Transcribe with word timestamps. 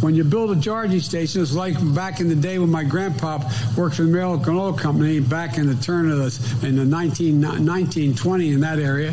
when 0.00 0.14
you 0.14 0.24
build 0.24 0.56
a 0.56 0.60
charging 0.60 1.00
station, 1.00 1.42
it's 1.42 1.54
like 1.54 1.74
back 1.94 2.20
in 2.20 2.28
the 2.28 2.36
day 2.36 2.58
when 2.58 2.70
my 2.70 2.84
grandpa 2.84 3.38
worked 3.76 3.96
for 3.96 4.02
the 4.02 4.08
American 4.08 4.54
Oil 4.54 4.72
Company 4.72 5.20
back 5.20 5.58
in 5.58 5.66
the 5.66 5.74
turn 5.76 6.10
of 6.10 6.18
the 6.18 6.66
in 6.66 6.76
the 6.76 6.84
19, 6.84 7.40
1920 7.40 8.52
in 8.52 8.60
that 8.60 8.78
area. 8.78 9.12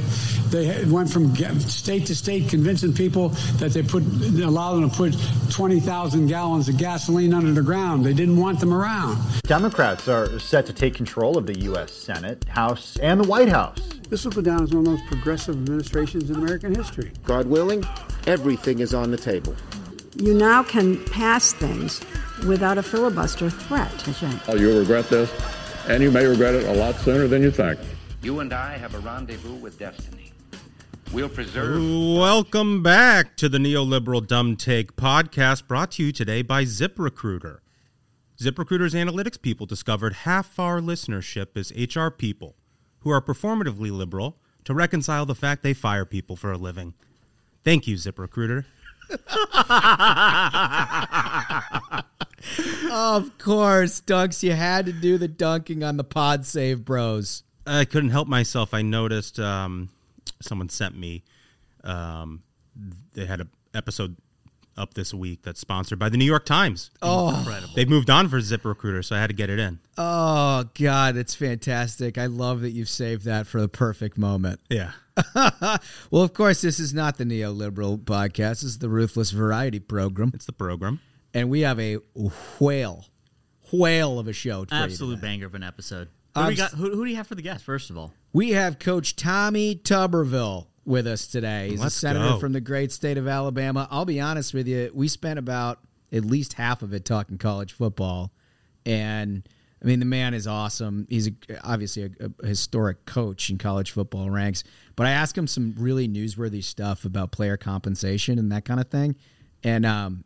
They 0.50 0.86
went 0.86 1.10
from 1.10 1.36
state 1.36 2.06
to 2.06 2.16
state 2.16 2.50
convincing 2.50 2.94
people 2.94 3.30
that 3.58 3.72
they 3.72 3.82
put 3.82 4.04
allowed 4.04 4.76
them 4.76 4.90
to 4.90 4.96
put 4.96 5.18
20,000 5.52 6.28
gallons 6.28 6.70
of 6.70 6.78
gasoline 6.78 7.34
under 7.34 7.52
the 7.52 7.64
ground. 7.64 8.06
They 8.06 8.14
didn't 8.14 8.38
want 8.38 8.60
them 8.60 8.74
around. 8.74 9.18
Democrats 9.44 10.08
are 10.08 10.40
set 10.40 10.66
to 10.68 10.74
take 10.74 10.94
control 10.94 11.38
of 11.38 11.48
the 11.48 11.60
U.S. 11.62 11.92
Senate, 11.92 12.46
House, 12.48 12.98
and 12.98 13.20
the 13.20 13.28
White 13.28 13.50
House. 13.50 13.80
This 14.10 14.24
will 14.24 14.32
go 14.32 14.42
down 14.42 14.64
as 14.64 14.70
one 14.70 14.80
of 14.80 14.86
the 14.86 14.92
most 14.92 15.06
progressive 15.08 15.56
administrations 15.56 16.30
in 16.30 16.36
American 16.36 16.76
history. 16.76 17.12
God 17.24 17.48
willing, 17.48 17.84
everything 18.28 18.80
is 18.80 18.94
on 18.94 19.10
the 19.10 19.18
table. 19.18 19.56
You 20.18 20.34
now 20.34 20.64
can 20.64 21.04
pass 21.06 21.52
things 21.52 22.00
without 22.48 22.78
a 22.78 22.84
filibuster 22.84 23.50
threat. 23.50 23.92
Oh, 24.48 24.56
you'll 24.56 24.80
regret 24.80 25.10
this, 25.10 25.30
and 25.90 26.02
you 26.02 26.10
may 26.10 26.26
regret 26.26 26.56
it 26.56 26.64
a 26.64 26.74
lot 26.74 26.96
sooner 26.96 27.28
than 27.28 27.42
you 27.42 27.52
think. 27.52 27.78
You 28.22 28.40
and 28.40 28.54
I 28.54 28.78
have 28.78 28.96
a 28.96 29.00
rendezvous 29.00 29.56
with 29.56 29.78
destiny. 29.78 30.32
We'll 31.12 31.28
preserve. 31.28 31.82
Welcome 31.82 32.82
back 32.82 33.36
to 33.36 33.50
the 33.50 33.58
Neoliberal 33.58 34.26
Dumb 34.26 34.56
Take 34.56 34.96
podcast 34.96 35.68
brought 35.68 35.92
to 35.92 36.04
you 36.06 36.14
today 36.14 36.42
by 36.42 36.64
ZipRecruiter. 36.64 37.60
ZipRecruiter's 38.40 38.94
analytics 38.94 39.42
people 39.42 39.66
discovered 39.66 40.14
half 40.14 40.58
our 40.58 40.80
listenership 40.80 41.58
is 41.58 41.74
HR 41.94 42.08
people 42.08 42.56
who 43.00 43.10
are 43.10 43.22
performatively 43.22 43.92
liberal 43.92 44.38
to 44.64 44.74
reconcile 44.74 45.26
the 45.26 45.36
fact 45.36 45.62
they 45.62 45.74
fire 45.74 46.06
people 46.06 46.38
for 46.38 46.54
a 46.54 46.58
living. 46.58 46.94
Thank 47.66 47.86
you, 47.86 47.98
ZipRecruiter. 47.98 48.64
Of 52.92 53.38
course, 53.38 54.02
Dunks, 54.02 54.44
you 54.44 54.54
had 54.54 54.86
to 54.86 54.94
do 54.94 55.18
the 55.18 55.28
dunking 55.28 55.84
on 55.84 55.98
the 55.98 56.04
pod 56.04 56.46
save 56.46 56.86
bros. 56.86 57.44
I 57.68 57.86
couldn't 57.86 58.12
help 58.12 58.28
myself. 58.28 58.74
I 58.74 58.82
noticed 58.82 59.40
um, 59.40 59.90
someone 60.42 60.70
sent 60.70 60.98
me. 60.98 61.24
Um, 61.84 62.44
they 63.14 63.26
had 63.26 63.42
an 63.42 63.50
episode 63.74 64.16
up 64.78 64.94
this 64.94 65.14
week 65.14 65.42
that's 65.44 65.60
sponsored 65.60 66.00
by 66.00 66.10
the 66.10 66.18
New 66.18 66.26
York 66.26 66.46
Times. 66.46 66.92
Oh, 67.02 67.38
Incredible. 67.38 67.74
They've 67.76 67.90
moved 67.90 68.10
on 68.10 68.30
for 68.30 68.40
ZipRecruiter, 68.40 69.04
so 69.04 69.16
I 69.16 69.20
had 69.20 69.28
to 69.28 69.36
get 69.36 69.50
it 69.50 69.60
in. 69.60 69.80
Oh 69.98 70.66
God, 70.78 71.18
it's 71.18 71.36
fantastic! 71.36 72.18
I 72.18 72.26
love 72.26 72.62
that 72.62 72.72
you've 72.72 72.90
saved 72.90 73.26
that 73.26 73.48
for 73.48 73.62
the 73.62 73.70
perfect 73.70 74.18
moment. 74.18 74.60
Yeah. 74.70 74.92
well, 75.36 76.24
of 76.24 76.34
course, 76.34 76.62
this 76.62 76.80
is 76.80 76.94
not 76.94 77.18
the 77.18 77.24
neoliberal 77.24 77.98
podcast. 77.98 78.62
This 78.62 78.64
is 78.64 78.80
the 78.80 78.90
Ruthless 78.90 79.32
Variety 79.32 79.80
Program. 79.80 80.32
It's 80.34 80.46
the 80.46 80.52
program, 80.52 81.00
and 81.34 81.50
we 81.50 81.62
have 81.62 81.80
a 81.80 82.00
whale, 82.60 83.06
whale 83.72 84.20
of 84.20 84.28
a 84.28 84.34
show. 84.34 84.66
Absolute 84.72 85.22
banger 85.22 85.46
of 85.46 85.56
an 85.56 85.64
episode. 85.64 86.10
Who, 86.36 86.42
um, 86.42 86.50
do 86.50 86.58
got, 86.58 86.72
who, 86.72 86.92
who 86.92 87.06
do 87.06 87.12
you 87.12 87.16
have 87.16 87.28
for 87.28 87.36
the 87.36 87.42
guest? 87.42 87.64
First 87.64 87.90
of 87.90 87.98
all, 87.98 88.14
we 88.34 88.52
have 88.52 88.78
Coach 88.78 89.16
Tommy 89.16 89.76
Tuberville 89.76 90.68
with 90.86 91.08
us 91.08 91.28
today. 91.28 91.70
He's 91.70 91.80
Let's 91.80 91.96
a 91.96 92.00
senator 92.00 92.30
go. 92.32 92.40
from 92.40 92.54
the 92.54 92.62
great 92.62 92.92
state 92.92 93.18
of 93.18 93.28
Alabama. 93.28 93.88
I'll 93.92 94.06
be 94.06 94.20
honest 94.20 94.54
with 94.54 94.68
you, 94.68 94.92
we 94.94 95.08
spent 95.08 95.40
about 95.40 95.80
at 96.12 96.24
least 96.24 96.54
half 96.54 96.82
of 96.82 96.94
it 96.94 97.06
talking 97.06 97.38
college 97.38 97.74
football, 97.74 98.32
and 98.86 99.48
I 99.82 99.86
mean 99.86 100.00
the 100.00 100.06
man 100.06 100.34
is 100.34 100.48
awesome. 100.48 101.08
He's 101.10 101.28
a, 101.28 101.34
obviously 101.64 102.04
a, 102.04 102.32
a, 102.42 102.48
historic 102.48 103.06
coach 103.06 103.50
in 103.50 103.58
college 103.58 103.92
football 103.92 104.30
ranks. 104.30 104.64
But 104.96 105.08
I 105.08 105.12
asked 105.12 105.38
him 105.38 105.48
some 105.48 105.76
really 105.78 106.08
newsworthy 106.08 106.64
stuff 106.64 107.06
about 107.06 107.32
player 107.32 107.58
compensation 107.58 108.40
and 108.40 108.52
that 108.52 108.66
kind 108.66 108.80
of 108.80 108.90
thing, 108.90 109.16
and 109.64 109.86
um, 109.86 110.24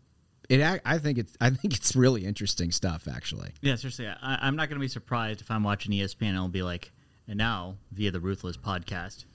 it 0.50 0.82
I 0.84 0.98
think 0.98 1.20
it's 1.20 1.34
I 1.40 1.52
think 1.52 1.76
it's 1.76 1.96
really 1.96 2.26
interesting 2.26 2.72
stuff 2.72 3.08
actually. 3.08 3.52
Yeah, 3.62 3.76
seriously, 3.76 4.08
I, 4.08 4.40
I'm 4.42 4.56
not 4.56 4.68
going 4.70 4.80
to 4.80 4.84
be 4.84 4.90
surprised 4.90 5.42
if 5.42 5.50
I'm 5.52 5.64
watching 5.64 5.92
ESPN 5.94 6.30
and 6.30 6.38
I'll 6.38 6.50
be 6.50 6.64
like, 6.64 6.92
and 7.28 7.38
now 7.38 7.78
via 7.92 8.12
the 8.12 8.20
Ruthless 8.20 8.58
podcast. 8.58 9.26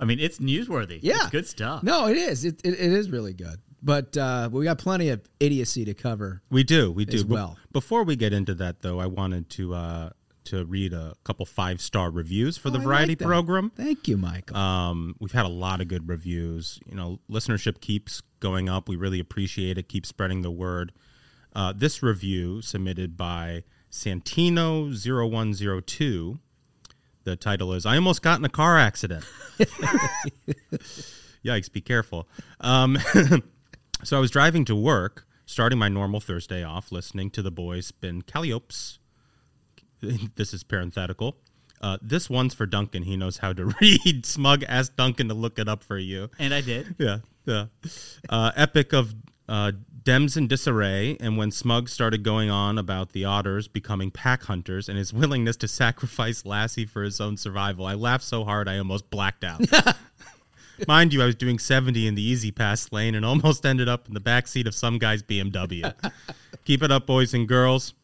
I 0.00 0.04
mean, 0.04 0.18
it's 0.18 0.38
newsworthy. 0.38 0.98
Yeah, 1.02 1.16
it's 1.22 1.30
good 1.30 1.46
stuff. 1.46 1.82
No, 1.82 2.06
it 2.08 2.16
is. 2.16 2.44
It, 2.44 2.60
it, 2.64 2.74
it 2.74 2.92
is 2.92 3.10
really 3.10 3.32
good. 3.32 3.60
But 3.82 4.16
uh, 4.16 4.48
we 4.50 4.64
got 4.64 4.78
plenty 4.78 5.10
of 5.10 5.20
idiocy 5.40 5.84
to 5.84 5.92
cover. 5.94 6.42
We 6.50 6.64
do. 6.64 6.90
We 6.90 7.04
do. 7.04 7.16
as 7.16 7.24
well. 7.24 7.58
Before 7.70 8.02
we 8.02 8.16
get 8.16 8.32
into 8.32 8.54
that, 8.54 8.80
though, 8.80 8.98
I 8.98 9.06
wanted 9.06 9.50
to 9.50 9.74
uh, 9.74 10.10
to 10.44 10.64
read 10.64 10.92
a 10.94 11.14
couple 11.24 11.44
five 11.46 11.80
star 11.82 12.10
reviews 12.10 12.56
for 12.56 12.70
the 12.70 12.78
Oh, 12.78 12.82
I 12.82 12.84
variety 12.84 13.12
like 13.12 13.18
program. 13.20 13.70
Thank 13.76 14.08
you, 14.08 14.16
Michael. 14.16 14.56
Um, 14.56 15.14
we've 15.20 15.32
had 15.32 15.44
a 15.44 15.48
lot 15.50 15.80
of 15.82 15.88
good 15.88 16.08
reviews. 16.08 16.80
You 16.86 16.94
know, 16.96 17.20
listenership 17.30 17.80
keeps 17.80 18.22
going 18.40 18.68
up. 18.70 18.88
We 18.88 18.96
really 18.96 19.20
appreciate 19.20 19.76
it. 19.78 19.88
Keep 19.88 20.06
spreading 20.06 20.40
the 20.42 20.50
word. 20.50 20.92
Uh, 21.54 21.72
this 21.76 22.02
review 22.02 22.60
submitted 22.62 23.16
by 23.16 23.62
Santino0102. 23.90 26.38
The 27.24 27.36
title 27.36 27.72
is 27.72 27.86
I 27.86 27.96
almost 27.96 28.22
got 28.22 28.38
in 28.38 28.44
a 28.44 28.50
car 28.50 28.78
accident. 28.78 29.24
Yikes, 31.44 31.72
be 31.72 31.80
careful. 31.80 32.28
Um, 32.60 32.98
so 34.04 34.16
I 34.16 34.20
was 34.20 34.30
driving 34.30 34.64
to 34.66 34.74
work, 34.76 35.26
starting 35.46 35.78
my 35.78 35.88
normal 35.88 36.20
Thursday 36.20 36.62
off, 36.62 36.92
listening 36.92 37.30
to 37.30 37.42
the 37.42 37.50
boys 37.50 37.86
spin 37.86 38.22
Calliopes. 38.22 38.98
This 40.36 40.52
is 40.52 40.62
parenthetical. 40.62 41.38
Uh, 41.80 41.96
this 42.02 42.28
one's 42.28 42.52
for 42.52 42.66
Duncan. 42.66 43.04
He 43.04 43.16
knows 43.16 43.38
how 43.38 43.54
to 43.54 43.72
read. 43.80 44.26
Smug 44.26 44.62
asked 44.68 44.98
Duncan 44.98 45.28
to 45.28 45.34
look 45.34 45.58
it 45.58 45.66
up 45.66 45.82
for 45.82 45.96
you. 45.96 46.30
And 46.38 46.52
I 46.52 46.60
did. 46.60 46.94
Yeah, 46.98 47.18
yeah. 47.46 47.66
Uh, 48.28 48.50
epic 48.54 48.92
of 48.92 49.14
uh, 49.48 49.72
Dems 50.04 50.36
in 50.36 50.46
disarray, 50.46 51.16
and 51.20 51.36
when 51.36 51.50
Smug 51.50 51.88
started 51.88 52.22
going 52.22 52.50
on 52.50 52.78
about 52.78 53.12
the 53.12 53.24
otters 53.24 53.68
becoming 53.68 54.10
pack 54.10 54.44
hunters 54.44 54.88
and 54.88 54.98
his 54.98 55.12
willingness 55.12 55.56
to 55.58 55.68
sacrifice 55.68 56.44
Lassie 56.44 56.86
for 56.86 57.02
his 57.02 57.20
own 57.20 57.36
survival, 57.36 57.86
I 57.86 57.94
laughed 57.94 58.24
so 58.24 58.44
hard 58.44 58.68
I 58.68 58.78
almost 58.78 59.10
blacked 59.10 59.44
out. 59.44 59.60
Mind 60.88 61.12
you, 61.12 61.22
I 61.22 61.26
was 61.26 61.34
doing 61.34 61.58
70 61.58 62.06
in 62.06 62.14
the 62.14 62.22
E-ZPass 62.22 62.92
lane 62.92 63.14
and 63.14 63.24
almost 63.24 63.64
ended 63.66 63.88
up 63.88 64.08
in 64.08 64.14
the 64.14 64.20
back 64.20 64.46
seat 64.46 64.66
of 64.66 64.74
some 64.74 64.98
guy's 64.98 65.22
BMW. 65.22 65.94
Keep 66.64 66.82
it 66.82 66.90
up, 66.90 67.06
boys 67.06 67.34
and 67.34 67.46
girls. 67.46 67.94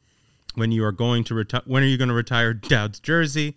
When 0.55 0.73
you 0.73 0.85
are 0.85 0.93
going 0.93 1.25
to 1.25 1.35
retire, 1.35 1.63
when 1.65 1.83
are 1.83 1.87
you 1.87 1.97
going 1.97 2.09
to 2.09 2.15
retire 2.15 2.53
Dowd's 2.53 2.99
jersey? 3.01 3.57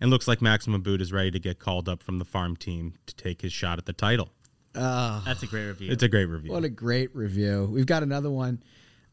And 0.00 0.10
looks 0.10 0.26
like 0.26 0.40
Maximum 0.40 0.80
Boot 0.80 1.02
is 1.02 1.12
ready 1.12 1.30
to 1.30 1.38
get 1.38 1.58
called 1.58 1.86
up 1.86 2.02
from 2.02 2.18
the 2.18 2.24
farm 2.24 2.56
team 2.56 2.94
to 3.04 3.14
take 3.14 3.42
his 3.42 3.52
shot 3.52 3.78
at 3.78 3.84
the 3.84 3.92
title. 3.92 4.30
Oh, 4.74 5.22
That's 5.26 5.42
a 5.42 5.46
great 5.46 5.66
review. 5.66 5.90
It's 5.92 6.02
a 6.02 6.08
great 6.08 6.26
review. 6.26 6.52
what 6.52 6.64
a 6.64 6.68
great 6.68 7.14
review. 7.14 7.68
We've 7.72 7.86
got 7.86 8.02
another 8.02 8.30
one. 8.30 8.62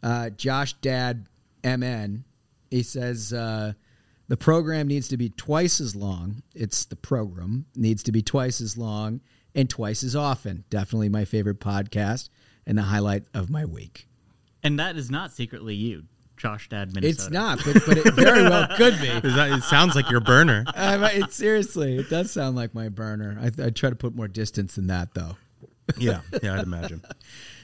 Uh, 0.03 0.29
Josh 0.29 0.73
Dad 0.81 1.27
MN. 1.63 2.23
He 2.69 2.83
says 2.83 3.33
uh, 3.33 3.73
the 4.27 4.37
program 4.37 4.87
needs 4.87 5.07
to 5.09 5.17
be 5.17 5.29
twice 5.29 5.79
as 5.81 5.95
long. 5.95 6.43
It's 6.53 6.85
the 6.85 6.95
program 6.95 7.65
needs 7.75 8.03
to 8.03 8.11
be 8.11 8.21
twice 8.21 8.61
as 8.61 8.77
long 8.77 9.21
and 9.55 9.69
twice 9.69 10.03
as 10.03 10.15
often. 10.15 10.63
Definitely 10.69 11.09
my 11.09 11.25
favorite 11.25 11.59
podcast 11.59 12.29
and 12.67 12.77
the 12.77 12.83
highlight 12.83 13.23
of 13.33 13.49
my 13.49 13.65
week. 13.65 14.07
and 14.63 14.79
that 14.79 14.95
is 14.97 15.09
not 15.09 15.31
secretly 15.31 15.73
you, 15.73 16.03
Josh 16.35 16.69
Dad, 16.69 16.93
Minnesota. 16.93 17.23
It's 17.23 17.29
not, 17.31 17.59
but, 17.65 17.83
but 17.87 17.97
it 17.97 18.13
very 18.13 18.43
well 18.43 18.67
could 18.77 18.99
be. 19.01 19.07
That, 19.29 19.51
it 19.57 19.63
sounds 19.63 19.95
like 19.95 20.11
your 20.11 20.19
burner. 20.19 20.65
It, 20.75 21.31
seriously, 21.31 21.97
it 21.97 22.09
does 22.09 22.29
sound 22.31 22.55
like 22.55 22.75
my 22.75 22.89
burner. 22.89 23.39
I, 23.41 23.47
I 23.63 23.69
try 23.71 23.89
to 23.89 23.95
put 23.95 24.13
more 24.15 24.27
distance 24.27 24.75
than 24.75 24.87
that, 24.87 25.13
though. 25.15 25.37
Yeah, 25.97 26.21
yeah, 26.43 26.55
I'd 26.55 26.63
imagine. 26.63 27.01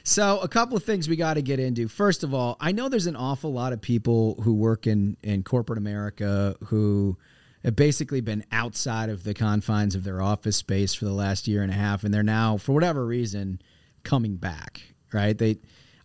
So, 0.02 0.38
a 0.40 0.48
couple 0.48 0.76
of 0.76 0.84
things 0.84 1.08
we 1.08 1.16
got 1.16 1.34
to 1.34 1.42
get 1.42 1.60
into. 1.60 1.88
First 1.88 2.24
of 2.24 2.34
all, 2.34 2.56
I 2.60 2.72
know 2.72 2.88
there's 2.88 3.06
an 3.06 3.16
awful 3.16 3.52
lot 3.52 3.72
of 3.72 3.80
people 3.80 4.40
who 4.42 4.54
work 4.54 4.86
in, 4.86 5.16
in 5.22 5.42
corporate 5.42 5.78
America 5.78 6.56
who 6.64 7.16
have 7.64 7.76
basically 7.76 8.20
been 8.20 8.44
outside 8.52 9.08
of 9.08 9.24
the 9.24 9.34
confines 9.34 9.94
of 9.94 10.04
their 10.04 10.20
office 10.20 10.56
space 10.56 10.94
for 10.94 11.04
the 11.06 11.12
last 11.12 11.48
year 11.48 11.62
and 11.62 11.70
a 11.70 11.74
half, 11.74 12.04
and 12.04 12.12
they're 12.12 12.22
now, 12.22 12.56
for 12.56 12.72
whatever 12.72 13.06
reason, 13.06 13.60
coming 14.02 14.36
back. 14.36 14.82
Right? 15.12 15.36
They, 15.36 15.58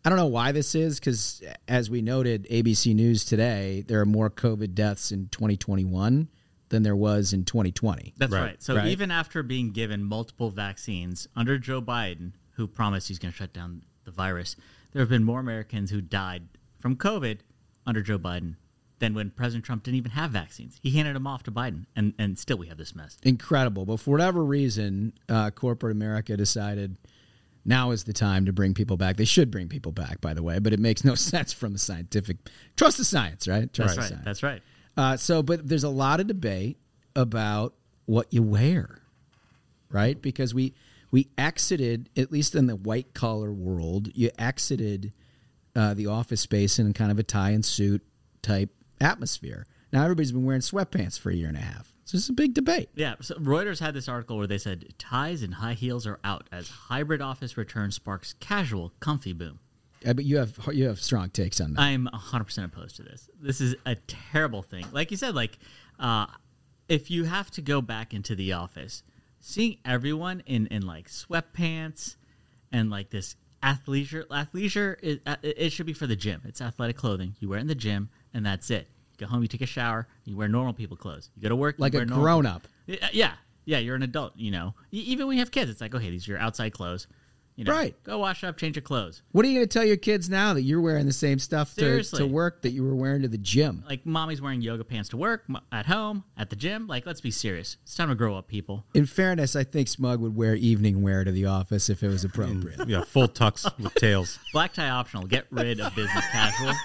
I 0.06 0.10
don't 0.10 0.18
know 0.18 0.27
why 0.27 0.51
this 0.51 0.75
is 0.75 1.00
because, 1.00 1.42
as 1.68 1.89
we 1.89 2.01
noted, 2.01 2.48
ABC 2.50 2.95
News 2.95 3.25
today, 3.25 3.83
there 3.88 4.00
are 4.00 4.06
more 4.06 4.30
COVID 4.30 4.74
deaths 4.74 5.12
in 5.12 5.27
2021 5.30 6.30
than 6.69 6.83
there 6.83 6.95
was 6.95 7.33
in 7.33 7.44
2020. 7.45 8.13
That's 8.18 8.31
right. 8.31 8.42
Right. 8.42 8.63
So 8.63 8.75
Right. 8.75 8.88
even 8.88 9.12
after 9.12 9.44
being 9.44 9.71
given 9.71 10.04
multiple 10.04 10.50
vaccines 10.51 11.27
under 11.36 11.57
Joe 11.57 11.81
Biden, 11.81 12.33
who 12.51 12.68
promised 12.68 13.07
he's 13.07 13.19
going 13.19 13.31
to 13.31 13.38
shut 13.38 13.54
down 13.54 13.83
the 14.06 14.12
virus, 14.12 14.56
there 14.92 15.01
have 15.01 15.10
been 15.10 15.24
more 15.24 15.39
Americans 15.39 15.92
who 15.92 16.01
died 16.01 16.44
from 16.80 16.95
COVID 16.95 17.39
under 17.86 18.01
Joe 18.01 18.19
Biden 18.19 18.56
than 19.00 19.13
when 19.13 19.30
President 19.31 19.63
Trump 19.66 19.83
didn't 19.83 19.98
even 19.98 20.12
have 20.12 20.31
vaccines. 20.31 20.77
He 20.83 20.92
handed 20.92 21.16
them 21.16 21.25
off 21.25 21.44
to 21.44 21.51
Biden, 21.51 21.86
and 21.95 22.13
and 22.19 22.38
still 22.38 22.57
we 22.57 22.68
have 22.68 22.77
this 22.77 22.94
mess. 22.94 23.18
incredible. 23.24 23.86
But 23.86 23.98
for 24.01 24.12
whatever 24.12 24.44
reason, 24.44 25.13
uh, 25.30 25.51
corporate 25.51 25.94
America 25.94 26.36
decided 26.36 26.98
now 27.66 27.92
is 27.92 28.04
the 28.04 28.13
time 28.13 28.45
to 28.45 28.51
bring 28.54 28.74
people 28.74 28.98
back. 28.98 29.16
They 29.18 29.25
should 29.25 29.51
bring 29.51 29.69
people 29.69 29.92
back, 29.94 30.19
by 30.21 30.33
the 30.33 30.44
way, 30.44 30.60
but 30.60 30.74
it 30.74 30.80
makes 30.80 31.04
no 31.06 31.16
sense 31.33 31.54
from 31.54 31.71
the 31.74 31.80
scientific. 31.80 32.38
Trust 32.75 32.98
the 32.98 33.06
science, 33.06 33.48
right? 33.48 33.71
Trust 33.71 33.95
That's 33.95 33.95
the 33.95 34.01
right. 34.01 34.10
science. 34.10 34.25
That's 34.25 34.44
right. 34.44 34.62
Uh, 35.00 35.16
so, 35.16 35.42
but 35.42 35.66
there's 35.66 35.86
a 35.86 35.90
lot 35.90 36.19
of 36.19 36.28
debate 36.28 36.78
about 37.16 37.74
what 38.06 38.28
you 38.34 38.44
wear, 38.44 39.01
right? 39.90 40.22
Because 40.22 40.54
we 40.54 40.74
we 41.10 41.30
exited, 41.38 42.10
at 42.18 42.34
least 42.34 42.54
in 42.54 42.68
the 42.68 42.75
white 42.75 43.13
collar 43.13 43.54
world, 43.54 44.10
you 44.13 44.30
exited 44.38 45.13
uh, 45.74 45.94
the 45.94 46.07
office 46.07 46.42
space 46.42 46.80
in 46.80 46.92
kind 46.92 47.12
of 47.12 47.18
a 47.18 47.24
tie 47.24 47.51
and 47.51 47.63
suit 47.63 48.06
type 48.42 48.72
atmosphere. 49.00 49.66
Now 49.94 50.04
everybody's 50.04 50.34
been 50.34 50.44
wearing 50.44 50.60
sweatpants 50.60 51.18
for 51.18 51.30
a 51.30 51.34
year 51.34 51.48
and 51.48 51.57
a 51.57 51.62
half. 51.62 51.94
So 52.04 52.18
it's 52.18 52.28
a 52.28 52.34
big 52.34 52.54
debate. 52.54 52.90
Yeah, 52.94 53.16
so 53.22 53.36
Reuters 53.36 53.80
had 53.80 53.94
this 53.94 54.10
article 54.10 54.38
where 54.38 54.48
they 54.48 54.57
said 54.57 54.94
ties 54.98 55.44
and 55.44 55.54
high 55.54 55.75
heels 55.75 56.06
are 56.07 56.19
out 56.25 56.48
as 56.52 56.68
hybrid 56.68 57.22
office 57.22 57.56
return 57.56 57.92
sparks 57.92 58.34
casual, 58.42 58.92
comfy 59.00 59.31
boom. 59.31 59.60
Uh, 60.06 60.13
but 60.13 60.24
you 60.25 60.38
have 60.38 60.57
you 60.72 60.88
have 60.88 61.00
strong 61.01 61.30
takes 61.30 61.60
on 61.60 61.74
that. 61.74 61.81
I'm 61.81 62.07
100% 62.13 62.66
opposed 62.66 62.96
to 62.98 63.04
this. 63.04 63.30
This 63.42 63.60
is 63.62 63.75
a 63.86 63.96
terrible 63.96 64.62
thing. 64.62 64.86
Like 64.92 65.12
you 65.12 65.18
said, 65.18 65.36
like 65.36 65.57
uh, 66.00 66.28
if 66.88 67.12
you 67.12 67.25
have 67.25 67.51
to 67.51 67.62
go 67.62 67.81
back 67.81 68.13
into 68.13 68.36
the 68.36 68.54
office, 68.54 69.04
seeing 69.40 69.78
everyone 69.86 70.42
in, 70.46 70.68
in 70.68 70.86
like 70.86 71.10
sweatpants 71.10 72.16
and 72.72 72.90
like 72.90 73.10
this 73.10 73.36
athleisure, 73.62 74.25
athleisure, 74.28 74.96
is, 75.01 75.19
uh, 75.25 75.36
it 75.42 75.56
it 75.57 75.69
should 75.72 75.86
be 75.86 75.94
for 75.94 76.07
the 76.07 76.16
gym. 76.16 76.42
It's 76.45 76.62
athletic 76.62 76.95
clothing. 76.95 77.36
You 77.40 77.50
wear 77.50 77.57
it 77.57 77.62
in 77.62 77.68
the 77.68 77.75
gym, 77.75 78.10
and 78.34 78.45
that's 78.45 78.69
it. 78.72 78.88
You 79.18 79.25
go 79.25 79.31
home, 79.31 79.42
you 79.42 79.48
take 79.48 79.62
a 79.62 79.66
shower, 79.66 80.07
you 80.24 80.38
wear 80.38 80.48
normal 80.48 80.74
people 80.74 80.95
clothes. 80.95 81.30
You 81.36 81.44
go 81.44 81.50
to 81.50 81.56
work, 81.56 81.78
you 81.78 81.81
Like 81.81 81.94
a 81.94 82.06
normal- 82.06 82.24
grown-up. 82.24 82.68
Yeah, 82.88 83.10
Yeah, 83.12 83.34
yeah, 83.66 83.80
you're 83.80 83.95
an 83.95 84.04
adult. 84.04 84.34
You 84.38 84.52
know, 84.52 84.75
even 84.92 85.28
when 85.28 85.36
you 85.36 85.42
have 85.42 85.52
kids, 85.52 85.69
it's 85.69 85.81
like 85.81 85.94
okay, 85.94 86.10
these 86.10 86.28
are 86.28 86.31
your 86.31 86.40
outside 86.40 86.72
clothes. 86.72 87.07
You 87.60 87.66
know, 87.66 87.74
Right. 87.74 87.94
Go 88.06 88.18
wash 88.20 88.46
up, 88.46 88.56
change 88.56 88.78
your 88.78 88.84
clothes. 88.84 89.22
What 89.34 89.44
are 89.44 89.50
you 89.50 89.56
going 89.56 89.68
to 89.68 89.74
tell 89.74 89.84
your 89.84 89.98
kids 89.98 90.30
now 90.30 90.54
that 90.54 90.62
you're 90.62 90.80
wearing 90.80 91.06
the 91.06 91.12
same 91.12 91.40
stuff 91.40 91.74
to, 91.76 91.82
Seriously. 91.82 92.20
to 92.20 92.26
work 92.26 92.62
that 92.62 92.70
you 92.72 92.84
were 92.86 92.96
wearing 92.96 93.22
to 93.24 93.28
the 93.28 93.38
gym? 93.38 93.84
like 93.86 94.06
mommy's 94.06 94.42
wearing 94.42 94.62
yoga 94.62 94.86
pants 94.86 95.10
to 95.10 95.18
work, 95.18 95.44
m- 95.50 95.60
at 95.70 95.86
home, 95.86 96.24
at 96.38 96.50
the 96.50 96.56
gym. 96.56 96.88
Like, 96.88 97.06
let's 97.06 97.20
be 97.20 97.32
serious. 97.32 97.76
It's 97.84 97.96
time 97.96 98.08
to 98.08 98.16
grow 98.16 98.38
up, 98.38 98.48
people. 98.48 98.86
In 98.94 99.06
fairness, 99.06 99.58
I 99.58 99.66
think 99.66 99.90
Smug 99.90 100.22
would 100.22 100.38
wear 100.38 100.56
evening 100.56 101.02
wear 101.02 101.26
to 101.26 101.34
the 101.34 101.48
office 101.48 101.90
if 101.90 102.02
it 102.02 102.08
was 102.08 102.24
appropriate. 102.24 102.88
Yeah, 102.88 103.04
full 103.04 103.28
tux 103.28 103.70
with 103.78 103.94
tails. 103.96 104.40
Black 104.54 104.72
tie 104.74 104.90
optional. 104.90 105.28
Get 105.28 105.46
rid 105.52 105.82
of 105.82 105.94
business 105.96 106.26
casual. 106.32 106.72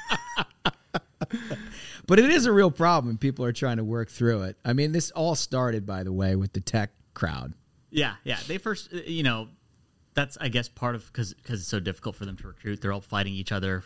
But 2.07 2.19
it 2.19 2.31
is 2.31 2.45
a 2.47 2.53
real 2.53 2.71
problem. 2.71 3.11
and 3.11 3.21
People 3.21 3.45
are 3.47 3.53
trying 3.53 3.79
to 3.79 3.85
work 3.85 4.11
through 4.11 4.43
it. 4.43 4.57
I 4.65 4.75
mean, 4.75 4.93
this 4.93 5.11
all 5.13 5.35
started, 5.35 5.87
by 5.87 6.03
the 6.03 6.13
way, 6.13 6.37
with 6.37 6.53
the 6.53 6.61
tech 6.61 6.91
crowd. 7.15 7.55
Yeah, 7.91 8.17
yeah. 8.25 8.39
They 8.47 8.59
first, 8.59 8.93
uh, 8.93 8.99
you 9.07 9.23
know, 9.23 9.49
that's 10.15 10.37
I 10.41 10.49
guess 10.49 10.69
part 10.69 10.95
of 10.95 11.07
because 11.13 11.35
because 11.35 11.61
it's 11.61 11.69
so 11.69 11.81
difficult 11.81 12.17
for 12.17 12.25
them 12.25 12.37
to 12.39 12.47
recruit. 12.49 12.81
They're 12.81 12.93
all 12.93 13.01
fighting 13.01 13.35
each 13.35 13.53
other 13.53 13.83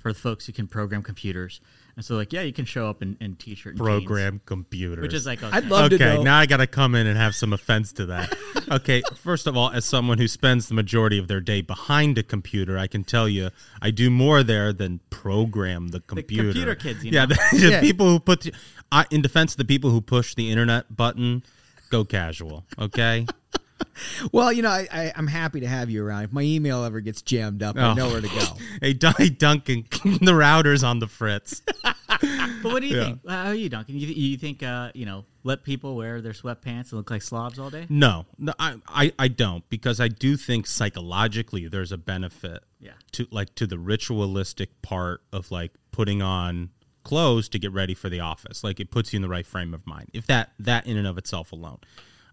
for 0.00 0.12
the 0.12 0.18
folks 0.18 0.44
who 0.46 0.52
can 0.52 0.66
program 0.66 1.02
computers, 1.02 1.60
and 1.96 2.04
so 2.04 2.16
like 2.16 2.32
yeah, 2.32 2.42
you 2.42 2.52
can 2.52 2.64
show 2.66 2.88
up 2.90 3.00
in, 3.02 3.16
in 3.20 3.36
t-shirt, 3.36 3.72
and 3.76 3.78
jeans, 3.78 3.88
Program 4.04 4.40
computers. 4.44 5.00
which 5.02 5.14
is 5.14 5.24
like 5.26 5.42
okay. 5.42 5.56
I'd 5.56 5.64
love 5.66 5.88
to 5.90 5.96
okay, 5.96 6.16
know. 6.16 6.22
now 6.22 6.38
I 6.38 6.46
got 6.46 6.58
to 6.58 6.66
come 6.66 6.94
in 6.94 7.06
and 7.06 7.16
have 7.16 7.34
some 7.34 7.52
offense 7.54 7.92
to 7.94 8.06
that. 8.06 8.34
okay, 8.70 9.02
first 9.16 9.46
of 9.46 9.56
all, 9.56 9.70
as 9.70 9.84
someone 9.86 10.18
who 10.18 10.28
spends 10.28 10.68
the 10.68 10.74
majority 10.74 11.18
of 11.18 11.26
their 11.28 11.40
day 11.40 11.62
behind 11.62 12.18
a 12.18 12.22
computer, 12.22 12.76
I 12.78 12.86
can 12.86 13.02
tell 13.04 13.28
you 13.28 13.48
I 13.80 13.90
do 13.90 14.10
more 14.10 14.42
there 14.42 14.72
than 14.74 15.00
program 15.10 15.88
the 15.88 16.00
computer. 16.00 16.44
computer 16.44 16.74
kids, 16.74 17.02
you 17.04 17.10
yeah, 17.12 17.24
the, 17.26 17.34
the 17.52 17.70
Yeah. 17.70 17.80
people 17.80 18.08
who 18.08 18.20
put. 18.20 18.42
The, 18.42 18.52
I, 18.92 19.06
in 19.10 19.22
defense 19.22 19.54
of 19.54 19.56
the 19.56 19.64
people 19.64 19.90
who 19.90 20.00
push 20.02 20.34
the 20.34 20.50
internet 20.50 20.94
button, 20.94 21.42
go 21.90 22.04
casual. 22.04 22.64
Okay. 22.78 23.26
Well, 24.32 24.52
you 24.52 24.62
know, 24.62 24.70
I, 24.70 24.88
I, 24.90 25.12
I'm 25.16 25.26
happy 25.26 25.60
to 25.60 25.66
have 25.68 25.88
you 25.90 26.04
around. 26.04 26.24
If 26.24 26.32
my 26.32 26.42
email 26.42 26.84
ever 26.84 27.00
gets 27.00 27.22
jammed 27.22 27.62
up, 27.62 27.76
I 27.76 27.90
Oh. 27.90 27.94
know 27.94 28.08
where 28.08 28.20
to 28.20 28.28
go. 28.28 28.56
hey, 28.80 28.92
Duncan, 28.92 29.84
the 30.20 30.34
router's 30.34 30.82
on 30.82 30.98
the 30.98 31.06
fritz. 31.06 31.62
But 31.82 32.62
what 32.64 32.80
do 32.80 32.86
you 32.86 32.96
Yeah. 32.96 33.04
think? 33.04 33.28
How 33.28 33.46
are 33.46 33.54
you, 33.54 33.68
Duncan? 33.68 33.96
You, 33.98 34.06
you 34.08 34.36
think 34.36 34.62
uh, 34.62 34.90
you 34.94 35.06
know 35.06 35.24
let 35.42 35.62
people 35.64 35.94
wear 35.96 36.20
their 36.20 36.32
sweatpants 36.32 36.90
and 36.90 36.94
look 36.94 37.10
like 37.10 37.22
slobs 37.22 37.58
all 37.58 37.70
day? 37.70 37.86
No, 37.88 38.26
no, 38.38 38.52
I, 38.58 38.76
I, 38.88 39.12
I 39.18 39.28
don't 39.28 39.68
because 39.68 40.00
I 40.00 40.08
do 40.08 40.36
think 40.36 40.66
psychologically 40.66 41.68
there's 41.68 41.92
a 41.92 41.98
benefit. 41.98 42.62
Yeah. 42.80 42.92
To 43.12 43.26
like 43.30 43.54
to 43.56 43.66
the 43.66 43.78
ritualistic 43.78 44.80
part 44.82 45.22
of 45.32 45.50
like 45.50 45.72
putting 45.92 46.22
on 46.22 46.70
clothes 47.02 47.48
to 47.50 47.58
get 47.58 47.72
ready 47.72 47.94
for 47.94 48.08
the 48.08 48.20
office. 48.20 48.64
Like 48.64 48.80
it 48.80 48.90
puts 48.90 49.12
you 49.12 49.18
in 49.18 49.22
the 49.22 49.28
right 49.28 49.46
frame 49.46 49.74
of 49.74 49.86
mind. 49.86 50.10
If 50.12 50.26
that 50.26 50.52
that 50.58 50.86
in 50.86 50.96
and 50.96 51.06
of 51.06 51.18
itself 51.18 51.52
alone, 51.52 51.78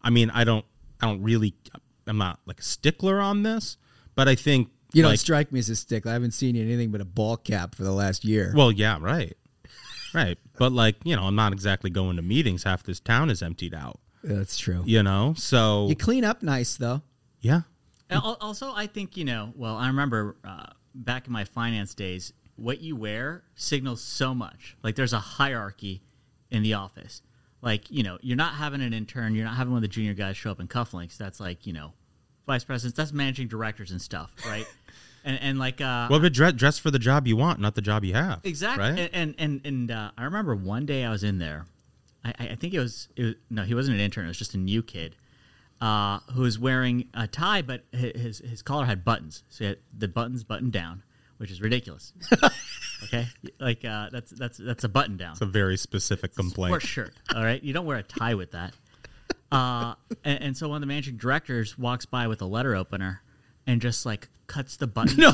I 0.01 0.09
mean, 0.09 0.29
I 0.29 0.43
don't 0.43 0.65
I 1.01 1.07
don't 1.07 1.21
really 1.23 1.53
I'm 2.07 2.17
not 2.17 2.39
like 2.45 2.59
a 2.59 2.63
stickler 2.63 3.19
on 3.19 3.43
this, 3.43 3.77
but 4.15 4.27
I 4.27 4.35
think 4.35 4.69
You 4.93 5.01
don't 5.01 5.11
like, 5.11 5.19
strike 5.19 5.51
me 5.51 5.59
as 5.59 5.69
a 5.69 5.75
stickler. 5.75 6.11
I 6.11 6.13
haven't 6.13 6.31
seen 6.31 6.55
you 6.55 6.63
anything 6.63 6.91
but 6.91 7.01
a 7.01 7.05
ball 7.05 7.37
cap 7.37 7.75
for 7.75 7.83
the 7.83 7.91
last 7.91 8.25
year. 8.25 8.53
well, 8.55 8.71
yeah, 8.71 8.97
right, 8.99 9.35
right. 10.13 10.37
But 10.57 10.71
like 10.71 10.95
you 11.03 11.15
know, 11.15 11.23
I'm 11.23 11.35
not 11.35 11.53
exactly 11.53 11.89
going 11.89 12.15
to 12.17 12.21
meetings. 12.21 12.63
Half 12.63 12.83
this 12.83 12.99
town 12.99 13.29
is 13.29 13.41
emptied 13.41 13.73
out. 13.73 13.99
That's 14.23 14.57
true. 14.57 14.83
You 14.85 15.01
know, 15.03 15.33
so 15.37 15.87
You 15.89 15.95
clean 15.95 16.23
up 16.23 16.43
nice, 16.43 16.75
though. 16.77 17.01
yeah. 17.39 17.61
Also, 18.11 18.73
I 18.75 18.87
think 18.87 19.15
you 19.15 19.23
know. 19.25 19.53
Well, 19.55 19.77
I 19.77 19.87
remember 19.87 20.35
uh, 20.43 20.65
back 20.93 21.27
in 21.27 21.33
my 21.33 21.45
finance 21.45 21.93
days, 21.95 22.33
what 22.57 22.81
you 22.81 22.95
wear 22.97 23.43
signals 23.55 24.01
so 24.01 24.35
much. 24.35 24.75
Like 24.83 24.95
there's 24.95 25.13
a 25.13 25.19
hierarchy 25.19 26.01
in 26.49 26.61
the 26.61 26.73
office. 26.73 27.21
Like 27.61 27.89
you 27.91 28.03
know, 28.03 28.17
you're 28.21 28.37
not 28.37 28.55
having 28.55 28.81
an 28.81 28.93
intern. 28.93 29.35
You're 29.35 29.45
not 29.45 29.55
having 29.55 29.71
one 29.71 29.79
of 29.79 29.83
the 29.83 29.87
junior 29.87 30.13
guys 30.13 30.37
show 30.37 30.51
up 30.51 30.59
in 30.59 30.67
cufflinks. 30.67 31.17
That's 31.17 31.39
like 31.39 31.65
you 31.67 31.73
know, 31.73 31.93
vice 32.47 32.63
presidents. 32.63 32.97
That's 32.97 33.13
managing 33.13 33.47
directors 33.47 33.91
and 33.91 34.01
stuff, 34.01 34.31
right? 34.47 34.65
and 35.23 35.39
and 35.41 35.59
like 35.59 35.79
uh, 35.81 36.07
Well, 36.09 36.19
but 36.19 36.33
dress, 36.33 36.53
dress 36.53 36.79
for 36.79 36.91
the 36.91 36.99
job 36.99 37.27
you 37.27 37.37
want, 37.37 37.59
not 37.59 37.75
the 37.75 37.81
job 37.81 38.03
you 38.03 38.13
have. 38.13 38.41
Exactly. 38.43 38.83
Right? 38.83 39.09
And 39.13 39.13
and 39.13 39.35
and, 39.37 39.65
and 39.65 39.91
uh, 39.91 40.11
I 40.17 40.23
remember 40.23 40.55
one 40.55 40.85
day 40.85 41.05
I 41.05 41.11
was 41.11 41.23
in 41.23 41.39
there. 41.39 41.65
I, 42.23 42.29
I 42.39 42.47
I 42.49 42.55
think 42.55 42.73
it 42.73 42.79
was, 42.79 43.09
it 43.15 43.23
was 43.23 43.35
no, 43.49 43.63
he 43.63 43.75
wasn't 43.75 43.95
an 43.95 44.01
intern. 44.01 44.25
It 44.25 44.29
was 44.29 44.37
just 44.37 44.55
a 44.55 44.59
new 44.59 44.81
kid 44.81 45.15
uh, 45.81 46.19
who 46.33 46.41
was 46.41 46.59
wearing 46.59 47.09
a 47.13 47.27
tie, 47.27 47.61
but 47.61 47.83
his 47.91 48.39
his 48.39 48.61
collar 48.61 48.85
had 48.85 49.03
buttons. 49.03 49.43
So 49.49 49.63
he 49.63 49.67
had 49.69 49.77
the 49.97 50.07
buttons 50.07 50.43
buttoned 50.43 50.71
down, 50.71 51.03
which 51.37 51.51
is 51.51 51.61
ridiculous. 51.61 52.13
okay, 53.03 53.27
like 53.59 53.83
uh, 53.85 54.09
that's 54.11 54.31
that's 54.31 54.57
that's 54.57 54.83
a 54.83 54.89
button 54.89 55.17
down. 55.17 55.31
It's 55.33 55.41
a 55.41 55.45
very 55.45 55.77
specific 55.77 56.35
complaint. 56.35 56.71
Sport 56.71 56.81
shirt. 56.83 57.13
All 57.35 57.43
right, 57.43 57.61
you 57.61 57.73
don't 57.73 57.85
wear 57.85 57.97
a 57.97 58.03
tie 58.03 58.35
with 58.35 58.51
that. 58.51 58.73
Uh, 59.51 59.95
and, 60.23 60.43
and 60.43 60.57
so 60.57 60.67
one 60.69 60.77
of 60.77 60.81
the 60.81 60.87
managing 60.87 61.17
directors 61.17 61.77
walks 61.77 62.05
by 62.05 62.27
with 62.27 62.41
a 62.41 62.45
letter 62.45 62.75
opener 62.75 63.21
and 63.67 63.81
just 63.81 64.05
like 64.05 64.29
cuts 64.47 64.77
the 64.77 64.87
button 64.87 65.17
No. 65.17 65.29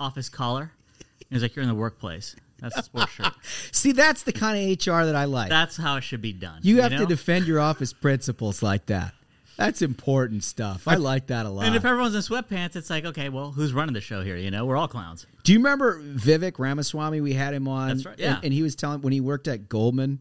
off 0.00 0.16
his 0.16 0.28
collar. 0.28 0.72
And 1.00 1.26
he's 1.30 1.42
like, 1.42 1.54
"You're 1.56 1.62
in 1.62 1.68
the 1.68 1.74
workplace. 1.74 2.34
That's 2.60 2.76
a 2.76 2.82
sport 2.82 3.08
shirt. 3.10 3.32
See, 3.72 3.92
that's 3.92 4.22
the 4.24 4.32
kind 4.32 4.72
of 4.72 4.86
HR 4.86 5.04
that 5.04 5.14
I 5.14 5.24
like. 5.26 5.48
That's 5.48 5.76
how 5.76 5.96
it 5.96 6.02
should 6.02 6.22
be 6.22 6.32
done." 6.32 6.60
you 6.62 6.80
have 6.82 6.92
know? 6.92 6.98
to 6.98 7.06
defend 7.06 7.46
your 7.46 7.60
office 7.60 7.92
principles 7.92 8.62
like 8.62 8.86
that. 8.86 9.14
That's 9.58 9.82
important 9.82 10.44
stuff. 10.44 10.86
I 10.86 10.94
like 10.94 11.26
that 11.26 11.44
a 11.44 11.50
lot. 11.50 11.66
And 11.66 11.74
if 11.74 11.84
everyone's 11.84 12.14
in 12.14 12.20
sweatpants, 12.20 12.76
it's 12.76 12.88
like, 12.90 13.04
okay, 13.04 13.28
well, 13.28 13.50
who's 13.50 13.72
running 13.72 13.92
the 13.92 14.00
show 14.00 14.22
here? 14.22 14.36
You 14.36 14.52
know, 14.52 14.64
we're 14.64 14.76
all 14.76 14.86
clowns. 14.86 15.26
Do 15.42 15.52
you 15.52 15.58
remember 15.58 16.00
Vivek 16.00 16.60
Ramaswamy? 16.60 17.20
We 17.20 17.32
had 17.32 17.54
him 17.54 17.66
on. 17.66 17.88
That's 17.88 18.06
right, 18.06 18.18
yeah. 18.18 18.36
And, 18.36 18.44
and 18.44 18.52
he 18.54 18.62
was 18.62 18.76
telling 18.76 19.00
when 19.02 19.12
he 19.12 19.20
worked 19.20 19.48
at 19.48 19.68
Goldman 19.68 20.20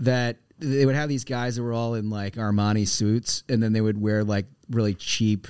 that 0.00 0.38
they 0.58 0.84
would 0.84 0.96
have 0.96 1.08
these 1.08 1.22
guys 1.22 1.54
that 1.54 1.62
were 1.62 1.72
all 1.72 1.94
in 1.94 2.10
like 2.10 2.34
Armani 2.34 2.88
suits, 2.88 3.44
and 3.48 3.62
then 3.62 3.72
they 3.72 3.80
would 3.80 4.00
wear 4.00 4.24
like 4.24 4.46
really 4.68 4.94
cheap 4.94 5.46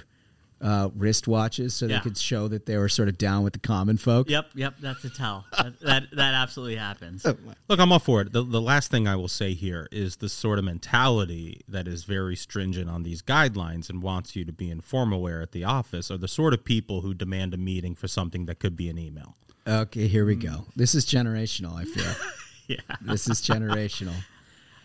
uh, 0.60 0.88
wristwatches 0.90 1.72
so 1.72 1.86
Yeah. 1.86 1.96
they 1.98 2.02
could 2.02 2.16
show 2.16 2.48
that 2.48 2.64
they 2.66 2.76
were 2.78 2.88
sort 2.88 3.08
of 3.08 3.18
down 3.18 3.42
with 3.44 3.52
the 3.52 3.58
common 3.58 3.96
folk. 3.96 4.30
Yep, 4.30 4.50
yep, 4.54 4.74
that's 4.80 5.04
a 5.04 5.10
tell. 5.10 5.44
that, 5.56 5.78
that 5.80 6.04
that 6.12 6.34
absolutely 6.34 6.76
happens. 6.76 7.24
Look, 7.68 7.80
I'm 7.80 7.92
all 7.92 7.98
for 7.98 8.22
it. 8.22 8.32
The, 8.32 8.42
the 8.42 8.60
last 8.60 8.90
thing 8.90 9.06
I 9.06 9.16
will 9.16 9.28
say 9.28 9.52
here 9.54 9.88
is 9.92 10.16
the 10.16 10.28
sort 10.28 10.58
of 10.58 10.64
mentality 10.64 11.60
that 11.68 11.86
is 11.88 12.04
very 12.04 12.36
stringent 12.36 12.88
on 12.88 13.02
these 13.02 13.20
guidelines 13.22 13.90
and 13.90 14.02
wants 14.02 14.36
you 14.36 14.44
to 14.44 14.52
be 14.52 14.70
in 14.70 14.80
formal 14.80 15.20
wear 15.20 15.42
at 15.42 15.52
the 15.52 15.64
office 15.64 16.10
are 16.10 16.16
the 16.18 16.28
sort 16.28 16.54
of 16.54 16.64
people 16.64 17.00
who 17.02 17.12
demand 17.14 17.52
a 17.52 17.58
meeting 17.58 17.94
for 17.94 18.08
something 18.08 18.46
that 18.46 18.58
could 18.58 18.76
be 18.76 18.88
an 18.88 18.98
email. 18.98 19.36
Okay, 19.66 20.06
here 20.08 20.24
we 20.26 20.34
go. 20.36 20.66
This 20.76 20.94
is 20.94 21.04
generational. 21.06 21.74
I 21.76 21.84
feel 21.84 22.04
Yeah. 22.66 22.80
this 23.02 23.28
is 23.28 23.40
generational. 23.42 24.14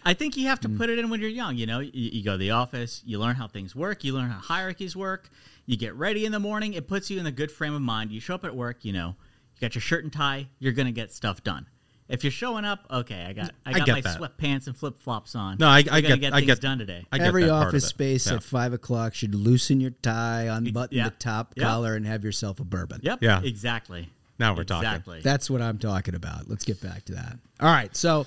I 0.05 0.13
think 0.13 0.37
you 0.37 0.47
have 0.47 0.59
to 0.61 0.69
mm. 0.69 0.77
put 0.77 0.89
it 0.89 0.99
in 0.99 1.09
when 1.09 1.19
you're 1.19 1.29
young. 1.29 1.55
You 1.55 1.65
know, 1.65 1.79
you, 1.79 1.91
you 1.93 2.23
go 2.23 2.33
to 2.33 2.37
the 2.37 2.51
office, 2.51 3.01
you 3.05 3.19
learn 3.19 3.35
how 3.35 3.47
things 3.47 3.75
work, 3.75 4.03
you 4.03 4.13
learn 4.13 4.29
how 4.29 4.39
hierarchies 4.39 4.95
work, 4.95 5.29
you 5.65 5.77
get 5.77 5.93
ready 5.95 6.25
in 6.25 6.31
the 6.31 6.39
morning. 6.39 6.73
It 6.73 6.87
puts 6.87 7.09
you 7.09 7.19
in 7.19 7.25
a 7.25 7.31
good 7.31 7.51
frame 7.51 7.73
of 7.73 7.81
mind. 7.81 8.11
You 8.11 8.19
show 8.19 8.35
up 8.35 8.45
at 8.45 8.55
work, 8.55 8.85
you 8.85 8.93
know, 8.93 9.15
you 9.55 9.61
got 9.61 9.75
your 9.75 9.81
shirt 9.81 10.03
and 10.03 10.13
tie, 10.13 10.47
you're 10.59 10.73
gonna 10.73 10.91
get 10.91 11.11
stuff 11.11 11.43
done. 11.43 11.67
If 12.07 12.23
you're 12.23 12.31
showing 12.31 12.65
up, 12.65 12.87
okay, 12.89 13.23
I 13.29 13.33
got 13.33 13.51
I 13.65 13.69
I 13.69 13.73
got 13.73 13.85
get 13.85 13.93
my 13.93 14.01
that. 14.01 14.19
sweatpants 14.19 14.65
and 14.65 14.75
flip 14.75 14.97
flops 14.99 15.35
on. 15.35 15.57
No, 15.59 15.67
I, 15.67 15.83
We're 15.85 15.93
I 15.93 16.01
gonna 16.01 16.17
get, 16.17 16.21
get 16.21 16.33
I 16.33 16.41
get 16.41 16.59
done 16.59 16.79
today. 16.79 17.05
I 17.11 17.19
get 17.19 17.27
Every 17.27 17.43
that 17.43 17.49
part 17.49 17.61
of 17.61 17.67
office 17.67 17.83
it. 17.83 17.87
space 17.87 18.27
Yeah. 18.27 18.37
at 18.37 18.43
five 18.43 18.73
o'clock 18.73 19.13
should 19.13 19.35
loosen 19.35 19.79
your 19.79 19.91
tie, 19.91 20.47
unbutton 20.47 20.97
yeah. 20.97 21.03
the 21.05 21.11
top 21.11 21.53
Yeah. 21.55 21.65
collar, 21.65 21.93
and 21.93 22.07
have 22.07 22.23
yourself 22.23 22.59
a 22.59 22.63
bourbon. 22.63 23.01
Yep. 23.03 23.19
Yeah. 23.21 23.41
Exactly. 23.43 24.09
Now 24.39 24.55
we're 24.55 24.63
talking. 24.63 24.89
Exactly. 24.89 25.21
That's 25.21 25.51
what 25.51 25.61
I'm 25.61 25.77
talking 25.77 26.15
about. 26.15 26.49
Let's 26.49 26.65
get 26.65 26.81
back 26.81 27.05
to 27.05 27.13
that. 27.13 27.37
All 27.59 27.71
right. 27.71 27.95
So, 27.95 28.25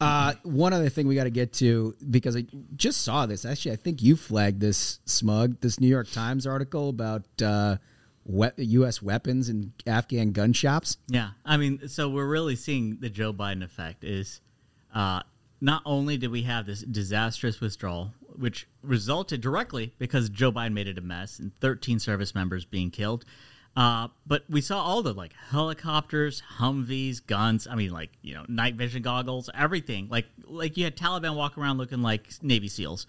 uh, 0.00 0.34
one 0.42 0.72
other 0.72 0.88
thing 0.88 1.06
we 1.06 1.14
got 1.14 1.24
to 1.24 1.30
get 1.30 1.52
to 1.54 1.94
because 2.10 2.36
I 2.36 2.44
just 2.76 3.02
saw 3.02 3.26
this. 3.26 3.44
Actually, 3.44 3.72
I 3.72 3.76
think 3.76 4.02
you 4.02 4.16
flagged 4.16 4.60
this 4.60 5.00
smug, 5.04 5.60
this 5.60 5.80
New 5.80 5.88
York 5.88 6.10
Times 6.10 6.46
article 6.46 6.88
about 6.88 7.24
uh, 7.42 7.76
we- 8.24 8.50
U.S. 8.56 9.00
weapons 9.00 9.48
in 9.48 9.72
Afghan 9.86 10.32
gun 10.32 10.52
shops. 10.52 10.98
Yeah, 11.08 11.30
I 11.44 11.56
mean, 11.56 11.88
so 11.88 12.08
we're 12.08 12.26
really 12.26 12.56
seeing 12.56 12.98
the 13.00 13.08
Joe 13.08 13.32
Biden 13.32 13.62
effect. 13.62 14.04
Is 14.04 14.40
uh, 14.94 15.22
not 15.60 15.82
only 15.86 16.16
did 16.16 16.30
we 16.30 16.42
have 16.42 16.66
this 16.66 16.82
disastrous 16.82 17.60
withdrawal, 17.60 18.12
which 18.36 18.66
resulted 18.82 19.40
directly 19.40 19.94
because 19.98 20.28
Joe 20.28 20.50
Biden 20.52 20.72
made 20.72 20.88
it 20.88 20.98
a 20.98 21.02
mess 21.02 21.38
and 21.38 21.54
13 21.60 21.98
service 21.98 22.34
members 22.34 22.64
being 22.64 22.90
killed, 22.90 23.24
uh, 23.76 24.08
but 24.26 24.44
we 24.48 24.60
saw 24.60 24.80
all 24.80 25.02
the 25.02 25.12
like 25.12 25.32
helicopters, 25.50 26.42
Humvees, 26.58 27.24
guns. 27.26 27.66
I 27.66 27.74
mean, 27.74 27.90
like 27.90 28.10
you 28.22 28.34
know, 28.34 28.44
night 28.48 28.74
vision 28.76 29.02
goggles, 29.02 29.50
everything. 29.54 30.08
Like 30.08 30.26
like 30.46 30.76
you 30.76 30.84
had 30.84 30.96
Taliban 30.96 31.34
walk 31.36 31.58
around 31.58 31.78
looking 31.78 32.02
like 32.02 32.28
Navy 32.42 32.68
SEALs. 32.68 33.06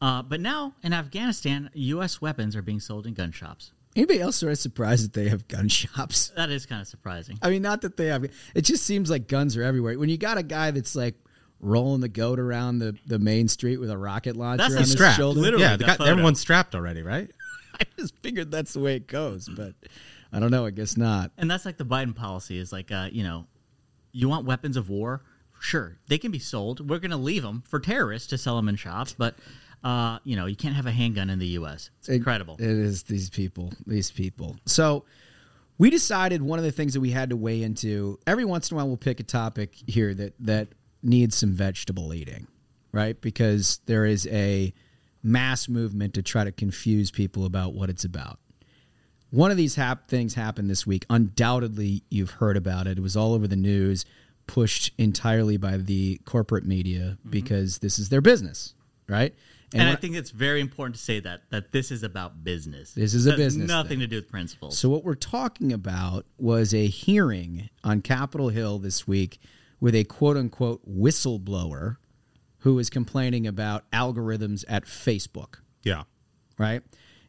Uh, 0.00 0.22
but 0.22 0.40
now 0.40 0.74
in 0.82 0.92
Afghanistan, 0.92 1.70
U.S. 1.74 2.20
weapons 2.20 2.54
are 2.56 2.62
being 2.62 2.80
sold 2.80 3.06
in 3.06 3.14
gun 3.14 3.32
shops. 3.32 3.72
Anybody 3.96 4.20
else 4.20 4.36
sort 4.36 4.52
of 4.52 4.58
surprised 4.58 5.04
that 5.04 5.12
they 5.12 5.28
have 5.28 5.48
gun 5.48 5.68
shops? 5.68 6.30
That 6.36 6.50
is 6.50 6.66
kind 6.66 6.80
of 6.80 6.86
surprising. 6.86 7.38
I 7.42 7.50
mean, 7.50 7.62
not 7.62 7.82
that 7.82 7.96
they 7.96 8.06
have. 8.06 8.24
It 8.54 8.62
just 8.62 8.84
seems 8.84 9.10
like 9.10 9.26
guns 9.28 9.56
are 9.56 9.62
everywhere. 9.62 9.98
When 9.98 10.08
you 10.08 10.18
got 10.18 10.38
a 10.38 10.42
guy 10.42 10.70
that's 10.70 10.94
like 10.94 11.14
rolling 11.60 12.00
the 12.00 12.08
goat 12.08 12.38
around 12.38 12.78
the, 12.78 12.96
the 13.06 13.18
main 13.18 13.48
street 13.48 13.78
with 13.78 13.90
a 13.90 13.98
rocket 13.98 14.36
launcher 14.36 14.62
That's 14.62 14.74
on 14.74 14.82
his 14.82 14.92
Strapped. 14.92 15.16
shoulder, 15.16 15.40
Literally, 15.40 15.64
yeah, 15.64 15.76
the 15.76 15.84
guy, 15.84 15.96
everyone's 16.08 16.38
strapped 16.38 16.74
already, 16.74 17.02
right? 17.02 17.30
I 17.80 17.84
just 17.98 18.14
figured 18.22 18.50
that's 18.50 18.72
the 18.72 18.80
way 18.80 18.96
it 18.96 19.06
goes, 19.06 19.48
but 19.48 19.74
I 20.32 20.40
don't 20.40 20.50
know. 20.50 20.66
I 20.66 20.70
guess 20.70 20.96
not. 20.96 21.30
And 21.38 21.50
that's 21.50 21.64
like 21.64 21.76
the 21.76 21.84
Biden 21.84 22.14
policy 22.14 22.58
is 22.58 22.72
like, 22.72 22.90
uh, 22.90 23.08
you 23.10 23.22
know, 23.22 23.46
you 24.12 24.28
want 24.28 24.46
weapons 24.46 24.76
of 24.76 24.88
war? 24.88 25.22
Sure, 25.60 25.96
they 26.06 26.18
can 26.18 26.30
be 26.30 26.38
sold. 26.38 26.88
We're 26.88 27.00
going 27.00 27.10
to 27.10 27.16
leave 27.16 27.42
them 27.42 27.62
for 27.66 27.80
terrorists 27.80 28.28
to 28.28 28.38
sell 28.38 28.56
them 28.56 28.68
in 28.68 28.76
shops, 28.76 29.14
but 29.16 29.36
uh, 29.82 30.18
you 30.24 30.36
know, 30.36 30.46
you 30.46 30.56
can't 30.56 30.74
have 30.74 30.86
a 30.86 30.92
handgun 30.92 31.30
in 31.30 31.38
the 31.38 31.46
U.S. 31.48 31.90
It's 31.98 32.08
incredible. 32.08 32.56
It 32.58 32.68
is 32.68 33.04
these 33.04 33.30
people, 33.30 33.72
these 33.86 34.10
people. 34.10 34.56
So 34.66 35.04
we 35.78 35.90
decided 35.90 36.42
one 36.42 36.58
of 36.58 36.64
the 36.64 36.72
things 36.72 36.94
that 36.94 37.00
we 37.00 37.10
had 37.10 37.30
to 37.30 37.36
weigh 37.36 37.62
into. 37.62 38.18
Every 38.26 38.44
once 38.44 38.70
in 38.70 38.74
a 38.74 38.78
while, 38.78 38.88
we'll 38.88 38.96
pick 38.96 39.20
a 39.20 39.24
topic 39.24 39.74
here 39.86 40.14
that 40.14 40.34
that 40.40 40.68
needs 41.02 41.36
some 41.36 41.52
vegetable 41.52 42.12
eating, 42.12 42.48
right? 42.92 43.20
Because 43.20 43.80
there 43.86 44.04
is 44.04 44.26
a 44.28 44.74
mass 45.28 45.68
movement 45.68 46.14
to 46.14 46.22
try 46.22 46.44
to 46.44 46.52
confuse 46.52 47.10
people 47.10 47.44
about 47.44 47.74
what 47.74 47.90
it's 47.90 48.04
about. 48.04 48.38
One 49.30 49.50
of 49.50 49.56
these 49.56 49.74
hap- 49.74 50.08
things 50.08 50.34
happened 50.34 50.70
this 50.70 50.86
week. 50.86 51.04
Undoubtedly, 51.10 52.02
you've 52.08 52.30
heard 52.32 52.56
about 52.56 52.86
it. 52.86 52.98
It 52.98 53.02
was 53.02 53.16
all 53.16 53.34
over 53.34 53.46
the 53.46 53.56
news, 53.56 54.06
pushed 54.46 54.92
entirely 54.96 55.58
by 55.58 55.76
the 55.76 56.20
corporate 56.24 56.64
media 56.64 57.18
mm-hmm. 57.18 57.30
because 57.30 57.78
this 57.78 57.98
is 57.98 58.08
their 58.08 58.22
business, 58.22 58.74
right? 59.06 59.34
and 59.74 59.88
I 59.88 59.96
think 59.96 60.16
it's 60.16 60.30
very 60.30 60.60
important 60.60 60.96
to 60.96 61.02
say 61.02 61.20
that 61.20 61.42
that 61.50 61.72
this 61.72 61.90
is 61.90 62.02
about 62.02 62.42
business. 62.42 62.92
This 62.92 63.14
is 63.14 63.26
a 63.26 63.36
business 63.36 63.68
Nothing 63.68 63.90
thing. 63.90 64.00
to 64.00 64.06
do 64.06 64.16
with 64.16 64.30
principles. 64.30 64.78
So 64.78 64.88
what 64.88 65.04
we're 65.04 65.14
talking 65.14 65.72
about 65.72 66.24
was 66.38 66.72
a 66.72 66.86
hearing 66.86 67.68
on 67.84 68.00
Capitol 68.00 68.48
Hill 68.48 68.78
this 68.78 69.06
week 69.06 69.38
with 69.80 69.94
a 69.94 70.04
quote 70.04 70.36
unquote 70.36 70.88
whistleblower 70.88 71.96
who 72.60 72.74
was 72.74 72.90
complaining 72.90 73.46
about 73.46 73.88
algorithms 73.92 74.64
at 74.68 74.84
Facebook, 74.84 75.56
Yeah. 75.84 76.04
right? 76.58 76.82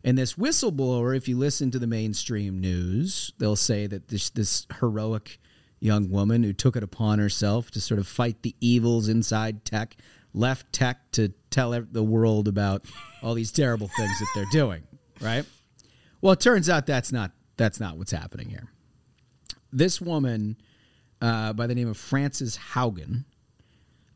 And 0.04 0.18
this 0.18 0.34
whistleblower, 0.36 1.16
if 1.16 1.28
you 1.28 1.38
listen 1.38 1.72
to 1.72 1.80
the 1.80 1.88
mainstream 1.88 2.60
news, 2.62 3.34
they'll 3.38 3.56
say 3.58 3.86
that 3.88 4.08
this 4.08 4.30
this 4.30 4.66
heroic 4.80 5.40
young 5.82 6.10
woman 6.10 6.44
who 6.44 6.54
took 6.54 6.76
it 6.76 6.84
upon 6.84 7.20
herself 7.20 7.70
to 7.72 7.82
sort 7.82 8.00
of 8.00 8.08
fight 8.08 8.42
the 8.42 8.56
evils 8.62 9.08
inside 9.08 9.66
tech, 9.66 9.96
left 10.34 10.72
tech 10.74 11.12
to 11.12 11.30
tell 11.50 11.72
the 11.92 12.04
world 12.04 12.48
about 12.48 12.86
all 13.22 13.34
these 13.34 13.52
terrible 13.52 13.90
things 13.98 14.20
that 14.20 14.28
they're 14.36 14.46
doing, 14.52 14.84
right? 15.22 15.46
Well, 16.22 16.34
it 16.34 16.40
turns 16.40 16.70
out 16.70 16.86
that's 16.86 17.12
not 17.12 17.32
that's 17.58 17.80
not 17.80 17.98
what's 17.98 18.12
happening 18.12 18.50
here. 18.50 18.70
This 19.72 20.00
woman, 20.02 20.58
uh, 21.22 21.52
by 21.54 21.68
the 21.68 21.76
name 21.76 21.90
of 21.90 21.98
Frances 21.98 22.58
Haugen, 22.74 23.26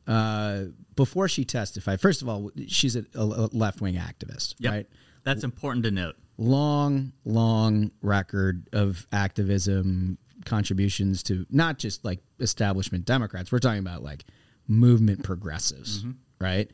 uh, 0.07 0.63
before 0.95 1.27
she 1.27 1.45
testified, 1.45 2.01
first 2.01 2.21
of 2.21 2.29
all, 2.29 2.51
she's 2.67 2.95
a, 2.95 3.05
a 3.15 3.23
left 3.23 3.81
wing 3.81 3.95
activist, 3.95 4.55
Yep. 4.59 4.71
right? 4.71 4.89
That's 5.23 5.43
important 5.43 5.85
to 5.85 5.91
note. 5.91 6.15
Long, 6.37 7.13
long 7.23 7.91
record 8.01 8.67
of 8.73 9.07
activism, 9.11 10.17
contributions 10.45 11.23
to 11.23 11.45
not 11.49 11.77
just 11.77 12.03
like 12.03 12.19
establishment 12.39 13.05
Democrats. 13.05 13.51
We're 13.51 13.59
talking 13.59 13.79
about 13.79 14.03
like 14.03 14.25
movement 14.67 15.23
progressives, 15.23 15.99
mm-hmm. 15.99 16.11
right? 16.39 16.69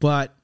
But 0.00 0.34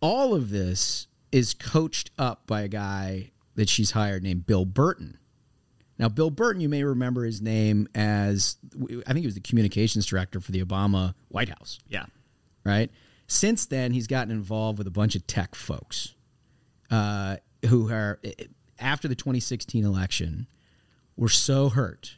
all 0.00 0.34
of 0.34 0.50
this 0.50 1.08
is 1.32 1.52
coached 1.54 2.10
up 2.18 2.46
by 2.46 2.62
a 2.62 2.68
guy 2.68 3.32
that 3.56 3.68
she's 3.68 3.90
hired 3.90 4.22
named 4.22 4.46
Bill 4.46 4.64
Burton. 4.64 5.18
Now, 5.98 6.08
Bill 6.08 6.30
Burton, 6.30 6.62
you 6.62 6.68
may 6.70 6.82
remember 6.82 7.24
his 7.24 7.42
name 7.42 7.86
as 7.94 8.56
I 9.06 9.12
think 9.12 9.18
he 9.18 9.26
was 9.26 9.34
the 9.34 9.40
communications 9.40 10.06
director 10.06 10.40
for 10.40 10.50
the 10.52 10.64
Obama 10.64 11.14
White 11.28 11.50
House, 11.50 11.78
Yeah. 11.88 12.06
Right? 12.64 12.90
Since 13.26 13.66
then, 13.66 13.92
he's 13.92 14.06
gotten 14.06 14.32
involved 14.32 14.78
with 14.78 14.86
a 14.86 14.90
bunch 14.90 15.14
of 15.14 15.26
tech 15.26 15.54
folks 15.54 16.14
uh, 16.90 17.36
who 17.66 17.90
are, 17.92 18.20
after 18.78 19.06
the 19.08 19.14
2016 19.14 19.84
election, 19.84 20.46
were 21.16 21.28
so 21.28 21.68
hurt 21.68 22.16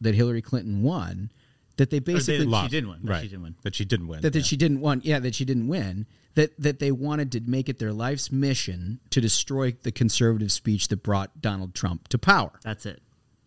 that 0.00 0.14
Hillary 0.14 0.42
Clinton 0.42 0.82
won 0.82 1.30
that 1.78 1.90
they 1.90 1.96
Or 1.96 2.00
they- 2.00 2.12
basically 2.14 2.62
she 2.62 2.68
didn't 2.68 2.90
win. 2.90 2.98
but 3.02 3.10
Right. 3.12 3.22
She 3.22 3.28
didn't 3.28 3.42
win. 3.42 3.54
That 3.62 3.74
she 3.74 3.84
didn't 3.84 4.08
win. 4.08 4.20
that, 4.20 4.32
that 4.34 4.38
yeah. 4.40 4.44
she 4.44 4.56
didn't 4.56 4.80
want 4.80 5.04
yeah 5.04 5.18
that 5.18 5.34
she 5.34 5.44
didn't 5.44 5.68
win 5.68 6.06
that 6.34 6.52
that 6.60 6.78
they 6.78 6.92
wanted 6.92 7.32
to 7.32 7.40
make 7.40 7.68
it 7.68 7.78
their 7.78 7.92
life's 7.92 8.30
mission 8.30 9.00
to 9.10 9.20
destroy 9.20 9.72
the 9.82 9.90
conservative 9.92 10.52
speech 10.52 10.88
that 10.88 11.02
brought 11.02 11.40
Donald 11.40 11.74
Trump 11.74 12.08
to 12.08 12.18
power 12.18 12.52
That's 12.62 12.84
it. 12.86 13.00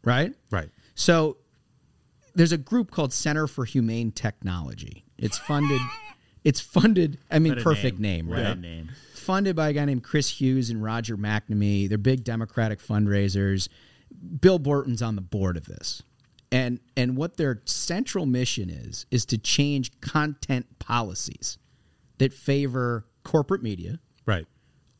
right 0.04 0.34
Right. 0.50 0.70
so 0.96 1.38
there's 2.34 2.52
a 2.52 2.58
group 2.58 2.90
called 2.92 3.14
Center 3.14 3.48
for 3.48 3.64
Humane 3.66 4.12
Technology 4.12 5.06
it's 5.20 5.38
funded 5.38 5.82
it's 6.46 6.62
funded 6.62 7.18
I 7.30 7.40
mean 7.40 7.56
perfect 7.62 8.00
name, 8.00 8.32
a 8.32 8.44
right 8.44 8.58
name. 8.58 8.92
funded 9.14 9.56
by 9.58 9.70
a 9.70 9.74
guy 9.74 9.84
named 9.84 10.04
Chris 10.04 10.40
Hughes 10.40 10.70
and 10.70 10.82
Roger 10.82 11.18
McNamee 11.18 11.90
they're 11.90 11.98
big 11.98 12.24
democratic 12.24 12.80
fundraisers 12.80 13.68
Bill 14.40 14.60
Burton's 14.60 15.02
on 15.02 15.16
the 15.18 15.22
board 15.22 15.58
of 15.58 15.66
this 15.66 16.02
and 16.52 16.80
and 16.96 17.18
what 17.18 17.36
their 17.38 17.62
central 17.66 18.26
mission 18.26 18.70
is 18.70 19.06
is 19.12 19.26
to 19.26 19.38
change 19.38 20.00
content 20.00 20.80
policies 20.80 21.58
that 22.20 22.32
favor 22.34 23.06
corporate 23.24 23.62
media 23.64 24.00
Right. 24.26 24.46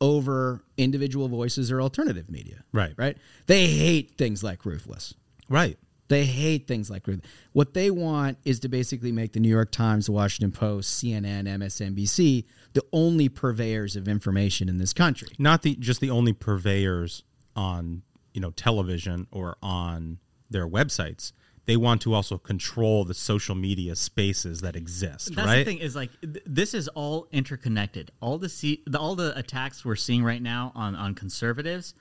over 0.00 0.64
individual 0.76 1.28
voices 1.28 1.70
or 1.72 1.80
alternative 1.80 2.28
media. 2.30 2.64
Right. 2.72 2.92
Right. 2.96 3.16
They 3.46 3.66
hate 3.68 4.18
things 4.18 4.42
like 4.44 4.64
ruthless. 4.66 5.14
Right. 5.48 5.78
They 6.08 6.24
hate 6.24 6.68
things 6.68 6.88
like 6.88 7.06
ruthless. 7.06 7.30
What 7.52 7.74
they 7.74 7.90
want 7.90 8.38
is 8.44 8.60
to 8.60 8.68
basically 8.68 9.10
make 9.12 9.32
the 9.32 9.40
New 9.40 9.48
York 9.48 9.72
Times, 9.72 10.06
the 10.06 10.12
Washington 10.12 10.52
Post, 10.52 11.02
CNN, 11.02 11.44
MSNBC 11.44 12.44
the 12.76 12.84
only 12.92 13.30
purveyors 13.30 13.96
of 13.96 14.06
information 14.06 14.68
in 14.68 14.76
this 14.76 14.92
country. 14.92 15.28
Not 15.38 15.62
the 15.62 15.74
just 15.76 15.98
the 16.02 16.10
only 16.10 16.34
purveyors 16.34 17.24
on 17.56 18.02
you 18.34 18.40
know 18.40 18.50
television 18.50 19.26
or 19.32 19.56
on 19.62 20.18
their 20.50 20.68
websites. 20.68 21.32
They 21.64 21.78
want 21.78 22.02
to 22.02 22.12
also 22.12 22.36
control 22.36 23.06
the 23.06 23.14
social 23.14 23.54
media 23.54 23.96
spaces 23.96 24.60
that 24.60 24.76
exist. 24.76 25.34
That's 25.34 25.48
right. 25.48 25.58
the 25.58 25.64
thing 25.64 25.78
is 25.78 25.96
like 25.96 26.10
th- 26.20 26.44
this 26.44 26.74
is 26.74 26.86
all 26.88 27.28
interconnected. 27.32 28.12
All 28.20 28.36
the, 28.36 28.50
see- 28.50 28.82
the 28.86 29.00
all 29.00 29.16
the 29.16 29.36
attacks 29.36 29.82
we're 29.82 29.96
seeing 29.96 30.22
right 30.22 30.42
now 30.42 30.70
on 30.74 30.94
on 30.94 31.14
conservatives. 31.14 31.94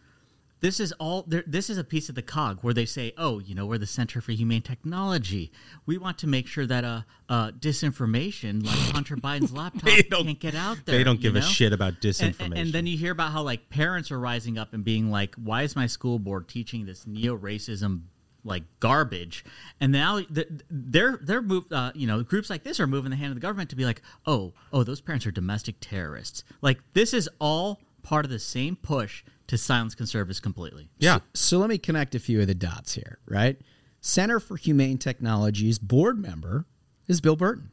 This 0.61 0.79
is 0.79 0.91
all. 0.93 1.25
This 1.27 1.69
is 1.69 1.77
a 1.77 1.83
piece 1.83 2.09
of 2.09 2.15
the 2.15 2.21
cog 2.21 2.59
where 2.61 2.73
they 2.73 2.85
say, 2.85 3.13
"Oh, 3.17 3.39
you 3.39 3.53
know, 3.53 3.65
we're 3.65 3.77
the 3.77 3.85
Center 3.85 4.21
for 4.21 4.31
Humane 4.31 4.61
Technology. 4.61 5.51
We 5.85 5.97
want 5.97 6.17
to 6.19 6.27
make 6.27 6.47
sure 6.47 6.65
that 6.65 6.83
uh, 6.83 7.01
uh 7.29 7.51
disinformation 7.51 8.65
like 8.65 8.75
Hunter 8.93 9.15
Biden's 9.17 9.51
laptop 9.51 9.83
can't 9.89 10.39
get 10.39 10.55
out 10.55 10.77
there." 10.85 10.97
They 10.97 11.03
don't 11.03 11.19
give 11.21 11.35
a 11.35 11.41
shit 11.41 11.73
about 11.73 11.93
And- 11.95 12.05
and, 12.05 12.13
disinformation. 12.15 12.59
and 12.59 12.73
then 12.73 12.87
you 12.87 12.97
hear 12.97 13.11
about 13.11 13.31
how 13.31 13.43
like 13.43 13.69
parents 13.69 14.11
are 14.11 14.19
rising 14.19 14.57
up 14.57 14.73
and 14.73 14.83
being 14.83 15.11
like, 15.11 15.35
"Why 15.35 15.63
is 15.63 15.75
my 15.75 15.87
school 15.87 16.19
board 16.19 16.47
teaching 16.47 16.85
this 16.85 17.05
neo-racism 17.05 18.03
like 18.43 18.63
garbage?" 18.79 19.43
And 19.81 19.91
now 19.91 20.21
they're 20.69 21.19
they're 21.21 21.41
moved. 21.41 21.73
Uh, 21.73 21.91
you 21.93 22.07
know, 22.07 22.23
groups 22.23 22.49
like 22.49 22.63
this 22.63 22.79
are 22.79 22.87
moving 22.87 23.11
the 23.11 23.17
hand 23.17 23.31
of 23.31 23.35
the 23.35 23.41
government 23.41 23.69
to 23.71 23.75
be 23.75 23.85
like, 23.85 24.01
"Oh, 24.25 24.53
oh, 24.71 24.83
those 24.83 25.01
parents 25.01 25.25
are 25.27 25.31
domestic 25.31 25.75
terrorists." 25.81 26.43
Like 26.61 26.79
this 26.93 27.13
is 27.13 27.29
all 27.39 27.81
part 28.03 28.23
of 28.23 28.31
the 28.31 28.39
same 28.39 28.75
push 28.75 29.23
to 29.47 29.57
silence 29.57 29.95
conservatives 29.95 30.39
completely. 30.39 30.89
yeah. 30.97 31.19
So 31.33 31.57
let 31.59 31.69
me 31.69 31.77
connect 31.77 32.15
a 32.15 32.19
few 32.19 32.41
of 32.41 32.47
the 32.47 32.55
dots 32.55 32.93
here, 32.95 33.19
right? 33.27 33.57
Center 34.01 34.39
for 34.39 34.55
Humane 34.57 34.97
Technologies 34.97 35.79
board 35.79 36.19
member 36.19 36.65
is 37.07 37.21
Bill 37.21 37.35
Burton, 37.35 37.71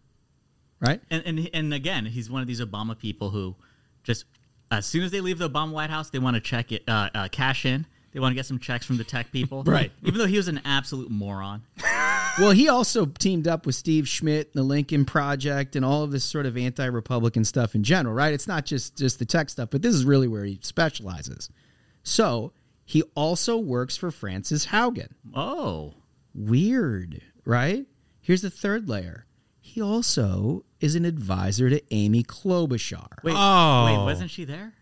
right? 0.80 1.00
And 1.10 1.22
and 1.26 1.50
and 1.52 1.74
again, 1.74 2.06
he's 2.06 2.30
one 2.30 2.40
of 2.42 2.48
these 2.48 2.60
Obama 2.60 2.98
people 2.98 3.30
who 3.30 3.56
just 4.02 4.24
as 4.70 4.86
soon 4.86 5.02
as 5.04 5.10
they 5.10 5.20
leave 5.20 5.38
the 5.38 5.48
Obama 5.50 5.72
White 5.72 5.90
House, 5.90 6.08
they 6.10 6.18
want 6.18 6.34
to 6.34 6.40
check 6.40 6.72
it, 6.72 6.82
uh, 6.88 7.10
uh, 7.14 7.28
cash 7.28 7.66
in 7.66 7.84
They 8.12 8.20
want 8.20 8.32
to 8.32 8.34
get 8.34 8.46
some 8.46 8.58
checks 8.58 8.86
from 8.86 8.96
the 8.96 9.04
tech 9.04 9.30
people, 9.30 9.62
Right. 9.66 9.92
Even 10.02 10.18
though 10.18 10.26
he 10.26 10.38
was 10.38 10.48
an 10.48 10.60
absolute 10.64 11.10
moron. 11.10 11.62
Well, 12.38 12.52
he 12.52 12.66
also 12.66 13.04
teamed 13.04 13.46
up 13.46 13.66
with 13.66 13.74
Steve 13.74 14.08
Schmidt, 14.08 14.46
and 14.46 14.54
the 14.54 14.62
Lincoln 14.62 15.04
Project, 15.04 15.76
and 15.76 15.84
all 15.84 16.02
of 16.02 16.12
this 16.12 16.24
sort 16.24 16.46
of 16.46 16.56
anti-Republican 16.56 17.44
stuff 17.44 17.74
in 17.74 17.82
general, 17.84 18.14
right? 18.14 18.32
It's 18.32 18.48
not 18.48 18.64
just 18.64 18.96
just 18.96 19.18
the 19.18 19.26
tech 19.26 19.50
stuff, 19.50 19.68
but 19.70 19.82
this 19.82 19.94
is 19.94 20.06
really 20.06 20.28
where 20.28 20.46
he 20.46 20.58
specializes. 20.62 21.50
So 22.02 22.52
he 22.84 23.02
also 23.14 23.56
works 23.56 23.96
for 23.96 24.10
Frances 24.10 24.66
Haugen. 24.66 25.08
Oh, 25.34 25.94
Weird, 26.34 27.20
right? 27.44 27.84
Here's 28.20 28.42
the 28.42 28.50
third 28.50 28.88
layer. 28.88 29.26
He 29.60 29.80
also 29.82 30.64
is 30.80 30.94
an 30.94 31.04
advisor 31.04 31.68
to 31.70 31.80
Amy 31.94 32.22
Klobuchar. 32.22 33.22
wait, 33.22 33.34
Oh. 33.36 33.84
wait, 33.84 34.04
wasn't 34.04 34.30
she 34.30 34.44
there? 34.44 34.72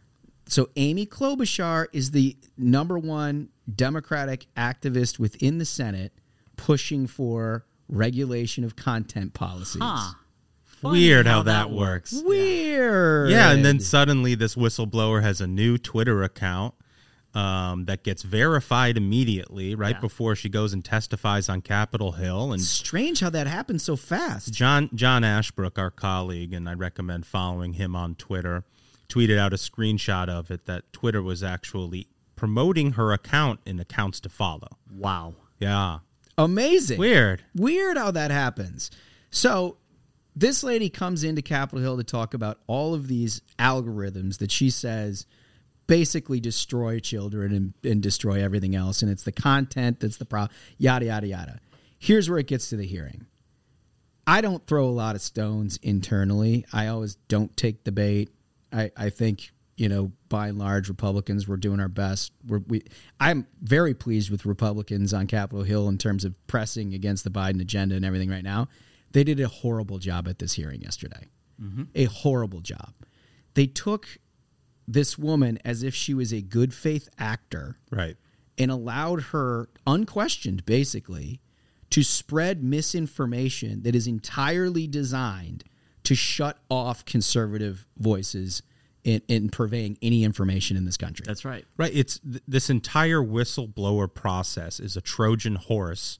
So 0.46 0.70
Amy 0.76 1.06
Klobuchar 1.06 1.86
is 1.92 2.10
the 2.12 2.36
number 2.56 2.98
one 2.98 3.48
Democratic 3.72 4.46
activist 4.56 5.18
within 5.18 5.58
the 5.58 5.64
Senate 5.64 6.12
pushing 6.56 7.06
for 7.06 7.66
regulation 7.88 8.64
of 8.64 8.74
content 8.76 9.34
policies. 9.34 9.82
Huh. 9.82 10.14
Weird 10.82 11.26
how 11.26 11.42
that 11.42 11.70
works. 11.70 12.12
Weird. 12.24 13.30
Yeah, 13.30 13.50
and 13.52 13.64
then 13.64 13.80
suddenly 13.80 14.34
this 14.34 14.54
whistleblower 14.54 15.22
has 15.22 15.40
a 15.40 15.46
new 15.46 15.76
Twitter 15.78 16.22
account 16.22 16.74
um, 17.34 17.84
that 17.84 18.02
gets 18.02 18.22
verified 18.22 18.96
immediately 18.96 19.75
right 19.75 19.94
Yeah. 19.96 20.00
before 20.00 20.34
she 20.34 20.49
goes 20.49 20.72
and 20.72 20.84
testifies 20.84 21.49
on 21.49 21.60
Capitol 21.62 22.12
Hill. 22.12 22.52
And 22.52 22.60
strange 22.62 23.20
how 23.20 23.30
that 23.30 23.46
happened 23.46 23.80
so 23.80 23.94
fast. 23.96 24.52
John 24.52 24.90
John 24.94 25.22
Ashbrook, 25.25 25.78
our 25.78 25.90
colleague, 25.90 26.52
and 26.52 26.68
I 26.68 26.75
recommend 26.75 27.26
following 27.26 27.75
him 27.75 27.94
on 27.94 28.14
Twitter, 28.16 28.64
tweeted 29.08 29.38
out 29.38 29.52
a 29.52 29.56
screenshot 29.56 30.28
of 30.28 30.50
it 30.50 30.66
that 30.66 30.92
Twitter 30.92 31.22
was 31.22 31.42
actually 31.42 32.08
promoting 32.37 32.92
her 32.92 33.12
account 33.12 33.60
in 33.66 33.78
accounts 33.78 34.18
to 34.20 34.28
follow. 34.28 34.68
Wow. 34.92 35.34
Yeah, 35.58 35.99
Amazing. 36.38 36.99
weird. 36.99 37.44
Weird 37.54 37.99
how 37.99 38.10
that 38.12 38.30
happens. 38.30 38.90
So 39.30 39.76
this 40.34 40.62
lady 40.64 40.88
comes 40.88 41.22
into 41.22 41.42
Capitol 41.42 41.80
Hill 41.82 41.96
to 41.99 42.04
talk 42.04 42.32
about 42.34 42.58
all 42.66 42.94
of 42.94 43.08
these 43.08 43.42
algorithms 43.58 44.38
that 44.38 44.50
she 44.50 44.70
says 44.70 45.26
basically 45.90 46.38
destroy 46.38 47.00
children 47.00 47.52
and, 47.52 47.75
and 47.82 48.00
destroy 48.00 48.40
everything 48.40 48.76
else. 48.76 49.02
And 49.02 49.11
it's 49.11 49.25
the 49.25 49.32
content 49.32 49.99
that's 49.99 50.18
the 50.18 50.25
problem, 50.25 50.56
yada, 50.78 51.06
yada, 51.06 51.26
yada. 51.26 51.59
Here's 51.99 52.30
where 52.30 52.38
it 52.38 52.47
gets 52.47 52.68
to 52.68 52.76
the 52.76 52.87
hearing. 52.87 53.26
I 54.25 54.40
don't 54.40 54.64
throw 54.68 54.85
a 54.85 54.90
lot 54.90 55.16
of 55.16 55.20
stones 55.20 55.80
internally. 55.82 56.64
I 56.73 56.87
always 56.87 57.16
don't 57.26 57.56
take 57.56 57.82
the 57.82 57.90
bait. 57.90 58.30
I, 58.73 58.92
I 58.97 59.11
think, 59.11 59.50
you 59.76 59.88
know, 59.88 60.12
by 60.28 60.47
and 60.47 60.61
large, 60.61 60.88
Republicans, 60.88 61.49
we're 61.49 61.56
doing 61.56 61.80
our 61.80 61.88
best. 61.88 62.30
We're, 62.47 62.62
we, 62.68 62.85
I'm 63.18 63.49
very 63.61 63.92
pleased 63.92 64.30
with 64.30 64.47
Republicans 64.47 65.12
on 65.12 65.26
Capitol 65.26 65.64
Hill 65.64 65.88
in 65.88 65.99
terms 65.99 66.25
of 66.25 66.37
pressing 66.47 66.94
against 66.94 67.25
the 67.25 67.30
Biden 67.30 67.61
agenda 67.61 67.97
and 67.97 68.04
everything 68.04 68.30
right 68.30 68.44
now. 68.44 68.68
They 69.11 69.25
did 69.25 69.40
a 69.40 69.49
horrible 69.49 69.99
job 69.99 70.28
at 70.28 70.38
this 70.38 70.52
hearing 70.52 70.82
yesterday. 70.82 71.26
Mm-hmm. 71.61 71.82
A 71.97 72.04
horrible 72.04 72.61
job. 72.61 72.92
They 73.54 73.66
took 73.66 74.06
this 74.92 75.16
woman 75.18 75.59
as 75.64 75.82
if 75.82 75.94
she 75.94 76.12
was 76.14 76.32
a 76.32 76.40
good 76.42 76.75
faith 76.75 77.09
actor 77.18 77.78
Right. 77.90 78.16
and 78.59 78.70
allowed 78.70 79.23
her, 79.35 79.68
unquestioned 79.87 80.64
basically, 80.66 81.40
to 81.90 82.02
spread 82.02 82.62
misinformation 82.64 83.82
that 83.82 83.94
is 83.94 84.06
entirely 84.06 84.87
designed 84.87 85.64
to 86.04 86.14
shut 86.14 86.59
off 86.68 87.04
conservative 87.04 87.87
voices 87.99 88.62
in, 89.04 89.23
in 89.28 89.49
purveying 89.49 89.97
any 90.02 90.25
information 90.25 90.76
in 90.76 90.85
this 90.85 90.97
country. 90.97 91.25
That's 91.26 91.44
right. 91.44 91.64
Right. 91.76 91.92
It's 91.94 92.18
th- 92.18 92.42
this 92.47 92.68
entire 92.70 93.20
whistleblower 93.20 94.12
process 94.12 94.78
is 94.80 94.97
a 94.97 95.00
Trojan 95.00 95.56
horse 95.56 96.18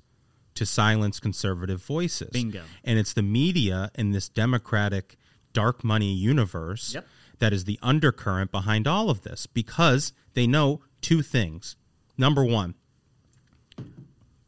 to 0.55 0.67
silence 0.67 1.21
conservative 1.21 1.83
voices. 1.83 2.31
Bingo. 2.31 2.63
And 2.85 2.99
it's 2.99 3.13
the 3.13 3.23
media 3.23 3.91
in 3.95 4.13
this 4.13 4.29
democratic 4.29 5.17
dark 5.53 5.83
money 5.85 6.13
universe 6.15 6.95
Yep. 6.95 7.07
That 7.41 7.53
is 7.53 7.65
the 7.65 7.79
undercurrent 7.83 8.51
behind 8.53 8.87
all 8.87 9.11
of 9.11 9.23
this 9.23 9.47
because 9.47 10.13
they 10.35 10.47
know 10.47 10.81
two 11.01 11.21
things. 11.23 11.77
Number 12.17 12.45
one, 12.45 12.75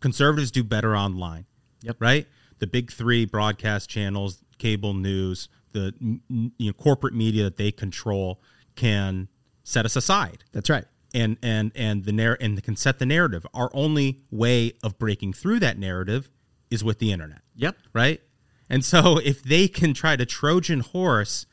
conservatives 0.01 0.51
do 0.51 0.63
better 0.63 0.97
online. 0.97 1.47
Yep. 1.83 1.97
Right? 1.99 2.27
The 2.59 2.67
big 2.67 2.93
three 2.93 3.25
broadcast 3.25 3.91
channels, 3.91 4.43
cable 4.59 4.95
news, 4.95 5.49
the 5.73 5.95
you 5.99 6.51
know, 6.61 6.73
corporate 6.73 7.15
media 7.15 7.45
that 7.45 7.57
they 7.57 7.73
control 7.73 8.41
can 8.77 9.29
set 9.65 9.85
us 9.85 9.97
aside 9.97 10.45
That's 10.53 10.69
right. 10.71 10.85
and 11.15 11.37
and 11.43 11.73
and 11.75 12.05
the 12.05 12.13
narr- 12.13 12.37
and 12.41 12.63
can 12.63 12.77
set 12.77 12.99
the 12.99 13.07
narrative. 13.07 13.47
Our 13.55 13.71
only 13.73 14.21
way 14.31 14.73
of 14.83 14.99
breaking 14.99 15.33
through 15.33 15.61
that 15.61 15.79
narrative 15.79 16.29
is 16.71 16.85
with 16.85 16.99
the 16.99 17.11
internet, 17.13 17.41
Yep. 17.57 17.77
right? 17.93 18.21
And 18.69 18.85
so 18.85 19.19
if 19.19 19.43
they 19.43 19.67
can 19.69 19.93
try 19.95 20.17
to 20.17 20.25
Trojan 20.25 20.81
horse 20.81 21.47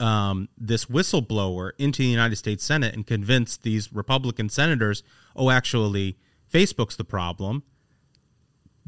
um, 0.00 0.48
this 0.58 0.86
whistleblower 0.86 1.72
into 1.78 2.02
the 2.02 2.08
United 2.08 2.36
States 2.36 2.64
Senate 2.64 2.94
and 2.94 3.06
convince 3.06 3.56
these 3.56 3.92
Republican 3.92 4.48
senators, 4.48 5.02
oh, 5.34 5.50
actually, 5.50 6.18
Facebook's 6.52 6.96
the 6.96 7.04
problem, 7.04 7.62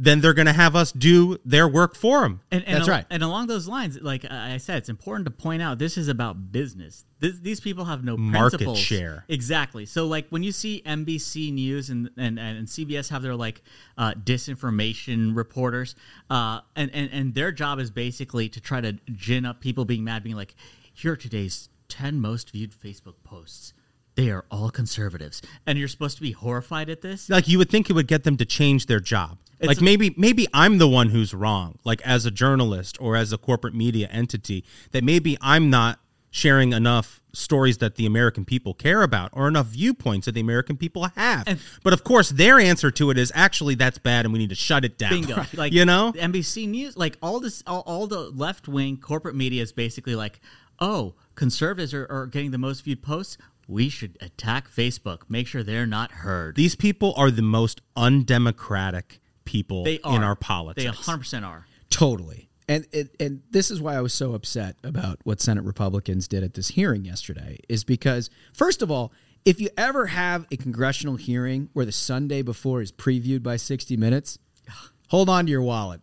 then 0.00 0.20
they're 0.20 0.32
going 0.32 0.46
to 0.46 0.52
have 0.52 0.76
us 0.76 0.92
do 0.92 1.38
their 1.44 1.66
work 1.66 1.96
for 1.96 2.20
them. 2.20 2.40
And, 2.52 2.62
and 2.64 2.76
That's 2.76 2.88
al- 2.88 2.94
right. 2.94 3.06
And 3.10 3.24
along 3.24 3.48
those 3.48 3.66
lines, 3.66 4.00
like 4.00 4.24
I 4.30 4.58
said, 4.58 4.78
it's 4.78 4.88
important 4.88 5.26
to 5.26 5.32
point 5.32 5.60
out 5.60 5.80
this 5.80 5.98
is 5.98 6.06
about 6.06 6.52
business. 6.52 7.04
This, 7.18 7.40
these 7.40 7.58
people 7.58 7.84
have 7.84 8.04
no 8.04 8.16
Market 8.16 8.58
principles. 8.58 8.78
share. 8.78 9.24
Exactly. 9.26 9.86
So, 9.86 10.06
like 10.06 10.28
when 10.28 10.44
you 10.44 10.52
see 10.52 10.82
NBC 10.86 11.52
News 11.52 11.90
and 11.90 12.10
and, 12.16 12.38
and 12.38 12.68
CBS 12.68 13.10
have 13.10 13.22
their 13.22 13.34
like 13.34 13.60
uh, 13.98 14.12
disinformation 14.14 15.34
reporters, 15.34 15.96
uh, 16.30 16.60
and, 16.76 16.92
and 16.94 17.10
and 17.12 17.34
their 17.34 17.50
job 17.50 17.80
is 17.80 17.90
basically 17.90 18.48
to 18.50 18.60
try 18.60 18.80
to 18.80 18.92
gin 19.16 19.44
up 19.44 19.60
people 19.60 19.84
being 19.84 20.04
mad, 20.04 20.22
being 20.22 20.36
like, 20.36 20.54
"Here 20.98 21.12
are 21.12 21.16
today's 21.16 21.68
ten 21.88 22.20
most 22.20 22.50
viewed 22.50 22.72
Facebook 22.72 23.14
posts." 23.24 23.72
They 24.14 24.30
are 24.30 24.44
all 24.50 24.70
conservatives, 24.70 25.40
and 25.64 25.78
you're 25.78 25.86
supposed 25.86 26.16
to 26.16 26.22
be 26.22 26.32
horrified 26.32 26.90
at 26.90 27.02
this. 27.02 27.28
like 27.30 27.46
you 27.46 27.56
would 27.58 27.70
think 27.70 27.88
it 27.88 27.92
would 27.92 28.08
get 28.08 28.24
them 28.24 28.36
to 28.38 28.44
change 28.44 28.86
their 28.86 28.98
job 28.98 29.38
It's 29.60 29.68
like 29.68 29.80
a- 29.80 29.84
maybe 29.84 30.12
maybe 30.16 30.48
i'm 30.52 30.78
the 30.78 30.88
one 30.88 31.10
who's 31.10 31.32
wrong 31.32 31.78
like 31.84 32.00
as 32.02 32.26
a 32.26 32.30
journalist 32.32 32.98
or 33.00 33.14
as 33.14 33.32
a 33.32 33.38
corporate 33.38 33.74
media 33.74 34.08
entity 34.10 34.64
that 34.90 35.04
maybe 35.04 35.38
i'm 35.40 35.70
not 35.70 36.00
sharing 36.32 36.72
enough 36.72 37.22
stories 37.32 37.78
that 37.78 37.94
the 37.94 38.06
american 38.06 38.44
people 38.44 38.74
care 38.74 39.02
about 39.02 39.30
or 39.32 39.46
enough 39.46 39.66
viewpoints 39.66 40.26
that 40.26 40.32
the 40.32 40.40
american 40.40 40.76
people 40.76 41.04
have 41.14 41.44
And- 41.46 41.60
but 41.84 41.92
of 41.92 42.02
course 42.02 42.30
their 42.30 42.58
answer 42.58 42.90
to 42.90 43.10
it 43.12 43.18
is 43.18 43.30
actually 43.36 43.76
that's 43.76 43.98
bad 43.98 44.24
and 44.26 44.32
we 44.32 44.40
need 44.40 44.48
to 44.50 44.56
shut 44.56 44.84
it 44.84 44.98
down 44.98 45.12
Bingo. 45.12 45.44
Like 45.54 45.72
you 45.72 45.84
know 45.84 46.12
NBC 46.16 46.66
News, 46.68 46.96
like 46.96 47.16
all 47.22 47.38
this, 47.38 47.62
all, 47.68 47.82
all 47.86 48.08
the 48.08 48.30
left 48.30 48.66
wing 48.66 48.96
corporate 48.96 49.36
media 49.36 49.62
is 49.62 49.72
basically 49.72 50.16
like, 50.16 50.40
oh, 50.80 51.14
conservatives 51.34 51.94
are, 51.94 52.06
are 52.10 52.26
getting 52.26 52.50
the 52.50 52.58
most 52.58 52.84
viewed 52.84 53.02
posts. 53.02 53.38
We 53.66 53.88
should 53.88 54.16
attack 54.20 54.70
Facebook. 54.70 55.22
Make 55.28 55.46
sure 55.46 55.62
they're 55.62 55.86
not 55.86 56.10
heard. 56.10 56.56
these 56.56 56.74
people 56.74 57.12
are 57.16 57.30
the 57.30 57.42
most 57.42 57.80
undemocratic 57.96 59.20
people 59.44 59.84
they 59.84 60.00
are 60.04 60.16
in 60.16 60.22
our 60.22 60.36
politics 60.36 60.84
They 60.84 60.88
100 60.88 61.18
percent 61.18 61.44
are. 61.44 61.66
Totally. 61.90 62.48
And, 62.68 62.86
and 62.92 63.08
and 63.18 63.42
this 63.50 63.70
is 63.70 63.80
why 63.80 63.94
I 63.96 64.00
was 64.02 64.12
so 64.12 64.34
upset 64.34 64.76
about 64.84 65.20
what 65.24 65.40
Senate 65.40 65.64
Republicans 65.64 66.28
did 66.28 66.42
at 66.42 66.52
this 66.54 66.68
hearing 66.68 67.04
yesterday 67.04 67.58
is 67.68 67.82
because 67.82 68.28
first 68.52 68.82
of 68.82 68.90
all, 68.90 69.10
if 69.46 69.58
you 69.60 69.70
ever 69.78 70.06
have 70.06 70.46
a 70.50 70.56
congressional 70.56 71.16
hearing 71.16 71.70
where 71.72 71.86
the 71.86 71.92
Sunday 71.92 72.42
before 72.42 72.82
is 72.82 72.92
previewed 72.92 73.42
by 73.42 73.56
60 73.56 73.96
minutes, 73.96 74.38
hold 75.08 75.30
on 75.30 75.46
to 75.46 75.50
your 75.50 75.62
wallet. 75.62 76.02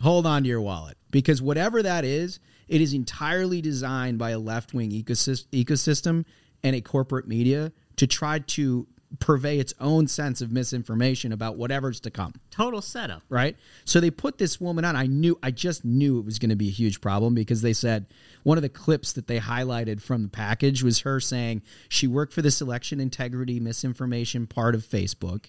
Hold 0.00 0.26
on 0.26 0.42
to 0.44 0.48
your 0.48 0.60
wallet 0.62 0.96
because 1.10 1.42
whatever 1.42 1.82
that 1.82 2.04
is, 2.04 2.40
it 2.68 2.80
is 2.80 2.92
entirely 2.92 3.60
designed 3.60 4.18
by 4.18 4.30
a 4.30 4.38
left-wing 4.38 4.90
ecosystem 4.90 6.24
and 6.62 6.76
a 6.76 6.80
corporate 6.80 7.28
media 7.28 7.72
to 7.96 8.06
try 8.06 8.38
to 8.38 8.86
purvey 9.20 9.58
its 9.58 9.72
own 9.80 10.08
sense 10.08 10.40
of 10.40 10.50
misinformation 10.50 11.32
about 11.32 11.56
whatever's 11.56 12.00
to 12.00 12.10
come 12.10 12.32
Total 12.50 12.82
setup. 12.82 13.22
right? 13.28 13.56
So 13.84 14.00
they 14.00 14.10
put 14.10 14.38
this 14.38 14.60
woman 14.60 14.84
on. 14.84 14.96
I 14.96 15.06
knew, 15.06 15.38
I 15.42 15.52
just 15.52 15.84
knew 15.84 16.18
it 16.18 16.24
was 16.24 16.38
going 16.38 16.50
to 16.50 16.56
be 16.56 16.68
a 16.68 16.72
huge 16.72 17.00
problem 17.00 17.34
because 17.34 17.62
they 17.62 17.72
said 17.72 18.06
one 18.42 18.58
of 18.58 18.62
the 18.62 18.68
clips 18.68 19.12
that 19.12 19.28
they 19.28 19.38
highlighted 19.38 20.02
from 20.02 20.24
the 20.24 20.28
package 20.28 20.82
was 20.82 21.00
her 21.00 21.20
saying 21.20 21.62
she 21.88 22.06
worked 22.06 22.32
for 22.32 22.42
this 22.42 22.60
election 22.60 23.00
integrity 23.00 23.60
misinformation 23.60 24.46
part 24.46 24.74
of 24.74 24.82
Facebook 24.82 25.46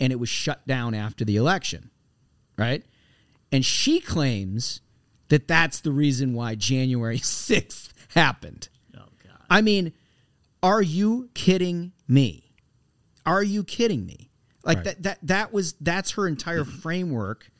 and 0.00 0.12
it 0.12 0.16
was 0.16 0.28
shut 0.30 0.66
down 0.66 0.94
after 0.94 1.24
the 1.24 1.36
election, 1.36 1.90
right? 2.56 2.84
And 3.52 3.64
she 3.64 4.00
claims 4.00 4.80
that 5.28 5.48
that's 5.48 5.80
the 5.80 5.92
reason 5.92 6.34
why 6.34 6.54
January 6.54 7.18
6th 7.20 7.90
happened. 8.14 8.68
Oh 8.96 9.00
god. 9.22 9.38
I 9.50 9.60
mean, 9.60 9.92
are 10.62 10.82
you 10.82 11.30
kidding 11.34 11.92
me? 12.08 12.52
Are 13.26 13.42
you 13.42 13.64
kidding 13.64 14.04
me? 14.06 14.30
Like 14.64 14.78
Right. 14.78 14.84
that 14.84 15.02
that 15.02 15.18
that 15.22 15.52
was 15.52 15.74
that's 15.80 16.12
her 16.12 16.26
entire 16.26 16.64
framework 16.82 17.50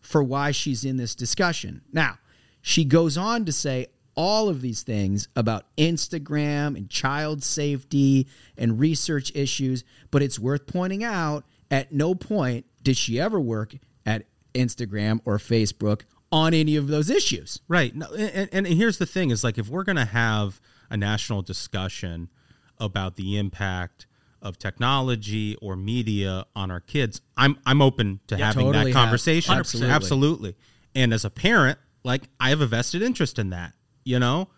for 0.00 0.22
why 0.22 0.50
she's 0.50 0.84
in 0.84 0.96
this 0.96 1.14
discussion. 1.14 1.82
Now, 1.92 2.18
she 2.60 2.84
goes 2.84 3.16
on 3.16 3.44
to 3.44 3.52
say 3.52 3.86
all 4.14 4.48
of 4.48 4.60
these 4.60 4.82
things 4.82 5.28
about 5.36 5.64
Instagram 5.76 6.76
and 6.76 6.90
child 6.90 7.42
safety 7.42 8.26
and 8.58 8.78
research 8.78 9.32
issues, 9.34 9.84
but 10.10 10.22
it's 10.22 10.38
worth 10.38 10.66
pointing 10.66 11.02
out 11.02 11.44
at 11.70 11.92
no 11.92 12.14
point 12.14 12.66
did 12.82 12.96
she 12.96 13.18
ever 13.18 13.40
work 13.40 13.74
at 14.04 14.26
Instagram 14.54 15.20
or 15.24 15.38
Facebook 15.38 16.02
on 16.32 16.54
any 16.54 16.76
of 16.76 16.88
those 16.88 17.10
issues. 17.10 17.60
Right. 17.68 17.94
No, 17.94 18.06
and, 18.14 18.48
and 18.52 18.66
here's 18.66 18.98
the 18.98 19.06
thing 19.06 19.30
is 19.30 19.44
like 19.44 19.58
if 19.58 19.68
we're 19.68 19.84
going 19.84 19.96
to 19.96 20.06
have 20.06 20.60
a 20.90 20.96
national 20.96 21.42
discussion 21.42 22.30
about 22.78 23.16
the 23.16 23.36
impact 23.38 24.06
of 24.40 24.58
technology 24.58 25.56
or 25.62 25.76
media 25.76 26.46
on 26.56 26.70
our 26.70 26.80
kids, 26.80 27.20
I'm 27.36 27.58
I'm 27.66 27.82
open 27.82 28.20
to 28.28 28.36
Yeah, 28.36 28.46
having 28.46 28.66
totally 28.66 28.92
that 28.92 28.98
conversation. 28.98 29.54
100%. 29.54 29.90
Absolutely. 29.90 30.56
And 30.94 31.12
as 31.12 31.24
a 31.24 31.30
parent, 31.30 31.78
like 32.02 32.22
I 32.40 32.48
have 32.48 32.60
a 32.60 32.66
vested 32.66 33.02
interest 33.02 33.38
in 33.38 33.50
that. 33.50 33.74
You 34.04 34.18
know, 34.18 34.48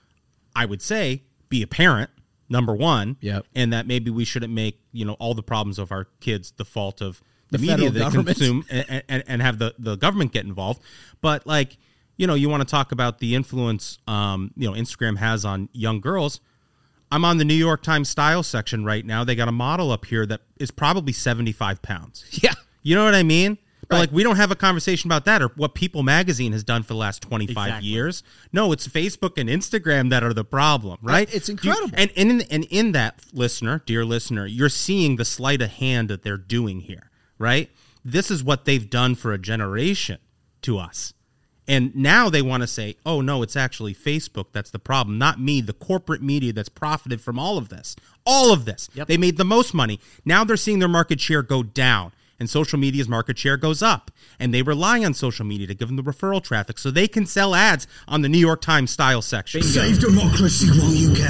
I 0.56 0.64
would 0.64 0.80
say 0.80 1.24
be 1.48 1.62
a 1.62 1.66
parent 1.66 2.08
number 2.48 2.72
one. 2.72 3.16
Yep. 3.20 3.46
And 3.54 3.72
that 3.72 3.86
maybe 3.86 4.10
we 4.10 4.24
shouldn't 4.24 4.52
make 4.52 4.80
you 4.92 5.04
know 5.04 5.14
all 5.14 5.34
the 5.34 5.42
problems 5.42 5.78
of 5.80 5.90
our 5.90 6.06
kids 6.20 6.52
the 6.56 6.64
fault 6.64 7.02
of 7.02 7.20
the, 7.58 7.66
media 7.66 7.90
they 7.90 8.00
government. 8.00 8.28
consume 8.36 8.64
and, 8.70 9.02
and, 9.08 9.24
and 9.26 9.42
have 9.42 9.58
the, 9.58 9.74
the 9.78 9.96
government 9.96 10.32
get 10.32 10.44
involved. 10.44 10.82
But 11.20 11.46
like, 11.46 11.76
you 12.16 12.26
know, 12.26 12.34
you 12.34 12.48
want 12.48 12.60
to 12.62 12.70
talk 12.70 12.92
about 12.92 13.18
the 13.18 13.34
influence, 13.34 13.98
um, 14.06 14.52
you 14.56 14.68
know, 14.70 14.76
Instagram 14.76 15.16
has 15.18 15.44
on 15.44 15.68
young 15.72 16.00
girls. 16.00 16.40
I'm 17.10 17.24
on 17.24 17.38
the 17.38 17.44
New 17.44 17.54
York 17.54 17.82
Times 17.82 18.08
style 18.08 18.42
section 18.42 18.84
right 18.84 19.04
now. 19.04 19.24
They 19.24 19.34
got 19.36 19.48
a 19.48 19.52
model 19.52 19.90
up 19.92 20.04
here 20.06 20.26
that 20.26 20.40
is 20.58 20.70
probably 20.70 21.12
75 21.12 21.80
pounds. 21.82 22.24
Yeah. 22.42 22.52
You 22.82 22.94
know 22.94 23.04
what 23.04 23.14
I 23.14 23.22
mean? 23.22 23.58
But 23.88 23.94
Right. 23.96 24.00
like, 24.00 24.12
we 24.12 24.22
don't 24.22 24.36
have 24.36 24.50
a 24.50 24.56
conversation 24.56 25.08
about 25.08 25.26
that 25.26 25.42
or 25.42 25.48
what 25.56 25.74
People 25.74 26.02
Magazine 26.02 26.52
has 26.52 26.64
done 26.64 26.82
for 26.82 26.94
the 26.94 26.98
last 26.98 27.20
25 27.22 27.66
Exactly. 27.68 27.88
years. 27.88 28.22
No, 28.52 28.72
it's 28.72 28.88
Facebook 28.88 29.36
and 29.36 29.48
Instagram 29.50 30.08
that 30.10 30.24
are 30.24 30.32
the 30.32 30.44
problem, 30.44 30.98
right? 31.02 31.32
It's 31.34 31.46
Do 31.48 31.52
you- 31.52 31.58
incredible. 31.70 31.90
and, 31.96 32.10
and, 32.16 32.30
in, 32.30 32.40
and 32.50 32.64
in 32.70 32.92
that, 32.92 33.20
listener, 33.34 33.82
dear 33.84 34.04
listener, 34.06 34.46
you're 34.46 34.70
seeing 34.70 35.16
the 35.16 35.24
sleight 35.26 35.60
of 35.60 35.70
hand 35.70 36.08
that 36.08 36.22
they're 36.22 36.38
doing 36.38 36.80
here, 36.80 37.10
right? 37.38 37.70
This 38.04 38.30
is 38.30 38.44
what 38.44 38.64
they've 38.64 38.88
done 38.88 39.14
for 39.14 39.32
a 39.32 39.38
generation 39.38 40.18
to 40.62 40.78
us. 40.78 41.14
And 41.66 41.94
now 41.96 42.28
they 42.28 42.42
want 42.42 42.62
to 42.62 42.66
say, 42.66 42.96
oh, 43.06 43.20
no, 43.22 43.42
it's 43.42 43.56
actually 43.56 43.94
Facebook 43.94 44.46
that's 44.52 44.70
the 44.70 44.78
problem, 44.78 45.16
not 45.16 45.40
me, 45.40 45.60
the 45.62 45.72
corporate 45.72 46.22
media 46.22 46.52
that's 46.52 46.68
profited 46.68 47.20
from 47.22 47.38
all 47.38 47.56
of 47.56 47.70
this. 47.70 47.96
All 48.26 48.52
of 48.52 48.66
this. 48.66 48.90
Yep. 48.94 49.08
They 49.08 49.16
made 49.16 49.38
the 49.38 49.44
most 49.44 49.72
money. 49.72 49.98
Now 50.24 50.44
they're 50.44 50.56
seeing 50.58 50.78
their 50.78 50.88
market 50.88 51.20
share 51.20 51.42
go 51.42 51.62
down, 51.62 52.12
and 52.38 52.50
social 52.50 52.78
media's 52.78 53.08
market 53.08 53.38
share 53.38 53.56
goes 53.56 53.82
up. 53.82 54.10
And 54.38 54.52
they 54.52 54.60
rely 54.60 55.02
on 55.04 55.14
social 55.14 55.46
media 55.46 55.66
to 55.68 55.74
give 55.74 55.88
them 55.88 55.96
the 55.96 56.02
referral 56.02 56.42
traffic 56.42 56.78
so 56.78 56.90
they 56.90 57.08
can 57.08 57.24
sell 57.24 57.54
ads 57.54 57.86
on 58.08 58.20
the 58.20 58.28
New 58.28 58.38
York 58.38 58.60
Times 58.60 58.90
style 58.90 59.22
section. 59.22 59.62
Save 59.62 60.00
democracy 60.00 60.68
while 60.68 60.92
you 60.92 61.14
can. 61.14 61.24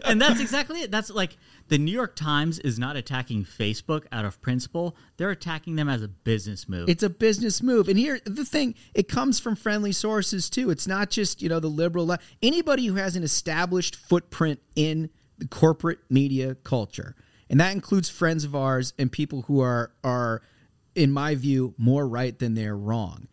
and 0.04 0.20
that's 0.20 0.40
exactly 0.40 0.80
it. 0.80 0.90
That's 0.90 1.10
like 1.10 1.36
the 1.68 1.78
New 1.78 1.90
York 1.90 2.14
Times 2.14 2.58
is 2.60 2.78
not 2.78 2.96
attacking 2.96 3.44
Facebook 3.44 4.04
out 4.12 4.24
of 4.24 4.40
principle. 4.40 4.96
They're 5.16 5.30
attacking 5.30 5.76
them 5.76 5.88
as 5.88 6.02
a 6.02 6.08
business 6.08 6.68
move. 6.68 6.88
It's 6.88 7.02
a 7.02 7.10
business 7.10 7.62
move. 7.62 7.88
And 7.88 7.98
here, 7.98 8.20
the 8.24 8.44
thing, 8.44 8.74
it 8.94 9.08
comes 9.08 9.40
from 9.40 9.56
friendly 9.56 9.92
sources 9.92 10.48
too. 10.48 10.70
It's 10.70 10.86
not 10.86 11.10
just, 11.10 11.42
you 11.42 11.48
know, 11.48 11.60
the 11.60 11.68
liberal. 11.68 12.06
le- 12.06 12.18
Anybody 12.42 12.86
who 12.86 12.94
has 12.94 13.16
an 13.16 13.22
established 13.22 13.96
footprint 13.96 14.60
in 14.74 15.10
the 15.38 15.48
corporate 15.48 15.98
media 16.08 16.54
culture, 16.54 17.14
and 17.50 17.60
that 17.60 17.72
includes 17.72 18.08
friends 18.08 18.44
of 18.44 18.54
ours 18.54 18.92
and 18.98 19.10
people 19.10 19.42
who 19.42 19.60
are, 19.60 19.92
are 20.02 20.42
in 20.94 21.10
my 21.10 21.34
view, 21.34 21.74
more 21.76 22.06
right 22.08 22.38
than 22.38 22.54
they're 22.54 22.76
wrong. 22.76 23.28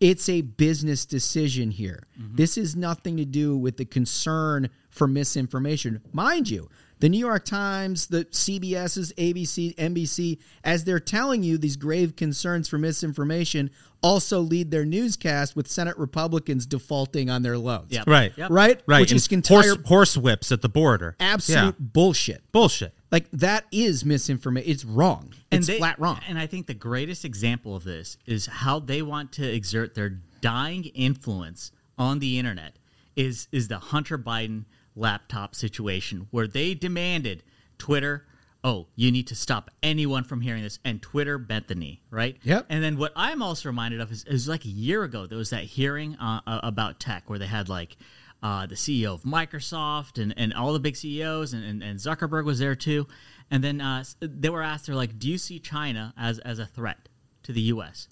It's 0.00 0.28
a 0.28 0.40
business 0.40 1.06
decision 1.06 1.70
here. 1.70 2.08
Mm-hmm. 2.20 2.36
This 2.36 2.58
is 2.58 2.74
nothing 2.74 3.16
to 3.18 3.24
do 3.24 3.56
with 3.56 3.76
the 3.76 3.84
concern 3.84 4.68
for 4.90 5.06
misinformation. 5.06 6.00
Mind 6.12 6.50
you, 6.50 6.68
the 7.02 7.08
New 7.08 7.18
York 7.18 7.44
Times, 7.44 8.06
the 8.06 8.24
CBS's, 8.26 9.12
ABC, 9.18 9.74
NBC, 9.74 10.38
as 10.62 10.84
they're 10.84 11.00
telling 11.00 11.42
you 11.42 11.58
these 11.58 11.74
grave 11.74 12.14
concerns 12.14 12.68
for 12.68 12.78
misinformation, 12.78 13.70
also 14.04 14.38
lead 14.38 14.70
their 14.70 14.84
newscast 14.84 15.56
with 15.56 15.66
Senate 15.66 15.98
Republicans 15.98 16.64
defaulting 16.64 17.28
on 17.28 17.42
their 17.42 17.58
loans. 17.58 17.90
Yep. 17.90 18.06
Right. 18.06 18.32
Yep. 18.36 18.50
Right? 18.52 18.80
Right. 18.86 19.00
Which 19.00 19.10
and 19.10 19.16
is 19.16 19.26
entire 19.32 19.62
horse, 19.74 19.84
horse 19.84 20.16
whips 20.16 20.52
at 20.52 20.62
the 20.62 20.68
border. 20.68 21.16
absolute 21.18 21.74
Yeah. 21.76 21.86
bullshit. 21.92 22.44
Bullshit. 22.52 22.94
Like 23.10 23.28
that 23.32 23.64
is 23.72 24.04
misinformation. 24.04 24.70
It's 24.70 24.84
wrong. 24.84 25.34
It's 25.50 25.66
they- 25.66 25.78
flat 25.78 25.98
wrong. 25.98 26.20
And 26.28 26.38
I 26.38 26.46
think 26.46 26.68
the 26.68 26.74
greatest 26.74 27.24
example 27.24 27.74
of 27.74 27.82
this 27.82 28.16
is 28.26 28.46
how 28.46 28.78
they 28.78 29.02
want 29.02 29.32
to 29.32 29.52
exert 29.52 29.96
their 29.96 30.20
dying 30.40 30.84
influence 30.84 31.72
on 31.98 32.20
the 32.20 32.38
internet 32.38 32.76
is 33.16 33.48
is 33.50 33.66
the 33.66 33.78
Hunter 33.78 34.16
Biden 34.18 34.66
laptop 34.94 35.54
situation 35.54 36.28
where 36.30 36.46
they 36.46 36.74
demanded 36.74 37.42
Twitter, 37.78 38.26
oh, 38.64 38.86
you 38.94 39.10
need 39.10 39.26
to 39.28 39.34
stop 39.34 39.70
anyone 39.82 40.24
from 40.24 40.40
hearing 40.40 40.62
this, 40.62 40.78
and 40.84 41.02
Twitter 41.02 41.38
bent 41.38 41.68
the 41.68 41.74
knee, 41.74 42.02
right? 42.10 42.36
Yep. 42.42 42.66
And 42.68 42.82
then 42.82 42.96
what 42.96 43.12
I'm 43.16 43.42
also 43.42 43.68
reminded 43.68 44.00
of 44.00 44.12
is, 44.12 44.24
is 44.24 44.48
like 44.48 44.64
a 44.64 44.68
year 44.68 45.02
ago 45.02 45.26
there 45.26 45.38
was 45.38 45.50
that 45.50 45.64
hearing 45.64 46.16
uh, 46.16 46.40
uh, 46.46 46.60
about 46.62 47.00
tech 47.00 47.28
where 47.28 47.38
they 47.38 47.46
had 47.46 47.68
like. 47.68 47.96
Uh, 48.44 48.66
the 48.66 48.74
CEO 48.74 49.14
of 49.14 49.22
Microsoft 49.22 50.20
and, 50.20 50.34
and 50.36 50.52
all 50.52 50.72
the 50.72 50.80
big 50.80 50.96
CEOs 50.96 51.52
and, 51.52 51.64
and, 51.64 51.80
and 51.80 52.00
Zuckerberg 52.00 52.44
was 52.44 52.58
there 52.58 52.74
too, 52.74 53.06
and 53.52 53.62
then 53.62 53.80
uh, 53.80 54.02
they 54.20 54.50
were 54.50 54.64
asked, 54.64 54.86
they're 54.86 54.96
like, 54.96 55.16
"Do 55.16 55.30
you 55.30 55.38
see 55.38 55.60
China 55.60 56.12
as 56.18 56.40
as 56.40 56.58
a 56.58 56.66
threat 56.66 57.08
to 57.44 57.52
the 57.52 57.60
U.S.?" 57.60 58.08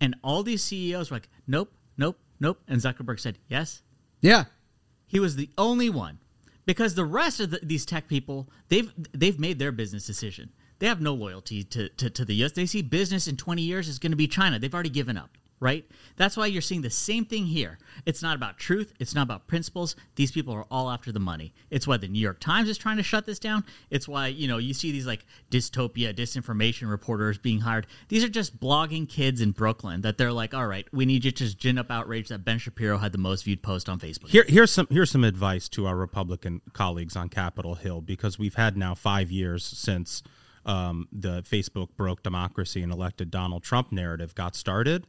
And 0.00 0.16
all 0.24 0.42
these 0.44 0.64
CEOs 0.64 1.10
were 1.10 1.16
like, 1.16 1.28
"Nope, 1.46 1.74
nope, 1.98 2.18
nope." 2.40 2.58
And 2.66 2.80
Zuckerberg 2.80 3.20
said, 3.20 3.38
"Yes." 3.46 3.82
yeah. 4.22 4.44
He 5.06 5.20
was 5.20 5.36
the 5.36 5.50
only 5.58 5.90
one 5.90 6.18
because 6.66 6.94
the 6.94 7.04
rest 7.04 7.40
of 7.40 7.50
the, 7.50 7.60
these 7.62 7.84
tech 7.84 8.08
people 8.08 8.48
they've 8.68 8.92
they've 9.12 9.38
made 9.38 9.58
their 9.58 9.72
business 9.72 10.06
decision. 10.06 10.50
They 10.78 10.86
have 10.86 11.00
no 11.00 11.14
loyalty 11.14 11.62
to, 11.64 11.88
to, 11.88 12.10
to 12.10 12.24
the 12.24 12.34
U.S. 12.36 12.52
They 12.52 12.66
see 12.66 12.82
business 12.82 13.28
in 13.28 13.36
20 13.36 13.62
years 13.62 13.88
is 13.88 13.98
going 13.98 14.12
to 14.12 14.16
be 14.16 14.26
China. 14.26 14.58
They've 14.58 14.74
already 14.74 14.90
given 14.90 15.16
up, 15.16 15.30
right? 15.60 15.86
That's 16.16 16.36
why 16.36 16.46
you're 16.46 16.62
seeing 16.62 16.82
the 16.82 16.90
same 16.90 17.24
thing 17.24 17.46
here. 17.46 17.78
It's 18.06 18.22
not 18.22 18.36
about 18.36 18.58
truth. 18.58 18.92
It's 18.98 19.14
not 19.14 19.22
about 19.22 19.46
principles. 19.46 19.96
These 20.16 20.32
people 20.32 20.52
are 20.54 20.66
all 20.70 20.90
after 20.90 21.12
the 21.12 21.20
money. 21.20 21.54
It's 21.70 21.86
why 21.86 21.96
the 21.96 22.08
New 22.08 22.18
York 22.18 22.40
Times 22.40 22.68
is 22.68 22.78
trying 22.78 22.96
to 22.98 23.02
shut 23.02 23.26
this 23.26 23.38
down. 23.38 23.64
It's 23.90 24.06
why, 24.06 24.28
you 24.28 24.48
know, 24.48 24.58
you 24.58 24.74
see 24.74 24.92
these 24.92 25.06
like 25.06 25.24
dystopia, 25.50 26.14
disinformation 26.14 26.90
reporters 26.90 27.38
being 27.38 27.60
hired. 27.60 27.86
These 28.08 28.24
are 28.24 28.28
just 28.28 28.60
blogging 28.60 29.08
kids 29.08 29.40
in 29.40 29.52
Brooklyn 29.52 30.02
that 30.02 30.18
they're 30.18 30.32
like, 30.32 30.54
all 30.54 30.66
right, 30.66 30.86
we 30.92 31.06
need 31.06 31.24
you 31.24 31.30
to 31.30 31.56
gin 31.56 31.78
up 31.78 31.90
outrage 31.90 32.28
that 32.28 32.44
Ben 32.44 32.58
Shapiro 32.58 32.98
had 32.98 33.12
the 33.12 33.18
most 33.18 33.44
viewed 33.44 33.62
post 33.62 33.88
on 33.88 33.98
Facebook. 33.98 34.28
Here, 34.28 34.44
here's 34.46 34.70
some 34.70 34.86
here's 34.90 35.10
some 35.10 35.24
advice 35.24 35.68
to 35.70 35.86
our 35.86 35.96
Republican 35.96 36.60
colleagues 36.72 37.16
on 37.16 37.28
Capitol 37.28 37.74
Hill 37.74 38.00
because 38.00 38.38
we've 38.38 38.54
had 38.54 38.76
now 38.76 38.94
five 38.94 39.30
years 39.30 39.64
since 39.64 40.22
um, 40.66 41.08
the 41.12 41.42
Facebook 41.42 41.88
broke 41.96 42.22
democracy 42.22 42.82
and 42.82 42.92
elected 42.92 43.30
Donald 43.30 43.62
Trump 43.62 43.92
narrative 43.92 44.34
got 44.34 44.54
started. 44.54 45.06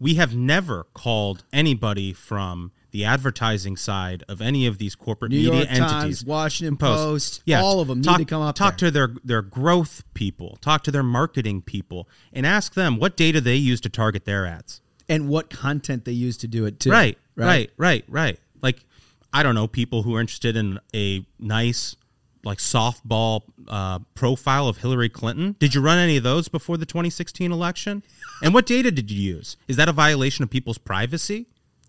We 0.00 0.14
have 0.14 0.34
never 0.34 0.84
called 0.94 1.44
anybody 1.52 2.12
from 2.12 2.72
the 2.90 3.04
advertising 3.04 3.76
side 3.76 4.22
of 4.28 4.40
any 4.40 4.66
of 4.66 4.78
these 4.78 4.94
corporate 4.94 5.32
New 5.32 5.38
media 5.38 5.54
York 5.54 5.68
entities, 5.68 5.90
Times, 6.20 6.24
Washington 6.24 6.76
Post, 6.76 7.42
all 7.52 7.80
of 7.80 7.88
them 7.88 7.98
need 7.98 8.04
talk, 8.04 8.18
to 8.18 8.24
come 8.24 8.42
up 8.42 8.54
Talk 8.54 8.78
there. 8.78 8.88
to 8.88 8.90
their 8.92 9.10
their 9.24 9.42
growth 9.42 10.04
people, 10.14 10.58
talk 10.60 10.84
to 10.84 10.90
their 10.92 11.02
marketing 11.02 11.62
people, 11.62 12.08
and 12.32 12.46
ask 12.46 12.74
them 12.74 12.98
what 12.98 13.16
data 13.16 13.40
they 13.40 13.56
use 13.56 13.80
to 13.80 13.88
target 13.88 14.24
their 14.24 14.46
ads. 14.46 14.80
And 15.08 15.28
what 15.28 15.50
content 15.50 16.04
they 16.04 16.12
use 16.12 16.36
to 16.38 16.46
do 16.46 16.66
it 16.66 16.78
too. 16.80 16.90
Right, 16.90 17.18
right, 17.36 17.70
right, 17.76 18.04
right. 18.08 18.38
Like, 18.62 18.84
I 19.32 19.42
don't 19.42 19.54
know, 19.56 19.66
people 19.66 20.02
who 20.02 20.14
are 20.14 20.20
interested 20.20 20.56
in 20.56 20.78
a 20.94 21.26
nice, 21.38 21.96
like, 22.44 22.58
softball 22.58 23.42
uh, 23.68 23.98
profile 24.14 24.68
of 24.68 24.78
Hillary 24.78 25.08
Clinton. 25.08 25.56
Did 25.58 25.74
you 25.74 25.80
run 25.80 25.98
any 25.98 26.16
of 26.16 26.22
those 26.22 26.48
before 26.48 26.76
the 26.76 26.86
2016 26.86 27.50
election? 27.52 28.02
And 28.42 28.52
what 28.52 28.66
data 28.66 28.90
did 28.90 29.10
you 29.10 29.20
use? 29.20 29.56
Is 29.68 29.76
that 29.76 29.88
a 29.88 29.92
violation 29.92 30.42
of 30.42 30.50
people's 30.50 30.78
privacy? 30.78 31.46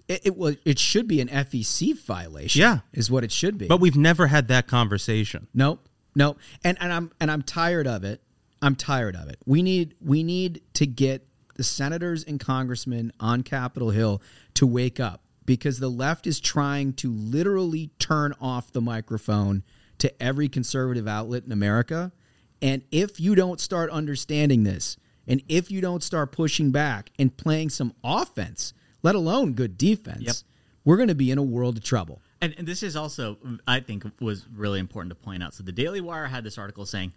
It, 0.07 0.21
it 0.25 0.37
was. 0.37 0.57
It 0.65 0.79
should 0.79 1.07
be 1.07 1.19
an 1.21 1.27
FEC 1.27 1.97
violation. 1.97 2.61
Yeah. 2.61 2.79
is 2.93 3.09
what 3.09 3.23
it 3.23 3.31
should 3.31 3.57
be. 3.57 3.67
But 3.67 3.79
we've 3.79 3.95
never 3.97 4.27
had 4.27 4.47
that 4.49 4.67
conversation. 4.67 5.47
Nope. 5.53 5.87
Nope. 6.15 6.39
And 6.63 6.77
and 6.79 6.93
I'm 6.93 7.11
and 7.19 7.31
I'm 7.31 7.41
tired 7.41 7.87
of 7.87 8.03
it. 8.03 8.21
I'm 8.61 8.75
tired 8.75 9.15
of 9.15 9.27
it. 9.29 9.37
We 9.45 9.61
need 9.61 9.95
we 9.99 10.23
need 10.23 10.61
to 10.75 10.85
get 10.85 11.27
the 11.55 11.63
senators 11.63 12.23
and 12.23 12.39
congressmen 12.39 13.11
on 13.19 13.43
Capitol 13.43 13.89
Hill 13.89 14.21
to 14.55 14.67
wake 14.67 14.99
up 14.99 15.21
because 15.45 15.79
the 15.79 15.89
left 15.89 16.27
is 16.27 16.39
trying 16.39 16.93
to 16.93 17.11
literally 17.11 17.91
turn 17.99 18.33
off 18.41 18.71
the 18.71 18.81
microphone 18.81 19.63
to 19.99 20.21
every 20.21 20.49
conservative 20.49 21.07
outlet 21.07 21.43
in 21.45 21.51
America. 21.51 22.11
And 22.61 22.83
if 22.91 23.19
you 23.19 23.35
don't 23.35 23.59
start 23.59 23.89
understanding 23.89 24.63
this, 24.63 24.97
and 25.27 25.41
if 25.47 25.71
you 25.71 25.81
don't 25.81 26.03
start 26.03 26.31
pushing 26.31 26.71
back 26.71 27.11
and 27.17 27.35
playing 27.35 27.69
some 27.69 27.93
offense, 28.03 28.73
let 29.03 29.15
alone 29.15 29.53
good 29.53 29.77
defense, 29.77 30.21
Yep. 30.23 30.35
we're 30.83 30.97
going 30.97 31.09
to 31.09 31.15
be 31.15 31.31
in 31.31 31.37
a 31.37 31.43
world 31.43 31.77
of 31.77 31.83
trouble. 31.83 32.21
And, 32.41 32.53
and 32.57 32.67
this 32.67 32.83
is 32.83 32.95
also, 32.95 33.37
I 33.67 33.79
think, 33.79 34.03
was 34.19 34.45
really 34.53 34.79
important 34.79 35.09
to 35.11 35.15
point 35.15 35.41
out. 35.43 35.53
So 35.53 35.63
the 35.63 35.71
Daily 35.71 36.01
Wire 36.01 36.27
had 36.27 36.43
this 36.43 36.57
article 36.57 36.85
saying 36.85 37.13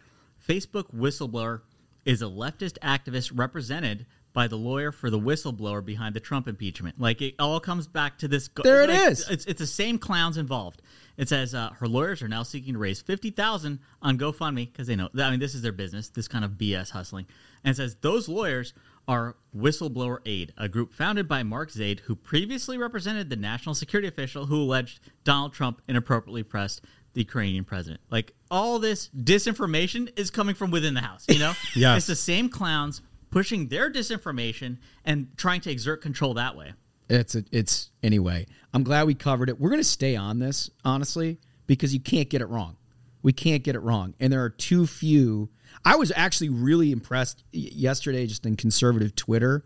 Facebook 0.47 0.95
whistleblower 0.95 1.61
is 2.05 2.23
a 2.23 2.27
leftist 2.27 2.79
activist 2.83 3.33
represented 3.35 4.07
by 4.39 4.47
the 4.47 4.55
lawyer 4.57 4.93
for 4.93 5.11
the 5.11 5.19
whistleblower 5.19 5.85
behind 5.85 6.15
the 6.15 6.21
Trump 6.21 6.47
impeachment. 6.47 6.95
Like 7.01 7.21
it 7.21 7.35
all 7.41 7.59
comes 7.59 7.89
back 7.89 8.19
to 8.19 8.29
this. 8.29 8.47
go- 8.47 8.63
There 8.63 8.85
it 8.85 8.89
like, 8.89 9.11
is. 9.11 9.29
It's 9.29 9.45
it's 9.47 9.59
the 9.59 9.67
same 9.67 9.99
clowns 9.99 10.37
involved. 10.37 10.81
It 11.17 11.29
says 11.29 11.57
uh, 11.57 11.71
her 11.81 11.89
lawyers 11.89 12.23
are 12.23 12.29
now 12.29 12.45
seeking 12.45 12.75
to 12.75 12.79
raise 12.79 13.03
fifty 13.03 13.31
thousand 13.31 13.81
on 14.01 14.17
GoFundMe 14.17 14.71
because 14.71 14.87
they 14.87 14.95
know. 14.95 15.09
I 15.19 15.31
mean, 15.33 15.41
this 15.41 15.57
is 15.57 15.63
their 15.63 15.73
business. 15.73 16.11
This 16.11 16.29
kind 16.29 16.45
of 16.45 16.53
BS 16.53 16.91
hustling. 16.91 17.27
And 17.65 17.73
it 17.73 17.77
says 17.77 17.97
those 18.01 18.29
lawyers 18.29 18.75
are 19.09 19.35
Whistleblower 19.57 20.19
Aid, 20.25 20.53
a 20.57 20.69
group 20.69 20.93
founded 20.95 21.27
by 21.27 21.43
Mark 21.43 21.73
Zaid, 21.73 21.99
who 22.07 22.15
previously 22.15 22.79
represented 22.79 23.31
the 23.31 23.37
national 23.37 23.75
security 23.75 24.07
official 24.07 24.47
who 24.47 24.63
alleged 24.63 25.01
Donald 25.25 25.53
Trump 25.53 25.83
inappropriately 25.89 26.45
pressed 26.45 26.83
the 27.15 27.23
Ukrainian 27.23 27.65
president. 27.65 28.01
Like 28.09 28.35
all 28.53 28.79
this 28.79 29.09
disinformation 29.09 30.17
is 30.17 30.31
coming 30.31 30.55
from 30.55 30.71
within 30.71 30.95
the 30.95 31.01
house. 31.01 31.25
You 31.29 31.41
know, 31.41 31.55
Yes. 31.75 31.97
it's 31.99 32.07
the 32.07 32.15
same 32.17 32.49
clowns 32.51 33.01
pushing 33.31 33.69
their 33.69 33.91
disinformation 33.91 34.79
and 35.05 35.29
trying 35.37 35.61
to 35.63 35.71
exert 35.71 36.03
control 36.03 36.35
that 36.35 36.57
way. 36.57 36.73
It's 37.09 37.35
a, 37.35 37.45
it's 37.51 37.91
anyway. 38.03 38.47
I'm 38.75 38.83
glad 38.83 39.07
we 39.07 39.15
covered 39.15 39.49
it. 39.49 39.59
We're 39.59 39.71
going 39.71 39.81
to 39.81 39.89
stay 39.89 40.15
on 40.15 40.39
this 40.39 40.71
honestly 40.85 41.39
because 41.67 41.95
you 41.95 42.01
can't 42.01 42.29
get 42.29 42.41
it 42.41 42.49
wrong. 42.49 42.77
We 43.23 43.33
can't 43.33 43.65
get 43.65 43.75
it 43.75 43.81
wrong, 43.81 44.15
and 44.21 44.33
there 44.33 44.45
are 44.45 44.51
too 44.51 44.87
few. 44.87 45.51
I 45.85 45.97
was 45.97 46.13
actually 46.15 46.51
really 46.51 46.93
impressed 46.93 47.43
yesterday, 47.51 48.27
just 48.27 48.47
in 48.47 48.57
conservative 48.57 49.17
Twitter, 49.17 49.65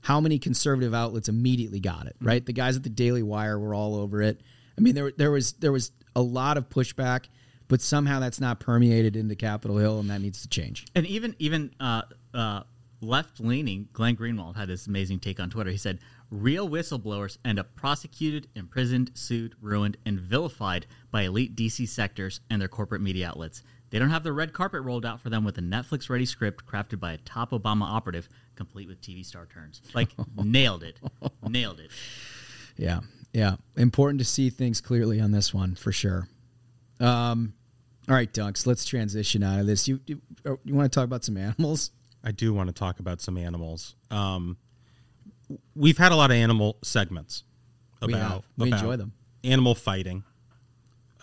how 0.00 0.20
many 0.20 0.38
conservative 0.38 0.94
outlets 0.94 1.28
immediately 1.28 1.80
got 1.80 2.06
it. 2.06 2.16
Right, 2.20 2.44
the 2.44 2.54
guys 2.54 2.76
at 2.76 2.82
the 2.82 2.88
Daily 2.88 3.22
Wire 3.22 3.58
were 3.58 3.74
all 3.74 3.94
over 3.94 4.22
it. 4.22 4.40
I 4.78 4.80
mean, 4.80 4.94
there 4.94 5.12
there 5.16 5.30
was 5.30 5.52
there 5.54 5.70
was 5.70 5.92
a 6.16 6.22
lot 6.22 6.56
of 6.56 6.70
pushback, 6.70 7.26
but 7.68 7.82
somehow 7.82 8.20
that's 8.20 8.40
not 8.40 8.58
permeated 8.58 9.16
into 9.16 9.34
Capitol 9.36 9.76
Hill, 9.76 10.00
and 10.00 10.08
that 10.10 10.20
needs 10.20 10.40
to 10.42 10.48
change. 10.48 10.86
And 10.94 11.06
even 11.06 11.36
even 11.38 11.74
uh, 11.78 12.02
uh, 12.32 12.62
left 13.06 13.40
leaning 13.40 13.88
Glenn 13.92 14.16
Greenwald 14.16 14.56
had 14.56 14.68
this 14.68 14.86
amazing 14.86 15.20
take 15.20 15.38
on 15.40 15.50
Twitter. 15.50 15.70
He 15.70 15.76
said, 15.76 16.00
"Real 16.30 16.68
whistleblowers 16.68 17.38
end 17.44 17.58
up 17.58 17.74
prosecuted, 17.74 18.48
imprisoned, 18.54 19.10
sued, 19.14 19.54
ruined, 19.60 19.96
and 20.04 20.20
vilified 20.20 20.86
by 21.10 21.22
elite 21.22 21.54
DC 21.54 21.88
sectors 21.88 22.40
and 22.50 22.60
their 22.60 22.68
corporate 22.68 23.02
media 23.02 23.28
outlets. 23.28 23.62
They 23.90 24.00
don't 24.00 24.10
have 24.10 24.24
the 24.24 24.32
red 24.32 24.52
carpet 24.52 24.82
rolled 24.82 25.06
out 25.06 25.20
for 25.20 25.30
them 25.30 25.44
with 25.44 25.56
a 25.58 25.60
Netflix-ready 25.60 26.26
script 26.26 26.66
crafted 26.66 26.98
by 26.98 27.12
a 27.12 27.18
top 27.18 27.52
Obama 27.52 27.82
operative, 27.82 28.28
complete 28.56 28.88
with 28.88 29.00
TV 29.00 29.24
star 29.24 29.46
turns. 29.46 29.80
Like 29.94 30.08
nailed 30.36 30.82
it, 30.82 30.98
nailed 31.48 31.78
it. 31.78 31.90
Yeah, 32.76 33.00
yeah. 33.32 33.56
Important 33.76 34.18
to 34.18 34.24
see 34.24 34.50
things 34.50 34.80
clearly 34.80 35.20
on 35.20 35.30
this 35.30 35.54
one 35.54 35.76
for 35.76 35.92
sure. 35.92 36.28
Um, 36.98 37.54
all 38.08 38.14
right, 38.14 38.32
Dunks. 38.32 38.66
Let's 38.66 38.84
transition 38.84 39.42
out 39.42 39.60
of 39.60 39.66
this. 39.66 39.88
You 39.88 40.00
you, 40.06 40.20
uh, 40.44 40.56
you 40.64 40.74
want 40.74 40.92
to 40.92 40.94
talk 40.94 41.04
about 41.04 41.24
some 41.24 41.36
animals? 41.36 41.90
I 42.24 42.32
do 42.32 42.54
want 42.54 42.68
to 42.68 42.72
talk 42.72 42.98
about 43.00 43.20
some 43.20 43.36
animals. 43.36 43.94
Um, 44.10 44.56
we've 45.76 45.98
had 45.98 46.10
a 46.10 46.16
lot 46.16 46.30
of 46.30 46.36
animal 46.36 46.78
segments 46.82 47.44
about 48.00 48.08
We 48.08 48.14
have. 48.14 48.42
We 48.56 48.68
about 48.68 48.80
enjoy 48.80 48.96
them. 48.96 49.12
Animal 49.44 49.74
fighting. 49.74 50.24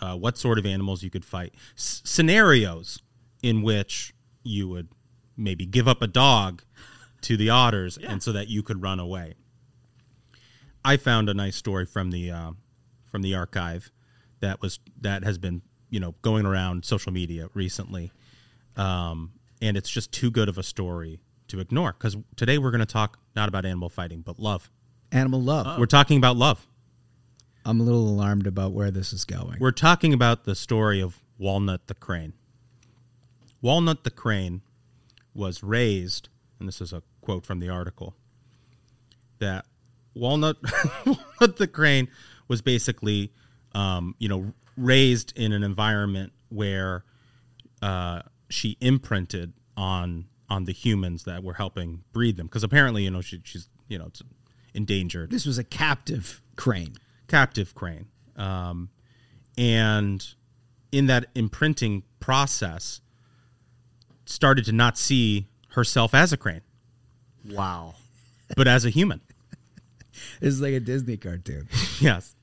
Uh, 0.00 0.16
what 0.16 0.38
sort 0.38 0.58
of 0.58 0.66
animals 0.66 1.02
you 1.02 1.10
could 1.10 1.24
fight? 1.24 1.52
S- 1.76 2.02
scenarios 2.04 3.00
in 3.42 3.62
which 3.62 4.14
you 4.44 4.68
would 4.68 4.88
maybe 5.36 5.66
give 5.66 5.88
up 5.88 6.02
a 6.02 6.06
dog 6.06 6.62
to 7.22 7.36
the 7.36 7.50
otters, 7.50 7.98
and 7.98 8.22
so 8.22 8.32
that 8.32 8.48
you 8.48 8.62
could 8.62 8.82
run 8.82 8.98
away. 8.98 9.34
I 10.84 10.96
found 10.96 11.28
a 11.28 11.34
nice 11.34 11.56
story 11.56 11.86
from 11.86 12.10
the 12.10 12.30
uh, 12.30 12.52
from 13.10 13.22
the 13.22 13.34
archive 13.34 13.90
that 14.40 14.60
was 14.60 14.80
that 15.00 15.22
has 15.24 15.38
been 15.38 15.62
you 15.90 16.00
know 16.00 16.14
going 16.22 16.46
around 16.46 16.84
social 16.84 17.12
media 17.12 17.48
recently, 17.54 18.10
um, 18.76 19.32
and 19.62 19.76
it's 19.76 19.88
just 19.88 20.12
too 20.12 20.30
good 20.30 20.48
of 20.48 20.58
a 20.58 20.62
story 20.62 21.20
to 21.48 21.60
ignore. 21.60 21.92
Because 21.92 22.16
today 22.36 22.58
we're 22.58 22.72
going 22.72 22.80
to 22.80 22.86
talk 22.86 23.18
not 23.34 23.48
about 23.48 23.64
animal 23.64 23.88
fighting, 23.88 24.20
but 24.20 24.38
love. 24.38 24.70
Animal 25.12 25.40
love. 25.40 25.78
We're 25.78 25.86
talking 25.86 26.18
about 26.18 26.36
love. 26.36 26.66
I'm 27.64 27.80
a 27.80 27.84
little 27.84 28.08
alarmed 28.08 28.48
about 28.48 28.72
where 28.72 28.90
this 28.90 29.12
is 29.12 29.24
going. 29.24 29.58
We're 29.60 29.70
talking 29.70 30.12
about 30.12 30.44
the 30.44 30.56
story 30.56 31.00
of 31.00 31.22
Walnut 31.38 31.86
the 31.86 31.94
crane. 31.94 32.32
Walnut 33.60 34.02
the 34.02 34.10
crane 34.10 34.62
was 35.32 35.62
raised, 35.62 36.28
and 36.58 36.66
this 36.66 36.80
is 36.80 36.92
a 36.92 37.04
quote 37.20 37.46
from 37.46 37.60
the 37.60 37.68
article, 37.68 38.16
that 39.38 39.64
Walnut, 40.14 40.56
Walnut 41.06 41.56
the 41.56 41.68
crane 41.68 42.08
was 42.48 42.62
basically, 42.62 43.32
um, 43.76 44.16
you 44.18 44.28
know, 44.28 44.52
raised 44.76 45.32
in 45.38 45.52
an 45.52 45.62
environment 45.62 46.32
where 46.48 47.04
uh, 47.80 48.22
she 48.52 48.76
imprinted 48.80 49.52
on 49.76 50.26
on 50.50 50.64
the 50.64 50.72
humans 50.72 51.24
that 51.24 51.42
were 51.42 51.54
helping 51.54 52.02
breed 52.12 52.36
them, 52.36 52.46
because 52.46 52.62
apparently, 52.62 53.04
you 53.04 53.10
know, 53.10 53.20
she, 53.22 53.40
she's 53.44 53.68
you 53.88 53.98
know 53.98 54.06
it's 54.06 54.22
endangered 54.74 55.30
This 55.30 55.46
was 55.46 55.58
a 55.58 55.64
captive 55.64 56.40
crane. 56.56 56.94
captive 57.28 57.74
crane. 57.74 58.06
Um, 58.36 58.88
and 59.58 60.26
in 60.90 61.06
that 61.06 61.26
imprinting 61.34 62.02
process, 62.20 63.00
started 64.24 64.64
to 64.66 64.72
not 64.72 64.96
see 64.98 65.48
herself 65.70 66.14
as 66.14 66.32
a 66.32 66.36
crane, 66.36 66.62
Wow. 67.48 67.94
but 68.56 68.66
as 68.68 68.84
a 68.84 68.90
human. 68.90 69.20
This 70.40 70.54
is 70.54 70.60
like 70.60 70.74
a 70.74 70.80
Disney 70.80 71.16
cartoon. 71.16 71.68
yes. 72.00 72.36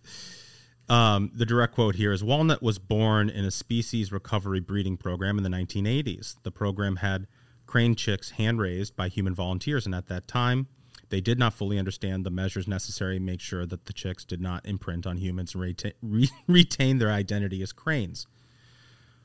Um, 0.90 1.32
the 1.36 1.46
direct 1.46 1.76
quote 1.76 1.96
here 1.96 2.12
is 2.12 2.24
Walnut 2.24 2.64
was 2.64 2.80
born 2.80 3.30
in 3.30 3.46
a 3.46 3.52
species 3.52 4.12
recovery 4.12 4.60
breeding 4.60 4.98
program 4.98 5.38
in 5.38 5.44
the 5.44 5.50
1980s. 5.50 6.36
The 6.42 6.52
program 6.52 6.98
had 6.98 7.28
crane 7.68 7.94
chicks 7.94 8.32
hand 8.32 8.60
raised 8.60 8.96
by 8.96 9.08
human 9.08 9.36
volunteers, 9.36 9.86
and 9.86 9.94
at 9.94 10.08
that 10.08 10.28
time, 10.28 10.68
they 11.10 11.22
did 11.22 11.38
not 11.38 11.54
fully 11.54 11.78
understand 11.78 12.26
the 12.26 12.32
measures 12.32 12.68
necessary 12.68 13.20
to 13.20 13.24
make 13.24 13.40
sure 13.40 13.68
that 13.68 13.86
the 13.86 13.94
chicks 13.94 14.26
did 14.26 14.42
not 14.42 14.66
imprint 14.66 15.06
on 15.06 15.18
humans 15.18 15.54
and 15.54 15.64
reta- 15.64 15.94
re- 16.02 16.30
retain 16.48 16.98
their 16.98 17.12
identity 17.12 17.62
as 17.62 17.72
cranes. 17.72 18.26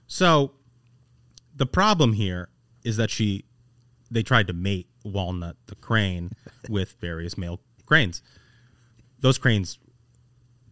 So, 0.07 0.53
the 1.57 1.67
problem 1.67 2.13
here 2.13 2.51
is 2.85 2.99
that 2.99 3.11
she, 3.11 3.47
they 4.11 4.23
tried 4.23 4.49
to 4.49 4.53
mate 4.53 4.89
Walnut 5.03 5.57
the 5.67 5.77
crane 5.77 6.31
with 6.69 6.97
various 7.01 7.39
male 7.39 7.61
cranes. 7.87 8.23
Those 9.21 9.39
cranes 9.39 9.79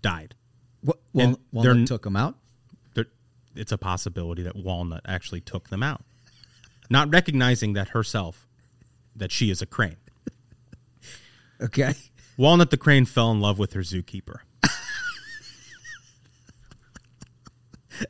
died. 0.03 0.35
What, 0.83 0.99
Wal- 1.13 1.39
Walnut 1.53 1.87
took 1.89 2.03
them 2.03 2.17
out. 2.17 2.37
It's 3.55 3.71
a 3.71 3.77
possibility 3.77 4.43
that 4.45 4.57
Walnut 4.57 5.03
actually 5.05 5.43
took 5.43 5.69
them 5.69 5.83
out, 5.83 6.03
not 6.89 7.13
recognizing 7.13 7.75
that 7.75 7.91
herself, 7.91 8.49
that 9.15 9.31
she 9.31 9.51
is 9.51 9.61
a 9.63 9.67
crane. 9.67 9.97
Okay. 11.61 11.95
Walnut 12.37 12.71
the 12.71 12.77
crane 12.77 13.05
fell 13.05 13.31
in 13.31 13.41
love 13.41 13.57
with 13.59 13.75
her 13.75 13.83
zookeeper. 13.83 14.39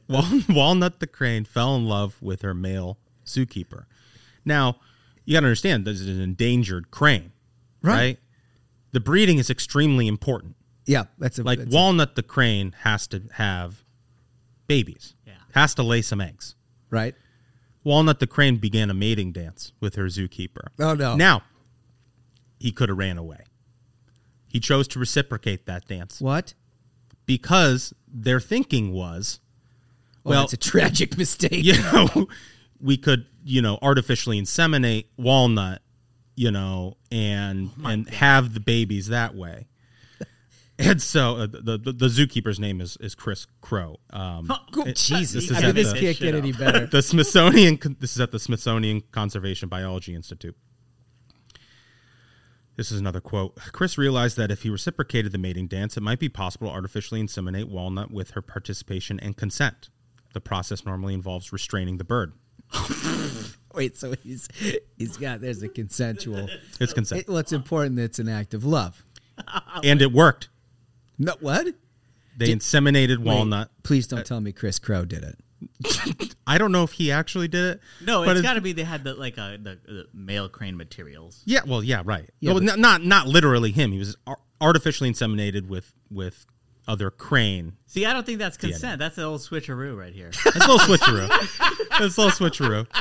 Wal- 0.08 0.40
Walnut 0.48 1.00
the 1.00 1.06
crane 1.06 1.44
fell 1.44 1.74
in 1.76 1.84
love 1.86 2.16
with 2.22 2.42
her 2.42 2.54
male 2.54 2.98
zookeeper. 3.26 3.84
Now, 4.44 4.76
you 5.24 5.34
got 5.34 5.40
to 5.40 5.46
understand 5.46 5.84
this 5.84 6.00
is 6.00 6.08
an 6.08 6.20
endangered 6.22 6.90
crane, 6.90 7.32
Right. 7.82 7.92
right? 7.94 8.18
The 8.92 9.00
breeding 9.00 9.38
is 9.38 9.50
extremely 9.50 10.06
important. 10.06 10.56
Yeah, 10.86 11.04
that's 11.18 11.38
a 11.38 11.42
Like 11.44 11.58
that's 11.60 11.72
a- 11.72 11.76
Walnut 11.76 12.16
the 12.16 12.22
crane 12.22 12.74
has 12.80 13.06
to 13.08 13.22
have 13.34 13.84
babies. 14.66 15.14
Yeah. 15.26 15.34
Has 15.54 15.74
to 15.76 15.82
lay 15.82 16.02
some 16.02 16.20
eggs. 16.20 16.54
right. 16.90 17.14
Walnut 17.84 18.20
the 18.20 18.28
crane 18.28 18.58
began 18.58 18.90
a 18.90 18.94
mating 18.94 19.32
dance 19.32 19.72
with 19.80 19.96
her 19.96 20.04
zookeeper. 20.04 20.68
Oh, 20.78 20.94
no. 20.94 21.16
Now, 21.16 21.42
he 22.60 22.70
could 22.70 22.88
have 22.88 22.96
ran 22.98 23.18
away. 23.18 23.40
He 24.46 24.60
chose 24.60 24.86
to 24.88 25.00
reciprocate 25.00 25.66
that 25.66 25.88
dance 25.88 26.20
What? 26.20 26.54
because 27.26 27.92
their 28.06 28.38
thinking 28.38 28.92
was, 28.92 29.40
oh, 29.42 30.20
Well, 30.30 30.36
well, 30.38 30.44
it's 30.44 30.52
a 30.52 30.56
tragic 30.58 31.18
mistake. 31.18 31.64
you 31.64 31.76
know, 31.82 32.28
we 32.80 32.96
could, 32.96 33.26
you 33.44 33.60
know, 33.62 33.80
artificially 33.82 34.40
inseminate 34.40 35.06
Walnut, 35.16 35.82
you 36.36 36.52
know, 36.52 36.96
and 37.10 37.70
oh 37.82 37.88
and 37.88 38.08
have 38.10 38.54
the 38.54 38.60
babies 38.60 39.08
that 39.08 39.34
way. 39.34 39.66
And 40.82 41.00
so 41.00 41.36
uh, 41.36 41.46
the, 41.46 41.78
the 41.78 41.92
the 41.92 42.06
zookeeper's 42.06 42.58
name 42.58 42.80
is 42.80 42.96
is 42.98 43.14
Chris 43.14 43.46
Crowe. 43.60 43.98
Um, 44.10 44.50
it- 44.86 44.96
Jesus, 44.96 45.48
this 45.48 45.58
I 45.58 45.66
mean, 45.66 45.74
this 45.74 45.92
the- 45.92 46.00
can't 46.00 46.18
get 46.18 46.34
any 46.34 46.52
better. 46.64 46.86
the 46.86 47.02
Smithsonian. 47.02 47.78
This 48.00 48.14
is 48.14 48.20
at 48.20 48.32
the 48.32 48.38
Smithsonian 48.38 49.02
Conservation 49.12 49.68
Biology 49.68 50.14
Institute. 50.14 50.56
This 52.76 52.90
is 52.90 52.98
another 52.98 53.20
quote. 53.20 53.54
Chris 53.72 53.98
realized 53.98 54.36
that 54.38 54.50
if 54.50 54.62
he 54.62 54.70
reciprocated 54.70 55.30
the 55.32 55.38
mating 55.38 55.66
dance, 55.66 55.96
it 55.96 56.02
might 56.02 56.18
be 56.18 56.28
possible 56.30 56.68
to 56.68 56.72
artificially 56.74 57.22
inseminate 57.22 57.66
Walnut 57.68 58.10
with 58.10 58.30
her 58.30 58.40
participation 58.40 59.20
and 59.20 59.36
consent. 59.36 59.90
The 60.32 60.40
process 60.40 60.86
normally 60.86 61.12
involves 61.12 61.52
restraining 61.52 61.98
the 61.98 62.04
bird. 62.04 62.32
Wait, 63.74 63.96
so 63.96 64.14
he's 64.22 64.48
he's 64.96 65.16
got 65.18 65.40
there's 65.42 65.62
a 65.62 65.68
consensual. 65.68 66.48
It's 66.80 66.94
consent, 66.94 67.22
It, 67.22 67.28
well, 67.28 67.36
it's 67.38 67.52
important 67.52 67.96
that 67.96 68.04
it's 68.04 68.18
an 68.18 68.28
act 68.28 68.54
of 68.54 68.64
love. 68.64 69.04
and 69.84 70.00
it 70.00 70.12
worked. 70.12 70.48
No, 71.22 71.34
what? 71.40 71.66
They 72.36 72.48
inseminated 72.48 73.18
Wait, 73.18 73.26
Walnut. 73.26 73.70
please 73.82 74.06
don't 74.06 74.26
tell 74.26 74.40
me 74.40 74.52
Chris 74.52 74.78
Crowe 74.78 75.04
did 75.04 75.22
it. 75.22 75.38
I 76.46 76.58
don't 76.58 76.72
know 76.72 76.82
if 76.82 76.92
he 76.92 77.12
actually 77.12 77.46
did 77.46 77.64
it. 77.76 77.80
No, 78.04 78.24
but 78.24 78.32
it's 78.32 78.40
it- 78.40 78.42
got 78.42 78.54
to 78.54 78.60
be 78.60 78.72
they 78.72 78.82
had 78.82 79.04
the 79.04 79.14
like 79.14 79.38
uh, 79.38 79.52
the, 79.52 79.78
the 79.86 80.06
male 80.12 80.48
crane 80.48 80.76
materials. 80.76 81.40
Yeah, 81.44 81.60
well, 81.66 81.82
yeah, 81.84 82.02
right. 82.04 82.28
Yeah, 82.40 82.50
well, 82.52 82.60
but- 82.60 82.64
not, 82.64 82.78
not 82.78 83.04
not 83.04 83.26
literally 83.28 83.70
him. 83.70 83.92
He 83.92 83.98
was 84.00 84.16
ar- 84.26 84.38
artificially 84.60 85.10
inseminated 85.10 85.68
with 85.68 85.92
with 86.10 86.46
other 86.88 87.10
crane. 87.12 87.74
See, 87.86 88.04
I 88.06 88.12
don't 88.12 88.26
think 88.26 88.40
that's 88.40 88.56
DNA. 88.56 88.70
consent. 88.70 88.98
That's 88.98 89.14
the 89.14 89.22
old 89.22 89.40
switcheroo 89.42 89.96
right 89.96 90.12
here. 90.12 90.32
That's 90.44 90.56
a 90.56 90.58
little 90.72 90.78
switcheroo. 90.78 91.28
That's 91.98 92.16
a 92.18 92.20
little 92.20 92.30
switcheroo. 92.50 92.86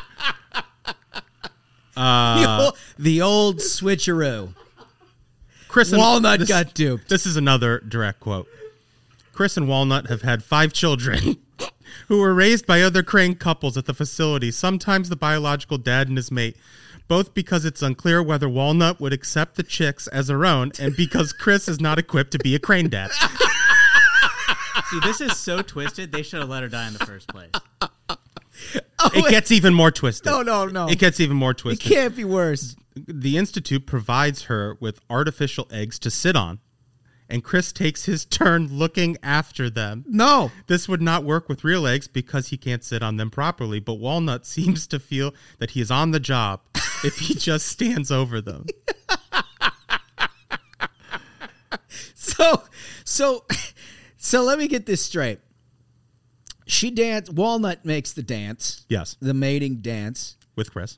the, 1.96 2.00
Uh, 2.00 2.60
old, 2.66 2.78
the 3.00 3.22
old 3.22 3.58
switcheroo. 3.58 4.54
Chris 5.72 5.92
and 5.94 6.00
Walnut 6.00 6.40
this- 6.40 6.50
got 6.50 6.74
duped. 6.74 7.08
This 7.08 7.26
is 7.26 7.38
another 7.38 7.80
direct 7.80 8.20
quote. 8.20 8.48
Chris 9.32 9.56
and 9.56 9.68
Walnut 9.68 10.08
have 10.08 10.22
had 10.22 10.44
five 10.44 10.74
children 10.74 11.38
who 12.10 12.20
were 12.20 12.34
raised 12.34 12.68
by 12.68 12.82
other 12.82 13.02
crane 13.02 13.36
couples 13.36 13.78
at 13.78 13.86
the 13.86 13.94
facility, 13.94 14.52
sometimes 14.52 15.08
the 15.08 15.16
biological 15.16 15.78
dad 15.78 16.10
and 16.10 16.18
his 16.18 16.30
mate, 16.30 16.58
both 17.08 17.34
because 17.34 17.64
it's 17.64 17.82
unclear 17.82 18.22
whether 18.22 18.50
Walnut 18.50 19.00
would 19.00 19.14
accept 19.14 19.56
the 19.56 19.64
chicks 19.64 20.08
as 20.08 20.28
her 20.28 20.46
own 20.46 20.74
and 20.80 20.96
because 20.96 21.32
Chris 21.32 21.70
is 21.70 21.80
not 21.80 21.98
equipped 21.98 22.32
to 22.32 22.40
be 22.40 22.54
a 22.54 22.60
crane 22.60 22.90
dad. 22.90 23.12
See, 24.90 25.00
this 25.00 25.22
is 25.22 25.38
so 25.38 25.62
twisted. 25.62 26.12
They 26.12 26.22
should 26.22 26.42
have 26.42 26.50
let 26.50 26.64
her 26.64 26.70
die 26.70 26.88
in 26.88 26.94
the 26.94 27.06
first 27.06 27.30
place. 27.30 27.52
it 29.16 29.30
gets 29.30 29.52
even 29.54 29.74
more 29.74 29.90
twisted. 29.90 30.26
No, 30.26 30.42
no, 30.42 30.66
no. 30.66 30.90
It 30.90 31.00
gets 31.00 31.22
even 31.22 31.38
more 31.38 31.54
twisted. 31.54 31.90
It 31.90 31.96
can't 31.96 32.16
be 32.16 32.26
worse. 32.26 32.76
The 32.96 33.38
Institute 33.38 33.86
provides 33.86 34.44
her 34.44 34.78
with 34.80 35.00
artificial 35.10 35.68
eggs 35.72 35.98
to 36.00 36.12
sit 36.12 36.36
on, 36.36 36.60
and 37.30 37.44
Chris 37.44 37.72
takes 37.72 38.06
his 38.06 38.26
turn 38.40 38.68
looking 38.68 39.18
after 39.24 39.70
them. 39.70 40.06
No. 40.08 40.52
This 40.68 40.88
would 40.90 41.02
not 41.02 41.24
work 41.24 41.48
with 41.50 41.64
real 41.64 41.88
eggs 41.88 42.08
because 42.08 42.50
he 42.50 42.58
can't 42.58 42.84
sit 42.84 43.02
on 43.02 43.18
them 43.18 43.32
properly, 43.32 43.80
but 43.80 43.96
Walnut 43.96 44.46
seems 44.46 44.88
to 44.88 45.00
feel 45.00 45.34
that 45.60 45.72
he 45.72 45.82
is 45.82 45.92
on 45.92 46.12
the 46.12 46.20
job 46.20 46.62
if 47.04 47.20
he 47.20 47.34
just 47.34 47.68
stands 47.68 48.12
over 48.12 48.42
them. 48.42 48.66
So, 52.42 52.64
so, 53.04 53.46
so 54.18 54.44
let 54.44 54.58
me 54.58 54.68
get 54.68 54.86
this 54.86 55.04
straight. 55.04 55.40
She 56.66 56.90
dance. 56.90 57.30
Walnut 57.30 57.86
makes 57.86 58.14
the 58.14 58.24
dance. 58.24 58.86
Yes. 58.90 59.18
The 59.20 59.34
mating 59.34 59.78
dance. 59.78 60.38
With 60.56 60.72
Chris. 60.72 60.98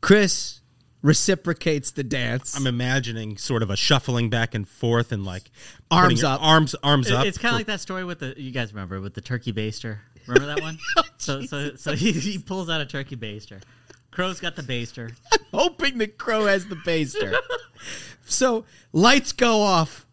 Chris 0.00 0.60
reciprocates 1.04 1.90
the 1.92 2.02
dance. 2.02 2.56
I'm 2.56 2.66
imagining 2.66 3.36
sort 3.36 3.62
of 3.62 3.68
a 3.68 3.76
shuffling 3.76 4.30
back 4.30 4.54
and 4.54 4.66
forth 4.66 5.12
and 5.12 5.22
like 5.24 5.50
Arms 5.90 6.06
putting 6.14 6.18
your 6.18 6.30
up. 6.34 6.42
arms 6.42 6.74
arms 6.82 7.08
It- 7.08 7.14
up. 7.14 7.26
It's 7.26 7.36
kind 7.38 7.52
of 7.54 7.58
like 7.60 7.66
that 7.66 7.80
story 7.80 8.04
with 8.04 8.20
the 8.20 8.34
you 8.36 8.50
guys 8.50 8.72
remember 8.72 9.00
with 9.00 9.12
the 9.14 9.20
turkey 9.20 9.52
baster. 9.52 9.98
Remember 10.26 10.46
that 10.54 10.62
one? 10.62 10.78
Oh, 10.96 11.02
so 11.18 11.42
so 11.42 11.74
so 11.76 11.92
he, 11.94 12.12
he 12.12 12.38
pulls 12.38 12.68
out 12.70 12.80
a 12.80 12.86
turkey 12.86 13.16
baster. 13.16 13.62
Crow's 14.10 14.40
got 14.40 14.56
the 14.56 14.62
baster. 14.62 15.12
I'm 15.32 15.38
hoping 15.52 15.98
the 15.98 16.06
crow 16.06 16.46
has 16.46 16.66
the 16.66 16.76
baster. 16.76 17.36
so 18.24 18.64
lights 18.92 19.32
go 19.32 19.60
off. 19.60 20.06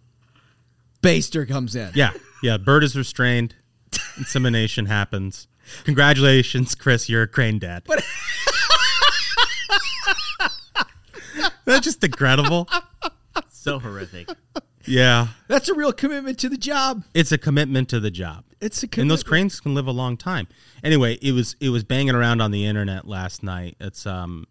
Baster 1.01 1.47
comes 1.47 1.75
in. 1.75 1.91
Yeah, 1.95 2.11
yeah. 2.43 2.57
Bird 2.57 2.83
is 2.83 2.95
restrained. 2.97 3.55
Insemination 4.17 4.85
happens. 4.87 5.47
Congratulations, 5.85 6.75
Chris. 6.75 7.07
You're 7.09 7.23
a 7.23 7.27
crane 7.27 7.59
dad. 7.59 7.83
But 7.85 8.03
That's 11.71 11.85
just 11.85 12.03
incredible. 12.03 12.67
So 13.49 13.77
horrific. 13.79 14.27
Yeah, 14.85 15.27
That's 15.47 15.69
a 15.69 15.75
real 15.75 15.93
commitment 15.93 16.39
to 16.39 16.49
the 16.49 16.57
job. 16.57 17.03
it's 17.13 17.31
a 17.31 17.37
commitment 17.37 17.89
to 17.89 17.99
the 17.99 18.09
job. 18.09 18.43
It's 18.59 18.83
a 18.83 18.87
and 18.97 19.09
those 19.09 19.21
cranes 19.23 19.59
can 19.59 19.75
live 19.75 19.85
a 19.87 19.91
long 19.91 20.17
time. 20.17 20.47
Anyway, 20.83 21.19
it 21.21 21.31
was 21.33 21.55
it 21.59 21.69
was 21.69 21.83
banging 21.83 22.15
around 22.15 22.41
on 22.41 22.49
the 22.51 22.65
internet 22.65 23.07
last 23.07 23.43
night. 23.43 23.77
It's 23.79 24.05
um 24.07 24.47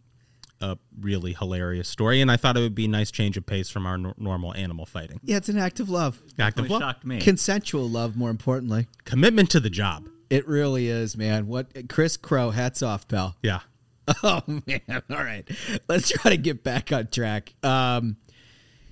a 0.61 0.79
really 1.01 1.33
hilarious 1.33 1.89
story, 1.89 2.21
and 2.21 2.31
I 2.31 2.37
thought 2.37 2.57
it 2.57 2.61
would 2.61 2.75
be 2.77 2.85
a 2.85 2.89
nice 2.89 3.11
change 3.11 3.37
of 3.37 3.45
pace 3.47 3.69
from 3.69 3.85
our 3.87 3.99
nor- 3.99 4.15
normal 4.17 4.55
animal 4.55 4.87
fighting. 4.87 5.19
Yeah, 5.25 5.39
it's 5.39 5.49
an 5.49 5.59
act 5.59 5.81
of 5.81 5.91
love. 5.91 6.23
Act 6.39 6.59
of 6.61 6.71
love. 6.71 6.81
shocked 6.81 7.05
me. 7.05 7.19
Consensual 7.21 7.89
love, 7.89 8.17
more 8.17 8.31
importantly. 8.31 8.87
Commitment 9.05 9.51
to 9.51 9.61
the 9.61 9.71
job. 9.71 10.09
It 10.31 10.47
really 10.47 10.87
is, 10.89 11.17
man. 11.17 11.49
What 11.49 11.89
Chris 11.89 12.17
Crowe, 12.17 12.51
hats 12.51 12.83
off, 12.83 13.09
pal. 13.09 13.35
Yeah. 13.43 13.61
Oh 14.23 14.43
man! 14.47 14.81
All 15.11 15.17
right, 15.25 15.49
let's 15.89 16.09
try 16.11 16.31
to 16.31 16.37
get 16.37 16.63
back 16.65 16.93
on 16.93 17.09
track. 17.09 17.53
Um, 17.63 18.17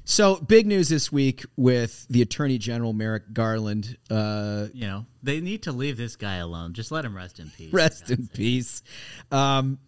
so 0.05 0.37
big 0.37 0.67
news 0.67 0.89
this 0.89 1.11
week 1.13 1.45
with 1.57 2.07
the 2.09 2.23
Attorney 2.23 2.59
General 2.59 2.93
Merrick 2.93 3.33
Garland. 3.33 3.97
Uh, 4.11 4.69
You 4.73 4.87
know 4.87 5.07
they 5.23 5.41
need 5.41 5.65
to 5.65 5.73
leave 5.73 5.97
this 5.97 6.17
guy 6.17 6.37
alone. 6.37 6.73
Just 6.73 6.91
let 6.91 7.05
him 7.05 7.15
rest 7.17 7.39
in 7.41 7.51
peace. 7.51 7.73
rest 7.73 8.11
in 8.11 8.29
peace. 8.29 8.83
Um, 9.31 9.79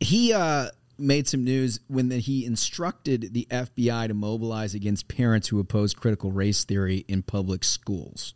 he 0.00 0.32
uh, 0.32 0.68
made 0.98 1.28
some 1.28 1.44
news 1.44 1.80
when 1.88 2.08
the, 2.08 2.18
he 2.18 2.44
instructed 2.44 3.32
the 3.32 3.46
FBI 3.50 4.08
to 4.08 4.14
mobilize 4.14 4.74
against 4.74 5.08
parents 5.08 5.48
who 5.48 5.58
oppose 5.60 5.94
critical 5.94 6.30
race 6.32 6.64
theory 6.64 7.04
in 7.08 7.22
public 7.22 7.64
schools. 7.64 8.34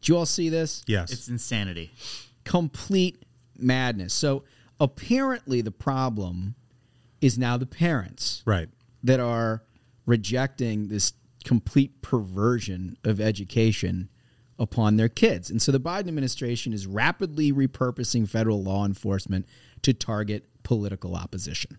Did 0.00 0.08
you 0.08 0.16
all 0.16 0.26
see 0.26 0.48
this? 0.48 0.82
Yes. 0.86 1.12
It's 1.12 1.28
insanity. 1.28 1.90
complete 2.44 3.22
madness. 3.58 4.14
So 4.14 4.44
apparently, 4.80 5.60
the 5.60 5.70
problem 5.70 6.56
is 7.20 7.38
now 7.38 7.56
the 7.56 7.66
parents 7.66 8.42
right. 8.46 8.68
that 9.04 9.20
are 9.20 9.62
rejecting 10.06 10.88
this 10.88 11.12
complete 11.44 12.02
perversion 12.02 12.96
of 13.04 13.20
education 13.20 14.08
upon 14.58 14.96
their 14.96 15.08
kids. 15.08 15.50
And 15.50 15.60
so 15.60 15.72
the 15.72 15.80
Biden 15.80 16.08
administration 16.08 16.72
is 16.72 16.86
rapidly 16.86 17.52
repurposing 17.52 18.28
federal 18.28 18.62
law 18.62 18.84
enforcement 18.84 19.46
to 19.82 19.94
target 19.94 20.44
political 20.62 21.14
opposition. 21.14 21.78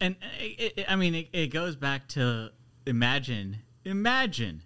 And 0.00 0.16
uh, 0.22 0.26
it, 0.38 0.72
it, 0.76 0.86
I 0.88 0.96
mean, 0.96 1.14
it, 1.14 1.28
it 1.32 1.46
goes 1.48 1.76
back 1.76 2.08
to 2.08 2.50
imagine, 2.86 3.58
imagine 3.84 4.62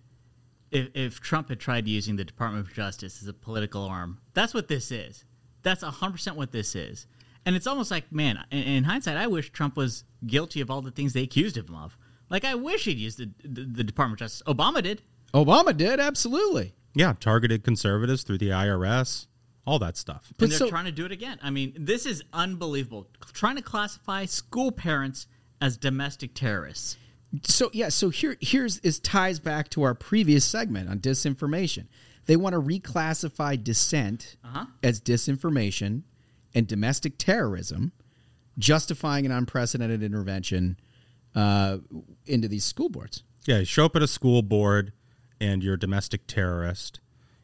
if, 0.71 0.89
if 0.95 1.21
Trump 1.21 1.49
had 1.49 1.61
tried 1.61 1.89
using 1.89 2.17
the 2.17 2.25
Department 2.25 2.67
of 2.67 2.75
Justice 2.75 3.23
as 3.23 3.29
a 3.29 3.33
political 3.33 3.85
arm. 3.85 4.19
That's 4.35 4.53
what 4.53 4.69
this 4.69 4.91
is. 4.91 5.25
That's 5.63 5.83
100% 5.83 6.35
what 6.35 6.53
this 6.53 6.75
is. 6.75 7.07
And 7.47 7.57
it's 7.57 7.67
almost 7.67 7.91
like, 7.91 8.11
man, 8.13 8.39
in, 8.51 8.59
in 8.63 8.85
hindsight, 8.85 9.17
I 9.17 9.27
wish 9.27 9.51
Trump 9.51 9.77
was 9.77 10.05
guilty 10.27 10.61
of 10.61 10.71
all 10.71 10.83
the 10.83 10.91
things 10.91 11.13
they 11.13 11.23
accused 11.23 11.57
him 11.57 11.75
of. 11.75 11.97
Like, 12.31 12.45
I 12.45 12.55
wish 12.55 12.85
he'd 12.85 12.99
used 12.99 13.19
the, 13.19 13.31
the, 13.43 13.65
the 13.65 13.85
Department 13.85 14.21
of 14.21 14.27
Justice. 14.27 14.43
Obama 14.47 14.83
did. 14.83 15.03
Obama 15.33 15.75
did, 15.77 15.99
absolutely. 16.01 16.75
Yeah, 16.95 17.15
targeted 17.19 17.65
conservatives 17.65 18.23
through 18.23 18.39
the 18.39 18.49
IRS, 18.51 19.27
all 19.67 19.79
that 19.79 19.97
stuff. 19.97 20.33
and 20.39 20.51
they're 20.51 20.69
trying 20.69 20.85
to 20.87 20.93
do 20.93 21.07
it 21.07 21.13
again. 21.13 21.39
I 21.43 21.51
mean, 21.51 21.75
this 21.79 22.05
is 22.07 22.23
unbelievable. 22.33 23.07
Trying 23.33 23.57
to 23.57 23.63
classify 23.63 24.25
school 24.27 24.73
parents 24.73 25.27
as 25.61 25.77
domestic 25.77 26.35
terrorists. 26.35 26.97
So 27.45 27.69
yeah, 27.75 27.91
so 27.91 28.09
here 28.09 28.37
here's 28.41 28.79
is 28.79 28.99
ties 28.99 29.39
back 29.39 29.69
to 29.71 29.83
our 29.83 29.95
previous 29.95 30.47
segment 30.47 30.89
on 30.89 30.99
disinformation. 31.01 31.87
They 32.25 32.37
want 32.37 32.55
to 32.55 32.61
reclassify 32.61 33.63
dissent 33.63 34.37
Uh-huh. 34.45 34.65
as 34.83 35.01
disinformation 35.01 36.03
and 36.55 36.67
domestic 36.67 37.19
terrorism, 37.19 37.93
justifying 38.59 39.27
an 39.27 39.33
unprecedented 39.33 40.03
intervention 40.03 40.79
uh, 41.35 41.79
into 42.27 42.49
these 42.49 42.65
school 42.65 42.89
boards. 42.89 43.23
Yeah, 43.47 43.59
you 43.59 43.65
show 43.65 43.85
up 43.85 43.97
at 43.97 44.03
a 44.03 44.09
school 44.09 44.43
board 44.43 44.93
and 45.41 45.63
you're 45.63 45.75
a 45.75 45.79
domestic 45.79 46.27
terrorist. 46.27 47.01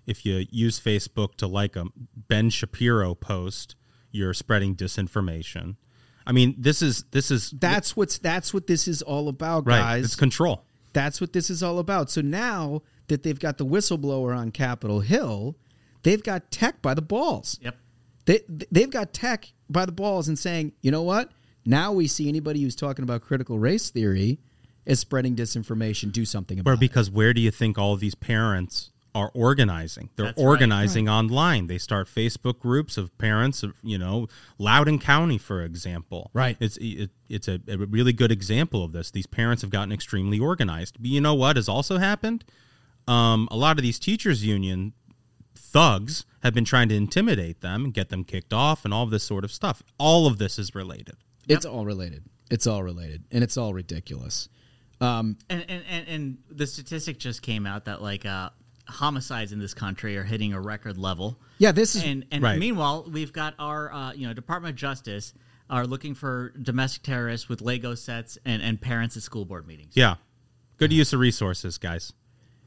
If 0.06 0.26
you 0.26 0.46
use 0.50 0.78
Facebook 0.80 1.36
to 1.36 1.46
like 1.46 1.76
a 1.76 1.86
Ben 2.16 2.50
Shapiro 2.50 3.14
post, 3.14 3.76
you're 4.10 4.34
spreading 4.34 4.76
disinformation. 4.76 5.76
I 6.26 6.32
mean, 6.32 6.54
this 6.58 6.82
is 6.82 7.04
this 7.10 7.30
is 7.30 7.50
That's 7.50 7.96
what's 7.96 8.18
that's 8.18 8.52
what 8.52 8.66
this 8.66 8.88
is 8.88 9.02
all 9.02 9.28
about, 9.28 9.66
right. 9.66 9.78
guys. 9.78 10.04
It's 10.04 10.16
control. 10.16 10.64
That's 10.92 11.20
what 11.20 11.32
this 11.32 11.50
is 11.50 11.62
all 11.62 11.78
about. 11.78 12.10
So 12.10 12.20
now 12.20 12.82
that 13.08 13.22
they've 13.22 13.38
got 13.38 13.58
the 13.58 13.66
whistleblower 13.66 14.36
on 14.36 14.50
Capitol 14.50 15.00
Hill, 15.00 15.56
they've 16.02 16.22
got 16.22 16.50
tech 16.50 16.80
by 16.80 16.94
the 16.94 17.02
balls. 17.02 17.58
Yep. 17.62 17.76
They 18.26 18.40
they've 18.70 18.90
got 18.90 19.12
tech 19.12 19.52
by 19.68 19.84
the 19.86 19.92
balls 19.92 20.28
and 20.28 20.38
saying, 20.38 20.72
you 20.80 20.90
know 20.90 21.02
what? 21.02 21.30
Now 21.66 21.92
we 21.92 22.06
see 22.06 22.28
anybody 22.28 22.62
who's 22.62 22.76
talking 22.76 23.02
about 23.02 23.22
critical 23.22 23.58
race 23.58 23.90
theory 23.90 24.38
is 24.86 25.00
spreading 25.00 25.34
disinformation. 25.34 26.12
Do 26.12 26.24
something 26.24 26.58
about 26.58 26.68
Where 26.70 26.74
it. 26.74 26.80
because 26.80 27.10
where 27.10 27.32
do 27.32 27.40
you 27.40 27.50
think 27.50 27.78
all 27.78 27.92
of 27.94 28.00
these 28.00 28.14
parents 28.14 28.90
are 29.14 29.30
organizing? 29.34 30.10
They're 30.16 30.26
That's 30.26 30.38
right. 30.38 30.44
organizing 30.44 31.08
online. 31.08 31.68
They 31.68 31.78
start 31.78 32.08
Facebook 32.08 32.58
groups 32.58 32.96
of 32.98 33.16
parents 33.16 33.62
of 33.62 33.74
you 33.82 33.96
know 33.98 34.28
Loudoun 34.58 34.98
County, 34.98 35.38
for 35.38 35.62
example. 35.62 36.30
Right. 36.34 36.56
It's 36.60 36.76
it, 36.78 37.10
it's 37.28 37.48
a, 37.48 37.60
a 37.68 37.78
really 37.78 38.12
good 38.12 38.32
example 38.32 38.84
of 38.84 38.92
this. 38.92 39.10
These 39.10 39.26
parents 39.26 39.62
have 39.62 39.70
gotten 39.70 39.92
extremely 39.92 40.38
organized. 40.38 40.96
But 40.98 41.10
you 41.10 41.20
know 41.20 41.34
what 41.34 41.56
has 41.56 41.68
also 41.68 41.98
happened? 41.98 42.44
Um, 43.06 43.48
a 43.50 43.56
lot 43.56 43.78
of 43.78 43.82
these 43.82 43.98
teachers 43.98 44.44
union 44.44 44.94
thugs 45.74 46.24
have 46.44 46.54
been 46.54 46.64
trying 46.64 46.88
to 46.88 46.94
intimidate 46.94 47.60
them 47.60 47.84
and 47.86 47.92
get 47.92 48.08
them 48.08 48.22
kicked 48.24 48.52
off 48.52 48.84
and 48.84 48.94
all 48.94 49.02
of 49.02 49.10
this 49.10 49.24
sort 49.24 49.44
of 49.44 49.50
stuff. 49.50 49.82
All 49.98 50.26
of 50.26 50.38
this 50.38 50.58
is 50.58 50.74
related. 50.74 51.16
It's 51.48 51.66
all 51.66 51.84
related. 51.84 52.22
It's 52.50 52.66
all 52.66 52.82
related, 52.82 53.24
and 53.32 53.42
it's 53.42 53.56
all 53.56 53.74
ridiculous. 53.74 54.48
Um, 55.00 55.36
And, 55.50 55.64
and, 55.68 55.82
and, 55.88 56.08
and 56.08 56.38
the 56.50 56.66
statistic 56.66 57.18
just 57.18 57.42
came 57.42 57.66
out 57.66 57.86
that 57.86 58.00
like 58.00 58.24
uh, 58.24 58.50
homicides 58.88 59.52
in 59.52 59.58
this 59.58 59.74
country 59.74 60.16
are 60.16 60.22
hitting 60.22 60.52
a 60.52 60.60
record 60.60 60.96
level. 60.96 61.38
Yeah, 61.58 61.72
this 61.72 61.96
is- 61.96 62.04
and 62.04 62.24
and 62.30 62.42
Right. 62.42 62.58
meanwhile 62.58 63.06
we've 63.10 63.32
got 63.32 63.54
our 63.58 63.92
uh, 63.92 64.12
you 64.12 64.26
know 64.28 64.32
Department 64.32 64.70
of 64.74 64.76
Justice 64.76 65.34
are 65.68 65.86
looking 65.86 66.14
for 66.14 66.52
domestic 66.62 67.02
terrorists 67.02 67.48
with 67.48 67.60
Lego 67.60 67.94
sets 67.96 68.38
and 68.44 68.62
and 68.62 68.80
parents 68.80 69.16
at 69.16 69.22
school 69.24 69.44
board 69.44 69.66
meetings. 69.66 69.94
Yeah. 69.96 70.16
Good 70.76 70.92
use 70.92 71.12
of 71.12 71.20
resources, 71.20 71.78
guys. 71.78 72.12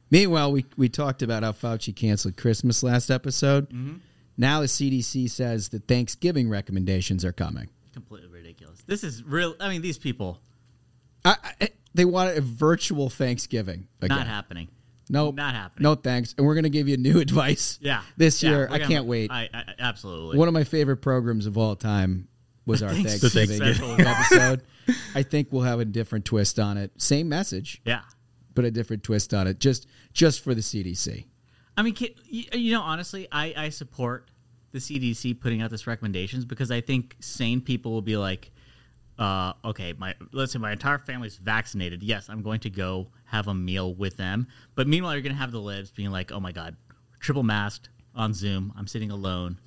Meanwhile, 0.10 0.52
we 0.52 0.66
we 0.78 0.90
talked 0.90 1.22
about 1.22 1.44
how 1.44 1.52
Fauci 1.52 1.96
canceled 1.96 2.38
Christmas 2.38 2.84
last 2.84 3.10
episode. 3.12 3.70
Mm-hmm. 3.70 3.96
Now 4.38 4.62
the 4.62 4.68
CDC 4.68 5.30
says 5.30 5.70
that 5.70 5.88
Thanksgiving 5.88 6.50
recommendations 6.50 7.26
are 7.26 7.32
coming. 7.34 7.70
Completely 7.94 8.30
ridiculous. 8.30 8.82
This 8.86 9.04
is 9.04 9.24
real. 9.24 9.56
I 9.60 9.70
mean, 9.70 9.82
these 9.82 9.98
people 9.98 10.40
I, 11.26 11.36
I, 11.44 11.52
eh, 11.62 11.68
they 11.94 12.06
want 12.06 12.38
a 12.38 12.42
virtual 12.42 13.10
Thanksgiving. 13.10 13.88
Again. 14.02 14.18
not 14.18 14.28
happening. 14.28 14.70
No, 15.10 15.32
not 15.32 15.56
happening. 15.56 15.84
No 15.84 15.96
thanks. 15.96 16.36
And 16.38 16.46
we're 16.46 16.54
going 16.54 16.66
to 16.66 16.70
give 16.70 16.88
you 16.88 16.98
new 16.98 17.20
advice. 17.22 17.80
Yeah, 17.82 18.02
this 18.18 18.44
Yeah, 18.44 18.50
year. 18.52 18.68
I 18.70 18.78
gonna- 18.78 18.88
can't 18.88 19.06
wait. 19.06 19.32
I, 19.32 19.50
I 19.54 19.64
absolutely. 19.80 20.38
One 20.38 20.48
of 20.48 20.54
my 20.54 20.64
favorite 20.66 20.98
programs 20.98 21.48
of 21.48 21.58
all 21.58 21.76
time 21.76 22.28
was 22.66 22.84
our 22.84 22.90
Thanks- 22.90 23.20
Thanksgiving 23.20 23.60
Thanksgiving 23.60 24.06
episode. 24.06 24.64
I 25.16 25.24
think 25.24 25.48
we'll 25.52 25.64
have 25.64 25.80
a 25.80 25.86
different 25.86 26.26
twist 26.26 26.60
on 26.60 26.78
it. 26.78 26.92
Same 27.02 27.28
message, 27.30 27.82
yeah. 27.86 28.02
But 28.58 28.66
a 28.66 28.72
different 28.72 29.04
twist 29.04 29.36
on 29.36 29.46
it. 29.46 29.60
Just 29.60 29.86
just 30.14 30.44
for 30.44 30.56
the 30.56 30.62
CDC. 30.62 31.26
I 31.78 31.84
mean, 31.84 31.96
you 32.28 32.72
know, 32.72 32.82
honestly, 32.82 33.28
I, 33.32 33.54
I 33.56 33.70
support 33.70 34.32
the 34.72 34.80
CDC 34.80 35.40
putting 35.40 35.62
out 35.62 35.70
this 35.70 35.86
recommendations 35.86 36.44
because 36.44 36.72
I 36.72 36.82
think 36.82 37.16
sane 37.20 37.62
people 37.62 37.92
will 37.92 38.02
be 38.02 38.18
like, 38.18 38.52
uh, 39.20 39.54
okay, 39.64 39.94
my 39.96 40.16
let's 40.32 40.54
say 40.54 40.60
my 40.60 40.72
entire 40.72 40.98
family's 40.98 41.38
vaccinated. 41.38 42.02
Yes, 42.02 42.30
I'm 42.30 42.42
going 42.42 42.60
to 42.62 42.72
go 42.72 43.10
have 43.26 43.48
a 43.48 43.54
meal 43.54 43.94
with 43.94 44.18
them. 44.18 44.48
But 44.74 44.88
meanwhile, 44.88 45.14
you're 45.14 45.22
going 45.22 45.36
to 45.36 45.40
have 45.40 45.52
the 45.52 45.62
libs 45.62 45.92
being 45.92 46.10
like, 46.10 46.32
oh 46.32 46.40
my 46.40 46.52
god, 46.52 46.76
triple 47.20 47.44
masked 47.44 47.90
on 48.16 48.34
Zoom. 48.34 48.74
I'm 48.76 48.88
sitting 48.88 49.12
alone. 49.12 49.60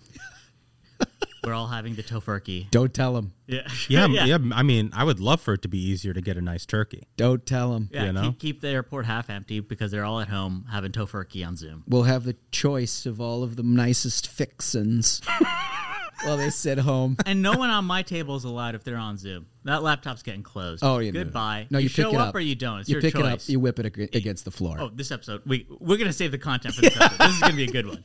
We're 1.45 1.55
all 1.55 1.69
having 1.69 1.95
the 1.95 2.03
tofurkey. 2.03 2.71
Don't 2.71 2.93
tell 2.93 3.15
them. 3.15 3.33
Yeah, 3.47 3.67
Yeah, 3.89 4.07
yeah, 4.07 4.37
I 4.53 4.63
mean, 4.63 4.91
I 4.93 5.05
would 5.05 5.21
love 5.21 5.41
for 5.41 5.55
it 5.55 5.63
to 5.63 5.69
be 5.69 5.79
easier 5.79 6.13
to 6.13 6.21
get 6.21 6.37
a 6.37 6.43
nice 6.43 6.67
turkey. 6.67 7.09
Don't 7.17 7.45
tell 7.47 7.73
them. 7.73 7.89
Yeah, 7.91 8.05
You 8.05 8.13
know? 8.13 8.23
keep, 8.23 8.39
keep 8.39 8.61
the 8.61 8.69
airport 8.69 9.07
half 9.07 9.31
empty 9.31 9.61
because 9.61 9.91
they're 9.91 10.05
all 10.05 10.21
at 10.21 10.29
home 10.29 10.67
having 10.71 10.93
tofurkey 10.93 11.45
on 11.47 11.57
Zoom. 11.57 11.83
We'll 11.89 12.03
have 12.03 12.25
the 12.25 12.37
choice 12.53 13.07
of 13.07 13.21
all 13.23 13.43
of 13.43 13.57
the 13.57 13.63
nicest 13.63 14.29
fixins 14.29 15.23
while 16.25 16.37
they 16.37 16.51
sit 16.51 16.77
home. 16.79 17.17
and 17.25 17.41
no 17.41 17.53
one 17.55 17.71
on 17.71 17.87
my 17.87 18.03
table 18.03 18.37
is 18.37 18.45
allowed 18.45 18.75
if 18.75 18.85
they're 18.85 18.99
on 18.99 19.17
Zoom. 19.17 19.47
That 19.65 19.83
laptop's 19.83 20.23
getting 20.23 20.43
closed. 20.43 20.85
Oh, 20.85 20.99
you 20.99 21.11
know. 21.11 21.21
goodbye. 21.25 21.67
No, 21.71 21.79
you, 21.79 21.89
show 21.89 22.05
pick 22.11 22.13
it 22.15 22.21
up, 22.21 22.29
up 22.29 22.35
or 22.35 22.41
you 22.41 22.55
don't. 22.55 22.81
It's 22.81 22.89
you 22.91 22.97
your 22.97 23.03
pick 23.03 23.15
choice. 23.15 23.25
it 23.25 23.33
up. 23.33 23.49
You 23.49 23.61
whip 23.61 23.79
it 23.79 23.87
ag- 23.87 24.15
against 24.15 24.45
the 24.45 24.51
floor. 24.51 24.77
Oh, 24.79 24.91
this 24.95 25.11
episode 25.11 25.41
we 25.47 25.67
we're 25.81 25.97
gonna 25.97 26.13
save 26.13 26.33
the 26.33 26.39
content 26.39 26.75
for 26.75 26.83
this 26.83 27.01
episode. 27.01 27.19
this 27.19 27.35
is 27.35 27.41
gonna 27.41 27.55
be 27.57 27.65
a 27.65 27.73
good 27.73 27.87
one. 27.87 28.05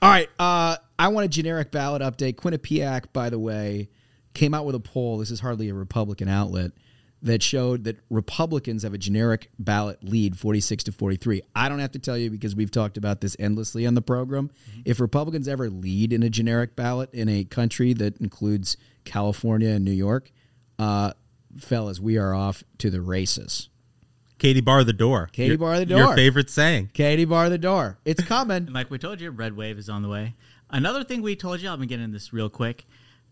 All 0.00 0.08
right. 0.10 0.28
Uh, 0.38 0.76
I 0.98 1.08
want 1.08 1.24
a 1.26 1.28
generic 1.28 1.70
ballot 1.70 2.02
update. 2.02 2.34
Quinnipiac, 2.36 3.12
by 3.12 3.30
the 3.30 3.38
way, 3.38 3.88
came 4.34 4.54
out 4.54 4.66
with 4.66 4.74
a 4.74 4.80
poll. 4.80 5.18
This 5.18 5.30
is 5.30 5.40
hardly 5.40 5.68
a 5.68 5.74
Republican 5.74 6.28
outlet 6.28 6.72
that 7.22 7.42
showed 7.42 7.84
that 7.84 7.96
Republicans 8.10 8.84
have 8.84 8.94
a 8.94 8.98
generic 8.98 9.50
ballot 9.58 10.02
lead, 10.04 10.38
46 10.38 10.84
to 10.84 10.92
43. 10.92 11.42
I 11.54 11.68
don't 11.68 11.80
have 11.80 11.92
to 11.92 11.98
tell 11.98 12.16
you 12.16 12.30
because 12.30 12.54
we've 12.54 12.70
talked 12.70 12.96
about 12.96 13.20
this 13.20 13.36
endlessly 13.40 13.86
on 13.86 13.94
the 13.94 14.02
program. 14.02 14.50
If 14.84 15.00
Republicans 15.00 15.48
ever 15.48 15.68
lead 15.68 16.12
in 16.12 16.22
a 16.22 16.30
generic 16.30 16.76
ballot 16.76 17.10
in 17.12 17.28
a 17.28 17.44
country 17.44 17.92
that 17.94 18.18
includes 18.20 18.76
California 19.04 19.70
and 19.70 19.84
New 19.84 19.90
York, 19.92 20.30
uh, 20.78 21.12
fellas, 21.58 21.98
we 21.98 22.18
are 22.18 22.34
off 22.34 22.62
to 22.78 22.90
the 22.90 23.00
races. 23.00 23.68
Katie 24.38 24.60
bar 24.60 24.84
the 24.84 24.92
door. 24.92 25.28
Katie 25.32 25.48
Your- 25.48 25.58
bar 25.58 25.78
the 25.80 25.86
door. 25.86 25.98
Your 25.98 26.14
favorite 26.14 26.48
saying. 26.50 26.90
Katie 26.94 27.24
bar 27.24 27.50
the 27.50 27.58
door. 27.58 27.98
It's 28.04 28.22
coming. 28.28 28.66
And 28.66 28.72
like 28.72 28.90
we 28.90 28.98
told 28.98 29.20
you, 29.20 29.30
Red 29.32 29.56
Wave 29.56 29.78
is 29.78 29.88
on 29.88 30.02
the 30.02 30.08
way. 30.08 30.34
Another 30.70 31.04
thing 31.04 31.22
we 31.22 31.36
told 31.36 31.60
you, 31.60 31.68
I'm 31.68 31.76
gonna 31.76 31.86
get 31.86 32.00
into 32.00 32.12
this 32.14 32.32
real 32.32 32.48
quick. 32.50 32.86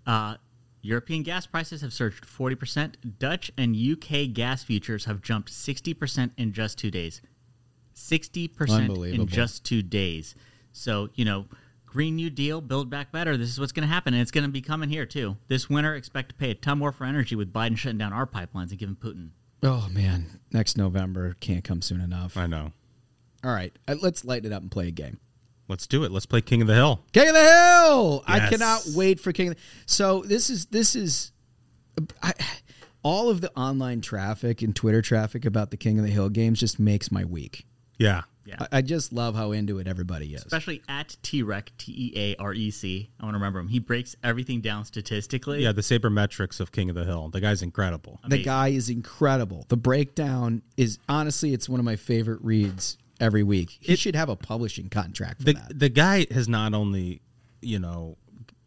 Uh, 0.06 0.36
European 0.82 1.22
gas 1.22 1.46
prices 1.46 1.80
have 1.80 1.92
surged 1.92 2.24
40%. 2.24 3.18
Dutch 3.18 3.50
and 3.58 3.74
UK 3.76 4.32
gas 4.32 4.62
futures 4.62 5.06
have 5.06 5.20
jumped 5.20 5.50
60% 5.50 6.30
in 6.36 6.52
just 6.52 6.78
two 6.78 6.90
days. 6.92 7.20
60% 7.94 9.12
in 9.14 9.26
just 9.26 9.64
two 9.64 9.82
days. 9.82 10.34
So, 10.72 11.08
you 11.14 11.24
know, 11.24 11.46
Green 11.86 12.14
New 12.16 12.30
Deal, 12.30 12.60
Build 12.60 12.90
Back 12.90 13.10
Better, 13.10 13.36
this 13.36 13.48
is 13.48 13.58
what's 13.58 13.72
going 13.72 13.88
to 13.88 13.92
happen. 13.92 14.12
And 14.14 14.20
it's 14.22 14.30
going 14.30 14.44
to 14.44 14.50
be 14.50 14.60
coming 14.60 14.88
here, 14.90 15.06
too. 15.06 15.36
This 15.48 15.68
winter, 15.70 15.94
expect 15.94 16.28
to 16.28 16.34
pay 16.34 16.50
a 16.50 16.54
ton 16.54 16.78
more 16.78 16.92
for 16.92 17.04
energy 17.04 17.34
with 17.34 17.52
Biden 17.52 17.76
shutting 17.76 17.98
down 17.98 18.12
our 18.12 18.26
pipelines 18.26 18.70
and 18.70 18.78
giving 18.78 18.96
Putin. 18.96 19.30
Oh, 19.62 19.88
man. 19.90 20.26
Next 20.52 20.76
November 20.76 21.34
can't 21.40 21.64
come 21.64 21.80
soon 21.82 22.00
enough. 22.00 22.36
I 22.36 22.46
know. 22.46 22.72
All 23.42 23.52
right. 23.52 23.76
uh, 23.88 23.96
Let's 24.00 24.24
lighten 24.24 24.52
it 24.52 24.54
up 24.54 24.62
and 24.62 24.70
play 24.70 24.88
a 24.88 24.92
game. 24.92 25.18
Let's 25.68 25.86
do 25.86 26.04
it. 26.04 26.12
Let's 26.12 26.26
play 26.26 26.40
King 26.40 26.62
of 26.62 26.68
the 26.68 26.74
Hill. 26.74 27.04
King 27.12 27.28
of 27.28 27.34
the 27.34 27.40
Hill. 27.40 28.24
I 28.26 28.48
cannot 28.48 28.82
wait 28.94 29.20
for 29.20 29.32
King. 29.32 29.48
Of 29.48 29.54
the, 29.54 29.60
so 29.86 30.22
this 30.22 30.48
is 30.50 30.66
this 30.66 30.94
is 30.94 31.32
I, 32.22 32.32
all 33.02 33.30
of 33.30 33.40
the 33.40 33.50
online 33.56 34.00
traffic 34.00 34.62
and 34.62 34.74
Twitter 34.74 35.02
traffic 35.02 35.44
about 35.44 35.70
the 35.70 35.76
King 35.76 35.98
of 35.98 36.04
the 36.04 36.10
Hill 36.10 36.28
games 36.28 36.60
just 36.60 36.78
makes 36.78 37.10
my 37.10 37.24
week. 37.24 37.66
Yeah. 37.98 38.22
Yeah. 38.44 38.56
I, 38.60 38.78
I 38.78 38.82
just 38.82 39.12
love 39.12 39.34
how 39.34 39.52
into 39.52 39.78
it 39.78 39.88
everybody 39.88 40.34
is. 40.34 40.44
Especially 40.44 40.82
at 40.88 41.16
T-Rec, 41.22 41.72
T-E-A-R-E-C. 41.78 43.10
I 43.18 43.24
want 43.24 43.34
to 43.34 43.38
remember 43.38 43.58
him. 43.58 43.68
He 43.68 43.80
breaks 43.80 44.14
everything 44.22 44.60
down 44.60 44.84
statistically. 44.84 45.64
Yeah, 45.64 45.72
the 45.72 45.80
sabermetrics 45.80 46.60
of 46.60 46.70
King 46.70 46.88
of 46.88 46.94
the 46.94 47.04
Hill. 47.04 47.28
The 47.30 47.40
guy's 47.40 47.62
incredible. 47.62 48.20
The 48.26 48.42
guy 48.42 48.68
is 48.68 48.88
incredible. 48.88 49.66
The 49.68 49.76
breakdown 49.76 50.62
is 50.76 50.98
honestly, 51.08 51.54
it's 51.54 51.68
one 51.68 51.80
of 51.80 51.84
my 51.84 51.96
favorite 51.96 52.40
reads 52.42 52.98
every 53.20 53.42
week. 53.42 53.76
He 53.80 53.96
should 53.96 54.14
have 54.16 54.28
a 54.28 54.36
publishing 54.36 54.88
contract 54.88 55.38
for 55.40 55.44
the 55.46 55.52
that. 55.54 55.78
the 55.78 55.88
guy 55.88 56.26
has 56.30 56.48
not 56.48 56.74
only 56.74 57.20
you 57.60 57.78
know 57.78 58.16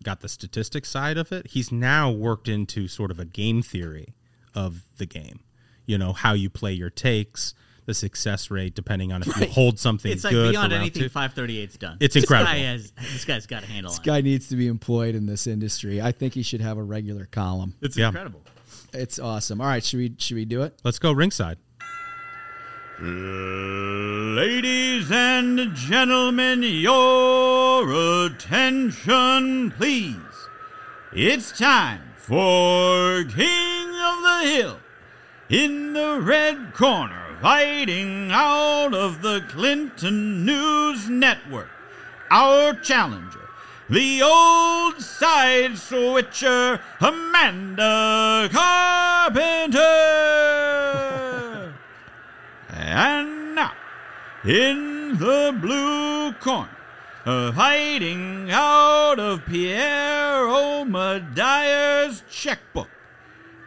got 0.03 0.21
the 0.21 0.29
statistics 0.29 0.89
side 0.89 1.17
of 1.17 1.31
it 1.31 1.45
he's 1.47 1.71
now 1.71 2.09
worked 2.09 2.47
into 2.47 2.87
sort 2.87 3.11
of 3.11 3.19
a 3.19 3.25
game 3.25 3.61
theory 3.61 4.15
of 4.55 4.81
the 4.97 5.05
game 5.05 5.41
you 5.85 5.97
know 5.97 6.13
how 6.13 6.31
you 6.33 6.49
play 6.49 6.71
your 6.73 6.89
takes 6.89 7.53
the 7.85 7.93
success 7.93 8.49
rate 8.49 8.73
depending 8.75 9.11
on 9.11 9.21
if 9.21 9.27
you 9.37 9.45
hold 9.47 9.77
something 9.77 10.11
It's 10.11 10.23
like 10.23 10.31
good 10.31 10.51
beyond 10.51 10.71
for 10.71 10.75
round 10.75 10.81
anything 10.83 11.03
two. 11.03 11.09
538's 11.09 11.77
done. 11.77 11.97
It's 11.99 12.13
This 12.13 12.23
incredible. 12.23 12.51
Guy 12.53 12.57
has, 12.59 12.91
this 13.11 13.25
guy's 13.25 13.45
got 13.45 13.63
a 13.63 13.65
handle 13.65 13.91
This 13.91 13.99
on 13.99 14.05
guy 14.05 14.21
needs 14.21 14.47
to 14.49 14.55
be 14.55 14.67
employed 14.67 15.15
in 15.15 15.25
this 15.25 15.47
industry. 15.47 16.01
I 16.01 16.11
think 16.11 16.33
he 16.33 16.43
should 16.43 16.61
have 16.61 16.77
a 16.77 16.83
regular 16.83 17.25
column. 17.25 17.75
It's 17.81 17.97
Yeah. 17.97 18.07
incredible. 18.07 18.41
It's 18.93 19.17
awesome. 19.19 19.59
All 19.59 19.67
right, 19.67 19.83
should 19.83 19.97
we 19.97 20.13
should 20.17 20.35
we 20.35 20.45
do 20.45 20.61
it? 20.63 20.79
let's 20.83 20.99
go 20.99 21.11
ringside 21.11 21.57
Ladies 23.01 25.09
and 25.09 25.73
gentlemen, 25.73 26.63
your 26.63 28.25
attention, 28.25 29.71
please. 29.71 30.17
It's 31.13 31.57
time 31.57 32.01
for 32.17 33.23
King 33.23 33.87
of 33.87 34.21
the 34.21 34.41
Hill. 34.43 34.79
In 35.49 35.93
the 35.93 36.19
red 36.21 36.73
corner, 36.73 37.37
fighting 37.41 38.31
out 38.31 38.93
of 38.93 39.21
the 39.21 39.45
Clinton 39.47 40.45
News 40.45 41.07
Network, 41.07 41.69
our 42.29 42.73
challenger, 42.73 43.47
the 43.89 44.21
old 44.21 44.99
side 44.99 45.77
switcher, 45.77 46.81
Amanda 46.99 48.49
Carpenter. 48.51 49.79
And 52.71 53.55
now, 53.55 53.73
in 54.49 55.15
the 55.19 55.55
blue 55.61 56.33
corner, 56.33 56.75
uh, 57.23 57.51
fighting 57.51 58.49
out 58.49 59.19
of 59.19 59.45
Pierre 59.45 60.47
Omidyar's 60.47 62.23
checkbook, 62.31 62.89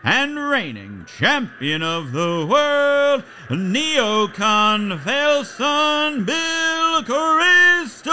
and 0.02 0.36
reigning 0.36 1.06
champion 1.06 1.84
of 1.84 2.10
the 2.10 2.44
world, 2.50 3.22
Neocon 3.48 4.98
Felson 4.98 6.26
Bill 6.26 7.04
Kristol. 7.04 8.12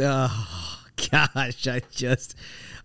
Oh 0.00 0.84
gosh, 1.12 1.68
I 1.68 1.82
just 1.92 2.34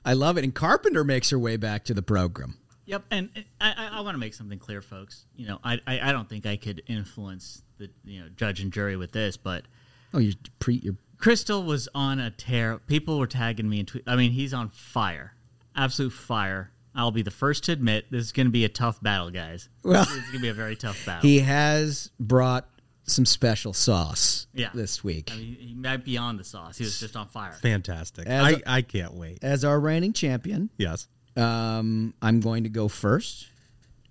I 0.05 0.13
love 0.13 0.37
it. 0.37 0.43
And 0.43 0.53
Carpenter 0.53 1.03
makes 1.03 1.31
her 1.31 1.39
way 1.39 1.57
back 1.57 1.85
to 1.85 1.95
the 1.95 2.03
program. 2.03 2.61
Yep, 2.86 3.03
and 3.11 3.29
eh, 3.36 3.41
I, 3.59 3.73
I, 3.77 3.97
I 3.97 4.01
want 4.01 4.15
to 4.15 4.19
make 4.19 4.34
something 4.34 4.59
clear, 4.59 4.82
folks. 4.82 5.25
You 5.36 5.47
know, 5.47 5.59
I, 5.63 5.79
I, 5.88 6.09
I 6.09 6.11
don't 6.11 6.27
think 6.27 6.45
I 6.45 6.57
could 6.57 6.82
influence 6.88 7.63
the 7.77 7.89
you 8.03 8.21
know 8.21 8.29
judge 8.36 8.61
and 8.61 8.71
jury 8.71 8.95
with 8.95 9.11
this, 9.11 9.38
but 9.38 9.65
Oh, 10.13 10.19
you 10.19 10.34
pre 10.59 10.75
you're 10.75 10.95
Kristol 11.17 11.65
was 11.65 11.88
on 11.93 12.19
a 12.19 12.32
tear. 12.32 12.79
People 12.79 13.19
were 13.19 13.27
tagging 13.27 13.69
me 13.69 13.79
and 13.79 13.88
tweet. 13.88 14.03
I 14.07 14.15
mean, 14.15 14.32
he's 14.32 14.53
on 14.53 14.69
fire, 14.69 15.34
absolute 15.75 16.11
fire. 16.13 16.71
I'll 16.95 17.11
be 17.11 17.21
the 17.21 17.32
first 17.32 17.63
to 17.65 17.71
admit 17.71 18.05
this 18.11 18.23
is 18.23 18.32
going 18.32 18.47
to 18.47 18.51
be 18.51 18.65
a 18.65 18.69
tough 18.69 19.01
battle, 19.01 19.29
guys. 19.29 19.69
Well- 19.84 20.01
it's 20.01 20.11
going 20.11 20.34
to 20.34 20.39
be 20.39 20.49
a 20.49 20.53
very 20.53 20.75
tough 20.75 20.97
battle. 21.05 21.21
he 21.21 21.39
has 21.39 22.09
brought 22.19 22.67
some 23.03 23.25
special 23.25 23.71
sauce 23.73 24.47
yeah, 24.53 24.69
this 24.73 25.03
week. 25.03 25.29
I 25.32 25.38
mean, 25.38 25.55
he 25.59 25.73
might 25.75 26.03
be 26.03 26.17
on 26.17 26.38
the 26.38 26.43
sauce. 26.43 26.77
He 26.77 26.84
was 26.84 26.99
just 26.99 27.15
on 27.15 27.27
fire. 27.27 27.53
fantastic 27.53 28.27
As 28.27 28.43
I, 28.43 28.49
a- 28.51 28.61
I 28.65 28.82
can't 28.82 29.13
wait 29.13 29.43
As 29.43 29.63
our 29.63 29.79
reigning 29.79 30.13
champion, 30.13 30.69
yes 30.77 31.07
um, 31.38 32.13
I'm 32.21 32.39
going 32.39 32.63
to 32.63 32.69
go 32.69 32.88
first. 32.88 33.47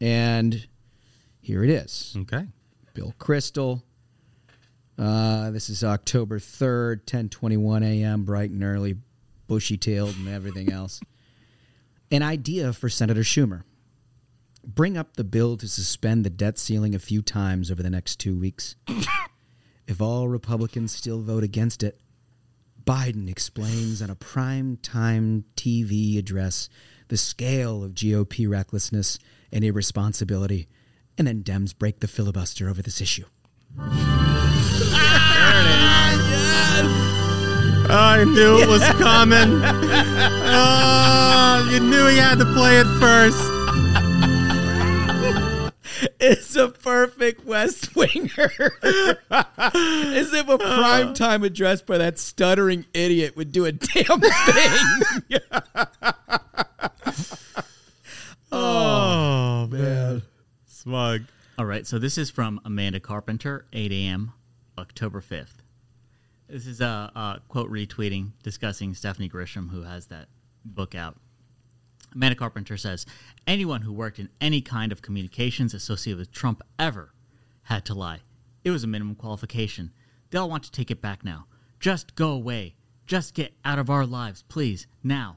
And 0.01 0.67
Here 1.41 1.63
it 1.63 1.71
is. 1.71 2.15
Okay. 2.17 2.47
Bill 2.95 3.15
Kristol. 3.19 3.83
Uh, 4.99 5.51
this 5.51 5.71
is 5.71 5.83
October 5.83 6.39
3rd, 6.39 7.05
10:21 7.05 7.83
a.m., 7.83 8.25
bright 8.25 8.51
and 8.51 8.63
early, 8.63 8.97
bushy-tailed 9.47 10.15
and 10.17 10.29
everything 10.29 10.71
else. 10.73 11.01
An 12.11 12.23
idea 12.23 12.73
for 12.73 12.89
Senator 12.91 13.23
Schumer. 13.23 13.63
Bring 14.63 14.99
up 14.99 15.17
the 15.17 15.25
bill 15.25 15.57
to 15.57 15.67
suspend 15.69 16.25
the 16.25 16.31
debt 16.31 16.59
ceiling 16.59 16.95
a 16.95 16.99
few 16.99 17.23
times 17.23 17.71
over 17.71 17.83
the 17.83 17.89
next 17.89 18.17
2 18.17 18.37
weeks. 18.39 18.77
if 19.87 20.03
all 20.03 20.29
Republicans 20.29 20.93
still 20.93 21.23
vote 21.23 21.45
against 21.45 21.83
it, 21.83 21.99
Biden 22.85 23.29
explains 23.29 24.03
on 24.03 24.11
a 24.11 24.15
prime 24.15 24.77
time 24.83 25.45
TV 25.57 26.19
address 26.19 26.69
the 27.11 27.17
scale 27.17 27.85
of 27.85 27.93
GOP 27.93 28.49
recklessness 28.49 29.19
and 29.53 29.63
irresponsibility, 29.65 30.69
and 31.19 31.27
then 31.27 31.43
Dems 31.43 31.77
break 31.77 32.01
the 32.01 32.09
filibuster 32.09 32.69
over 32.71 32.81
this 32.81 33.01
issue. 33.01 33.25
Ah, 37.93 38.13
I 38.13 38.25
knew 38.25 38.59
it 38.61 38.69
was 38.69 38.83
coming. 38.99 39.61
oh, 40.47 41.69
you 41.73 41.81
knew 41.81 42.07
he 42.07 42.17
had 42.17 42.39
to 42.39 42.45
play 42.47 42.79
it 42.79 42.87
first. 43.01 43.37
It's 46.21 46.55
a 46.55 46.69
perfect 46.69 47.45
West 47.45 47.97
Winger. 47.97 48.31
As 48.83 50.33
if 50.33 50.49
a 50.49 50.59
primetime 50.59 51.45
address 51.45 51.83
by 51.83 51.99
that 51.99 52.19
stuttering 52.19 52.87
idiot 52.95 53.37
would 53.37 53.53
do 53.53 53.65
a 53.65 53.73
damn 53.73 54.21
thing. 54.21 55.41
Oh, 58.53 59.69
man. 59.71 60.23
Smug. 60.67 61.23
All 61.59 61.67
right, 61.67 61.87
so 61.87 61.99
this 61.99 62.19
is 62.19 62.31
from 62.31 62.61
Amanda 62.65 63.01
Carpenter, 63.01 63.67
8 63.73 63.93
a.m., 63.93 64.33
October 64.79 65.21
5th. 65.21 65.59
This 66.49 66.67
is 66.67 66.81
a, 66.81 67.13
a 67.15 67.41
quote 67.49 67.71
retweeting 67.71 68.33
discussing 68.43 68.95
Stephanie 68.95 69.29
Grisham, 69.29 69.71
who 69.71 69.83
has 69.83 70.07
that 70.07 70.29
book 70.65 70.95
out. 70.95 71.17
Amanda 72.13 72.35
Carpenter 72.35 72.77
says 72.77 73.07
anyone 73.47 73.83
who 73.83 73.93
worked 73.93 74.19
in 74.19 74.31
any 74.41 74.61
kind 74.61 74.91
of 74.91 75.03
communications 75.03 75.75
associated 75.75 76.19
with 76.19 76.33
Trump 76.33 76.63
ever 76.79 77.13
had 77.65 77.85
to 77.85 77.95
lie. 77.95 78.21
It 78.65 78.71
was 78.71 78.83
a 78.83 78.89
minimum 78.89 79.15
qualification. 79.15 79.93
They 80.31 80.39
all 80.39 80.51
want 80.51 80.65
to 80.65 80.73
take 80.73 80.91
it 80.91 81.01
back 81.01 81.25
now. 81.25 81.47
Just 81.79 82.17
go 82.17 82.31
away. 82.33 82.75
Just 83.07 83.35
get 83.35 83.55
out 83.65 83.79
of 83.79 83.91
our 83.91 84.07
lives, 84.07 84.45
please, 84.49 84.87
now. 85.05 85.37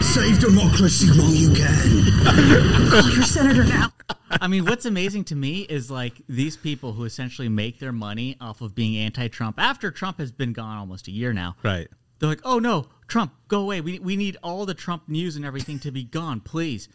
Save 0.00 0.40
democracy 0.40 1.08
while 1.18 1.30
you 1.32 1.52
can. 1.54 2.90
Call 2.90 3.10
your 3.10 3.22
senator 3.22 3.64
now. 3.64 3.92
I 4.30 4.48
mean, 4.48 4.64
what's 4.64 4.84
amazing 4.86 5.24
to 5.24 5.36
me 5.36 5.60
is 5.62 5.90
like 5.90 6.14
these 6.28 6.56
people 6.56 6.92
who 6.92 7.04
essentially 7.04 7.48
make 7.48 7.78
their 7.78 7.92
money 7.92 8.36
off 8.40 8.60
of 8.60 8.74
being 8.74 8.96
anti-Trump 8.96 9.58
after 9.58 9.90
Trump 9.90 10.18
has 10.18 10.32
been 10.32 10.52
gone 10.52 10.78
almost 10.78 11.06
a 11.08 11.10
year 11.12 11.32
now. 11.32 11.56
Right. 11.62 11.86
They're 12.18 12.28
like, 12.28 12.40
"Oh 12.44 12.58
no, 12.58 12.86
Trump, 13.06 13.32
go 13.48 13.60
away. 13.60 13.80
We 13.80 13.98
we 13.98 14.16
need 14.16 14.36
all 14.42 14.66
the 14.66 14.74
Trump 14.74 15.08
news 15.08 15.36
and 15.36 15.44
everything 15.44 15.78
to 15.80 15.90
be 15.90 16.04
gone, 16.04 16.40
please." 16.40 16.88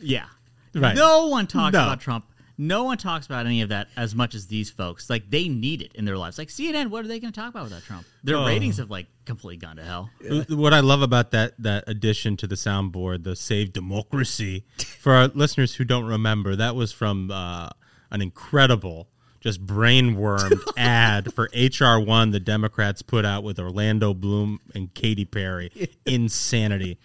Yeah. 0.00 0.26
Right. 0.74 0.94
No 0.96 1.26
one 1.28 1.46
talks 1.46 1.72
No. 1.72 1.82
about 1.84 2.00
Trump. 2.00 2.26
No 2.56 2.84
one 2.84 2.98
talks 2.98 3.26
about 3.26 3.46
any 3.46 3.62
of 3.62 3.70
that 3.70 3.88
as 3.96 4.14
much 4.14 4.34
as 4.34 4.46
these 4.46 4.70
folks. 4.70 5.10
Like 5.10 5.28
they 5.30 5.48
need 5.48 5.82
it 5.82 5.92
in 5.94 6.04
their 6.04 6.16
lives. 6.16 6.38
Like 6.38 6.48
CNN, 6.48 6.88
what 6.88 7.04
are 7.04 7.08
they 7.08 7.18
going 7.18 7.32
to 7.32 7.40
talk 7.40 7.50
about 7.50 7.64
without 7.64 7.82
Trump? 7.82 8.06
Their 8.22 8.36
Oh. 8.36 8.46
ratings 8.46 8.76
have 8.76 8.90
like 8.90 9.06
completely 9.24 9.56
gone 9.56 9.76
to 9.76 9.82
hell. 9.84 10.10
What 10.48 10.72
I 10.72 10.80
love 10.80 11.02
about 11.02 11.32
that 11.32 11.54
that 11.58 11.84
addition 11.88 12.36
to 12.38 12.46
the 12.46 12.54
soundboard, 12.54 13.24
the 13.24 13.34
"Save 13.34 13.72
Democracy," 13.72 14.64
for 15.00 15.12
our 15.14 15.28
listeners 15.28 15.74
who 15.74 15.84
don't 15.84 16.04
remember, 16.04 16.54
that 16.56 16.76
was 16.76 16.92
from 16.92 17.30
uh, 17.32 17.70
an 18.12 18.22
incredible, 18.22 19.08
just 19.40 19.66
brainwormed 19.66 20.60
ad 20.76 21.34
for 21.34 21.48
HR 21.54 21.98
one 21.98 22.30
the 22.30 22.38
Democrats 22.40 23.02
put 23.02 23.24
out 23.24 23.42
with 23.42 23.58
Orlando 23.58 24.14
Bloom 24.14 24.60
and 24.76 24.94
Katy 24.94 25.24
Perry. 25.24 25.72
Insanity. 26.06 26.98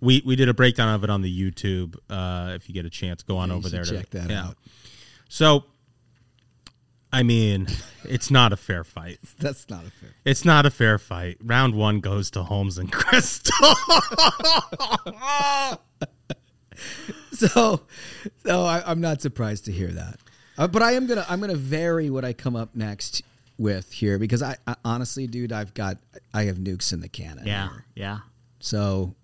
We 0.00 0.22
we 0.26 0.36
did 0.36 0.48
a 0.48 0.54
breakdown 0.54 0.94
of 0.94 1.04
it 1.04 1.10
on 1.10 1.22
the 1.22 1.30
YouTube. 1.52 1.96
Uh, 2.10 2.52
if 2.54 2.68
you 2.68 2.74
get 2.74 2.84
a 2.86 2.90
chance, 2.90 3.22
go 3.22 3.36
on 3.38 3.48
Yeah, 3.48 3.54
over 3.56 3.68
should 3.68 3.72
there 3.76 3.84
to 3.84 3.96
check 3.98 4.10
that 4.10 4.30
out. 4.30 4.56
So, 5.28 5.64
I 7.12 7.22
mean, 7.22 7.66
it's 8.04 8.30
not 8.30 8.52
a 8.52 8.56
fair 8.56 8.84
fight. 8.84 9.18
That's 9.38 9.68
not 9.68 9.84
a 9.84 9.90
fair. 9.90 10.10
It's 10.24 10.44
not 10.44 10.66
a 10.66 10.70
fair 10.70 10.98
fight. 10.98 11.38
Round 11.42 11.74
one 11.74 12.00
goes 12.00 12.30
to 12.32 12.42
Holmes 12.42 12.78
and 12.78 12.92
Kristol. 12.92 13.52
so, 17.32 17.80
so 18.44 18.62
I, 18.62 18.82
I'm 18.86 19.00
not 19.00 19.20
surprised 19.20 19.64
to 19.66 19.72
hear 19.72 19.88
that. 19.88 20.18
Uh, 20.58 20.66
but 20.66 20.82
I 20.82 20.92
am 20.92 21.06
gonna 21.06 21.26
I'm 21.28 21.40
gonna 21.40 21.54
vary 21.54 22.08
what 22.08 22.24
I 22.24 22.32
come 22.32 22.56
up 22.56 22.74
next 22.74 23.22
with 23.58 23.92
here 23.92 24.18
because 24.18 24.42
I, 24.42 24.56
I 24.66 24.76
honestly, 24.84 25.26
dude, 25.26 25.52
I've 25.52 25.74
got 25.74 25.98
I 26.32 26.44
have 26.44 26.56
nukes 26.56 26.92
in 26.92 27.00
the 27.00 27.08
cannon. 27.08 27.46
Yeah, 27.46 27.68
here. 27.68 27.84
yeah. 27.94 28.18
So, 28.60 29.14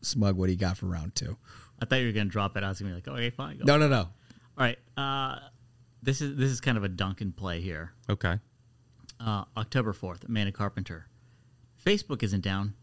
smug, 0.00 0.36
what 0.36 0.46
do 0.46 0.52
you 0.52 0.58
got 0.58 0.78
for 0.78 0.86
round 0.86 1.14
two? 1.14 1.36
I 1.82 1.84
thought 1.84 1.96
you 1.96 2.06
were 2.06 2.12
going 2.12 2.26
to 2.26 2.32
drop 2.32 2.56
it. 2.56 2.62
I 2.62 2.68
was 2.68 2.80
going 2.80 2.94
to 2.94 3.00
be 3.00 3.10
like, 3.10 3.18
"Okay, 3.18 3.30
fine." 3.30 3.58
Go. 3.58 3.64
No, 3.64 3.78
no, 3.78 3.88
no. 3.88 4.08
All 4.58 4.64
right. 4.66 4.78
Uh, 4.96 5.38
this 6.02 6.20
is 6.20 6.36
this 6.36 6.50
is 6.50 6.60
kind 6.60 6.76
of 6.76 6.84
a 6.84 6.88
Duncan 6.88 7.32
play 7.32 7.60
here. 7.60 7.92
okay. 8.08 8.38
Uh, 9.18 9.44
October 9.56 9.92
fourth, 9.92 10.24
Amanda 10.24 10.50
Carpenter. 10.52 11.06
Facebook 11.84 12.22
isn't 12.22 12.40
down. 12.42 12.74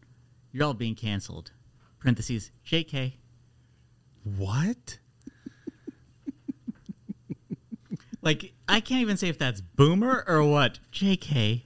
You're 0.51 0.65
all 0.65 0.73
being 0.75 0.95
canceled. 0.95 1.51
Parentheses. 1.99 2.51
Jk. 2.65 3.13
What? 4.23 4.99
Like 8.21 8.53
I 8.67 8.81
can't 8.81 9.01
even 9.01 9.15
say 9.15 9.29
if 9.29 9.37
that's 9.37 9.61
boomer 9.61 10.23
or 10.27 10.43
what. 10.43 10.79
Jk. 10.91 11.61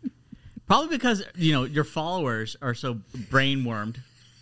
Probably 0.67 0.89
because 0.95 1.23
you 1.35 1.51
know 1.53 1.63
your 1.63 1.83
followers 1.83 2.55
are 2.61 2.73
so 2.73 2.95
brainwormed, 3.15 3.97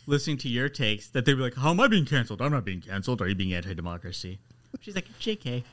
listening 0.06 0.38
to 0.40 0.50
your 0.50 0.70
takes 0.70 1.08
that 1.10 1.26
they'd 1.26 1.36
be 1.36 1.42
like, 1.42 1.56
"How 1.56 1.70
am 1.70 1.80
I 1.80 1.88
being 1.88 2.06
canceled? 2.06 2.42
I'm 2.42 2.52
not 2.52 2.66
being 2.66 2.82
canceled. 2.82 3.22
Are 3.22 3.28
you 3.28 3.36
being 3.36 3.54
anti-democracy?" 3.54 4.40
She's 4.82 4.96
like, 4.96 5.08
"Jk." 5.20 5.64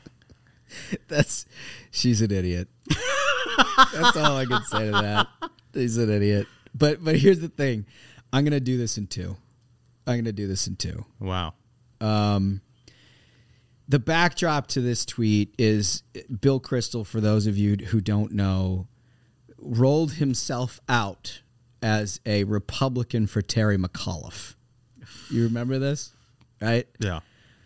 That's 1.08 1.46
she's 1.90 2.20
an 2.20 2.32
idiot. 2.32 2.68
That's 3.94 4.16
all 4.16 4.36
I 4.36 4.44
can 4.46 4.62
say 4.64 4.86
to 4.86 4.92
that. 4.92 5.28
She's 5.74 5.96
an 5.96 6.10
idiot. 6.10 6.46
But 6.74 7.04
but 7.04 7.16
here's 7.16 7.40
the 7.40 7.48
thing. 7.48 7.86
I'm 8.32 8.44
gonna 8.44 8.60
do 8.60 8.76
this 8.76 8.98
in 8.98 9.06
two. 9.06 9.36
I'm 10.06 10.18
gonna 10.18 10.32
do 10.32 10.46
this 10.46 10.66
in 10.66 10.76
two. 10.76 11.04
Wow. 11.20 11.54
Um, 12.00 12.60
the 13.88 13.98
backdrop 13.98 14.66
to 14.68 14.80
this 14.80 15.04
tweet 15.04 15.54
is 15.58 16.02
Bill 16.40 16.60
Kristol. 16.60 17.06
For 17.06 17.20
those 17.20 17.46
of 17.46 17.56
you 17.56 17.76
who 17.76 18.00
don't 18.00 18.32
know, 18.32 18.88
rolled 19.58 20.14
himself 20.14 20.80
out 20.88 21.42
as 21.82 22.20
a 22.26 22.44
Republican 22.44 23.26
for 23.26 23.42
Terry 23.42 23.78
McAuliffe. 23.78 24.54
You 25.30 25.44
remember 25.44 25.78
this, 25.78 26.12
right? 26.60 26.86
Yeah. 26.98 27.20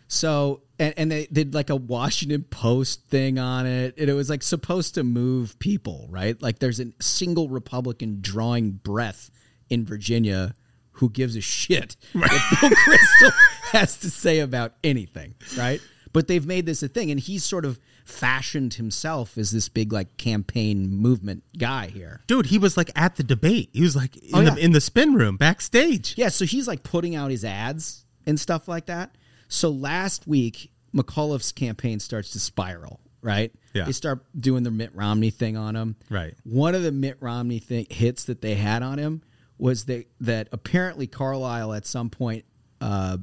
So 0.07 0.61
and, 0.81 0.93
and 0.97 1.11
they 1.11 1.27
did 1.31 1.53
like 1.53 1.69
a 1.69 1.75
Washington 1.75 2.43
Post 2.49 3.07
thing 3.07 3.37
on 3.37 3.67
it, 3.67 3.95
and 3.97 4.09
it 4.09 4.13
was 4.13 4.29
like 4.29 4.41
supposed 4.41 4.95
to 4.95 5.03
move 5.03 5.57
people, 5.59 6.07
right? 6.09 6.41
Like 6.41 6.57
there's 6.59 6.79
a 6.79 6.87
single 6.99 7.49
Republican 7.49 8.17
drawing 8.21 8.71
breath 8.71 9.29
in 9.69 9.85
Virginia 9.85 10.55
who 10.93 11.09
gives 11.09 11.35
a 11.35 11.41
shit 11.41 11.95
what 12.13 12.29
Bill 12.29 12.69
Kristol 12.71 13.31
has 13.71 13.97
to 13.97 14.09
say 14.09 14.39
about 14.39 14.73
anything, 14.83 15.35
right? 15.57 15.79
But 16.13 16.27
they've 16.27 16.45
made 16.45 16.65
this 16.65 16.81
a 16.83 16.87
thing, 16.87 17.11
and 17.11 17.19
he's 17.19 17.43
sort 17.43 17.63
of 17.63 17.79
fashioned 18.03 18.73
himself 18.73 19.37
as 19.37 19.51
this 19.51 19.69
big 19.69 19.93
like 19.93 20.17
campaign 20.17 20.89
movement 20.89 21.43
guy 21.57 21.87
here. 21.87 22.21
Dude, 22.27 22.47
he 22.47 22.57
was 22.57 22.75
like 22.75 22.89
at 22.95 23.15
the 23.17 23.23
debate. 23.23 23.69
He 23.71 23.81
was 23.83 23.95
like 23.95 24.17
in 24.17 24.31
Oh, 24.33 24.41
the 24.43 24.57
in 24.57 24.71
the 24.71 24.81
spin 24.81 25.13
room 25.13 25.37
backstage. 25.37 26.15
Yeah, 26.17 26.29
so 26.29 26.43
he's 26.45 26.67
like 26.67 26.81
putting 26.83 27.15
out 27.15 27.29
his 27.29 27.45
ads 27.45 28.03
and 28.25 28.39
stuff 28.39 28.67
like 28.67 28.87
that. 28.87 29.15
So 29.51 29.69
last 29.69 30.27
week, 30.27 30.71
McAuliffe's 30.95 31.51
campaign 31.51 31.99
starts 31.99 32.31
to 32.31 32.39
spiral, 32.39 33.01
right? 33.21 33.51
Yeah. 33.73 33.83
They 33.83 33.91
start 33.91 34.23
doing 34.39 34.63
the 34.63 34.71
Mitt 34.71 34.95
Romney 34.95 35.29
thing 35.29 35.57
on 35.57 35.75
him. 35.75 35.97
Right. 36.09 36.33
One 36.43 36.73
of 36.73 36.83
the 36.83 36.91
Mitt 36.91 37.17
Romney 37.19 37.59
thing, 37.59 37.85
hits 37.89 38.23
that 38.25 38.41
they 38.41 38.55
had 38.55 38.81
on 38.81 38.97
him 38.97 39.21
was 39.57 39.85
that, 39.85 40.05
that 40.21 40.47
apparently 40.53 41.05
Carlyle 41.05 41.73
at 41.73 41.85
some 41.85 42.09
point 42.09 42.45
uh, 42.79 43.17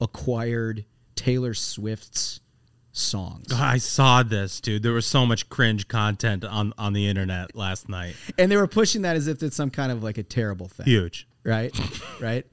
acquired 0.00 0.84
Taylor 1.16 1.52
Swift's 1.52 2.40
songs. 2.92 3.52
I 3.52 3.78
saw 3.78 4.22
this, 4.22 4.60
dude. 4.60 4.84
There 4.84 4.92
was 4.92 5.06
so 5.06 5.26
much 5.26 5.48
cringe 5.48 5.88
content 5.88 6.44
on 6.44 6.72
on 6.78 6.92
the 6.92 7.08
internet 7.08 7.56
last 7.56 7.88
night. 7.88 8.14
And 8.38 8.52
they 8.52 8.56
were 8.56 8.68
pushing 8.68 9.02
that 9.02 9.16
as 9.16 9.26
if 9.26 9.42
it's 9.42 9.56
some 9.56 9.70
kind 9.70 9.90
of 9.90 10.02
like 10.02 10.18
a 10.18 10.22
terrible 10.22 10.68
thing. 10.68 10.86
Huge. 10.86 11.26
right? 11.42 11.76
right? 12.20 12.46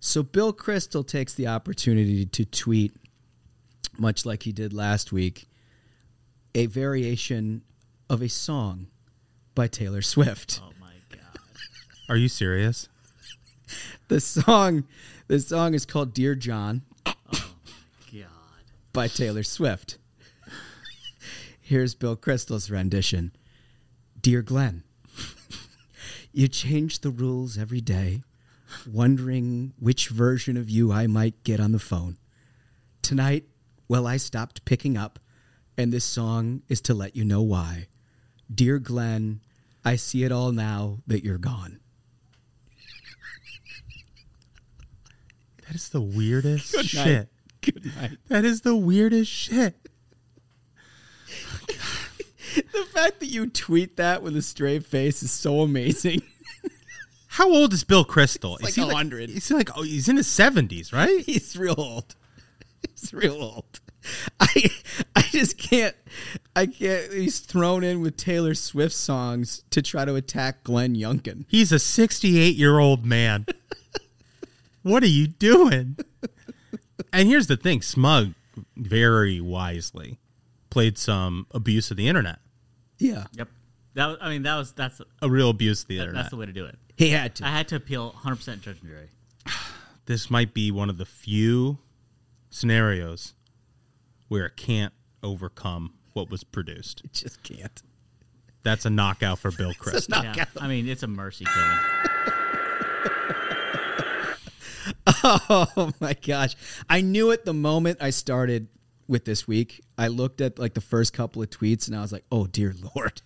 So 0.00 0.22
Bill 0.22 0.52
Kristol 0.52 1.06
takes 1.06 1.34
the 1.34 1.48
opportunity 1.48 2.24
to 2.24 2.44
tweet, 2.44 2.94
much 3.98 4.24
like 4.24 4.44
he 4.44 4.52
did 4.52 4.72
last 4.72 5.12
week, 5.12 5.48
a 6.54 6.66
variation 6.66 7.62
of 8.08 8.22
a 8.22 8.28
song 8.28 8.86
by 9.54 9.66
Taylor 9.66 10.02
Swift. 10.02 10.60
Oh 10.62 10.72
my 10.80 10.92
god. 11.10 11.40
Are 12.08 12.16
you 12.16 12.28
serious? 12.28 12.88
The 14.08 14.20
song, 14.20 14.84
the 15.26 15.38
song 15.38 15.74
is 15.74 15.84
called 15.84 16.14
"Dear 16.14 16.34
John" 16.34 16.80
oh, 17.04 17.14
God. 18.10 18.24
by 18.94 19.06
Taylor 19.08 19.42
Swift. 19.42 19.98
Here's 21.60 21.94
Bill 21.94 22.16
Kristol's 22.16 22.70
rendition. 22.70 23.32
Dear 24.18 24.40
Glenn, 24.40 24.84
you 26.32 26.48
change 26.48 27.00
the 27.00 27.10
rules 27.10 27.58
every 27.58 27.82
day, 27.82 28.22
wondering 28.90 29.72
which 29.78 30.08
version 30.08 30.56
of 30.56 30.68
you 30.68 30.92
I 30.92 31.06
might 31.06 31.42
get 31.44 31.60
on 31.60 31.72
the 31.72 31.78
phone. 31.78 32.18
Tonight, 33.02 33.44
well, 33.88 34.06
I 34.06 34.16
stopped 34.16 34.64
picking 34.64 34.96
up, 34.96 35.18
and 35.76 35.92
this 35.92 36.04
song 36.04 36.62
is 36.68 36.80
to 36.82 36.94
let 36.94 37.16
you 37.16 37.24
know 37.24 37.42
why. 37.42 37.86
Dear 38.52 38.78
Glenn, 38.78 39.40
I 39.84 39.96
see 39.96 40.24
it 40.24 40.32
all 40.32 40.52
now 40.52 40.98
that 41.06 41.24
you're 41.24 41.38
gone. 41.38 41.80
That 45.66 45.74
is 45.74 45.90
the 45.90 46.00
weirdest 46.00 46.72
Good 46.72 46.78
night. 46.78 47.04
shit. 47.04 47.28
Good 47.60 47.96
night. 47.96 48.18
That 48.28 48.44
is 48.44 48.62
the 48.62 48.76
weirdest 48.76 49.30
shit. 49.30 49.76
The 52.72 52.84
fact 52.86 53.20
that 53.20 53.26
you 53.26 53.46
tweet 53.46 53.98
that 53.98 54.22
with 54.22 54.36
a 54.36 54.42
straight 54.42 54.84
face 54.84 55.22
is 55.22 55.30
so 55.30 55.60
amazing. 55.60 56.22
How 57.38 57.48
old 57.52 57.72
is 57.72 57.84
Bill 57.84 58.04
Kristol? 58.04 58.58
He's 58.58 58.70
Is 58.70 58.74
he 58.74 58.80
like 58.82 58.94
100. 58.94 59.30
He's 59.30 59.48
like 59.52 59.70
oh, 59.78 59.82
he's 59.82 60.08
in 60.08 60.16
his 60.16 60.26
seventies, 60.26 60.92
right? 60.92 61.20
He's 61.26 61.56
real 61.56 61.76
old. 61.78 62.16
He's 62.90 63.14
real 63.14 63.40
old. 63.40 63.78
I 64.40 64.70
I 65.14 65.22
just 65.22 65.56
can't 65.56 65.94
I 66.56 66.66
can't 66.66 67.12
he's 67.12 67.38
thrown 67.38 67.84
in 67.84 68.00
with 68.00 68.16
Taylor 68.16 68.54
Swift 68.54 68.92
songs 68.94 69.62
to 69.70 69.80
try 69.82 70.04
to 70.04 70.16
attack 70.16 70.64
Glenn 70.64 70.96
Youngkin. 70.96 71.44
He's 71.46 71.70
a 71.70 71.78
sixty-eight-year-old 71.78 73.06
man. 73.06 73.46
what 74.82 75.04
are 75.04 75.06
you 75.06 75.28
doing? 75.28 75.96
And 77.12 77.28
here's 77.28 77.46
the 77.46 77.56
thing: 77.56 77.82
Smug 77.82 78.34
very 78.76 79.40
wisely 79.40 80.18
played 80.70 80.98
some 80.98 81.46
abuse 81.52 81.92
of 81.92 81.96
the 81.96 82.08
internet, 82.08 82.40
Yeah. 82.98 83.26
Yep. 83.34 83.48
That 83.94 84.18
I 84.20 84.28
mean, 84.28 84.42
that 84.42 84.56
was 84.56 84.72
that's 84.72 85.00
a 85.22 85.30
real 85.30 85.50
abuse 85.50 85.82
of 85.82 85.88
the 85.88 85.96
that- 85.98 86.02
internet. 86.02 86.22
that's 86.24 86.30
the 86.30 86.36
way 86.36 86.46
to 86.46 86.52
do 86.52 86.64
it. 86.64 86.76
He 86.98 87.10
had 87.10 87.36
to. 87.36 87.46
I 87.46 87.50
had 87.50 87.68
to 87.68 87.76
appeal 87.76 88.06
100 88.08 88.36
percent 88.36 88.60
judge 88.60 88.78
and 88.80 88.90
jury. 88.90 89.08
this 90.06 90.30
might 90.30 90.52
be 90.52 90.72
one 90.72 90.90
of 90.90 90.98
the 90.98 91.06
few 91.06 91.78
scenarios 92.50 93.34
where 94.26 94.46
it 94.46 94.56
can't 94.56 94.92
overcome 95.22 95.94
what 96.12 96.28
was 96.28 96.42
produced. 96.42 97.02
It 97.04 97.12
just 97.12 97.42
can't. 97.44 97.82
That's 98.64 98.84
a 98.84 98.90
knockout 98.90 99.38
for 99.38 99.52
Bill 99.52 99.72
Kristol. 99.80 100.36
Yeah, 100.36 100.44
I 100.60 100.66
mean, 100.66 100.88
it's 100.88 101.04
a 101.04 101.06
mercy 101.06 101.44
killing. 101.44 101.78
Oh 105.24 105.92
my 106.00 106.14
gosh. 106.14 106.54
I 106.88 107.00
knew 107.00 107.30
it 107.32 107.44
the 107.44 107.52
moment 107.52 107.98
I 108.00 108.10
started 108.10 108.68
with 109.08 109.24
this 109.24 109.48
week. 109.48 109.82
I 109.96 110.08
looked 110.08 110.40
at 110.40 110.58
like 110.58 110.74
the 110.74 110.80
first 110.80 111.12
couple 111.12 111.42
of 111.42 111.50
tweets 111.50 111.88
and 111.88 111.96
I 111.96 112.00
was 112.00 112.12
like, 112.12 112.24
oh 112.30 112.46
dear 112.46 112.74
Lord. 112.94 113.20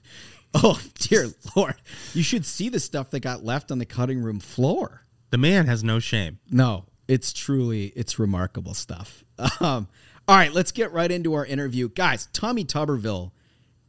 Oh 0.64 0.80
dear 0.94 1.28
Lord. 1.56 1.76
You 2.12 2.22
should 2.22 2.44
see 2.44 2.68
the 2.68 2.78
stuff 2.78 3.10
that 3.10 3.20
got 3.20 3.42
left 3.42 3.70
on 3.70 3.78
the 3.78 3.86
cutting 3.86 4.20
room 4.20 4.38
floor. 4.38 5.06
The 5.30 5.38
man 5.38 5.66
has 5.66 5.82
no 5.82 5.98
shame. 5.98 6.40
No, 6.50 6.84
it's 7.08 7.32
truly 7.32 7.86
it's 7.96 8.18
remarkable 8.18 8.74
stuff. 8.74 9.24
Um, 9.60 9.88
all 10.28 10.36
right, 10.36 10.52
let's 10.52 10.70
get 10.70 10.92
right 10.92 11.10
into 11.10 11.34
our 11.34 11.44
interview, 11.44 11.88
guys. 11.88 12.28
Tommy 12.32 12.64
Tuberville 12.64 13.32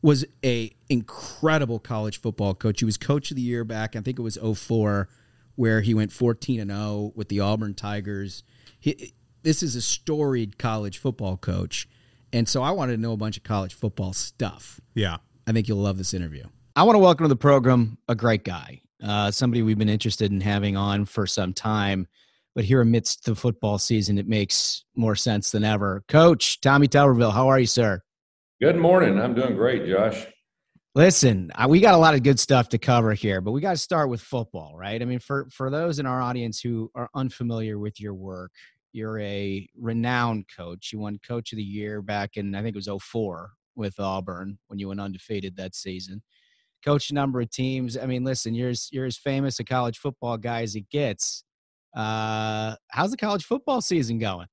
was 0.01 0.25
a 0.43 0.71
incredible 0.89 1.79
college 1.79 2.19
football 2.19 2.55
coach. 2.55 2.79
He 2.79 2.85
was 2.85 2.97
coach 2.97 3.29
of 3.29 3.35
the 3.35 3.43
year 3.43 3.63
back, 3.63 3.95
I 3.95 4.01
think 4.01 4.17
it 4.17 4.23
was 4.23 4.37
04, 4.37 5.07
where 5.55 5.81
he 5.81 5.93
went 5.93 6.11
14 6.11 6.59
and 6.59 6.71
0 6.71 7.11
with 7.15 7.29
the 7.29 7.39
Auburn 7.39 7.75
Tigers. 7.75 8.43
He, 8.79 9.13
this 9.43 9.61
is 9.61 9.75
a 9.75 9.81
storied 9.81 10.57
college 10.57 10.97
football 10.97 11.37
coach, 11.37 11.87
and 12.31 12.49
so 12.49 12.63
I 12.63 12.71
wanted 12.71 12.95
to 12.95 13.01
know 13.01 13.13
a 13.13 13.17
bunch 13.17 13.37
of 13.37 13.43
college 13.43 13.73
football 13.73 14.13
stuff. 14.13 14.81
Yeah. 14.95 15.17
I 15.45 15.51
think 15.51 15.67
you'll 15.67 15.79
love 15.79 15.97
this 15.97 16.13
interview. 16.13 16.43
I 16.75 16.83
want 16.83 16.95
to 16.95 16.99
welcome 16.99 17.25
to 17.25 17.29
the 17.29 17.35
program 17.35 17.97
a 18.07 18.15
great 18.15 18.43
guy, 18.43 18.81
uh, 19.03 19.29
somebody 19.29 19.61
we've 19.61 19.77
been 19.77 19.89
interested 19.89 20.31
in 20.31 20.41
having 20.41 20.77
on 20.77 21.05
for 21.05 21.27
some 21.27 21.53
time. 21.53 22.07
But 22.55 22.65
here 22.65 22.81
amidst 22.81 23.25
the 23.25 23.35
football 23.35 23.77
season, 23.77 24.17
it 24.17 24.27
makes 24.27 24.85
more 24.95 25.15
sense 25.15 25.51
than 25.51 25.63
ever. 25.63 26.03
Coach 26.07 26.61
Tommy 26.61 26.87
Tuberville, 26.87 27.33
how 27.33 27.47
are 27.47 27.59
you, 27.59 27.65
sir? 27.65 28.01
Good 28.61 28.77
morning. 28.77 29.19
I'm 29.19 29.33
doing 29.33 29.55
great, 29.55 29.85
Josh. 29.87 30.27
Listen, 30.95 31.51
uh, 31.55 31.65
we 31.67 31.79
got 31.79 31.95
a 31.95 31.97
lot 31.97 32.13
of 32.13 32.21
good 32.21 32.39
stuff 32.39 32.69
to 32.69 32.77
cover 32.77 33.13
here, 33.13 33.41
but 33.41 33.51
we 33.51 33.59
got 33.59 33.71
to 33.71 33.77
start 33.77 34.09
with 34.09 34.21
football, 34.21 34.75
right? 34.77 35.01
I 35.01 35.05
mean, 35.05 35.19
for 35.19 35.47
for 35.51 35.71
those 35.71 35.97
in 35.97 36.05
our 36.05 36.21
audience 36.21 36.61
who 36.61 36.91
are 36.93 37.09
unfamiliar 37.15 37.79
with 37.79 37.99
your 37.99 38.13
work, 38.13 38.51
you're 38.91 39.19
a 39.19 39.67
renowned 39.75 40.45
coach. 40.55 40.93
You 40.93 40.99
won 40.99 41.19
Coach 41.27 41.51
of 41.51 41.57
the 41.57 41.63
Year 41.63 42.03
back 42.03 42.37
in 42.37 42.53
I 42.53 42.61
think 42.61 42.75
it 42.75 42.85
was 42.87 43.03
04 43.03 43.51
with 43.75 43.99
Auburn 43.99 44.57
when 44.67 44.79
you 44.79 44.87
went 44.87 45.01
undefeated 45.01 45.55
that 45.57 45.75
season. 45.75 46.21
Coached 46.85 47.11
a 47.11 47.13
number 47.13 47.39
of 47.41 47.49
teams. 47.49 47.97
I 47.97 48.05
mean, 48.05 48.23
listen, 48.23 48.53
you're 48.53 48.69
as, 48.69 48.89
you're 48.91 49.05
as 49.05 49.17
famous 49.17 49.59
a 49.59 49.63
college 49.63 49.97
football 49.97 50.37
guy 50.37 50.61
as 50.63 50.75
it 50.75 50.89
gets. 50.89 51.43
Uh, 51.95 52.75
how's 52.89 53.11
the 53.11 53.17
college 53.17 53.45
football 53.45 53.81
season 53.81 54.17
going? 54.19 54.47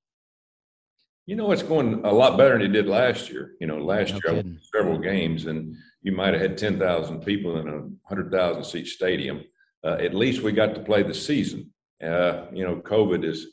You 1.25 1.35
know, 1.35 1.51
it's 1.51 1.63
going 1.63 2.03
a 2.05 2.11
lot 2.11 2.37
better 2.37 2.53
than 2.53 2.63
it 2.63 2.73
did 2.73 2.87
last 2.87 3.29
year. 3.29 3.53
You 3.59 3.67
know, 3.67 3.77
last 3.77 4.09
No 4.09 4.15
year 4.15 4.21
I 4.25 4.29
kidding. 4.35 4.51
won 4.53 4.59
several 4.75 4.97
games, 4.99 5.45
and 5.45 5.75
you 6.01 6.11
might 6.13 6.33
have 6.33 6.41
had 6.41 6.57
10,000 6.57 7.21
people 7.23 7.57
in 7.59 7.67
a 7.67 7.77
100,000 7.79 8.63
seat 8.63 8.87
stadium. 8.87 9.43
Uh, 9.83 9.97
at 9.99 10.13
least 10.13 10.41
we 10.41 10.51
got 10.51 10.73
to 10.75 10.81
play 10.81 11.03
the 11.03 11.13
season. 11.13 11.71
Uh, 12.03 12.45
you 12.51 12.63
know, 12.65 12.77
COVID 12.77 13.23
has 13.23 13.45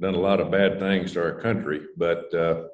done 0.00 0.14
a 0.14 0.20
lot 0.20 0.40
of 0.40 0.50
bad 0.50 0.78
things 0.78 1.12
to 1.12 1.22
our 1.22 1.40
country, 1.40 1.82
but 1.96 2.32
uh, 2.34 2.64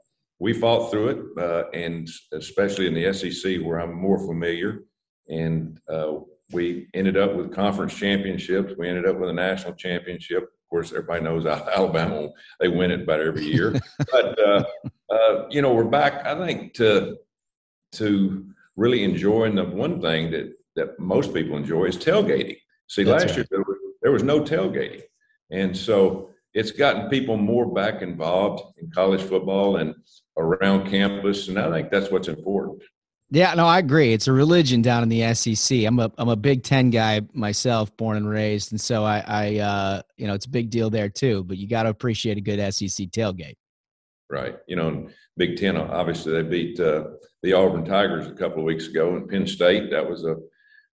we 0.40 0.52
fought 0.52 0.90
through 0.90 1.08
it, 1.08 1.42
uh, 1.42 1.68
and 1.70 2.08
especially 2.32 2.86
in 2.86 2.94
the 2.94 3.12
SEC 3.12 3.60
where 3.60 3.80
I'm 3.80 3.94
more 3.94 4.18
familiar. 4.18 4.84
And 5.28 5.80
uh, 5.92 6.14
we 6.52 6.88
ended 6.94 7.16
up 7.16 7.34
with 7.34 7.52
conference 7.52 7.94
championships. 7.94 8.74
We 8.78 8.88
ended 8.88 9.06
up 9.06 9.18
with 9.18 9.30
a 9.30 9.34
national 9.34 9.74
championship. 9.74 10.44
Of 10.44 10.70
course, 10.70 10.92
everybody 10.92 11.24
knows 11.24 11.44
Alabama, 11.76 12.28
they 12.60 12.68
win 12.68 12.90
it 12.90 13.02
about 13.02 13.20
every 13.20 13.44
year. 13.44 13.74
but, 14.12 14.38
uh, 14.38 14.64
uh, 15.10 15.46
you 15.50 15.60
know, 15.60 15.74
we're 15.74 15.84
back, 15.84 16.24
I 16.24 16.46
think, 16.46 16.74
to, 16.74 17.16
to 17.92 18.46
really 18.76 19.02
enjoying 19.02 19.56
the 19.56 19.64
one 19.64 20.00
thing 20.00 20.30
that, 20.30 20.52
that 20.76 20.98
most 20.98 21.34
people 21.34 21.56
enjoy 21.56 21.86
is 21.86 21.96
tailgating. 21.96 22.58
See, 22.88 23.02
That's 23.02 23.24
last 23.24 23.36
year 23.36 23.46
there 23.50 23.60
was, 23.60 23.76
there 24.02 24.12
was 24.12 24.22
no 24.22 24.40
tailgating. 24.40 25.02
And 25.50 25.76
so 25.76 26.30
it's 26.54 26.70
gotten 26.70 27.08
people 27.08 27.36
more 27.36 27.72
back 27.72 28.02
involved 28.02 28.62
in 28.80 28.90
college 28.90 29.22
football 29.22 29.76
and 29.76 29.94
around 30.38 30.88
campus. 30.88 31.48
And 31.48 31.58
I 31.58 31.70
think 31.70 31.90
that's 31.90 32.10
what's 32.10 32.28
important. 32.28 32.82
Yeah, 33.30 33.52
no, 33.54 33.66
I 33.66 33.78
agree. 33.78 34.14
It's 34.14 34.26
a 34.26 34.32
religion 34.32 34.80
down 34.80 35.02
in 35.02 35.10
the 35.10 35.34
SEC. 35.34 35.84
I'm 35.84 35.98
a 35.98 36.10
I'm 36.16 36.30
a 36.30 36.36
Big 36.36 36.62
Ten 36.62 36.88
guy 36.88 37.20
myself, 37.34 37.94
born 37.98 38.16
and 38.16 38.26
raised, 38.28 38.72
and 38.72 38.80
so 38.80 39.04
I, 39.04 39.22
I 39.26 39.56
uh, 39.58 40.02
you 40.16 40.26
know, 40.26 40.32
it's 40.32 40.46
a 40.46 40.50
big 40.50 40.70
deal 40.70 40.88
there 40.88 41.10
too. 41.10 41.44
But 41.44 41.58
you 41.58 41.68
got 41.68 41.82
to 41.82 41.90
appreciate 41.90 42.38
a 42.38 42.40
good 42.40 42.58
SEC 42.72 43.08
tailgate. 43.08 43.56
Right. 44.30 44.56
You 44.66 44.76
know, 44.76 45.08
Big 45.36 45.58
Ten, 45.58 45.76
obviously 45.76 46.32
they 46.32 46.42
beat 46.42 46.80
uh, 46.80 47.04
the 47.42 47.52
Auburn 47.52 47.84
Tigers 47.84 48.26
a 48.26 48.32
couple 48.32 48.58
of 48.58 48.64
weeks 48.64 48.86
ago 48.86 49.16
in 49.16 49.28
Penn 49.28 49.46
State. 49.46 49.90
That 49.90 50.08
was 50.08 50.24
a 50.24 50.36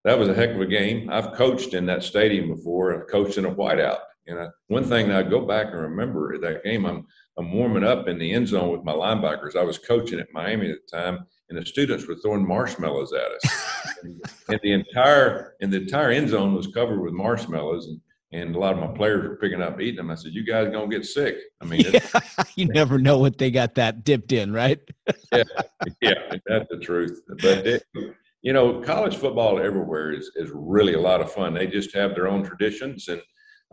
that 0.04 0.20
was 0.20 0.30
a 0.30 0.34
heck 0.34 0.52
of 0.52 0.62
a 0.62 0.66
game. 0.66 1.10
I've 1.10 1.34
coached 1.34 1.74
in 1.74 1.86
that 1.88 2.04
stadium 2.04 2.50
before. 2.50 3.02
I 3.02 3.06
coached 3.10 3.38
in 3.38 3.46
a 3.46 3.54
whiteout. 3.54 4.00
And 4.28 4.40
I, 4.40 4.48
one 4.68 4.84
thing 4.84 5.08
that 5.10 5.26
I 5.26 5.30
go 5.30 5.46
back 5.46 5.68
and 5.68 5.82
remember 5.82 6.38
that 6.40 6.64
game, 6.64 6.86
I'm 6.86 7.06
I'm 7.38 7.52
warming 7.52 7.84
up 7.84 8.08
in 8.08 8.18
the 8.18 8.32
end 8.32 8.48
zone 8.48 8.72
with 8.72 8.84
my 8.84 8.94
linebackers. 8.94 9.56
I 9.56 9.64
was 9.64 9.78
coaching 9.78 10.20
at 10.20 10.34
Miami 10.34 10.72
at 10.72 10.78
the 10.90 10.98
time, 10.98 11.26
and 11.50 11.60
the 11.60 11.66
students 11.66 12.08
were 12.08 12.16
throwing 12.16 12.48
marshmallows 12.48 13.14
at 13.14 13.32
us. 13.32 14.04
and, 14.04 14.22
and 14.50 14.60
the 14.64 14.72
entire 14.72 15.56
and 15.62 15.72
the 15.72 15.82
entire 15.82 16.12
end 16.12 16.30
zone 16.30 16.54
was 16.54 16.68
covered 16.68 17.02
with 17.02 17.14
marshmallows, 17.14 17.88
and 17.88 18.00
and 18.32 18.56
a 18.56 18.60
lot 18.60 18.74
of 18.74 18.80
my 18.80 18.88
players 18.88 19.24
were 19.24 19.38
picking 19.38 19.62
up 19.62 19.80
eating 19.80 19.98
them. 19.98 20.12
I 20.12 20.16
said, 20.16 20.34
"You 20.34 20.46
guys 20.46 20.70
gonna 20.72 20.88
get 20.88 21.06
sick." 21.06 21.38
I 21.62 21.66
mean, 21.66 21.84
it's, 21.86 22.14
you 22.56 22.68
never 22.68 22.98
know 22.98 23.18
what 23.18 23.38
they 23.38 23.52
got 23.52 23.76
that 23.76 24.04
dipped 24.04 24.32
in, 24.32 24.52
right? 24.52 24.80
yeah, 25.32 25.44
yeah, 26.02 26.14
that's 26.46 26.68
the 26.70 26.80
truth. 26.82 27.22
But 27.42 27.66
it, 27.66 27.84
you 28.42 28.54
know, 28.54 28.82
college 28.82 29.16
football 29.16 29.60
everywhere 29.60 30.12
is 30.12 30.32
is 30.36 30.52
really 30.54 30.94
a 30.94 31.00
lot 31.00 31.22
of 31.22 31.32
fun. 31.32 31.54
They 31.54 31.68
just 31.68 31.94
have 31.96 32.14
their 32.14 32.28
own 32.28 32.44
traditions, 32.44 33.08
and 33.08 33.22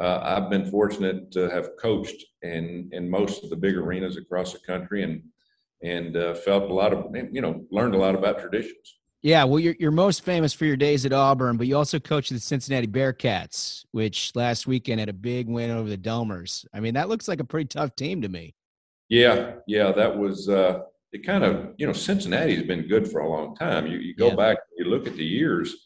uh, 0.00 0.20
I've 0.22 0.50
been 0.50 0.70
fortunate 0.70 1.30
to 1.32 1.48
have 1.50 1.70
coached 1.80 2.24
in 2.42 2.88
in 2.92 3.08
most 3.08 3.44
of 3.44 3.50
the 3.50 3.56
big 3.56 3.76
arenas 3.76 4.16
across 4.16 4.52
the 4.52 4.58
country, 4.60 5.02
and 5.02 5.22
and 5.82 6.16
uh, 6.16 6.34
felt 6.34 6.70
a 6.70 6.74
lot 6.74 6.92
of 6.92 7.14
you 7.32 7.40
know 7.40 7.64
learned 7.70 7.94
a 7.94 7.98
lot 7.98 8.14
about 8.14 8.40
traditions. 8.40 8.98
Yeah, 9.22 9.44
well, 9.44 9.60
you're 9.60 9.76
you're 9.78 9.92
most 9.92 10.24
famous 10.24 10.52
for 10.52 10.64
your 10.64 10.76
days 10.76 11.06
at 11.06 11.12
Auburn, 11.12 11.56
but 11.56 11.66
you 11.68 11.76
also 11.76 12.00
coached 12.00 12.30
the 12.32 12.40
Cincinnati 12.40 12.88
Bearcats, 12.88 13.84
which 13.92 14.32
last 14.34 14.66
weekend 14.66 14.98
had 14.98 15.08
a 15.08 15.12
big 15.12 15.48
win 15.48 15.70
over 15.70 15.88
the 15.88 15.98
Domers. 15.98 16.66
I 16.74 16.80
mean, 16.80 16.94
that 16.94 17.08
looks 17.08 17.28
like 17.28 17.38
a 17.40 17.44
pretty 17.44 17.68
tough 17.68 17.94
team 17.94 18.20
to 18.22 18.28
me. 18.28 18.54
Yeah, 19.08 19.56
yeah, 19.68 19.92
that 19.92 20.18
was 20.18 20.48
uh, 20.48 20.80
it. 21.12 21.24
Kind 21.24 21.44
of, 21.44 21.74
you 21.76 21.86
know, 21.86 21.92
Cincinnati 21.92 22.56
has 22.56 22.64
been 22.64 22.88
good 22.88 23.06
for 23.06 23.20
a 23.20 23.28
long 23.28 23.54
time. 23.54 23.86
You 23.86 23.98
you 23.98 24.14
go 24.16 24.28
Yeah. 24.28 24.34
back, 24.36 24.58
you 24.76 24.86
look 24.86 25.06
at 25.06 25.14
the 25.14 25.24
years 25.24 25.76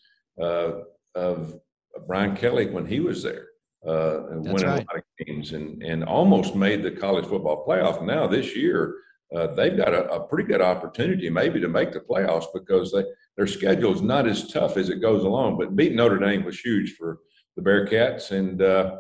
uh, 0.41 0.73
of 1.15 1.59
Brian 2.07 2.37
Kelly 2.37 2.67
when 2.71 2.87
he 2.87 3.01
was 3.01 3.23
there, 3.23 3.49
uh, 3.87 4.26
and 4.30 4.45
That's 4.45 4.55
winning 4.55 4.68
right. 4.68 4.87
a 4.89 4.95
lot 4.95 4.97
of 4.97 5.26
games, 5.26 5.53
and 5.53 5.82
and 5.82 6.05
almost 6.05 6.55
made 6.55 6.82
the 6.82 6.91
college 6.91 7.26
football 7.26 7.64
playoff. 7.66 8.03
Now 8.03 8.26
this 8.26 8.57
year, 8.57 8.97
uh, 9.34 9.49
they've 9.49 9.76
got 9.76 9.95
a, 9.95 10.11
a, 10.12 10.26
pretty 10.26 10.49
good 10.49 10.61
opportunity 10.61 11.28
maybe 11.30 11.61
to 11.61 11.68
make 11.68 11.93
the 11.93 12.01
playoffs 12.01 12.47
because 12.55 12.93
they, 12.93 13.05
their 13.37 13.47
schedule 13.47 13.93
is 13.93 14.03
not 14.03 14.26
as 14.26 14.49
tough 14.49 14.76
as 14.76 14.89
it 14.89 15.01
goes 15.01 15.24
along. 15.24 15.59
But 15.59 15.76
beating 15.76 15.97
Notre 15.97 16.18
Dame 16.18 16.45
was 16.45 16.59
huge 16.59 16.95
for 16.95 17.18
the 17.57 17.62
Bearcats, 17.62 18.30
and 18.32 18.62
uh, 18.62 18.99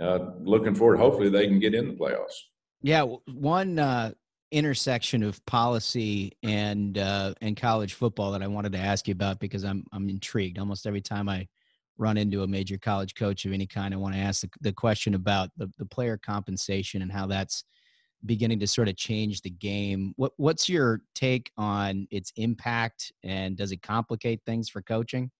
uh, 0.00 0.18
looking 0.40 0.74
forward. 0.74 0.98
Hopefully, 0.98 1.30
they 1.30 1.46
can 1.46 1.58
get 1.58 1.74
in 1.74 1.88
the 1.88 1.94
playoffs. 1.94 2.34
Yeah, 2.82 3.02
one 3.26 3.78
uh, 3.78 4.12
intersection 4.50 5.22
of 5.22 5.44
policy 5.46 6.32
and 6.42 6.96
uh, 6.96 7.34
and 7.40 7.56
college 7.56 7.94
football 7.94 8.32
that 8.32 8.42
I 8.42 8.46
wanted 8.46 8.72
to 8.72 8.78
ask 8.78 9.08
you 9.08 9.12
about 9.12 9.40
because 9.40 9.64
I'm 9.64 9.84
I'm 9.92 10.08
intrigued. 10.08 10.58
Almost 10.58 10.86
every 10.86 11.00
time 11.00 11.28
I 11.28 11.46
run 11.98 12.16
into 12.16 12.42
a 12.42 12.46
major 12.46 12.78
college 12.78 13.14
coach 13.14 13.44
of 13.44 13.52
any 13.52 13.66
kind, 13.66 13.92
I 13.92 13.98
want 13.98 14.14
to 14.14 14.20
ask 14.20 14.42
the, 14.42 14.50
the 14.60 14.72
question 14.72 15.14
about 15.14 15.50
the, 15.56 15.70
the 15.78 15.86
player 15.86 16.16
compensation 16.16 17.02
and 17.02 17.12
how 17.12 17.26
that's 17.26 17.64
beginning 18.24 18.58
to 18.60 18.66
sort 18.66 18.88
of 18.88 18.96
change 18.96 19.42
the 19.42 19.50
game. 19.50 20.12
What 20.16 20.32
what's 20.36 20.68
your 20.68 21.02
take 21.14 21.50
on 21.56 22.06
its 22.10 22.32
impact 22.36 23.12
and 23.22 23.56
does 23.56 23.72
it 23.72 23.82
complicate 23.82 24.40
things 24.46 24.68
for 24.68 24.82
coaching? 24.82 25.30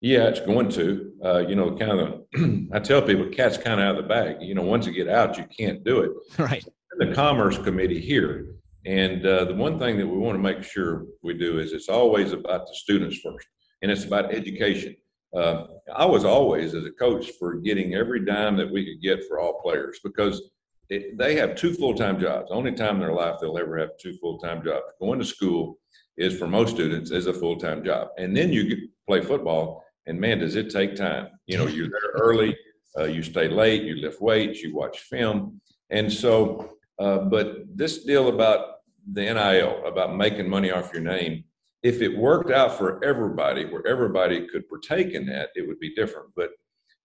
Yeah, 0.00 0.24
it's 0.24 0.40
going 0.40 0.68
to. 0.70 1.12
Uh, 1.24 1.38
you 1.38 1.56
know, 1.56 1.74
kind 1.76 2.00
of. 2.00 2.22
I 2.72 2.80
tell 2.80 3.02
people, 3.02 3.26
cat's 3.26 3.56
kind 3.56 3.80
of 3.80 3.86
out 3.86 3.96
of 3.96 4.02
the 4.02 4.08
bag. 4.08 4.36
You 4.40 4.54
know, 4.54 4.62
once 4.62 4.86
you 4.86 4.92
get 4.92 5.08
out, 5.08 5.38
you 5.38 5.44
can't 5.44 5.84
do 5.84 6.00
it. 6.00 6.10
Right. 6.38 6.64
The 6.98 7.12
Commerce 7.12 7.58
Committee 7.58 8.00
here, 8.00 8.54
and 8.86 9.26
uh, 9.26 9.44
the 9.44 9.54
one 9.54 9.78
thing 9.78 9.98
that 9.98 10.06
we 10.06 10.16
want 10.16 10.34
to 10.36 10.42
make 10.42 10.62
sure 10.62 11.04
we 11.22 11.34
do 11.34 11.58
is 11.58 11.74
it's 11.74 11.90
always 11.90 12.32
about 12.32 12.66
the 12.66 12.74
students 12.74 13.18
first, 13.18 13.46
and 13.82 13.90
it's 13.90 14.04
about 14.04 14.32
education. 14.32 14.96
Uh, 15.36 15.66
I 15.94 16.06
was 16.06 16.24
always, 16.24 16.74
as 16.74 16.86
a 16.86 16.90
coach, 16.90 17.32
for 17.32 17.56
getting 17.56 17.94
every 17.94 18.24
dime 18.24 18.56
that 18.56 18.70
we 18.70 18.86
could 18.86 19.02
get 19.02 19.28
for 19.28 19.38
all 19.38 19.60
players 19.60 20.00
because 20.02 20.50
it, 20.88 21.18
they 21.18 21.36
have 21.36 21.56
two 21.56 21.74
full 21.74 21.94
time 21.94 22.18
jobs. 22.18 22.50
Only 22.50 22.72
time 22.72 22.96
in 22.96 23.00
their 23.00 23.12
life 23.12 23.36
they'll 23.40 23.58
ever 23.58 23.78
have 23.78 23.90
two 24.00 24.14
full 24.14 24.38
time 24.38 24.64
jobs. 24.64 24.84
Going 24.98 25.18
to 25.18 25.24
school 25.24 25.78
is 26.16 26.38
for 26.38 26.46
most 26.46 26.74
students 26.74 27.10
is 27.10 27.26
a 27.26 27.34
full 27.34 27.56
time 27.56 27.84
job, 27.84 28.08
and 28.16 28.34
then 28.34 28.50
you 28.50 28.88
play 29.06 29.20
football. 29.20 29.84
And 30.06 30.18
man, 30.18 30.38
does 30.38 30.56
it 30.56 30.70
take 30.70 30.94
time? 30.96 31.28
You 31.46 31.58
know, 31.58 31.66
you're 31.66 31.90
there 31.90 32.12
early, 32.14 32.56
uh, 32.98 33.04
you 33.04 33.22
stay 33.22 33.48
late, 33.48 33.82
you 33.82 33.96
lift 33.96 34.22
weights, 34.22 34.62
you 34.62 34.74
watch 34.74 35.00
film, 35.00 35.60
and 35.90 36.12
so. 36.12 36.72
Uh, 36.98 37.18
but 37.18 37.56
this 37.76 38.04
deal 38.04 38.28
about 38.28 38.76
the 39.12 39.20
NIL, 39.20 39.84
about 39.84 40.16
making 40.16 40.48
money 40.48 40.70
off 40.70 40.94
your 40.94 41.02
name, 41.02 41.44
if 41.86 42.02
it 42.02 42.18
worked 42.18 42.50
out 42.50 42.76
for 42.76 43.02
everybody, 43.04 43.64
where 43.64 43.86
everybody 43.86 44.44
could 44.48 44.68
partake 44.68 45.12
in 45.14 45.24
that, 45.26 45.50
it 45.54 45.68
would 45.68 45.78
be 45.78 45.94
different. 45.94 46.30
But 46.34 46.50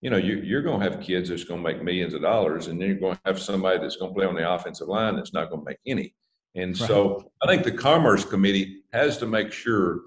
you 0.01 0.09
know, 0.09 0.17
you, 0.17 0.37
you're 0.37 0.63
going 0.63 0.79
to 0.79 0.89
have 0.89 0.99
kids 0.99 1.29
that's 1.29 1.43
going 1.43 1.63
to 1.63 1.69
make 1.69 1.83
millions 1.83 2.15
of 2.15 2.23
dollars, 2.23 2.65
and 2.65 2.81
then 2.81 2.87
you're 2.87 2.97
going 2.97 3.13
to 3.13 3.21
have 3.25 3.39
somebody 3.39 3.77
that's 3.77 3.97
going 3.97 4.11
to 4.11 4.15
play 4.15 4.25
on 4.25 4.33
the 4.33 4.51
offensive 4.51 4.87
line 4.87 5.15
that's 5.15 5.33
not 5.33 5.51
going 5.51 5.61
to 5.61 5.65
make 5.69 5.77
any. 5.85 6.15
And 6.55 6.77
right. 6.79 6.87
so 6.87 7.31
I 7.43 7.47
think 7.47 7.63
the 7.63 7.71
Commerce 7.71 8.25
Committee 8.25 8.81
has 8.91 9.19
to 9.19 9.27
make 9.27 9.51
sure 9.51 9.99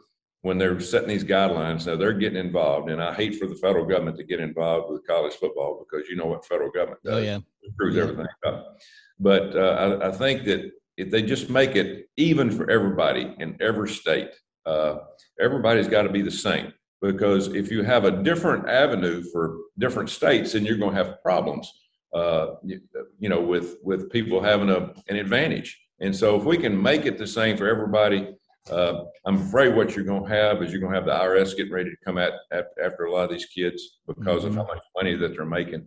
when 0.43 0.59
they're 0.59 0.81
setting 0.81 1.09
these 1.09 1.25
guidelines 1.25 1.85
that 1.85 2.01
they're 2.01 2.13
getting 2.13 2.39
involved. 2.39 2.91
And 2.91 3.01
I 3.01 3.15
hate 3.15 3.37
for 3.37 3.47
the 3.47 3.55
federal 3.55 3.87
government 3.87 4.17
to 4.19 4.25
get 4.25 4.41
involved 4.41 4.93
with 4.93 5.07
college 5.07 5.35
football 5.35 5.87
because 5.89 6.09
you 6.11 6.17
know 6.17 6.27
what 6.27 6.45
federal 6.45 6.73
government 6.73 7.01
oh, 7.07 7.11
does. 7.11 7.21
Oh, 7.21 7.23
yeah. 7.23 7.37
It 7.63 7.73
screws 7.73 7.95
yeah. 7.95 8.03
everything 8.03 8.27
up. 8.45 8.77
But 9.21 9.57
uh, 9.57 10.01
I, 10.03 10.09
I, 10.09 10.13
think 10.13 10.45
that 10.45 10.73
if 10.99 11.11
they 11.11 11.23
just 11.23 11.49
make 11.49 11.77
it 11.77 12.09
even 12.17 12.51
for 12.51 12.69
everybody 12.69 13.35
in 13.39 13.57
every 13.61 13.89
state, 13.89 14.33
uh, 14.67 14.99
everybody's 15.41 15.89
got 15.89 16.03
to 16.03 16.09
be 16.09 16.23
the 16.23 16.31
same 16.31 16.73
because 17.01 17.49
if 17.49 17.71
you 17.71 17.83
have 17.83 18.05
a 18.05 18.23
different 18.23 18.69
avenue 18.69 19.23
for 19.31 19.59
different 19.79 20.09
states, 20.09 20.53
then 20.53 20.65
you're 20.65 20.79
going 20.79 20.95
to 20.95 21.05
have 21.05 21.23
problems. 21.23 21.71
Uh, 22.15 22.55
you, 22.63 22.81
you, 23.19 23.29
know, 23.29 23.41
with 23.41 23.79
with 23.83 24.09
people 24.11 24.41
having 24.41 24.71
a, 24.71 24.93
an 25.09 25.17
advantage. 25.17 25.81
And 26.01 26.15
so, 26.15 26.37
if 26.37 26.45
we 26.45 26.57
can 26.57 26.81
make 26.81 27.07
it 27.07 27.19
the 27.19 27.27
same 27.27 27.57
for 27.57 27.67
everybody, 27.67 28.37
uh, 28.71 29.05
I'm 29.27 29.37
afraid 29.37 29.75
what 29.75 29.95
you're 29.95 30.05
going 30.05 30.23
to 30.23 30.29
have 30.29 30.63
is 30.63 30.71
you're 30.71 30.81
going 30.81 30.93
to 30.93 30.99
have 30.99 31.07
the 31.07 31.13
IRS 31.13 31.57
getting 31.57 31.73
ready 31.73 31.91
to 31.91 31.97
come 32.05 32.17
at, 32.17 32.35
at 32.53 32.69
after 32.83 33.05
a 33.05 33.13
lot 33.13 33.25
of 33.25 33.31
these 33.31 33.47
kids 33.47 33.99
because 34.07 34.45
mm-hmm. 34.45 34.59
of 34.59 34.67
how 34.67 34.75
much 34.75 34.83
money 34.97 35.15
that 35.17 35.35
they're 35.35 35.45
making, 35.45 35.85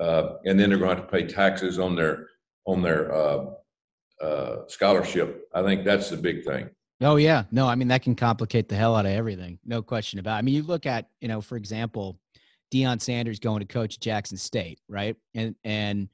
uh, 0.00 0.34
and 0.44 0.58
then 0.58 0.70
they're 0.70 0.78
going 0.78 0.96
to 0.96 1.02
have 1.02 1.10
to 1.10 1.16
pay 1.16 1.26
taxes 1.26 1.78
on 1.78 1.96
their 1.96 2.28
on 2.66 2.80
their 2.80 3.12
uh, 3.14 3.46
uh, 4.22 4.56
scholarship. 4.68 5.48
I 5.54 5.62
think 5.62 5.84
that's 5.84 6.08
the 6.08 6.16
big 6.16 6.44
thing. 6.44 6.70
Oh 7.00 7.16
yeah, 7.16 7.44
no, 7.50 7.66
I 7.66 7.74
mean 7.74 7.88
that 7.88 8.02
can 8.02 8.14
complicate 8.14 8.68
the 8.68 8.76
hell 8.76 8.94
out 8.94 9.06
of 9.06 9.12
everything, 9.12 9.58
no 9.64 9.82
question 9.82 10.18
about. 10.18 10.36
It. 10.36 10.38
I 10.38 10.42
mean, 10.42 10.54
you 10.54 10.62
look 10.62 10.86
at 10.86 11.08
you 11.20 11.28
know, 11.28 11.40
for 11.40 11.56
example, 11.56 12.18
Deion 12.72 13.00
Sanders 13.00 13.38
going 13.38 13.60
to 13.60 13.66
coach 13.66 13.98
Jackson 14.00 14.36
State, 14.36 14.80
right? 14.88 15.16
And 15.34 15.54
and 15.64 16.08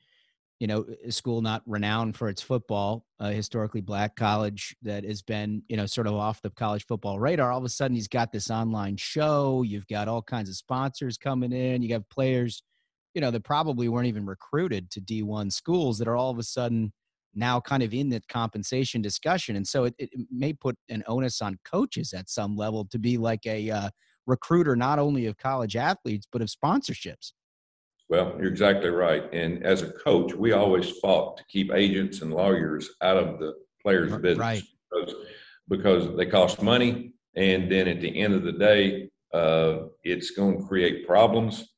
you 0.59 0.66
know, 0.66 0.85
a 1.05 1.11
school 1.11 1.41
not 1.41 1.62
renowned 1.66 2.16
for 2.16 2.28
its 2.28 2.43
football, 2.43 3.07
a 3.18 3.33
historically 3.33 3.81
black 3.81 4.14
college 4.14 4.76
that 4.83 5.05
has 5.05 5.22
been 5.22 5.62
you 5.68 5.76
know 5.76 5.87
sort 5.87 6.07
of 6.07 6.14
off 6.14 6.43
the 6.43 6.51
college 6.51 6.87
football 6.87 7.18
radar. 7.18 7.51
All 7.51 7.59
of 7.59 7.64
a 7.64 7.68
sudden, 7.68 7.95
he's 7.95 8.09
got 8.09 8.33
this 8.33 8.51
online 8.51 8.97
show. 8.97 9.62
You've 9.62 9.87
got 9.87 10.09
all 10.09 10.22
kinds 10.22 10.49
of 10.49 10.57
sponsors 10.57 11.16
coming 11.16 11.53
in. 11.53 11.83
You 11.83 11.95
have 11.95 12.09
players, 12.11 12.62
you 13.14 13.20
know, 13.20 13.31
that 13.31 13.45
probably 13.45 13.89
weren't 13.89 14.09
even 14.09 14.26
recruited 14.26 14.91
to 14.93 15.01
D1 15.01 15.53
schools 15.53 15.99
that 15.99 16.09
are 16.09 16.16
all 16.16 16.31
of 16.31 16.39
a 16.39 16.43
sudden 16.43 16.93
now 17.35 17.61
kind 17.61 17.83
of 17.83 17.95
in 17.95 18.09
the 18.09 18.20
compensation 18.28 19.01
discussion. 19.03 19.57
And 19.57 19.66
so 19.66 19.85
it, 19.85 19.95
it 19.99 20.11
may 20.31 20.53
put 20.53 20.76
an 20.89 21.03
onus 21.07 21.41
on 21.41 21.59
coaches 21.64 22.12
at 22.12 22.28
some 22.28 22.57
level 22.57 22.85
to 22.87 22.99
be 22.99 23.16
like 23.16 23.47
a 23.47 23.70
uh, 23.70 23.91
recruiter, 24.26 24.76
not 24.76 24.99
only 24.99 25.26
of 25.26 25.37
college 25.39 25.76
athletes, 25.76 26.26
but 26.31 26.43
of 26.43 26.49
sponsorships. 26.49 27.33
Well, 28.09 28.35
you're 28.39 28.51
exactly 28.51 28.91
right. 28.91 29.33
And 29.33 29.64
as 29.64 29.83
a 29.83 29.93
coach, 29.93 30.35
we 30.35 30.53
always 30.53 30.91
fought 30.99 31.37
to 31.37 31.45
keep 31.49 31.72
agents 31.72 32.22
and 32.22 32.33
lawyers 32.33 32.91
out 33.03 33.16
of 33.16 33.39
the 33.39 33.55
players' 33.83 34.11
business 34.16 34.39
right. 34.39 34.62
because, 34.91 35.14
because 35.68 36.16
they 36.16 36.26
cost 36.26 36.61
money. 36.61 37.12
And 37.37 37.70
then 37.70 37.87
at 37.87 38.01
the 38.01 38.20
end 38.20 38.35
of 38.35 38.43
the 38.43 38.53
day, 38.53 39.09
uh, 39.33 39.85
it's 40.03 40.31
going 40.31 40.59
to 40.59 40.66
create 40.66 41.07
problems. 41.07 41.68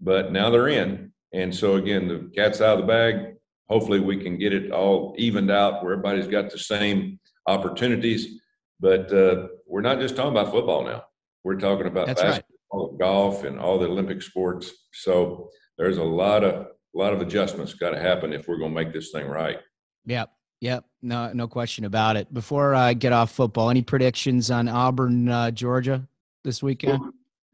But 0.00 0.32
now 0.32 0.48
they're 0.48 0.68
in. 0.68 1.12
And 1.34 1.54
so, 1.54 1.76
again, 1.76 2.08
the 2.08 2.30
cat's 2.34 2.62
out 2.62 2.78
of 2.78 2.86
the 2.86 2.86
bag 2.86 3.34
hopefully 3.72 4.00
we 4.00 4.18
can 4.18 4.36
get 4.36 4.52
it 4.52 4.70
all 4.70 5.14
evened 5.16 5.50
out 5.50 5.82
where 5.82 5.94
everybody's 5.94 6.26
got 6.26 6.50
the 6.50 6.58
same 6.58 7.18
opportunities. 7.46 8.40
But 8.80 9.10
uh, 9.10 9.46
we're 9.66 9.80
not 9.80 9.98
just 9.98 10.14
talking 10.14 10.32
about 10.32 10.52
football 10.52 10.84
now. 10.84 11.04
We're 11.42 11.58
talking 11.58 11.86
about 11.86 12.08
That's 12.08 12.20
basketball, 12.20 12.90
right. 12.90 12.98
golf, 12.98 13.44
and 13.44 13.58
all 13.58 13.78
the 13.78 13.86
Olympic 13.86 14.20
sports. 14.20 14.70
So 14.92 15.48
there's 15.78 15.96
a 15.96 16.02
lot 16.02 16.44
of 16.44 16.66
a 16.94 16.98
lot 16.98 17.14
of 17.14 17.22
adjustments 17.22 17.72
got 17.72 17.90
to 17.90 17.98
happen 17.98 18.34
if 18.34 18.46
we're 18.46 18.58
going 18.58 18.74
to 18.74 18.74
make 18.74 18.92
this 18.92 19.10
thing 19.10 19.26
right. 19.26 19.58
Yep. 20.04 20.30
Yep. 20.60 20.84
No, 21.00 21.32
no 21.32 21.48
question 21.48 21.86
about 21.86 22.16
it. 22.16 22.32
Before 22.34 22.74
I 22.74 22.92
get 22.92 23.14
off 23.14 23.32
football, 23.32 23.70
any 23.70 23.82
predictions 23.82 24.50
on 24.50 24.68
Auburn, 24.68 25.28
uh, 25.28 25.50
Georgia 25.50 26.06
this 26.44 26.62
weekend? 26.62 27.00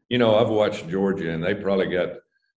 You 0.09 0.17
know, 0.17 0.35
I've 0.35 0.49
watched 0.49 0.89
Georgia, 0.89 1.31
and 1.31 1.41
they 1.41 1.55
probably 1.55 1.87
got 1.87 2.09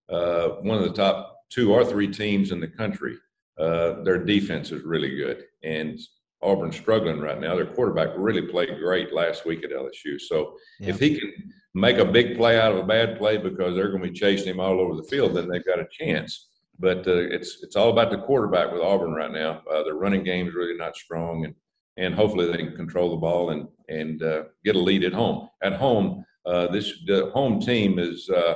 uh, 0.09 0.57
one 0.63 0.77
of 0.77 0.83
the 0.83 0.93
top 0.93 1.45
two 1.51 1.73
or 1.73 1.85
three 1.85 2.09
teams 2.09 2.51
in 2.51 2.59
the 2.59 2.67
country 2.67 3.17
uh, 3.59 4.03
their 4.03 4.25
defense 4.25 4.73
is 4.73 4.83
really 4.83 5.17
good. 5.17 5.45
And 5.63 5.99
Auburn's 6.43 6.77
struggling 6.77 7.21
right 7.21 7.41
now. 7.41 7.55
Their 7.55 7.67
quarterback 7.67 8.11
really 8.17 8.43
played 8.43 8.79
great 8.79 9.13
last 9.13 9.47
week 9.47 9.65
at 9.65 9.71
LSU. 9.71 10.21
So 10.21 10.57
yeah. 10.81 10.91
if 10.91 10.99
he 10.99 11.19
can 11.19 11.33
make 11.75 11.99
a 11.99 12.05
big 12.05 12.37
play 12.37 12.61
out 12.61 12.73
of 12.73 12.79
a 12.79 12.87
bad 12.87 13.17
play 13.17 13.39
because 13.39 13.75
they're 13.75 13.91
going 13.91 14.03
to 14.03 14.11
be 14.11 14.19
chasing 14.19 14.49
him 14.49 14.61
all 14.61 14.81
over 14.81 14.97
the 14.97 15.05
field, 15.05 15.35
then 15.35 15.49
they've 15.49 15.65
got 15.65 15.79
a 15.79 15.87
chance. 15.91 16.49
But 16.79 17.07
uh, 17.07 17.29
it's 17.31 17.63
it's 17.63 17.77
all 17.77 17.91
about 17.91 18.11
the 18.11 18.19
quarterback 18.19 18.73
with 18.73 18.83
Auburn 18.83 19.13
right 19.13 19.31
now. 19.31 19.63
Uh, 19.71 19.85
their 19.85 19.95
running 19.95 20.25
game 20.25 20.49
is 20.49 20.55
really 20.55 20.77
not 20.77 20.97
strong, 20.97 21.45
and 21.45 21.55
and 21.97 22.15
hopefully 22.15 22.51
they 22.51 22.59
can 22.59 22.75
control 22.75 23.11
the 23.11 23.19
ball 23.19 23.51
and 23.51 23.69
and 23.89 24.23
uh, 24.23 24.45
get 24.65 24.75
a 24.75 24.81
lead 24.81 25.05
at 25.05 25.13
home. 25.13 25.49
At 25.63 25.75
home, 25.75 26.25
uh, 26.45 26.69
this 26.69 26.93
the 27.07 27.31
home 27.33 27.61
team 27.61 27.99
is 27.99 28.29
uh, 28.31 28.55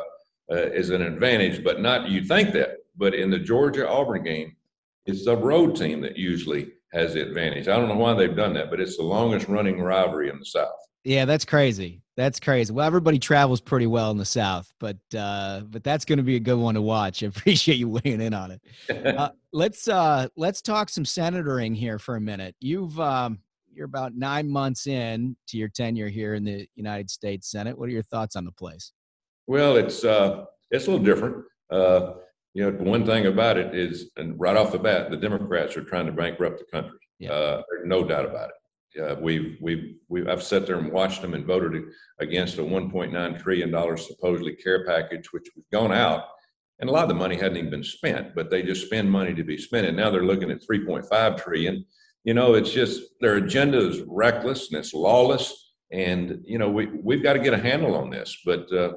is 0.48 0.90
an 0.90 1.02
advantage, 1.02 1.62
but 1.62 1.80
not 1.80 2.08
you 2.08 2.24
think 2.24 2.52
that. 2.54 2.78
But 2.96 3.14
in 3.14 3.30
the 3.30 3.38
Georgia 3.38 3.88
Auburn 3.88 4.24
game, 4.24 4.56
it's 5.06 5.24
the 5.24 5.36
road 5.36 5.76
team 5.76 6.00
that 6.02 6.16
usually 6.16 6.72
has 6.92 7.14
the 7.14 7.22
advantage. 7.22 7.68
I 7.68 7.76
don't 7.76 7.88
know 7.88 7.96
why 7.96 8.14
they've 8.14 8.36
done 8.36 8.54
that, 8.54 8.70
but 8.70 8.80
it's 8.80 8.96
the 8.96 9.02
longest 9.02 9.48
running 9.48 9.80
rivalry 9.80 10.28
in 10.28 10.38
the 10.38 10.44
South. 10.44 10.74
Yeah, 11.04 11.24
that's 11.24 11.44
crazy. 11.44 12.02
That's 12.16 12.40
crazy. 12.40 12.72
Well, 12.72 12.86
everybody 12.86 13.18
travels 13.18 13.60
pretty 13.60 13.86
well 13.86 14.10
in 14.10 14.16
the 14.16 14.24
South, 14.24 14.72
but 14.80 14.96
uh, 15.16 15.60
but 15.60 15.84
that's 15.84 16.04
going 16.04 16.16
to 16.16 16.24
be 16.24 16.36
a 16.36 16.40
good 16.40 16.58
one 16.58 16.74
to 16.74 16.82
watch. 16.82 17.22
I 17.22 17.26
appreciate 17.26 17.76
you 17.76 17.88
weighing 17.88 18.20
in 18.20 18.34
on 18.34 18.50
it. 18.50 18.60
Uh, 19.16 19.30
let's 19.52 19.88
uh, 19.88 20.26
let's 20.36 20.60
talk 20.60 20.88
some 20.88 21.04
senatoring 21.04 21.74
here 21.74 21.98
for 21.98 22.16
a 22.16 22.20
minute. 22.20 22.54
You've 22.60 22.98
um, 22.98 23.38
you're 23.72 23.86
about 23.86 24.16
nine 24.16 24.48
months 24.48 24.86
in 24.86 25.36
to 25.48 25.56
your 25.56 25.68
tenure 25.68 26.08
here 26.08 26.34
in 26.34 26.44
the 26.44 26.66
United 26.74 27.10
States 27.10 27.50
Senate. 27.50 27.78
What 27.78 27.88
are 27.88 27.92
your 27.92 28.02
thoughts 28.02 28.34
on 28.34 28.44
the 28.44 28.52
place? 28.52 28.92
Well, 29.46 29.76
it's 29.76 30.04
uh, 30.04 30.44
it's 30.70 30.86
a 30.86 30.90
little 30.90 31.04
different. 31.04 31.44
Uh, 31.70 32.14
you 32.56 32.62
know, 32.62 32.70
one 32.78 33.04
thing 33.04 33.26
about 33.26 33.58
it 33.58 33.74
is, 33.74 34.12
and 34.16 34.40
right 34.40 34.56
off 34.56 34.72
the 34.72 34.78
bat, 34.78 35.10
the 35.10 35.16
Democrats 35.18 35.76
are 35.76 35.84
trying 35.84 36.06
to 36.06 36.12
bankrupt 36.12 36.58
the 36.58 36.64
country. 36.72 36.98
Yeah. 37.18 37.30
Uh, 37.30 37.62
there's 37.68 37.86
no 37.86 38.02
doubt 38.02 38.24
about 38.24 38.48
it. 38.48 38.98
Uh, 38.98 39.14
we've, 39.20 39.58
we've, 39.60 39.96
we've, 40.08 40.26
I've 40.26 40.42
sat 40.42 40.66
there 40.66 40.78
and 40.78 40.90
watched 40.90 41.20
them 41.20 41.34
and 41.34 41.44
voted 41.44 41.82
against 42.18 42.56
a 42.56 42.62
1.9 42.62 43.42
trillion 43.42 43.70
dollars 43.70 44.08
supposedly 44.08 44.54
care 44.54 44.86
package, 44.86 45.34
which 45.34 45.50
was 45.54 45.66
gone 45.70 45.92
out, 45.92 46.28
and 46.80 46.88
a 46.88 46.92
lot 46.94 47.02
of 47.02 47.10
the 47.10 47.14
money 47.14 47.36
hadn't 47.36 47.58
even 47.58 47.68
been 47.68 47.84
spent, 47.84 48.34
but 48.34 48.48
they 48.48 48.62
just 48.62 48.86
spend 48.86 49.12
money 49.12 49.34
to 49.34 49.44
be 49.44 49.58
spent, 49.58 49.86
and 49.86 49.94
now 49.94 50.08
they're 50.08 50.24
looking 50.24 50.50
at 50.50 50.62
3.5 50.62 51.36
trillion. 51.36 51.84
you 52.24 52.32
know, 52.32 52.54
it's 52.54 52.72
just 52.72 53.02
their 53.20 53.36
agenda 53.36 53.86
is 53.86 54.00
reckless 54.06 54.70
and 54.70 54.78
it's 54.78 54.94
lawless. 54.94 55.74
And, 55.92 56.40
you 56.46 56.56
know, 56.56 56.70
we, 56.70 56.86
we've 56.86 57.22
got 57.22 57.34
to 57.34 57.38
get 57.38 57.52
a 57.52 57.58
handle 57.58 57.94
on 57.96 58.08
this, 58.08 58.34
but 58.46 58.72
uh, 58.72 58.94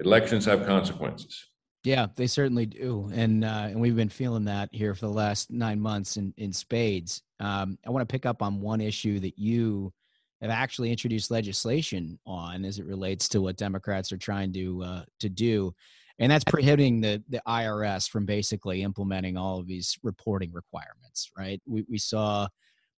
elections 0.00 0.46
have 0.46 0.64
consequences. 0.64 1.50
Yeah, 1.84 2.06
they 2.16 2.26
certainly 2.26 2.64
do, 2.64 3.10
and 3.12 3.44
uh, 3.44 3.66
and 3.68 3.78
we've 3.78 3.94
been 3.94 4.08
feeling 4.08 4.46
that 4.46 4.70
here 4.72 4.94
for 4.94 5.04
the 5.04 5.12
last 5.12 5.50
nine 5.50 5.78
months 5.78 6.16
in 6.16 6.32
in 6.38 6.50
spades. 6.50 7.22
Um, 7.40 7.78
I 7.86 7.90
want 7.90 8.08
to 8.08 8.10
pick 8.10 8.24
up 8.24 8.40
on 8.40 8.62
one 8.62 8.80
issue 8.80 9.20
that 9.20 9.38
you 9.38 9.92
have 10.40 10.50
actually 10.50 10.90
introduced 10.90 11.30
legislation 11.30 12.18
on 12.24 12.64
as 12.64 12.78
it 12.78 12.86
relates 12.86 13.28
to 13.30 13.42
what 13.42 13.58
Democrats 13.58 14.12
are 14.12 14.16
trying 14.16 14.50
to 14.54 14.82
uh, 14.82 15.04
to 15.20 15.28
do, 15.28 15.74
and 16.18 16.32
that's 16.32 16.44
prohibiting 16.44 17.02
the 17.02 17.22
the 17.28 17.42
IRS 17.46 18.08
from 18.08 18.24
basically 18.24 18.82
implementing 18.82 19.36
all 19.36 19.60
of 19.60 19.66
these 19.66 19.98
reporting 20.02 20.52
requirements. 20.52 21.30
Right? 21.36 21.60
We 21.66 21.84
we 21.86 21.98
saw 21.98 22.48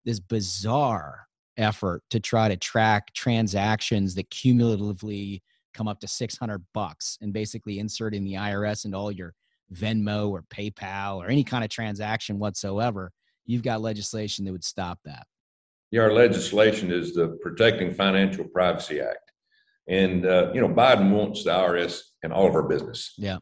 this 0.05 0.21
bizarre 0.21 1.27
effort 1.57 2.03
to 2.11 2.21
try 2.21 2.47
to 2.47 2.55
track 2.55 3.13
transactions 3.13 4.15
that 4.15 4.29
cumulatively 4.29 5.43
come 5.73 5.87
up 5.87 5.99
to 5.99 6.07
600 6.07 6.63
bucks 6.73 7.17
and 7.21 7.33
basically 7.33 7.79
inserting 7.79 8.23
the 8.23 8.33
IRS 8.33 8.85
into 8.85 8.97
all 8.97 9.11
your 9.11 9.33
Venmo 9.73 10.29
or 10.29 10.43
PayPal 10.43 11.17
or 11.17 11.27
any 11.27 11.43
kind 11.43 11.63
of 11.63 11.69
transaction 11.69 12.39
whatsoever, 12.39 13.11
you've 13.45 13.63
got 13.63 13.81
legislation 13.81 14.45
that 14.45 14.51
would 14.51 14.63
stop 14.63 14.99
that. 15.05 15.25
Yeah, 15.91 16.01
our 16.01 16.13
legislation 16.13 16.91
is 16.91 17.13
the 17.13 17.37
Protecting 17.41 17.93
Financial 17.93 18.45
Privacy 18.45 18.99
Act. 18.99 19.31
And, 19.87 20.25
uh, 20.25 20.51
you 20.53 20.59
know, 20.59 20.67
Biden 20.67 21.11
wants 21.11 21.45
the 21.45 21.51
IRS 21.51 22.01
in 22.23 22.31
all 22.31 22.47
of 22.47 22.55
our 22.55 22.63
business. 22.63 23.13
Yeah. 23.17 23.37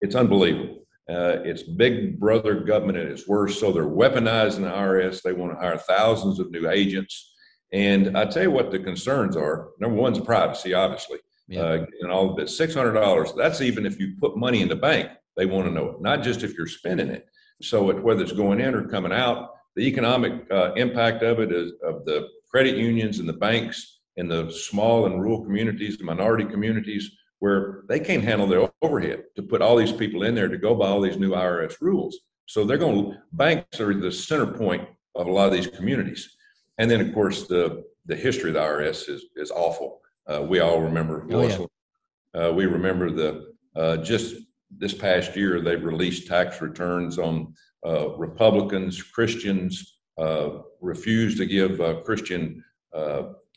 It's 0.00 0.16
unbelievable. 0.16 0.86
Uh, 1.08 1.38
it's 1.44 1.62
big 1.62 2.18
brother 2.18 2.60
government 2.60 2.98
at 2.98 3.06
its 3.06 3.28
worst. 3.28 3.60
So 3.60 3.70
they're 3.70 3.84
weaponizing 3.84 4.62
the 4.62 4.70
IRS. 4.70 5.22
They 5.22 5.32
want 5.32 5.52
to 5.52 5.58
hire 5.58 5.78
thousands 5.78 6.40
of 6.40 6.50
new 6.50 6.68
agents. 6.68 7.32
And 7.72 8.16
I 8.16 8.24
tell 8.24 8.44
you 8.44 8.50
what 8.50 8.70
the 8.70 8.78
concerns 8.78 9.36
are. 9.36 9.70
Number 9.78 9.96
one's 9.96 10.20
privacy, 10.20 10.74
obviously 10.74 11.18
yeah. 11.48 11.62
uh, 11.62 11.86
and 12.00 12.10
all 12.10 12.32
of 12.32 12.38
it. 12.38 12.48
Six 12.48 12.74
hundred 12.74 12.92
dollars. 12.92 13.32
That's 13.36 13.60
even 13.60 13.86
if 13.86 13.98
you 13.98 14.14
put 14.20 14.36
money 14.36 14.62
in 14.62 14.68
the 14.68 14.76
bank. 14.76 15.10
They 15.36 15.46
want 15.46 15.66
to 15.66 15.72
know 15.72 15.90
it, 15.90 16.00
not 16.00 16.22
just 16.22 16.42
if 16.44 16.56
you're 16.56 16.66
spending 16.66 17.08
it. 17.08 17.26
So 17.60 17.90
it, 17.90 18.02
whether 18.02 18.22
it's 18.22 18.32
going 18.32 18.60
in 18.60 18.74
or 18.74 18.86
coming 18.86 19.12
out, 19.12 19.50
the 19.74 19.86
economic 19.86 20.46
uh, 20.50 20.72
impact 20.74 21.22
of 21.22 21.40
it 21.40 21.52
is 21.52 21.72
of 21.82 22.04
the 22.04 22.28
credit 22.48 22.76
unions 22.76 23.18
and 23.18 23.28
the 23.28 23.32
banks 23.32 24.00
in 24.16 24.28
the 24.28 24.50
small 24.50 25.06
and 25.06 25.20
rural 25.20 25.42
communities, 25.42 25.98
the 25.98 26.04
minority 26.04 26.44
communities, 26.44 27.10
where 27.40 27.82
they 27.88 27.98
can't 27.98 28.22
handle 28.22 28.46
their 28.46 28.70
overhead 28.80 29.24
to 29.36 29.42
put 29.42 29.60
all 29.60 29.76
these 29.76 29.92
people 29.92 30.22
in 30.22 30.34
there 30.34 30.48
to 30.48 30.56
go 30.56 30.74
by 30.74 30.86
all 30.86 31.00
these 31.00 31.18
new 31.18 31.30
IRS 31.32 31.80
rules. 31.80 32.16
So 32.46 32.64
they're 32.64 32.78
going 32.78 33.12
to 33.12 33.18
banks 33.32 33.80
are 33.80 33.92
the 33.92 34.12
center 34.12 34.46
point 34.46 34.88
of 35.14 35.26
a 35.26 35.32
lot 35.32 35.48
of 35.48 35.52
these 35.52 35.66
communities. 35.66 36.36
And 36.78 36.90
then 36.90 37.00
of 37.00 37.12
course 37.12 37.46
the 37.46 37.84
the 38.06 38.16
history 38.16 38.50
of 38.50 38.54
the 38.54 38.60
IRS 38.60 39.08
is 39.08 39.24
is 39.36 39.50
awful. 39.50 40.00
Uh, 40.26 40.42
we 40.42 40.60
all 40.60 40.80
remember. 40.80 41.26
Oh, 41.30 41.46
yeah. 41.46 42.42
uh, 42.48 42.52
we 42.52 42.66
remember 42.66 43.10
the 43.10 43.54
uh, 43.76 43.98
just 43.98 44.36
this 44.76 44.94
past 44.94 45.36
year 45.36 45.60
they 45.60 45.76
released 45.76 46.26
tax 46.26 46.60
returns 46.60 47.18
on 47.18 47.54
uh, 47.86 48.10
Republicans, 48.16 49.02
Christians 49.02 49.98
uh, 50.18 50.50
refused 50.80 51.38
to 51.38 51.46
give 51.46 51.80
Christian 52.04 52.64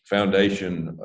foundation, 0.05 0.97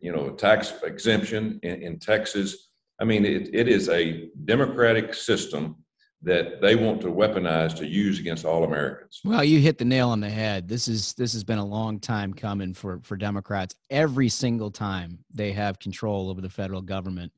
you 0.00 0.12
know, 0.12 0.30
tax 0.30 0.74
exemption 0.84 1.58
in, 1.62 1.82
in 1.82 1.98
Texas. 1.98 2.70
I 3.00 3.04
mean, 3.04 3.24
it, 3.24 3.50
it 3.52 3.68
is 3.68 3.88
a 3.88 4.28
democratic 4.44 5.14
system 5.14 5.83
that 6.24 6.60
they 6.60 6.74
want 6.74 7.00
to 7.02 7.08
weaponize 7.08 7.76
to 7.76 7.86
use 7.86 8.18
against 8.18 8.44
all 8.44 8.64
Americans. 8.64 9.20
Well, 9.24 9.44
you 9.44 9.60
hit 9.60 9.78
the 9.78 9.84
nail 9.84 10.08
on 10.08 10.20
the 10.20 10.30
head. 10.30 10.68
This 10.68 10.88
is 10.88 11.12
this 11.14 11.32
has 11.34 11.44
been 11.44 11.58
a 11.58 11.64
long 11.64 12.00
time 12.00 12.32
coming 12.32 12.72
for 12.72 13.00
for 13.02 13.16
Democrats. 13.16 13.74
Every 13.90 14.28
single 14.28 14.70
time 14.70 15.18
they 15.32 15.52
have 15.52 15.78
control 15.78 16.30
over 16.30 16.40
the 16.40 16.48
federal 16.48 16.80
government, 16.80 17.32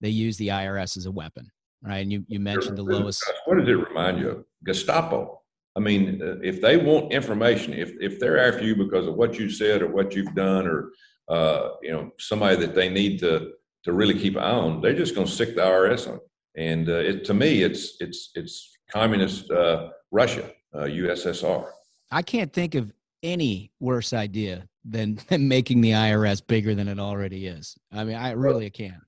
they 0.00 0.08
use 0.08 0.36
the 0.36 0.48
IRS 0.48 0.96
as 0.96 1.06
a 1.06 1.10
weapon, 1.10 1.50
right? 1.82 1.98
And 1.98 2.12
you 2.12 2.24
you 2.28 2.38
mentioned 2.38 2.78
the 2.78 2.82
lowest. 2.82 3.24
What 3.46 3.58
does 3.58 3.68
it 3.68 3.72
remind 3.72 4.20
you 4.20 4.30
of? 4.30 4.44
Gestapo. 4.64 5.42
I 5.76 5.80
mean, 5.80 6.20
uh, 6.22 6.36
if 6.42 6.60
they 6.60 6.76
want 6.76 7.12
information, 7.12 7.72
if 7.72 7.92
if 8.00 8.20
they're 8.20 8.48
after 8.48 8.64
you 8.64 8.76
because 8.76 9.06
of 9.06 9.14
what 9.14 9.38
you 9.38 9.50
said 9.50 9.82
or 9.82 9.88
what 9.88 10.14
you've 10.14 10.34
done, 10.34 10.66
or 10.66 10.90
uh, 11.28 11.70
you 11.82 11.90
know 11.90 12.12
somebody 12.18 12.56
that 12.56 12.74
they 12.74 12.88
need 12.88 13.18
to 13.20 13.52
to 13.84 13.92
really 13.92 14.18
keep 14.18 14.36
an 14.36 14.42
eye 14.42 14.50
on, 14.50 14.80
they're 14.80 14.92
just 14.92 15.14
going 15.14 15.26
to 15.26 15.32
stick 15.32 15.54
the 15.54 15.62
IRS 15.62 16.08
on. 16.08 16.20
And 16.58 16.88
uh, 16.88 16.94
it, 16.94 17.24
to 17.26 17.34
me, 17.34 17.62
it's 17.62 17.96
it's 18.00 18.30
it's 18.34 18.76
communist 18.90 19.48
uh, 19.50 19.90
Russia, 20.10 20.50
uh, 20.74 20.80
USSR. 20.80 21.70
I 22.10 22.22
can't 22.22 22.52
think 22.52 22.74
of 22.74 22.92
any 23.22 23.70
worse 23.78 24.12
idea 24.12 24.66
than, 24.84 25.20
than 25.28 25.46
making 25.46 25.80
the 25.80 25.92
IRS 25.92 26.44
bigger 26.44 26.74
than 26.74 26.88
it 26.88 26.98
already 26.98 27.46
is. 27.46 27.76
I 27.92 28.02
mean, 28.04 28.16
I 28.16 28.32
really 28.32 28.70
can't. 28.70 29.02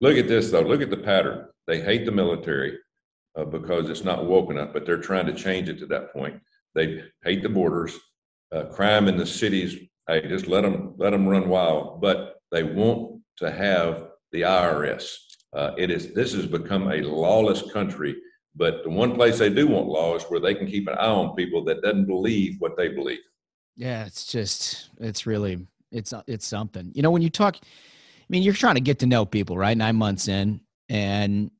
Look 0.00 0.16
at 0.16 0.28
this 0.28 0.50
though. 0.50 0.62
Look 0.62 0.80
at 0.80 0.90
the 0.90 0.96
pattern. 0.96 1.46
They 1.66 1.80
hate 1.80 2.06
the 2.06 2.12
military 2.12 2.78
uh, 3.36 3.44
because 3.44 3.90
it's 3.90 4.04
not 4.04 4.24
woken 4.24 4.58
up, 4.58 4.72
but 4.72 4.86
they're 4.86 4.96
trying 4.96 5.26
to 5.26 5.34
change 5.34 5.68
it 5.68 5.78
to 5.80 5.86
that 5.86 6.12
point. 6.12 6.40
They 6.74 7.04
hate 7.22 7.42
the 7.42 7.48
borders, 7.50 7.98
uh, 8.50 8.64
crime 8.64 9.08
in 9.08 9.16
the 9.18 9.26
cities. 9.26 9.76
Hey, 10.08 10.26
just 10.26 10.46
let 10.46 10.62
them 10.62 10.94
let 10.96 11.10
them 11.10 11.28
run 11.28 11.48
wild. 11.48 12.00
But 12.00 12.36
they 12.50 12.62
want 12.62 13.20
to 13.38 13.50
have 13.50 14.08
the 14.32 14.42
IRS. 14.42 15.16
Uh, 15.54 15.72
it 15.78 15.90
is 15.90 16.12
this 16.12 16.32
has 16.32 16.46
become 16.46 16.90
a 16.90 16.96
lawless 17.02 17.70
country. 17.72 18.16
But 18.56 18.84
the 18.84 18.90
one 18.90 19.14
place 19.14 19.38
they 19.38 19.50
do 19.50 19.66
want 19.66 19.88
law 19.88 20.14
is 20.14 20.22
where 20.24 20.40
they 20.40 20.54
can 20.54 20.66
keep 20.66 20.86
an 20.86 20.94
eye 20.94 21.06
on 21.06 21.34
people 21.34 21.64
that 21.64 21.82
doesn't 21.82 22.06
believe 22.06 22.56
what 22.60 22.76
they 22.76 22.88
believe. 22.88 23.18
Yeah, 23.76 24.04
it's 24.06 24.26
just 24.26 24.90
it's 25.00 25.26
really 25.26 25.66
it's 25.90 26.14
it's 26.26 26.46
something. 26.46 26.92
You 26.94 27.02
know, 27.02 27.10
when 27.10 27.22
you 27.22 27.30
talk, 27.30 27.56
I 27.62 28.26
mean, 28.28 28.42
you're 28.42 28.54
trying 28.54 28.76
to 28.76 28.80
get 28.80 29.00
to 29.00 29.06
know 29.06 29.24
people, 29.24 29.58
right? 29.58 29.76
Nine 29.76 29.96
months 29.96 30.28
in, 30.28 30.60
and 30.88 31.50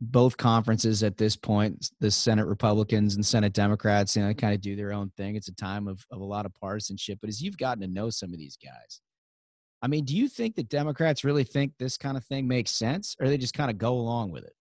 both 0.00 0.36
conferences 0.36 1.02
at 1.02 1.18
this 1.18 1.36
point, 1.36 1.90
the 2.00 2.10
Senate 2.10 2.46
Republicans 2.46 3.16
and 3.16 3.26
Senate 3.26 3.52
Democrats, 3.52 4.16
you 4.16 4.22
know, 4.22 4.32
kind 4.32 4.54
of 4.54 4.62
do 4.62 4.74
their 4.74 4.92
own 4.92 5.10
thing. 5.16 5.36
It's 5.36 5.48
a 5.48 5.54
time 5.54 5.88
of, 5.88 6.04
of 6.10 6.20
a 6.20 6.24
lot 6.24 6.46
of 6.46 6.54
partisanship. 6.54 7.18
But 7.20 7.28
as 7.28 7.42
you've 7.42 7.58
gotten 7.58 7.82
to 7.82 7.86
know 7.86 8.08
some 8.08 8.32
of 8.32 8.38
these 8.38 8.56
guys, 8.56 9.02
I 9.82 9.86
mean, 9.86 10.04
do 10.04 10.16
you 10.16 10.28
think 10.28 10.56
that 10.56 10.68
Democrats 10.68 11.24
really 11.24 11.44
think 11.44 11.72
this 11.78 11.96
kind 11.96 12.16
of 12.16 12.24
thing 12.24 12.46
makes 12.46 12.70
sense, 12.70 13.16
or 13.20 13.28
they 13.28 13.38
just 13.38 13.54
kind 13.54 13.70
of 13.70 13.78
go 13.78 13.94
along 13.94 14.30
with 14.30 14.44
it? 14.44 14.52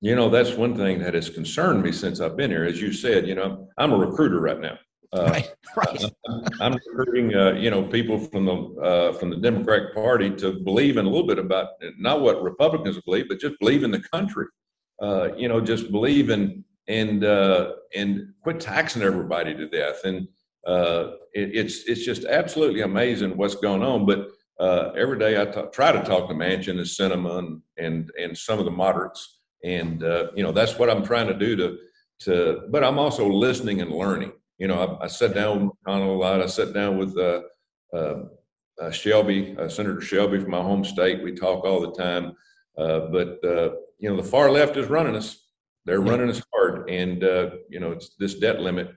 You 0.00 0.14
know, 0.14 0.28
that's 0.28 0.52
one 0.52 0.76
thing 0.76 0.98
that 1.00 1.14
has 1.14 1.28
concerned 1.30 1.82
me 1.82 1.92
since 1.92 2.20
I've 2.20 2.36
been 2.36 2.50
here. 2.50 2.64
As 2.64 2.80
you 2.80 2.92
said, 2.92 3.26
you 3.26 3.34
know, 3.34 3.68
I'm 3.78 3.92
a 3.92 3.96
recruiter 3.96 4.40
right 4.40 4.60
now. 4.60 4.78
Uh, 5.12 5.30
right, 5.30 5.54
right. 5.76 6.04
I'm 6.60 6.74
recruiting, 6.74 7.32
uh, 7.32 7.52
you 7.52 7.70
know, 7.70 7.84
people 7.84 8.18
from 8.18 8.44
the 8.44 8.54
uh, 8.82 9.12
from 9.12 9.30
the 9.30 9.36
Democratic 9.36 9.94
Party 9.94 10.30
to 10.30 10.54
believe 10.54 10.96
in 10.96 11.06
a 11.06 11.08
little 11.08 11.26
bit 11.26 11.38
about 11.38 11.68
not 11.96 12.22
what 12.22 12.42
Republicans 12.42 13.00
believe, 13.02 13.28
but 13.28 13.38
just 13.38 13.56
believe 13.60 13.84
in 13.84 13.92
the 13.92 14.00
country. 14.00 14.46
Uh, 15.00 15.28
you 15.36 15.46
know, 15.48 15.60
just 15.60 15.92
believe 15.92 16.28
in 16.28 16.64
and 16.88 17.24
uh, 17.24 17.74
and 17.94 18.32
quit 18.42 18.60
taxing 18.60 19.02
everybody 19.02 19.54
to 19.54 19.68
death. 19.68 20.04
And 20.04 20.26
uh, 20.66 21.12
it, 21.32 21.54
it's 21.54 21.84
it's 21.84 22.04
just 22.04 22.24
absolutely 22.24 22.80
amazing 22.80 23.36
what's 23.36 23.54
going 23.54 23.84
on. 23.84 24.06
But 24.06 24.28
uh, 24.58 24.90
every 24.96 25.18
day 25.18 25.40
I 25.40 25.44
t- 25.46 25.60
try 25.72 25.92
to 25.92 26.02
talk 26.02 26.28
to 26.28 26.34
Manchin 26.34 26.78
and 26.78 26.80
Sinema 26.80 27.38
and, 27.38 27.62
and, 27.76 28.10
and 28.18 28.36
some 28.36 28.58
of 28.58 28.64
the 28.64 28.70
moderates. 28.70 29.40
And, 29.64 30.02
uh, 30.02 30.28
you 30.34 30.42
know, 30.42 30.52
that's 30.52 30.78
what 30.78 30.88
I'm 30.88 31.04
trying 31.04 31.26
to 31.28 31.34
do 31.34 31.56
to, 31.56 31.78
to, 32.20 32.62
but 32.70 32.82
I'm 32.82 32.98
also 32.98 33.28
listening 33.28 33.80
and 33.80 33.90
learning. 33.90 34.32
You 34.58 34.68
know, 34.68 34.98
I, 35.00 35.04
I 35.04 35.06
sat 35.08 35.34
down 35.34 35.66
with 35.66 35.72
McConnell 35.86 36.14
a 36.14 36.18
lot. 36.18 36.40
I 36.40 36.46
sat 36.46 36.72
down 36.72 36.96
with 36.96 37.16
uh, 37.18 37.42
uh, 37.92 38.22
uh 38.80 38.90
Shelby, 38.90 39.54
uh, 39.58 39.68
Senator 39.68 40.00
Shelby 40.00 40.40
from 40.40 40.50
my 40.50 40.62
home 40.62 40.84
state. 40.84 41.22
We 41.22 41.32
talk 41.32 41.64
all 41.64 41.80
the 41.80 41.92
time. 41.92 42.34
but, 42.76 43.38
you 43.98 44.10
know, 44.10 44.16
the 44.16 44.28
far 44.28 44.50
left 44.50 44.76
is 44.76 44.88
running 44.88 45.16
us. 45.16 45.42
They're 45.84 46.00
running 46.00 46.30
us 46.30 46.42
hard. 46.54 46.88
And, 46.88 47.22
you 47.68 47.80
know, 47.80 47.92
it's 47.92 48.14
this 48.18 48.34
debt 48.38 48.60
limit 48.60 48.94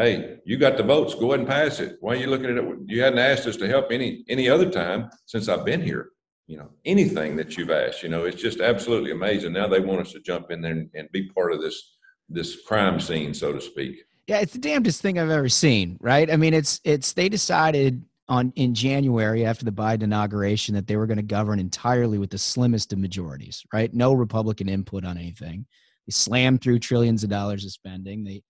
hey, 0.00 0.38
you 0.44 0.56
got 0.56 0.76
the 0.76 0.82
votes, 0.82 1.14
go 1.14 1.28
ahead 1.28 1.40
and 1.40 1.48
pass 1.48 1.80
it. 1.80 1.96
Why 2.00 2.14
are 2.14 2.16
you 2.16 2.26
looking 2.26 2.46
at 2.46 2.56
it? 2.56 2.64
You 2.86 3.02
hadn't 3.02 3.18
asked 3.18 3.46
us 3.46 3.56
to 3.58 3.68
help 3.68 3.92
any 3.92 4.24
any 4.28 4.48
other 4.48 4.70
time 4.70 5.10
since 5.26 5.48
I've 5.48 5.64
been 5.64 5.82
here. 5.82 6.10
You 6.46 6.58
know, 6.58 6.70
anything 6.84 7.36
that 7.36 7.56
you've 7.56 7.70
asked, 7.70 8.02
you 8.02 8.08
know, 8.08 8.24
it's 8.24 8.42
just 8.42 8.60
absolutely 8.60 9.12
amazing. 9.12 9.52
Now 9.52 9.68
they 9.68 9.80
want 9.80 10.00
us 10.00 10.12
to 10.12 10.20
jump 10.20 10.50
in 10.50 10.60
there 10.60 10.72
and, 10.72 10.90
and 10.94 11.08
be 11.12 11.28
part 11.30 11.52
of 11.52 11.60
this 11.60 11.96
this 12.28 12.62
crime 12.62 12.98
scene, 13.00 13.34
so 13.34 13.52
to 13.52 13.60
speak. 13.60 14.04
Yeah, 14.26 14.38
it's 14.38 14.52
the 14.52 14.58
damnedest 14.58 15.02
thing 15.02 15.18
I've 15.18 15.30
ever 15.30 15.48
seen, 15.48 15.96
right? 16.00 16.30
I 16.30 16.36
mean, 16.36 16.54
it's 16.54 16.80
it's 16.84 17.12
they 17.12 17.28
decided 17.28 18.04
on 18.28 18.52
in 18.54 18.74
January 18.74 19.44
after 19.44 19.64
the 19.64 19.72
Biden 19.72 20.04
inauguration 20.04 20.74
that 20.76 20.86
they 20.86 20.96
were 20.96 21.06
going 21.06 21.16
to 21.16 21.22
govern 21.22 21.58
entirely 21.58 22.16
with 22.16 22.30
the 22.30 22.38
slimmest 22.38 22.92
of 22.92 22.98
majorities, 22.98 23.64
right? 23.72 23.92
No 23.92 24.12
Republican 24.12 24.68
input 24.68 25.04
on 25.04 25.18
anything. 25.18 25.66
They 26.06 26.12
slammed 26.12 26.62
through 26.62 26.78
trillions 26.78 27.24
of 27.24 27.30
dollars 27.30 27.64
of 27.64 27.72
spending. 27.72 28.22
They 28.22 28.42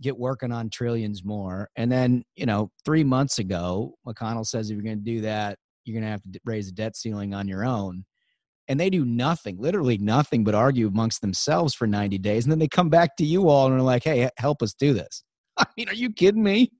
get 0.00 0.16
working 0.16 0.52
on 0.52 0.70
trillions 0.70 1.24
more. 1.24 1.68
And 1.76 1.90
then, 1.90 2.22
you 2.34 2.46
know, 2.46 2.70
three 2.84 3.04
months 3.04 3.38
ago, 3.38 3.94
McConnell 4.06 4.46
says 4.46 4.70
if 4.70 4.74
you're 4.74 4.84
going 4.84 4.98
to 4.98 5.04
do 5.04 5.20
that, 5.22 5.58
you're 5.84 5.94
going 5.94 6.04
to 6.04 6.10
have 6.10 6.22
to 6.22 6.40
raise 6.44 6.66
the 6.66 6.72
debt 6.72 6.96
ceiling 6.96 7.34
on 7.34 7.48
your 7.48 7.64
own. 7.64 8.04
And 8.68 8.80
they 8.80 8.90
do 8.90 9.04
nothing, 9.04 9.58
literally 9.58 9.96
nothing 9.98 10.42
but 10.42 10.54
argue 10.54 10.88
amongst 10.88 11.20
themselves 11.20 11.74
for 11.74 11.86
90 11.86 12.18
days. 12.18 12.44
And 12.44 12.52
then 12.52 12.58
they 12.58 12.68
come 12.68 12.90
back 12.90 13.16
to 13.16 13.24
you 13.24 13.48
all 13.48 13.66
and 13.66 13.76
are 13.76 13.82
like, 13.82 14.02
hey, 14.02 14.28
help 14.38 14.62
us 14.62 14.74
do 14.74 14.92
this. 14.92 15.22
I 15.56 15.66
mean, 15.76 15.88
are 15.88 15.94
you 15.94 16.12
kidding 16.12 16.42
me? 16.42 16.72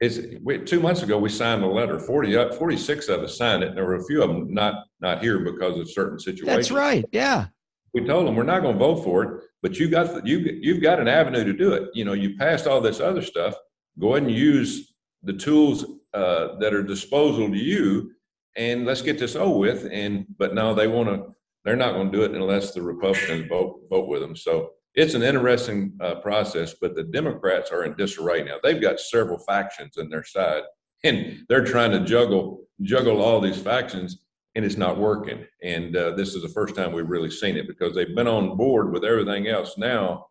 It's 0.00 0.18
we, 0.42 0.58
two 0.58 0.80
months 0.80 1.02
ago 1.02 1.18
we 1.18 1.28
signed 1.28 1.62
a 1.62 1.68
letter. 1.68 1.98
40, 1.98 2.36
uh, 2.36 2.52
46 2.52 3.08
of 3.08 3.22
us 3.22 3.38
signed 3.38 3.62
it, 3.62 3.68
and 3.68 3.76
there 3.76 3.84
were 3.84 3.94
a 3.94 4.04
few 4.04 4.22
of 4.22 4.28
them 4.28 4.52
not 4.52 4.74
not 5.00 5.22
here 5.22 5.38
because 5.38 5.78
of 5.78 5.88
certain 5.88 6.18
situations. 6.18 6.68
That's 6.68 6.70
right. 6.72 7.04
Yeah. 7.12 7.46
We 7.94 8.04
told 8.04 8.26
them 8.26 8.34
we're 8.34 8.42
not 8.42 8.62
going 8.62 8.74
to 8.74 8.78
vote 8.78 9.04
for 9.04 9.22
it, 9.22 9.44
but 9.62 9.78
you 9.78 9.88
got 9.88 10.26
you 10.26 10.38
you've 10.60 10.82
got 10.82 11.00
an 11.00 11.08
avenue 11.08 11.44
to 11.44 11.52
do 11.52 11.72
it. 11.72 11.90
You 11.94 12.04
know, 12.04 12.12
you 12.12 12.36
passed 12.36 12.66
all 12.66 12.80
this 12.80 13.00
other 13.00 13.22
stuff. 13.22 13.54
Go 13.98 14.14
ahead 14.14 14.24
and 14.24 14.36
use 14.36 14.94
the 15.22 15.32
tools 15.32 15.84
uh, 16.12 16.58
that 16.58 16.74
are 16.74 16.82
disposal 16.82 17.48
to 17.48 17.56
you, 17.56 18.12
and 18.56 18.84
let's 18.84 19.02
get 19.02 19.18
this 19.18 19.36
over 19.36 19.58
with. 19.58 19.88
And 19.90 20.26
but 20.38 20.54
now 20.54 20.74
they 20.74 20.88
want 20.88 21.08
to. 21.08 21.34
They're 21.64 21.76
not 21.76 21.94
going 21.94 22.10
to 22.10 22.16
do 22.16 22.24
it 22.24 22.32
unless 22.32 22.72
the 22.72 22.82
Republicans 22.82 23.48
vote 23.48 23.82
vote 23.88 24.08
with 24.08 24.20
them. 24.20 24.36
So 24.36 24.72
it's 24.94 25.14
an 25.14 25.22
interesting 25.22 25.96
uh, 26.00 26.16
process, 26.16 26.74
but 26.80 26.94
the 26.94 27.04
Democrats 27.04 27.70
are 27.70 27.84
in 27.84 27.94
disarray 27.94 28.44
now. 28.44 28.56
They've 28.62 28.82
got 28.82 29.00
several 29.00 29.38
factions 29.38 29.96
in 29.96 30.08
their 30.08 30.24
side, 30.24 30.62
and 31.04 31.44
they're 31.48 31.64
trying 31.64 31.92
to 31.92 32.00
juggle 32.00 32.64
juggle 32.82 33.22
all 33.22 33.40
these 33.40 33.60
factions, 33.60 34.23
and 34.54 34.64
it's 34.64 34.76
not 34.76 34.98
working. 34.98 35.44
And 35.62 35.96
uh, 35.96 36.12
this 36.12 36.34
is 36.34 36.42
the 36.42 36.48
first 36.48 36.74
time 36.74 36.92
we've 36.92 37.08
really 37.08 37.30
seen 37.30 37.56
it 37.56 37.66
because 37.66 37.94
they've 37.94 38.14
been 38.14 38.28
on 38.28 38.56
board 38.56 38.92
with 38.92 39.04
everything 39.04 39.48
else. 39.48 39.76
Now 39.76 40.26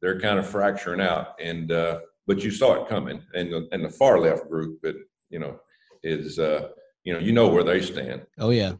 they're 0.00 0.20
kind 0.20 0.38
of 0.38 0.46
fracturing 0.46 1.00
out, 1.00 1.34
and 1.40 1.72
uh, 1.72 2.00
but 2.26 2.42
you 2.42 2.50
saw 2.50 2.82
it 2.82 2.88
coming. 2.88 3.22
And 3.34 3.52
the, 3.52 3.68
and 3.72 3.84
the 3.84 3.90
far 3.90 4.20
left 4.20 4.48
group 4.48 4.80
that 4.82 4.96
you 5.30 5.38
know 5.38 5.58
is 6.02 6.38
uh, 6.38 6.68
you 7.04 7.12
know 7.12 7.18
you 7.18 7.32
know 7.32 7.48
where 7.48 7.64
they 7.64 7.80
stand. 7.80 8.22
Oh 8.38 8.50
yeah. 8.50 8.74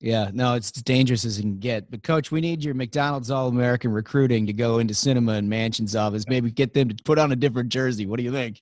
Yeah, 0.00 0.30
no, 0.34 0.52
it's 0.52 0.70
as 0.76 0.82
dangerous 0.82 1.24
as 1.24 1.38
it 1.38 1.42
can 1.42 1.58
get. 1.58 1.90
But 1.90 2.02
coach, 2.02 2.30
we 2.30 2.42
need 2.42 2.62
your 2.62 2.74
McDonald's 2.74 3.30
All 3.30 3.48
American 3.48 3.90
recruiting 3.90 4.46
to 4.46 4.52
go 4.52 4.78
into 4.78 4.92
Sinema 4.92 5.38
and 5.38 5.50
Manchin's 5.50 5.96
office. 5.96 6.26
Maybe 6.28 6.50
get 6.50 6.74
them 6.74 6.90
to 6.90 7.04
put 7.04 7.18
on 7.18 7.32
a 7.32 7.36
different 7.36 7.70
jersey. 7.70 8.04
What 8.04 8.18
do 8.18 8.22
you 8.22 8.32
think? 8.32 8.60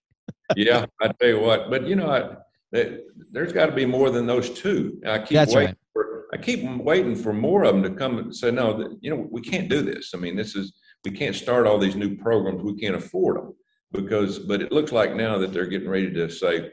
yeah, 0.55 0.87
I 1.01 1.09
tell 1.09 1.29
you 1.29 1.41
what. 1.41 1.69
But 1.69 1.89
you 1.89 1.97
know, 1.97 2.11
I, 2.11 2.37
there's 2.73 3.53
got 3.53 3.67
to 3.67 3.73
be 3.73 3.87
more 3.87 4.11
than 4.11 4.27
those 4.27 4.51
two. 4.51 5.01
I 5.07 5.19
keep 5.19 5.31
That's 5.37 5.55
waiting 5.55 5.69
right. 5.69 5.77
for. 5.93 6.27
I 6.33 6.39
keep 6.39 6.65
waiting 6.65 7.15
for 7.15 7.33
more 7.33 7.65
of 7.65 7.75
them 7.75 7.83
to 7.83 7.91
come 7.91 8.19
and 8.19 8.35
say, 8.35 8.51
no, 8.51 8.97
you 9.01 9.11
know, 9.11 9.29
we 9.31 9.43
can't 9.43 9.69
do 9.69 9.83
this. 9.83 10.13
I 10.15 10.17
mean, 10.17 10.37
this 10.37 10.57
is 10.57 10.73
we 11.05 11.11
can't 11.11 11.37
start 11.37 11.67
all 11.67 11.79
these 11.79 11.97
new 11.97 12.17
programs. 12.17 12.63
We 12.63 12.77
can't 12.77 12.97
afford 12.97 13.37
them 13.37 13.55
because. 13.93 14.39
But 14.39 14.63
it 14.63 14.73
looks 14.73 14.93
like 14.93 15.15
now 15.15 15.39
that 15.39 15.53
they're 15.53 15.67
getting 15.67 15.89
ready 15.89 16.13
to 16.13 16.31
say, 16.31 16.71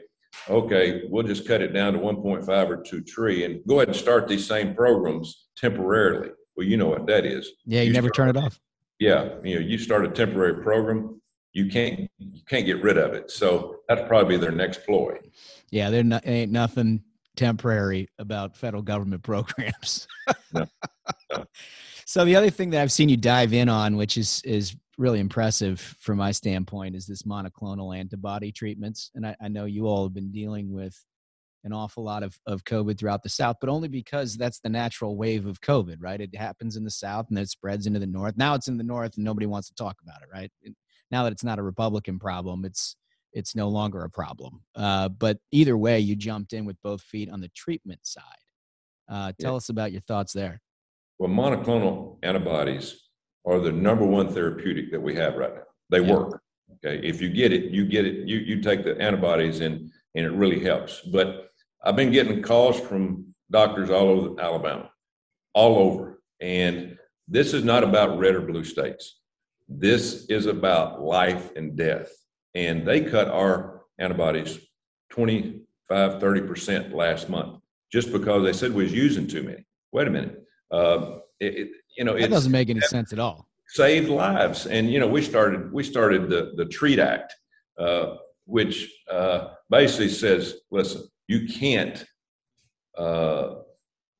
okay, 0.48 1.02
we'll 1.08 1.26
just 1.26 1.46
cut 1.46 1.60
it 1.60 1.74
down 1.74 1.92
to 1.92 1.98
1.5 1.98 2.48
or 2.68 2.82
2 2.82 3.02
tree 3.02 3.44
and 3.44 3.60
go 3.66 3.76
ahead 3.76 3.88
and 3.88 3.96
start 3.96 4.28
these 4.28 4.46
same 4.46 4.74
programs 4.74 5.48
temporarily. 5.56 6.30
Well, 6.56 6.66
you 6.66 6.76
know 6.76 6.88
what 6.88 7.06
that 7.06 7.26
is. 7.26 7.50
Yeah, 7.66 7.82
you, 7.82 7.92
never 7.92 8.08
start- 8.08 8.34
turn 8.34 8.36
it 8.36 8.46
off. 8.46 8.60
Yeah, 8.98 9.36
you 9.42 9.54
know, 9.54 9.60
you 9.62 9.78
start 9.78 10.04
a 10.04 10.10
temporary 10.10 10.62
program, 10.62 11.20
you 11.52 11.68
can't 11.68 12.10
you 12.18 12.42
can't 12.48 12.66
get 12.66 12.82
rid 12.82 12.98
of 12.98 13.12
it. 13.12 13.30
So 13.30 13.76
that's 13.88 14.06
probably 14.06 14.36
their 14.36 14.52
next 14.52 14.84
ploy. 14.84 15.18
Yeah, 15.70 15.90
there 15.90 16.04
no, 16.04 16.20
ain't 16.24 16.52
nothing 16.52 17.02
temporary 17.36 18.08
about 18.18 18.56
federal 18.56 18.82
government 18.82 19.22
programs. 19.24 20.06
so 22.04 22.24
the 22.24 22.36
other 22.36 22.50
thing 22.50 22.70
that 22.70 22.82
I've 22.82 22.92
seen 22.92 23.08
you 23.08 23.16
dive 23.16 23.52
in 23.52 23.68
on, 23.68 23.96
which 23.96 24.16
is 24.16 24.42
is 24.44 24.76
really 24.98 25.20
impressive 25.20 25.80
from 25.80 26.18
my 26.18 26.30
standpoint, 26.30 26.94
is 26.94 27.06
this 27.06 27.22
monoclonal 27.22 27.96
antibody 27.96 28.52
treatments. 28.52 29.10
And 29.14 29.26
I, 29.26 29.34
I 29.40 29.48
know 29.48 29.64
you 29.64 29.86
all 29.86 30.04
have 30.04 30.14
been 30.14 30.30
dealing 30.30 30.72
with 30.72 30.94
an 31.64 31.72
awful 31.72 32.02
lot 32.02 32.22
of, 32.22 32.38
of 32.46 32.64
COVID 32.64 32.98
throughout 32.98 33.22
the 33.22 33.28
South, 33.28 33.56
but 33.60 33.68
only 33.68 33.88
because 33.88 34.36
that's 34.36 34.60
the 34.60 34.68
natural 34.68 35.16
wave 35.16 35.46
of 35.46 35.60
COVID, 35.60 35.96
right? 36.00 36.20
It 36.20 36.34
happens 36.34 36.76
in 36.76 36.84
the 36.84 36.90
South 36.90 37.26
and 37.28 37.36
then 37.36 37.42
it 37.42 37.50
spreads 37.50 37.86
into 37.86 37.98
the 37.98 38.06
North. 38.06 38.36
Now 38.36 38.54
it's 38.54 38.68
in 38.68 38.78
the 38.78 38.84
North 38.84 39.16
and 39.16 39.24
nobody 39.24 39.46
wants 39.46 39.68
to 39.68 39.74
talk 39.74 39.96
about 40.02 40.22
it, 40.22 40.28
right? 40.32 40.50
Now 41.10 41.24
that 41.24 41.32
it's 41.32 41.44
not 41.44 41.58
a 41.58 41.62
Republican 41.62 42.18
problem, 42.18 42.64
it's 42.64 42.96
it's 43.32 43.54
no 43.54 43.68
longer 43.68 44.02
a 44.02 44.10
problem. 44.10 44.62
Uh, 44.74 45.08
but 45.08 45.38
either 45.52 45.76
way, 45.76 46.00
you 46.00 46.16
jumped 46.16 46.52
in 46.52 46.64
with 46.64 46.76
both 46.82 47.00
feet 47.02 47.30
on 47.30 47.40
the 47.40 47.48
treatment 47.48 48.00
side. 48.02 48.24
Uh, 49.08 49.32
tell 49.38 49.56
us 49.56 49.68
about 49.68 49.92
your 49.92 50.00
thoughts 50.02 50.32
there. 50.32 50.60
Well, 51.18 51.30
monoclonal 51.30 52.18
antibodies 52.22 52.96
are 53.44 53.58
the 53.58 53.72
number 53.72 54.04
one 54.04 54.32
therapeutic 54.32 54.90
that 54.92 55.00
we 55.00 55.14
have 55.16 55.36
right 55.36 55.54
now. 55.54 55.62
They 55.90 56.00
work. 56.00 56.42
Okay, 56.84 57.04
if 57.06 57.20
you 57.20 57.28
get 57.28 57.52
it, 57.52 57.70
you 57.70 57.86
get 57.86 58.06
it. 58.06 58.26
You 58.26 58.38
you 58.38 58.62
take 58.62 58.84
the 58.84 59.00
antibodies 59.00 59.60
and 59.60 59.90
and 60.14 60.26
it 60.26 60.32
really 60.32 60.60
helps. 60.60 61.00
But 61.00 61.50
I've 61.84 61.96
been 61.96 62.10
getting 62.10 62.42
calls 62.42 62.78
from 62.80 63.34
doctors 63.50 63.90
all 63.90 64.08
over 64.08 64.40
Alabama, 64.40 64.90
all 65.54 65.78
over, 65.78 66.22
and 66.40 66.96
this 67.28 67.52
is 67.52 67.64
not 67.64 67.84
about 67.84 68.18
red 68.18 68.34
or 68.34 68.40
blue 68.40 68.64
states. 68.64 69.19
This 69.80 70.26
is 70.28 70.46
about 70.46 71.00
life 71.00 71.54
and 71.56 71.76
death. 71.76 72.10
And 72.54 72.86
they 72.86 73.02
cut 73.02 73.28
our 73.28 73.82
antibodies 74.00 74.58
25, 75.10 76.20
30% 76.20 76.92
last 76.92 77.28
month 77.28 77.60
just 77.92 78.12
because 78.12 78.42
they 78.44 78.52
said 78.52 78.72
we 78.74 78.82
was 78.84 78.92
using 78.92 79.28
too 79.28 79.42
many. 79.44 79.64
Wait 79.92 80.08
a 80.08 80.10
minute. 80.10 80.42
Uh, 80.70 81.18
it, 81.38 81.54
it- 81.58 81.70
you 81.96 82.04
know, 82.04 82.14
it 82.14 82.28
doesn't 82.28 82.52
make 82.52 82.70
any 82.70 82.80
sense 82.82 83.12
at 83.12 83.18
all. 83.18 83.48
saved 83.66 84.08
lives. 84.08 84.66
And, 84.66 84.90
you 84.90 85.00
know, 85.00 85.08
we 85.08 85.20
started, 85.22 85.72
we 85.72 85.82
started 85.82 86.30
the, 86.30 86.52
the 86.56 86.64
Treat 86.66 86.98
Act, 87.00 87.34
uh, 87.78 88.14
which 88.46 88.88
uh, 89.10 89.48
basically 89.70 90.08
says, 90.08 90.54
listen, 90.70 91.02
you 91.26 91.48
can't, 91.48 92.04
uh, 92.96 93.56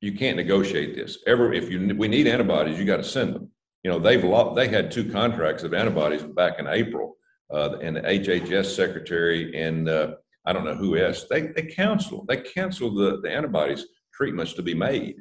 you 0.01 0.11
can't 0.17 0.35
negotiate 0.35 0.95
this. 0.95 1.19
Ever, 1.25 1.53
if 1.53 1.71
you, 1.71 1.95
we 1.97 2.09
need 2.09 2.27
antibodies, 2.27 2.77
you 2.77 2.83
got 2.85 2.97
to 2.97 3.03
send 3.05 3.33
them. 3.35 3.49
You 3.83 3.91
know, 3.91 3.99
they've 3.99 4.23
lost, 4.23 4.55
they 4.55 4.67
had 4.67 4.91
two 4.91 5.11
contracts 5.11 5.63
of 5.63 5.73
antibodies 5.73 6.23
back 6.23 6.59
in 6.59 6.67
April, 6.67 7.15
uh, 7.51 7.77
and 7.81 7.95
the 7.95 8.01
HHS 8.01 8.75
secretary 8.75 9.55
and, 9.59 9.89
uh, 9.89 10.15
I 10.45 10.53
don't 10.53 10.65
know 10.65 10.75
who 10.75 10.97
else, 10.97 11.25
they, 11.29 11.47
they 11.47 11.63
canceled, 11.63 12.27
they 12.27 12.37
canceled 12.37 12.97
the, 12.97 13.21
the 13.21 13.31
antibodies 13.31 13.85
treatments 14.13 14.53
to 14.53 14.61
be 14.61 14.73
made. 14.73 15.17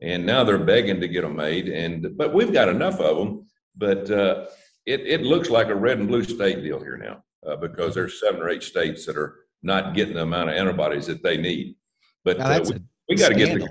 And 0.00 0.26
now 0.26 0.44
they're 0.44 0.58
begging 0.58 1.00
to 1.00 1.08
get 1.08 1.22
them 1.22 1.36
made. 1.36 1.68
And, 1.68 2.16
but 2.16 2.34
we've 2.34 2.52
got 2.52 2.68
enough 2.68 3.00
of 3.00 3.16
them, 3.16 3.46
but, 3.76 4.10
uh, 4.10 4.46
it, 4.86 5.00
it 5.06 5.22
looks 5.22 5.50
like 5.50 5.68
a 5.68 5.74
red 5.74 5.98
and 5.98 6.08
blue 6.08 6.24
state 6.24 6.62
deal 6.62 6.78
here 6.78 6.96
now, 6.96 7.22
uh, 7.50 7.56
because 7.56 7.94
there's 7.94 8.20
seven 8.20 8.40
or 8.40 8.50
eight 8.50 8.62
states 8.62 9.06
that 9.06 9.16
are 9.16 9.36
not 9.62 9.94
getting 9.94 10.14
the 10.14 10.22
amount 10.22 10.50
of 10.50 10.56
antibodies 10.56 11.06
that 11.06 11.22
they 11.22 11.36
need. 11.36 11.76
But 12.24 12.38
uh, 12.38 12.60
we, 12.64 12.76
we 13.08 13.16
got 13.16 13.30
to 13.30 13.34
get 13.34 13.58
the 13.58 13.68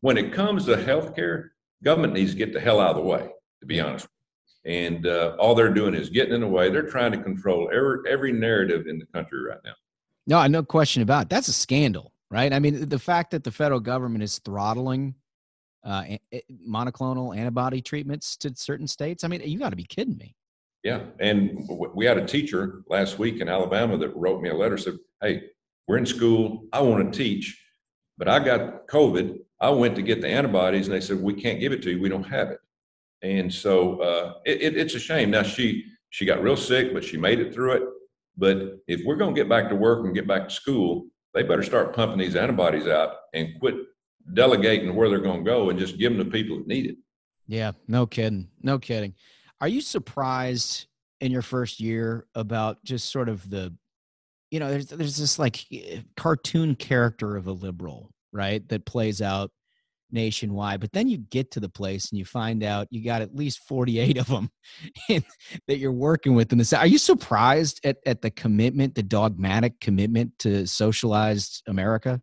when 0.00 0.18
it 0.18 0.32
comes 0.32 0.66
to 0.66 0.76
healthcare, 0.76 1.50
government 1.82 2.14
needs 2.14 2.32
to 2.32 2.36
get 2.36 2.52
the 2.52 2.60
hell 2.60 2.80
out 2.80 2.90
of 2.90 2.96
the 2.96 3.02
way. 3.02 3.28
To 3.64 3.66
be 3.66 3.80
honest, 3.80 4.06
and 4.66 5.06
uh, 5.06 5.36
all 5.38 5.54
they're 5.54 5.72
doing 5.72 5.94
is 5.94 6.10
getting 6.10 6.34
in 6.34 6.42
the 6.42 6.46
way. 6.46 6.70
They're 6.70 6.82
trying 6.82 7.12
to 7.12 7.22
control 7.22 7.70
every 7.72 8.00
every 8.06 8.30
narrative 8.30 8.86
in 8.86 8.98
the 8.98 9.06
country 9.06 9.42
right 9.42 9.58
now. 9.64 9.72
No, 10.26 10.46
no 10.48 10.62
question 10.62 11.00
about 11.00 11.22
it. 11.22 11.28
That's 11.30 11.48
a 11.48 11.52
scandal, 11.54 12.12
right? 12.30 12.52
I 12.52 12.58
mean, 12.58 12.90
the 12.90 12.98
fact 12.98 13.30
that 13.30 13.42
the 13.42 13.50
federal 13.50 13.80
government 13.80 14.22
is 14.22 14.38
throttling 14.40 15.14
uh, 15.82 16.04
monoclonal 16.68 17.34
antibody 17.34 17.80
treatments 17.80 18.36
to 18.36 18.54
certain 18.54 18.86
states. 18.86 19.24
I 19.24 19.28
mean, 19.28 19.40
you 19.42 19.58
got 19.58 19.70
to 19.70 19.76
be 19.76 19.84
kidding 19.84 20.18
me. 20.18 20.36
Yeah, 20.82 21.00
and 21.20 21.66
we 21.94 22.04
had 22.04 22.18
a 22.18 22.26
teacher 22.26 22.82
last 22.90 23.18
week 23.18 23.40
in 23.40 23.48
Alabama 23.48 23.96
that 23.96 24.14
wrote 24.14 24.42
me 24.42 24.50
a 24.50 24.54
letter 24.54 24.76
said, 24.76 24.98
"Hey, 25.22 25.44
we're 25.88 25.96
in 25.96 26.04
school. 26.04 26.66
I 26.70 26.82
want 26.82 27.10
to 27.10 27.18
teach, 27.18 27.58
but 28.18 28.28
I 28.28 28.40
got 28.40 28.88
COVID. 28.88 29.38
I 29.58 29.70
went 29.70 29.96
to 29.96 30.02
get 30.02 30.20
the 30.20 30.28
antibodies, 30.28 30.86
and 30.86 30.94
they 30.94 31.00
said 31.00 31.22
we 31.22 31.32
can't 31.32 31.60
give 31.60 31.72
it 31.72 31.82
to 31.84 31.92
you. 31.92 32.02
We 32.02 32.10
don't 32.10 32.24
have 32.24 32.50
it." 32.50 32.60
And 33.22 33.52
so 33.52 34.00
uh, 34.00 34.32
it, 34.44 34.62
it, 34.62 34.76
it's 34.76 34.94
a 34.94 34.98
shame. 35.00 35.30
Now 35.30 35.42
she 35.42 35.84
she 36.10 36.24
got 36.24 36.42
real 36.42 36.56
sick, 36.56 36.92
but 36.92 37.04
she 37.04 37.16
made 37.16 37.40
it 37.40 37.52
through 37.52 37.72
it. 37.72 37.82
But 38.36 38.80
if 38.86 39.04
we're 39.04 39.16
going 39.16 39.34
to 39.34 39.40
get 39.40 39.48
back 39.48 39.68
to 39.68 39.76
work 39.76 40.04
and 40.04 40.14
get 40.14 40.26
back 40.28 40.48
to 40.48 40.54
school, 40.54 41.06
they 41.32 41.42
better 41.42 41.62
start 41.62 41.94
pumping 41.94 42.18
these 42.18 42.36
antibodies 42.36 42.86
out 42.86 43.14
and 43.32 43.58
quit 43.58 43.74
delegating 44.32 44.94
where 44.94 45.08
they're 45.08 45.18
going 45.18 45.44
to 45.44 45.50
go 45.50 45.70
and 45.70 45.78
just 45.78 45.98
give 45.98 46.16
them 46.16 46.24
to 46.24 46.30
people 46.30 46.58
that 46.58 46.66
need 46.66 46.86
it. 46.86 46.96
Yeah, 47.46 47.72
no 47.88 48.06
kidding. 48.06 48.48
No 48.62 48.78
kidding. 48.78 49.14
Are 49.60 49.68
you 49.68 49.80
surprised 49.80 50.86
in 51.20 51.30
your 51.30 51.42
first 51.42 51.80
year 51.80 52.26
about 52.34 52.82
just 52.84 53.10
sort 53.10 53.28
of 53.28 53.48
the, 53.50 53.74
you 54.50 54.60
know, 54.60 54.70
there's 54.70 54.86
there's 54.86 55.16
this 55.16 55.38
like 55.38 55.64
cartoon 56.16 56.74
character 56.74 57.36
of 57.36 57.46
a 57.46 57.52
liberal, 57.52 58.10
right, 58.32 58.66
that 58.68 58.86
plays 58.86 59.20
out 59.20 59.50
nationwide. 60.14 60.80
But 60.80 60.92
then 60.92 61.08
you 61.08 61.18
get 61.18 61.50
to 61.52 61.60
the 61.60 61.68
place 61.68 62.10
and 62.10 62.18
you 62.18 62.24
find 62.24 62.62
out 62.62 62.88
you 62.90 63.04
got 63.04 63.20
at 63.20 63.34
least 63.34 63.60
48 63.68 64.16
of 64.16 64.26
them 64.28 64.50
that 65.68 65.78
you're 65.78 65.92
working 65.92 66.34
with 66.34 66.52
in 66.52 66.58
the 66.58 66.64
South. 66.64 66.84
Are 66.84 66.86
you 66.86 66.98
surprised 66.98 67.80
at, 67.84 67.98
at 68.06 68.22
the 68.22 68.30
commitment, 68.30 68.94
the 68.94 69.02
dogmatic 69.02 69.80
commitment 69.80 70.32
to 70.38 70.66
socialized 70.66 71.62
America? 71.66 72.22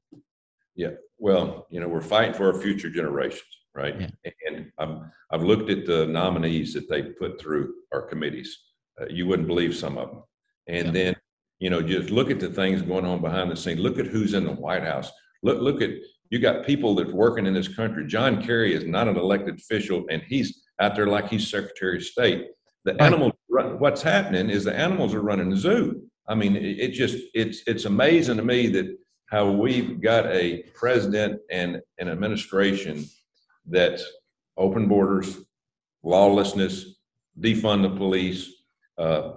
Yeah. 0.75 0.91
Well, 1.19 1.67
you 1.69 1.79
know, 1.79 1.87
we're 1.87 2.01
fighting 2.01 2.33
for 2.33 2.51
our 2.51 2.59
future 2.59 2.89
generations, 2.89 3.43
right? 3.75 4.11
And 4.47 4.71
I'm, 4.79 5.11
I've 5.31 5.43
looked 5.43 5.69
at 5.69 5.85
the 5.85 6.07
nominees 6.07 6.73
that 6.73 6.89
they 6.89 7.03
put 7.03 7.39
through 7.39 7.73
our 7.93 8.01
committees. 8.01 8.57
Uh, 8.99 9.05
you 9.09 9.27
wouldn't 9.27 9.47
believe 9.47 9.75
some 9.75 9.97
of 9.97 10.09
them. 10.09 10.23
And 10.67 10.95
then, 10.95 11.15
you 11.59 11.69
know, 11.69 11.81
just 11.81 12.09
look 12.09 12.31
at 12.31 12.39
the 12.39 12.49
things 12.49 12.81
going 12.81 13.05
on 13.05 13.21
behind 13.21 13.51
the 13.51 13.55
scenes. 13.55 13.79
Look 13.79 13.99
at 13.99 14.07
who's 14.07 14.33
in 14.33 14.45
the 14.45 14.53
White 14.53 14.83
House. 14.83 15.11
Look, 15.43 15.59
look 15.59 15.81
at 15.81 15.91
you 16.31 16.39
got 16.39 16.65
people 16.65 16.95
that's 16.95 17.11
working 17.11 17.45
in 17.45 17.53
this 17.53 17.67
country. 17.67 18.07
John 18.07 18.41
Kerry 18.41 18.73
is 18.73 18.85
not 18.85 19.09
an 19.09 19.17
elected 19.17 19.59
official, 19.59 20.05
and 20.09 20.23
he's 20.23 20.63
out 20.79 20.95
there 20.95 21.07
like 21.07 21.29
he's 21.29 21.51
Secretary 21.51 21.97
of 21.97 22.03
State. 22.03 22.47
The 22.85 22.99
animals, 23.03 23.33
what's 23.49 24.01
happening 24.01 24.49
is 24.49 24.63
the 24.63 24.75
animals 24.75 25.13
are 25.13 25.21
running 25.21 25.49
the 25.49 25.57
zoo. 25.57 26.01
I 26.27 26.35
mean, 26.35 26.55
it, 26.55 26.79
it 26.79 26.91
just 26.93 27.17
it's 27.33 27.61
it's 27.67 27.83
amazing 27.83 28.37
to 28.37 28.43
me 28.43 28.69
that 28.69 28.97
how 29.29 29.51
we've 29.51 30.01
got 30.01 30.25
a 30.27 30.63
president 30.73 31.41
and 31.51 31.81
an 31.99 32.09
administration 32.09 33.05
that's 33.67 34.03
open 34.57 34.87
borders, 34.87 35.37
lawlessness, 36.01 36.95
defund 37.39 37.83
the 37.83 37.95
police, 37.95 38.49
uh, 38.97 39.33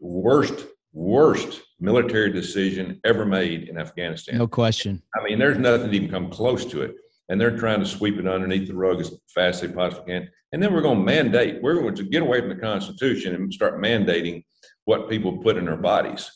worst 0.00 0.66
worst 0.94 1.60
military 1.80 2.30
decision 2.32 3.00
ever 3.04 3.26
made 3.26 3.68
in 3.68 3.78
Afghanistan. 3.78 4.38
No 4.38 4.46
question. 4.46 5.02
I 5.18 5.22
mean, 5.22 5.38
there's 5.38 5.58
nothing 5.58 5.90
to 5.90 5.96
even 5.96 6.10
come 6.10 6.30
close 6.30 6.64
to 6.66 6.82
it. 6.82 6.94
And 7.28 7.40
they're 7.40 7.56
trying 7.56 7.80
to 7.80 7.86
sweep 7.86 8.18
it 8.18 8.26
underneath 8.26 8.68
the 8.68 8.74
rug 8.74 9.00
as 9.00 9.10
fast 9.34 9.62
as 9.62 9.68
they 9.68 9.74
possibly 9.74 10.14
can. 10.14 10.30
And 10.52 10.62
then 10.62 10.72
we're 10.72 10.82
going 10.82 10.98
to 10.98 11.04
mandate, 11.04 11.60
we're 11.60 11.74
going 11.74 11.94
to 11.96 12.04
get 12.04 12.22
away 12.22 12.40
from 12.40 12.50
the 12.50 12.56
Constitution 12.56 13.34
and 13.34 13.52
start 13.52 13.80
mandating 13.80 14.44
what 14.84 15.10
people 15.10 15.38
put 15.38 15.56
in 15.56 15.64
their 15.64 15.76
bodies. 15.76 16.30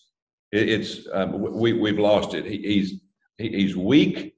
It, 0.51 0.69
it's, 0.69 1.07
um, 1.13 1.41
we, 1.41 1.73
we've 1.75 1.99
lost 1.99 2.35
it. 2.35 2.45
He, 2.45 2.59
he's, 2.59 3.01
he, 3.39 3.51
he's 3.51 3.77
weak 3.77 4.35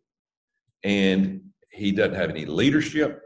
and 0.84 1.40
he 1.70 1.90
doesn't 1.90 2.14
have 2.14 2.30
any 2.30 2.44
leadership. 2.44 3.22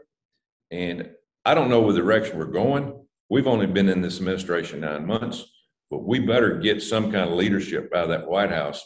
And 0.71 1.09
I 1.43 1.53
don't 1.53 1.69
know 1.69 1.81
where 1.81 1.93
the 1.93 1.99
direction 1.99 2.37
we're 2.37 2.45
going. 2.45 2.97
We've 3.29 3.47
only 3.47 3.67
been 3.67 3.89
in 3.89 4.01
this 4.01 4.19
administration 4.19 4.79
nine 4.79 5.05
months 5.05 5.45
but 5.89 6.03
we 6.03 6.19
better 6.19 6.57
get 6.57 6.81
some 6.81 7.11
kind 7.11 7.29
of 7.29 7.37
leadership 7.37 7.91
out 7.95 8.05
of 8.05 8.09
that 8.09 8.27
White 8.27 8.51
House 8.51 8.83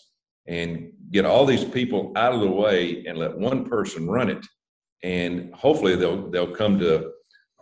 and 0.47 0.91
get 1.11 1.25
all 1.25 1.45
these 1.45 1.63
people 1.63 2.11
out 2.15 2.33
of 2.33 2.41
the 2.41 2.49
way 2.49 3.05
and 3.05 3.17
let 3.17 3.37
one 3.37 3.65
person 3.65 4.07
run 4.09 4.29
it. 4.29 4.45
And 5.03 5.53
hopefully 5.53 5.95
they'll 5.95 6.29
they'll 6.29 6.55
come 6.55 6.77
to 6.79 7.11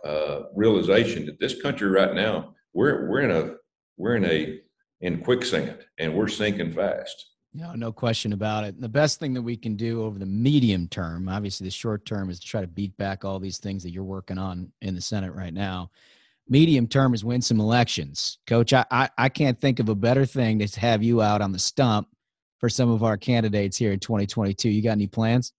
uh, 0.04 0.42
realization 0.54 1.26
that 1.26 1.40
this 1.40 1.60
country 1.60 1.88
right 1.88 2.14
now 2.14 2.54
we're 2.74 3.08
we're 3.08 3.20
in 3.20 3.30
a 3.30 3.54
we're 3.96 4.16
in 4.16 4.24
a 4.24 4.60
in 5.00 5.22
quicksand 5.22 5.78
and 5.98 6.14
we're 6.14 6.28
sinking 6.28 6.72
fast. 6.72 7.26
No, 7.52 7.72
no 7.74 7.90
question 7.90 8.32
about 8.32 8.64
it. 8.64 8.80
The 8.80 8.88
best 8.88 9.18
thing 9.18 9.34
that 9.34 9.42
we 9.42 9.56
can 9.56 9.74
do 9.74 10.04
over 10.04 10.18
the 10.18 10.26
medium 10.26 10.86
term, 10.86 11.28
obviously 11.28 11.64
the 11.64 11.70
short 11.70 12.04
term, 12.04 12.30
is 12.30 12.38
to 12.38 12.46
try 12.46 12.60
to 12.60 12.66
beat 12.68 12.96
back 12.96 13.24
all 13.24 13.40
these 13.40 13.58
things 13.58 13.82
that 13.82 13.90
you're 13.90 14.04
working 14.04 14.38
on 14.38 14.70
in 14.82 14.94
the 14.94 15.00
Senate 15.00 15.34
right 15.34 15.52
now 15.52 15.90
medium 16.50 16.86
term 16.86 17.14
is 17.14 17.24
win 17.24 17.40
some 17.40 17.60
elections. 17.60 18.38
Coach, 18.46 18.74
I, 18.74 18.84
I, 18.90 19.08
I 19.16 19.28
can't 19.28 19.58
think 19.58 19.78
of 19.78 19.88
a 19.88 19.94
better 19.94 20.26
thing 20.26 20.58
to 20.58 20.80
have 20.80 21.02
you 21.02 21.22
out 21.22 21.40
on 21.40 21.52
the 21.52 21.58
stump 21.58 22.08
for 22.58 22.68
some 22.68 22.90
of 22.90 23.02
our 23.02 23.16
candidates 23.16 23.78
here 23.78 23.92
in 23.92 24.00
2022. 24.00 24.68
You 24.68 24.82
got 24.82 24.92
any 24.92 25.06
plans? 25.06 25.54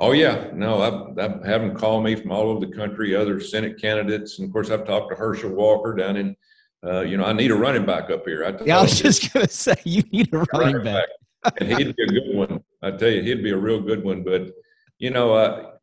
Oh 0.00 0.10
yeah, 0.10 0.50
no, 0.52 0.82
I've, 0.82 1.18
I've 1.18 1.44
had 1.44 1.60
them 1.60 1.76
call 1.76 2.02
me 2.02 2.16
from 2.16 2.32
all 2.32 2.50
over 2.50 2.66
the 2.66 2.72
country, 2.72 3.14
other 3.14 3.38
Senate 3.38 3.80
candidates, 3.80 4.38
and 4.38 4.48
of 4.48 4.52
course 4.52 4.70
I've 4.70 4.84
talked 4.84 5.10
to 5.10 5.16
Herschel 5.16 5.50
Walker 5.52 5.94
down 5.94 6.16
in, 6.16 6.36
uh, 6.84 7.02
you 7.02 7.16
know, 7.16 7.24
I 7.24 7.32
need 7.32 7.52
a 7.52 7.54
running 7.54 7.86
back 7.86 8.10
up 8.10 8.26
here. 8.26 8.44
I 8.44 8.64
yeah, 8.64 8.80
I 8.80 8.82
was 8.82 9.00
just 9.00 9.32
gonna 9.32 9.48
say 9.48 9.76
you 9.84 10.02
need 10.10 10.34
a 10.34 10.38
running, 10.38 10.76
running 10.76 10.84
back. 10.84 11.06
back. 11.44 11.60
and 11.60 11.78
he'd 11.78 11.94
be 11.94 12.02
a 12.02 12.06
good 12.08 12.34
one. 12.34 12.64
I 12.82 12.90
tell 12.90 13.08
you, 13.08 13.22
he'd 13.22 13.44
be 13.44 13.50
a 13.50 13.56
real 13.56 13.80
good 13.80 14.02
one. 14.02 14.24
But 14.24 14.50
you 14.98 15.10
know, 15.10 15.32
uh, 15.32 15.73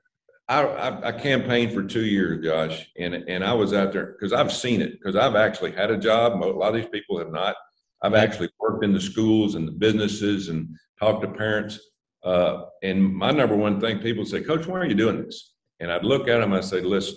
I, 0.51 0.63
I, 0.63 1.07
I, 1.07 1.11
campaigned 1.13 1.73
for 1.73 1.81
two 1.81 2.05
years, 2.05 2.43
Josh, 2.43 2.85
and 2.99 3.13
and 3.15 3.41
I 3.41 3.53
was 3.53 3.73
out 3.73 3.93
there 3.93 4.07
because 4.07 4.33
I've 4.33 4.51
seen 4.51 4.81
it 4.81 4.91
because 4.91 5.15
I've 5.15 5.37
actually 5.37 5.71
had 5.71 5.91
a 5.91 5.97
job. 5.97 6.43
A 6.43 6.45
lot 6.45 6.75
of 6.75 6.75
these 6.75 6.89
people 6.91 7.17
have 7.19 7.31
not. 7.31 7.55
I've 8.01 8.15
actually 8.15 8.49
worked 8.59 8.83
in 8.83 8.91
the 8.91 8.99
schools 8.99 9.55
and 9.55 9.65
the 9.65 9.71
businesses 9.71 10.49
and 10.49 10.67
talked 10.99 11.21
to 11.21 11.29
parents. 11.29 11.79
Uh, 12.23 12.65
and 12.83 13.01
my 13.15 13.31
number 13.31 13.55
one 13.55 13.79
thing, 13.79 13.99
people 13.99 14.25
say, 14.25 14.41
Coach, 14.41 14.67
why 14.67 14.79
are 14.79 14.85
you 14.85 14.93
doing 14.93 15.23
this? 15.23 15.53
And 15.79 15.89
I'd 15.89 16.03
look 16.03 16.23
at 16.27 16.39
them 16.39 16.51
and 16.51 16.55
I'd 16.55 16.65
say, 16.65 16.81
Listen, 16.81 17.15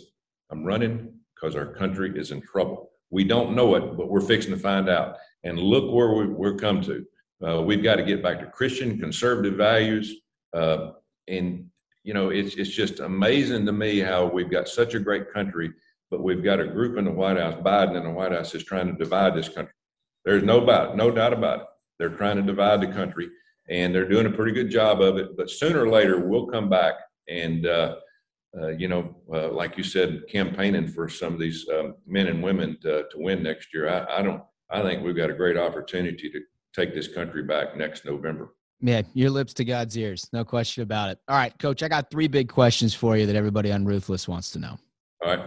I'm 0.52 0.64
running 0.64 1.12
because 1.34 1.56
our 1.56 1.74
country 1.74 2.12
is 2.16 2.30
in 2.30 2.40
trouble. 2.40 2.92
We 3.10 3.24
don't 3.24 3.56
know 3.56 3.74
it, 3.74 3.96
but 3.96 4.10
we're 4.10 4.20
fixing 4.20 4.52
to 4.52 4.60
find 4.60 4.88
out. 4.88 5.16
And 5.42 5.58
look 5.58 5.92
where 5.92 6.12
we, 6.12 6.28
we're 6.28 6.54
come 6.54 6.82
to. 6.82 7.04
Uh, 7.44 7.62
we've 7.62 7.82
got 7.82 7.96
to 7.96 8.04
get 8.04 8.22
back 8.22 8.38
to 8.40 8.46
Christian 8.46 8.96
conservative 8.96 9.54
values. 9.54 10.14
Uh, 10.52 10.92
and 11.26 11.68
you 12.04 12.12
know, 12.12 12.28
it's 12.28 12.54
it's 12.54 12.70
just 12.70 13.00
amazing 13.00 13.66
to 13.66 13.72
me 13.72 13.98
how 13.98 14.26
we've 14.26 14.50
got 14.50 14.68
such 14.68 14.94
a 14.94 15.00
great 15.00 15.32
country, 15.32 15.72
but 16.10 16.22
we've 16.22 16.44
got 16.44 16.60
a 16.60 16.66
group 16.66 16.98
in 16.98 17.06
the 17.06 17.10
White 17.10 17.38
House, 17.38 17.54
Biden 17.54 17.96
in 17.96 18.04
the 18.04 18.10
White 18.10 18.32
House, 18.32 18.54
is 18.54 18.62
trying 18.62 18.86
to 18.86 18.92
divide 18.92 19.34
this 19.34 19.48
country. 19.48 19.72
There's 20.24 20.42
no 20.42 20.62
about 20.62 20.96
no 20.96 21.10
doubt 21.10 21.32
about 21.32 21.60
it. 21.60 21.66
They're 21.98 22.10
trying 22.10 22.36
to 22.36 22.42
divide 22.42 22.82
the 22.82 22.92
country, 22.92 23.30
and 23.70 23.94
they're 23.94 24.08
doing 24.08 24.26
a 24.26 24.30
pretty 24.30 24.52
good 24.52 24.70
job 24.70 25.00
of 25.00 25.16
it. 25.16 25.36
But 25.36 25.50
sooner 25.50 25.82
or 25.82 25.88
later, 25.88 26.20
we'll 26.20 26.46
come 26.46 26.68
back 26.68 26.94
and. 27.28 27.66
Uh, 27.66 27.96
uh, 28.56 28.68
you 28.68 28.86
know, 28.86 29.16
uh, 29.32 29.50
like 29.50 29.76
you 29.76 29.82
said, 29.82 30.22
campaigning 30.28 30.86
for 30.86 31.08
some 31.08 31.32
of 31.32 31.40
these 31.40 31.68
um, 31.70 31.96
men 32.06 32.28
and 32.28 32.40
women 32.40 32.78
to, 32.80 33.02
to 33.10 33.18
win 33.18 33.42
next 33.42 33.74
year. 33.74 33.88
I, 33.88 34.20
I, 34.20 34.22
don't. 34.22 34.40
I 34.70 34.80
think 34.80 35.02
we've 35.02 35.16
got 35.16 35.28
a 35.28 35.34
great 35.34 35.56
opportunity 35.56 36.30
to 36.30 36.40
take 36.72 36.94
this 36.94 37.08
country 37.08 37.42
back 37.42 37.76
next 37.76 38.04
November. 38.04 38.50
Yeah, 38.86 39.00
your 39.14 39.30
lips 39.30 39.54
to 39.54 39.64
God's 39.64 39.96
ears. 39.96 40.28
No 40.34 40.44
question 40.44 40.82
about 40.82 41.08
it. 41.08 41.18
All 41.26 41.36
right, 41.36 41.58
coach, 41.58 41.82
I 41.82 41.88
got 41.88 42.10
three 42.10 42.28
big 42.28 42.50
questions 42.50 42.92
for 42.92 43.16
you 43.16 43.24
that 43.24 43.34
everybody 43.34 43.72
on 43.72 43.86
Ruthless 43.86 44.28
wants 44.28 44.50
to 44.50 44.58
know. 44.58 44.78
All 45.24 45.34
right. 45.34 45.46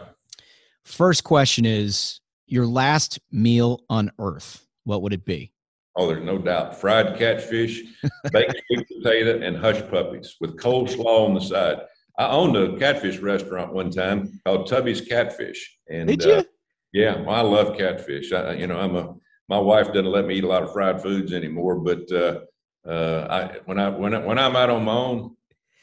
First 0.84 1.24
question 1.24 1.64
is 1.64 2.20
your 2.48 2.66
last 2.66 3.20
meal 3.32 3.84
on 3.92 4.12
earth. 4.18 4.66
What 4.86 5.04
would 5.04 5.14
it 5.14 5.24
be? 5.24 5.52
Oh, 5.96 6.08
there's 6.08 6.26
no 6.26 6.40
doubt. 6.40 6.82
Fried 6.82 7.16
catfish, 7.20 7.84
baked 8.32 8.60
sweet 8.66 8.88
potato, 8.88 9.40
and 9.46 9.56
hush 9.56 9.82
puppies 9.92 10.36
with 10.42 10.58
coleslaw 10.58 11.28
on 11.28 11.36
the 11.36 11.42
side. 11.42 11.82
I 12.18 12.30
owned 12.30 12.56
a 12.58 12.76
catfish 12.80 13.20
restaurant 13.20 13.72
one 13.72 13.92
time 13.92 14.40
called 14.48 14.68
Tubby's 14.68 15.02
Catfish. 15.02 15.78
And 15.92 16.08
Did 16.08 16.24
you? 16.24 16.32
Uh, 16.32 16.44
yeah, 16.92 17.22
well, 17.22 17.36
I 17.36 17.42
love 17.42 17.78
catfish. 17.78 18.32
I, 18.32 18.54
you 18.54 18.66
know, 18.66 18.80
I'm 18.80 18.96
a 18.96 19.14
my 19.48 19.60
wife 19.60 19.88
doesn't 19.88 20.06
let 20.06 20.26
me 20.26 20.36
eat 20.36 20.44
a 20.44 20.48
lot 20.48 20.64
of 20.64 20.74
fried 20.74 21.02
foods 21.02 21.34
anymore, 21.34 21.76
but 21.76 22.12
uh, 22.12 22.40
uh, 22.88 23.28
I 23.30 23.60
when 23.66 23.80
I 23.80 23.90
when 23.90 24.14
I, 24.14 24.20
when 24.20 24.40
I'm 24.40 24.56
out 24.56 24.70
on 24.70 24.86
my 24.86 24.94
own, 24.94 25.36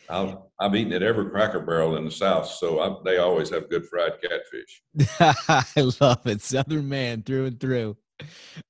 i 0.09 0.37
have 0.61 0.75
eaten 0.75 0.93
at 0.93 1.03
every 1.03 1.31
Cracker 1.31 1.61
Barrel 1.61 1.97
in 1.97 2.05
the 2.05 2.11
South, 2.11 2.47
so 2.47 2.81
I, 2.81 2.97
they 3.05 3.19
always 3.19 3.51
have 3.51 3.69
good 3.69 3.87
fried 3.87 4.13
catfish. 4.23 4.83
I 5.49 5.93
love 6.01 6.27
it, 6.27 6.41
Southern 6.41 6.89
man 6.89 7.23
through 7.23 7.47
and 7.47 7.61
through. 7.61 7.97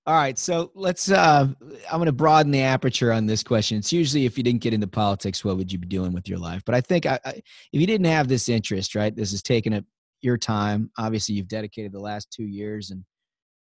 All 0.07 0.15
right, 0.15 0.39
so 0.39 0.71
let's. 0.75 1.11
Uh, 1.11 1.49
I'm 1.61 1.99
going 1.99 2.07
to 2.07 2.13
broaden 2.13 2.51
the 2.51 2.63
aperture 2.63 3.13
on 3.13 3.27
this 3.27 3.43
question. 3.43 3.79
It's 3.79 3.93
usually 3.93 4.25
if 4.25 4.39
you 4.39 4.45
didn't 4.45 4.63
get 4.63 4.75
into 4.75 4.87
politics, 4.87 5.45
what 5.45 5.57
would 5.57 5.71
you 5.71 5.79
be 5.79 5.87
doing 5.87 6.13
with 6.13 6.29
your 6.29 6.39
life? 6.39 6.63
But 6.65 6.75
I 6.75 6.81
think 6.81 7.07
I, 7.07 7.19
I, 7.25 7.31
if 7.73 7.81
you 7.81 7.87
didn't 7.87 8.07
have 8.07 8.27
this 8.27 8.49
interest, 8.49 8.95
right, 8.95 9.15
this 9.15 9.33
has 9.33 9.43
taken 9.43 9.75
up 9.75 9.85
your 10.23 10.39
time. 10.39 10.91
Obviously, 10.99 11.35
you've 11.35 11.49
dedicated 11.49 11.93
the 11.93 12.01
last 12.01 12.33
two 12.33 12.45
years 12.45 12.91
and 12.91 13.05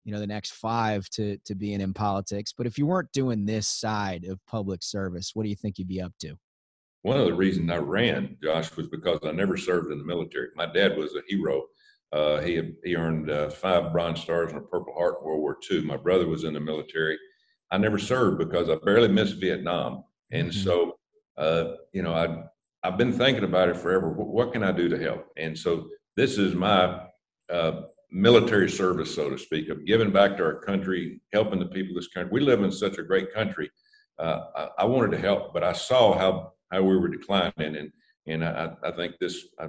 you 0.04 0.14
know 0.14 0.20
the 0.20 0.28
next 0.28 0.54
five 0.54 1.08
to 1.10 1.38
to 1.45 1.56
being 1.56 1.82
in 1.82 1.93
politics 1.93 2.54
but 2.56 2.68
if 2.68 2.78
you 2.78 2.86
weren't 2.86 3.12
doing 3.12 3.45
this 3.45 3.68
side 3.68 4.26
of 4.26 4.39
public 4.47 4.82
service 4.84 5.32
what 5.34 5.43
do 5.43 5.50
you 5.50 5.56
think 5.56 5.78
you'd 5.78 5.88
be 5.88 6.02
up 6.02 6.14
to? 6.20 6.36
One 7.02 7.20
of 7.20 7.26
the 7.26 7.34
reasons 7.34 7.72
i 7.72 7.78
ran 7.78 8.38
josh 8.43 8.76
was 8.76 8.88
because 8.88 9.20
i 9.24 9.32
never 9.32 9.58
served 9.58 9.91
in 9.91 9.97
the 9.97 10.04
military. 10.04 10.50
My 10.56 10.66
dad 10.66 10.97
was 10.97 11.16
a 11.16 11.22
hero. 11.28 11.64
Uh, 12.12 12.39
he 12.41 12.56
had, 12.56 12.74
he 12.84 12.95
earned 12.95 13.30
uh, 13.30 13.50
five 13.52 13.91
bronze 13.91 14.20
stars 14.22 14.52
and 14.52 14.58
a 14.58 14.66
purple 14.66 14.93
heart 14.93 15.18
in 15.20 15.26
world 15.28 15.41
war 15.41 15.58
ii 15.72 15.82
my 15.82 15.97
brother 15.97 16.28
was 16.28 16.43
in 16.43 16.54
the 16.54 16.60
military. 16.60 17.18
I 17.72 17.78
never 17.78 18.00
served 18.00 18.39
because 18.39 18.70
i 18.70 18.76
barely 18.84 19.10
missed 19.10 19.39
vietnam. 19.39 20.04
And 20.32 20.50
mm-hmm. 20.50 20.64
so 20.64 20.97
uh, 21.38 21.76
you 21.93 22.02
know 22.02 22.14
i 22.14 22.43
i've 22.84 22.97
been 22.97 23.14
thinking 23.14 23.43
about 23.43 23.70
it 23.70 23.78
forever. 23.78 24.10
What, 24.10 24.28
what, 24.28 24.54
can 24.54 24.63
i 24.63 24.71
do 24.71 24.89
to 24.89 24.97
help? 24.97 25.28
And 25.38 25.58
so 25.58 25.88
this 26.17 26.38
is 26.38 26.54
my 26.54 27.05
uh, 27.50 27.82
military 28.11 28.69
service, 28.69 29.13
so 29.13 29.29
to 29.29 29.37
speak, 29.37 29.69
of 29.69 29.86
giving 29.86 30.11
back 30.11 30.37
to 30.37 30.43
our 30.43 30.55
country, 30.55 31.21
helping 31.33 31.59
the 31.59 31.65
people 31.65 31.95
of 31.95 32.01
this 32.01 32.11
country. 32.11 32.31
We 32.31 32.41
live 32.41 32.63
in 32.63 32.71
such 32.71 32.97
a 32.97 33.03
great 33.03 33.33
country. 33.33 33.69
Uh, 34.17 34.45
I, 34.55 34.67
I, 34.79 34.86
wanted 34.86 35.11
to 35.11 35.19
help, 35.19 35.53
but 35.53 35.63
I 35.63 35.73
saw 35.73 36.17
how 36.17 36.53
how 36.71 36.81
we 36.83 36.97
were 36.97 37.07
declining, 37.07 37.53
and 37.57 37.91
and 38.27 38.43
I, 38.43 38.71
I 38.83 38.91
think 38.91 39.15
this. 39.19 39.47
I, 39.59 39.67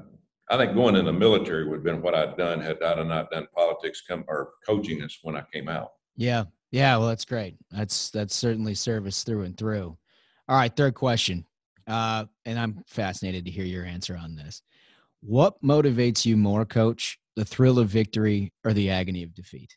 I 0.53 0.57
think 0.57 0.75
going 0.75 0.97
in 0.97 1.05
the 1.05 1.13
military 1.13 1.65
would 1.65 1.77
have 1.77 1.85
been 1.85 2.03
what 2.03 2.17
I'd 2.17 2.37
done 2.37 2.61
had 2.61 2.83
I 2.83 3.01
not 3.05 3.31
done 3.31 3.47
politics 3.55 4.03
come 4.09 4.25
or 4.27 4.51
coaching 4.67 5.01
us 5.03 5.17
when 5.23 5.37
I 5.37 5.45
came 5.53 5.69
out. 5.69 5.93
Yeah, 6.17 6.45
yeah. 6.73 6.97
Well, 6.97 7.07
that's 7.07 7.25
great. 7.25 7.55
That's 7.71 8.11
that's 8.11 8.35
certainly 8.35 8.75
service 8.75 9.23
through 9.23 9.43
and 9.43 9.57
through. 9.57 9.97
All 10.49 10.57
right, 10.57 10.75
third 10.75 10.95
question, 10.95 11.47
uh, 11.87 12.25
and 12.45 12.59
I'm 12.59 12.83
fascinated 12.89 13.45
to 13.45 13.53
hear 13.53 13.65
your 13.65 13.85
answer 13.85 14.17
on 14.17 14.35
this. 14.35 14.63
What 15.21 15.63
motivates 15.63 16.27
you 16.27 16.37
more, 16.37 16.65
Coach, 16.65 17.20
the 17.37 17.45
thrill 17.45 17.79
of 17.79 17.89
victory 17.89 18.53
or 18.65 18.73
the 18.73 18.91
agony 18.91 19.23
of 19.23 19.35
defeat? 19.35 19.75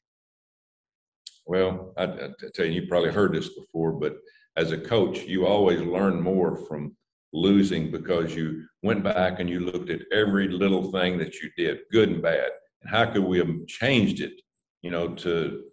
Well, 1.45 1.93
I, 1.97 2.03
I 2.03 2.29
tell 2.53 2.65
you, 2.65 2.81
you 2.81 2.87
probably 2.87 3.11
heard 3.11 3.33
this 3.33 3.49
before, 3.49 3.91
but 3.91 4.17
as 4.55 4.71
a 4.71 4.77
coach, 4.77 5.23
you 5.23 5.45
always 5.45 5.81
learn 5.81 6.21
more 6.21 6.55
from 6.55 6.95
losing 7.33 7.91
because 7.91 8.35
you 8.35 8.65
went 8.83 9.03
back 9.03 9.39
and 9.39 9.49
you 9.49 9.59
looked 9.59 9.89
at 9.89 10.01
every 10.11 10.47
little 10.47 10.91
thing 10.91 11.17
that 11.17 11.41
you 11.41 11.49
did, 11.57 11.79
good 11.91 12.09
and 12.09 12.21
bad, 12.21 12.49
and 12.81 12.89
how 12.89 13.05
could 13.05 13.23
we 13.23 13.39
have 13.39 13.49
changed 13.67 14.21
it, 14.21 14.41
you 14.81 14.91
know, 14.91 15.09
to 15.15 15.63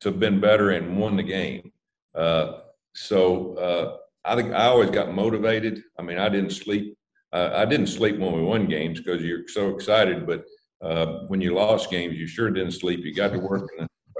to 0.00 0.08
have 0.08 0.18
been 0.18 0.40
better 0.40 0.70
and 0.70 0.98
won 0.98 1.16
the 1.16 1.22
game. 1.22 1.70
Uh, 2.14 2.58
so 2.92 3.54
uh, 3.54 3.96
I 4.24 4.34
think 4.34 4.52
I 4.52 4.66
always 4.66 4.90
got 4.90 5.14
motivated. 5.14 5.82
I 5.96 6.02
mean, 6.02 6.18
I 6.18 6.28
didn't 6.28 6.50
sleep. 6.50 6.96
Uh, 7.32 7.50
I 7.54 7.64
didn't 7.64 7.86
sleep 7.86 8.18
when 8.18 8.32
we 8.32 8.42
won 8.42 8.66
games 8.66 9.00
because 9.00 9.22
you're 9.22 9.48
so 9.48 9.70
excited, 9.70 10.26
but 10.26 10.44
uh, 10.82 11.06
when 11.28 11.40
you 11.40 11.54
lost 11.54 11.90
games, 11.90 12.16
you 12.16 12.26
sure 12.26 12.50
didn't 12.50 12.72
sleep. 12.72 13.04
You 13.04 13.14
got 13.14 13.32
to 13.32 13.38
work 13.38 13.68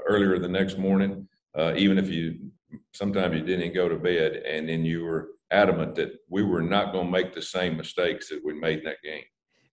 earlier 0.07 0.39
the 0.39 0.49
next 0.49 0.79
morning. 0.79 1.29
uh, 1.59 1.75
even 1.77 1.99
if 1.99 2.09
you 2.09 2.51
sometimes 2.95 3.35
you 3.37 3.43
didn't 3.43 3.75
go 3.75 3.89
to 3.89 3.97
bed, 3.97 4.37
and 4.47 4.69
then 4.69 4.85
you 4.85 5.05
were 5.05 5.33
adamant 5.51 5.95
that 5.97 6.13
we 6.31 6.43
were 6.43 6.63
not 6.63 6.93
going 6.93 7.07
to 7.07 7.13
make 7.13 7.35
the 7.35 7.43
same 7.43 7.77
mistakes 7.77 8.29
that 8.31 8.41
we 8.45 8.55
made 8.55 8.79
in 8.79 8.85
that 8.85 9.03
game. 9.03 9.25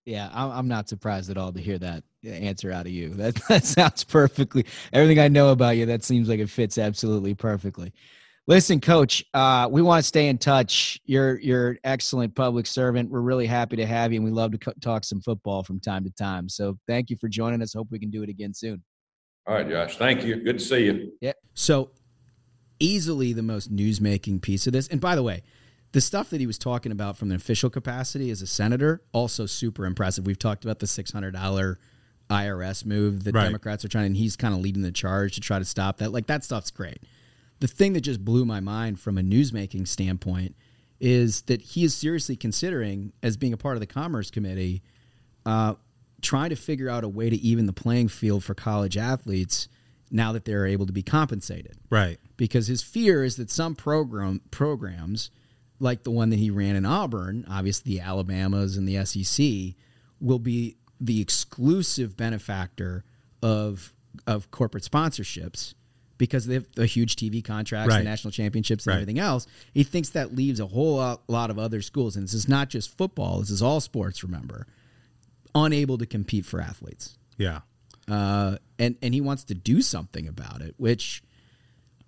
Yeah, 0.05 0.29
I'm 0.33 0.51
I'm 0.51 0.67
not 0.67 0.89
surprised 0.89 1.29
at 1.29 1.37
all 1.37 1.53
to 1.53 1.61
hear 1.61 1.77
that 1.79 2.03
answer 2.25 2.71
out 2.71 2.85
of 2.85 2.91
you. 2.91 3.09
That 3.15 3.35
that 3.49 3.65
sounds 3.65 4.03
perfectly. 4.03 4.65
Everything 4.91 5.19
I 5.19 5.27
know 5.27 5.49
about 5.51 5.77
you, 5.77 5.85
that 5.85 6.03
seems 6.03 6.27
like 6.27 6.39
it 6.39 6.49
fits 6.49 6.77
absolutely 6.77 7.35
perfectly. 7.35 7.93
Listen, 8.49 8.81
Coach, 8.81 9.23
uh, 9.35 9.67
we 9.69 9.83
want 9.83 10.01
to 10.01 10.07
stay 10.07 10.27
in 10.27 10.39
touch. 10.39 10.99
You're 11.05 11.39
you're 11.39 11.69
an 11.69 11.77
excellent 11.83 12.33
public 12.33 12.65
servant. 12.65 13.11
We're 13.11 13.21
really 13.21 13.45
happy 13.45 13.75
to 13.75 13.85
have 13.85 14.11
you, 14.11 14.17
and 14.17 14.25
we 14.25 14.31
love 14.31 14.51
to 14.53 14.57
co- 14.57 14.73
talk 14.81 15.03
some 15.03 15.21
football 15.21 15.61
from 15.61 15.79
time 15.79 16.03
to 16.03 16.09
time. 16.09 16.49
So 16.49 16.75
thank 16.87 17.11
you 17.11 17.15
for 17.17 17.27
joining 17.27 17.61
us. 17.61 17.75
Hope 17.75 17.89
we 17.91 17.99
can 17.99 18.09
do 18.09 18.23
it 18.23 18.29
again 18.29 18.55
soon. 18.55 18.81
All 19.45 19.53
right, 19.53 19.69
Josh. 19.69 19.97
Thank 19.97 20.23
you. 20.23 20.37
Good 20.37 20.57
to 20.57 20.65
see 20.65 20.85
you. 20.85 21.11
Yeah. 21.21 21.33
So 21.53 21.91
easily 22.79 23.33
the 23.33 23.43
most 23.43 23.71
newsmaking 23.71 24.41
piece 24.41 24.65
of 24.65 24.73
this. 24.73 24.87
And 24.87 24.99
by 24.99 25.15
the 25.15 25.21
way, 25.21 25.43
the 25.91 26.01
stuff 26.01 26.31
that 26.31 26.39
he 26.39 26.47
was 26.47 26.57
talking 26.57 26.91
about 26.91 27.17
from 27.17 27.29
the 27.29 27.35
official 27.35 27.69
capacity 27.69 28.31
as 28.31 28.41
a 28.41 28.47
senator 28.47 29.03
also 29.11 29.45
super 29.45 29.85
impressive. 29.85 30.25
We've 30.25 30.39
talked 30.39 30.65
about 30.65 30.79
the 30.79 30.87
six 30.87 31.11
hundred 31.11 31.35
dollar 31.35 31.77
IRS 32.31 32.83
move 32.83 33.25
that 33.25 33.35
Right. 33.35 33.43
Democrats 33.43 33.85
are 33.85 33.89
trying, 33.89 34.07
and 34.07 34.17
he's 34.17 34.35
kind 34.35 34.55
of 34.55 34.61
leading 34.61 34.81
the 34.81 34.91
charge 34.91 35.35
to 35.35 35.39
try 35.39 35.59
to 35.59 35.65
stop 35.65 35.97
that. 35.97 36.11
Like 36.11 36.25
that 36.25 36.43
stuff's 36.43 36.71
great. 36.71 36.97
The 37.59 37.67
thing 37.67 37.93
that 37.93 38.01
just 38.01 38.23
blew 38.23 38.45
my 38.45 38.59
mind 38.59 38.99
from 38.99 39.17
a 39.17 39.21
newsmaking 39.21 39.87
standpoint 39.87 40.55
is 40.99 41.41
that 41.43 41.61
he 41.61 41.83
is 41.83 41.95
seriously 41.95 42.35
considering, 42.35 43.13
as 43.23 43.37
being 43.37 43.53
a 43.53 43.57
part 43.57 43.75
of 43.75 43.79
the 43.81 43.87
Commerce 43.87 44.29
Committee, 44.31 44.81
uh, 45.45 45.75
trying 46.21 46.49
to 46.49 46.55
figure 46.55 46.89
out 46.89 47.03
a 47.03 47.09
way 47.09 47.29
to 47.29 47.35
even 47.37 47.65
the 47.65 47.73
playing 47.73 48.07
field 48.09 48.43
for 48.43 48.53
college 48.53 48.97
athletes 48.97 49.67
now 50.11 50.31
that 50.33 50.43
they're 50.43 50.65
able 50.65 50.85
to 50.85 50.91
be 50.91 51.03
compensated 51.03 51.77
Right. 51.89 52.17
because 52.35 52.67
his 52.67 52.81
fear 52.81 53.23
is 53.23 53.35
that 53.37 53.49
some 53.51 53.75
program 53.75 54.41
programs 54.51 55.29
like 55.79 56.03
the 56.03 56.11
one 56.11 56.29
that 56.31 56.39
he 56.39 56.49
ran 56.49 56.75
in 56.75 56.85
Auburn, 56.85 57.45
obviously 57.49 57.93
the 57.93 58.01
Alabamas 58.01 58.75
and 58.75 58.85
the 58.85 59.05
SEC, 59.05 59.75
will 60.19 60.39
be 60.39 60.75
the 60.99 61.21
exclusive 61.21 62.17
benefactor 62.17 63.05
of 63.41 63.93
of 64.27 64.51
corporate 64.51 64.83
sponsorships 64.83 65.73
because 66.19 66.45
they 66.45 66.53
have 66.55 66.65
the 66.75 66.85
huge 66.85 67.15
TV 67.15 67.41
contracts, 67.43 67.89
Right. 67.89 67.97
the 67.97 68.03
national 68.03 68.29
championships, 68.31 68.85
and 68.85 68.91
Right. 68.91 69.01
everything 69.01 69.17
else. 69.17 69.47
He 69.73 69.83
thinks 69.83 70.09
that 70.09 70.35
leaves 70.35 70.59
a 70.59 70.67
whole 70.67 70.97
lot, 70.97 71.23
lot 71.27 71.49
of 71.49 71.57
other 71.57 71.81
schools, 71.81 72.15
and 72.15 72.23
this 72.25 72.35
is 72.35 72.47
not 72.47 72.69
just 72.69 72.95
football; 72.95 73.39
this 73.39 73.49
is 73.49 73.63
all 73.63 73.79
sports. 73.81 74.21
Remember, 74.23 74.67
unable 75.55 75.97
to 75.97 76.05
compete 76.05 76.45
for 76.45 76.61
athletes 76.61 77.17
Yeah. 77.37 77.61
uh, 78.07 78.57
and 78.77 78.95
and 79.01 79.13
he 79.15 79.21
wants 79.21 79.43
to 79.45 79.55
do 79.55 79.81
something 79.81 80.27
about 80.27 80.61
it. 80.61 80.75
Which, 80.77 81.23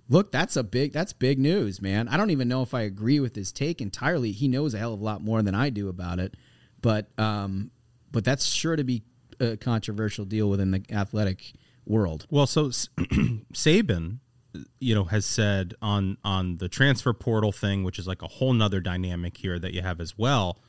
look, 0.09 0.31
that's 0.31 0.55
a 0.55 0.63
big 0.63 0.93
that's 0.93 1.13
big 1.13 1.39
news, 1.39 1.81
man. 1.81 2.07
I 2.07 2.17
don't 2.17 2.29
even 2.31 2.47
know 2.47 2.61
if 2.61 2.73
I 2.73 2.81
agree 2.81 3.19
with 3.19 3.35
his 3.35 3.51
take 3.51 3.81
entirely. 3.81 4.31
He 4.31 4.47
knows 4.47 4.73
a 4.73 4.77
hell 4.77 4.93
of 4.93 4.99
a 5.01 5.03
lot 5.03 5.23
more 5.23 5.41
than 5.41 5.55
I 5.55 5.69
do 5.69 5.87
about 5.89 6.19
it, 6.19 6.35
but 6.81 7.09
um, 7.19 7.71
but 8.11 8.23
that's 8.23 8.45
sure 8.45 8.75
to 8.75 8.83
be 8.83 9.03
a 9.39 9.57
controversial 9.57 10.25
deal 10.25 10.49
within 10.49 10.71
the 10.71 10.83
athletic 10.91 11.53
world. 11.85 12.25
Well, 12.29 12.47
so 12.47 12.67
S- 12.67 12.89
Saban, 13.53 14.19
you 14.79 14.95
know, 14.95 15.05
has 15.05 15.25
said 15.25 15.73
on 15.81 16.17
on 16.23 16.57
the 16.57 16.69
transfer 16.69 17.13
portal 17.13 17.51
thing, 17.51 17.83
which 17.83 17.99
is 17.99 18.07
like 18.07 18.21
a 18.21 18.27
whole 18.27 18.53
nother 18.53 18.79
dynamic 18.79 19.37
here 19.37 19.59
that 19.59 19.73
you 19.73 19.81
have 19.81 19.99
as 19.99 20.17
well. 20.17 20.59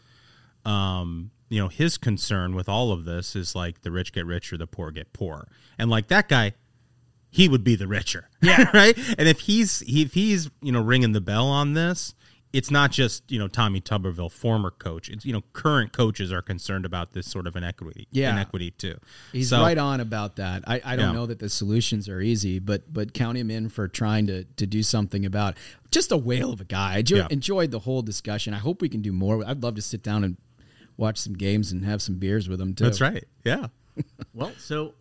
Um, 0.64 1.30
you 1.48 1.60
know, 1.60 1.68
his 1.68 1.98
concern 1.98 2.54
with 2.54 2.68
all 2.68 2.92
of 2.92 3.04
this 3.04 3.36
is 3.36 3.54
like 3.54 3.82
the 3.82 3.90
rich 3.90 4.12
get 4.12 4.24
richer, 4.24 4.56
the 4.56 4.66
poor 4.66 4.90
get 4.90 5.12
poor, 5.12 5.48
and 5.78 5.90
like 5.90 6.08
that 6.08 6.28
guy, 6.28 6.52
he 7.30 7.48
would 7.48 7.64
be 7.64 7.74
the 7.74 7.88
richer, 7.88 8.28
yeah, 8.40 8.70
right. 8.74 8.96
And 9.18 9.28
if 9.28 9.40
he's 9.40 9.82
if 9.86 10.14
he's 10.14 10.50
you 10.60 10.72
know 10.72 10.80
ringing 10.80 11.12
the 11.12 11.20
bell 11.20 11.48
on 11.48 11.74
this, 11.74 12.14
it's 12.52 12.70
not 12.70 12.90
just 12.90 13.30
you 13.30 13.38
know 13.38 13.48
Tommy 13.48 13.80
Tuberville, 13.80 14.30
former 14.30 14.70
coach. 14.70 15.08
It's 15.08 15.24
you 15.24 15.32
know 15.32 15.42
current 15.52 15.92
coaches 15.92 16.30
are 16.32 16.42
concerned 16.42 16.84
about 16.84 17.12
this 17.12 17.26
sort 17.26 17.46
of 17.46 17.56
inequity, 17.56 18.06
Yeah. 18.10 18.32
inequity 18.32 18.70
too. 18.72 18.98
He's 19.32 19.48
So- 19.50 19.60
right 19.62 19.78
on 19.78 20.00
about 20.00 20.36
that. 20.36 20.64
I, 20.66 20.80
I 20.84 20.96
don't 20.96 21.08
Yeah. 21.08 21.12
know 21.12 21.26
that 21.26 21.38
the 21.38 21.48
solutions 21.48 22.08
are 22.08 22.20
easy, 22.20 22.58
but 22.58 22.92
but 22.92 23.14
count 23.14 23.38
him 23.38 23.50
in 23.50 23.68
for 23.68 23.88
trying 23.88 24.26
to 24.26 24.44
to 24.44 24.66
do 24.66 24.82
something 24.82 25.24
about. 25.24 25.54
It. 25.54 25.58
Just 25.90 26.12
a 26.12 26.16
whale 26.16 26.52
of 26.52 26.60
a 26.60 26.64
guy. 26.64 26.94
I 26.94 26.98
enjoy, 26.98 27.16
Yeah. 27.18 27.26
enjoyed 27.30 27.70
the 27.70 27.80
whole 27.80 28.02
discussion. 28.02 28.54
I 28.54 28.58
hope 28.58 28.80
we 28.82 28.88
can 28.88 29.02
do 29.02 29.12
more. 29.12 29.44
I'd 29.46 29.62
love 29.62 29.74
to 29.76 29.82
sit 29.82 30.02
down 30.02 30.24
and 30.24 30.36
watch 30.96 31.18
some 31.18 31.32
games 31.34 31.72
and 31.72 31.84
have 31.84 32.00
some 32.02 32.16
beers 32.16 32.48
with 32.48 32.60
him 32.60 32.74
too. 32.74 32.84
That's 32.84 33.00
right. 33.00 33.24
Yeah. 33.44 33.68
Well, 34.34 34.52
so 34.58 34.94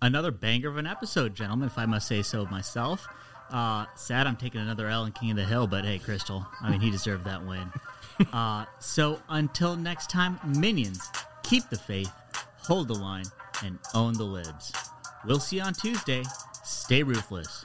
another 0.00 0.30
banger 0.30 0.68
of 0.70 0.78
an 0.78 0.86
episode, 0.86 1.34
gentlemen, 1.34 1.66
if 1.66 1.76
I 1.76 1.84
must 1.84 2.08
say 2.08 2.22
so 2.22 2.46
myself. 2.46 3.06
Uh, 3.50 3.86
sad 3.94 4.26
I'm 4.26 4.36
taking 4.36 4.60
another 4.60 4.88
L 4.88 5.04
in 5.04 5.12
King 5.12 5.30
of 5.30 5.36
the 5.36 5.44
Hill, 5.44 5.66
but 5.66 5.84
hey, 5.84 5.98
Kristol, 5.98 6.46
I 6.60 6.70
mean, 6.70 6.80
he 6.80 6.90
deserved 6.90 7.24
that 7.24 7.44
win. 7.44 7.72
Uh, 8.32 8.64
so 8.80 9.20
until 9.28 9.76
next 9.76 10.10
time, 10.10 10.40
minions, 10.44 11.08
keep 11.44 11.62
the 11.70 11.78
faith, 11.78 12.10
hold 12.56 12.88
the 12.88 12.94
line, 12.94 13.24
and 13.62 13.78
own 13.94 14.12
the 14.14 14.24
libs. 14.24 14.72
We'll 15.24 15.38
see 15.38 15.58
you 15.58 15.62
on 15.62 15.72
Tuesday. 15.72 16.24
Stay 16.64 17.04
ruthless. 17.04 17.64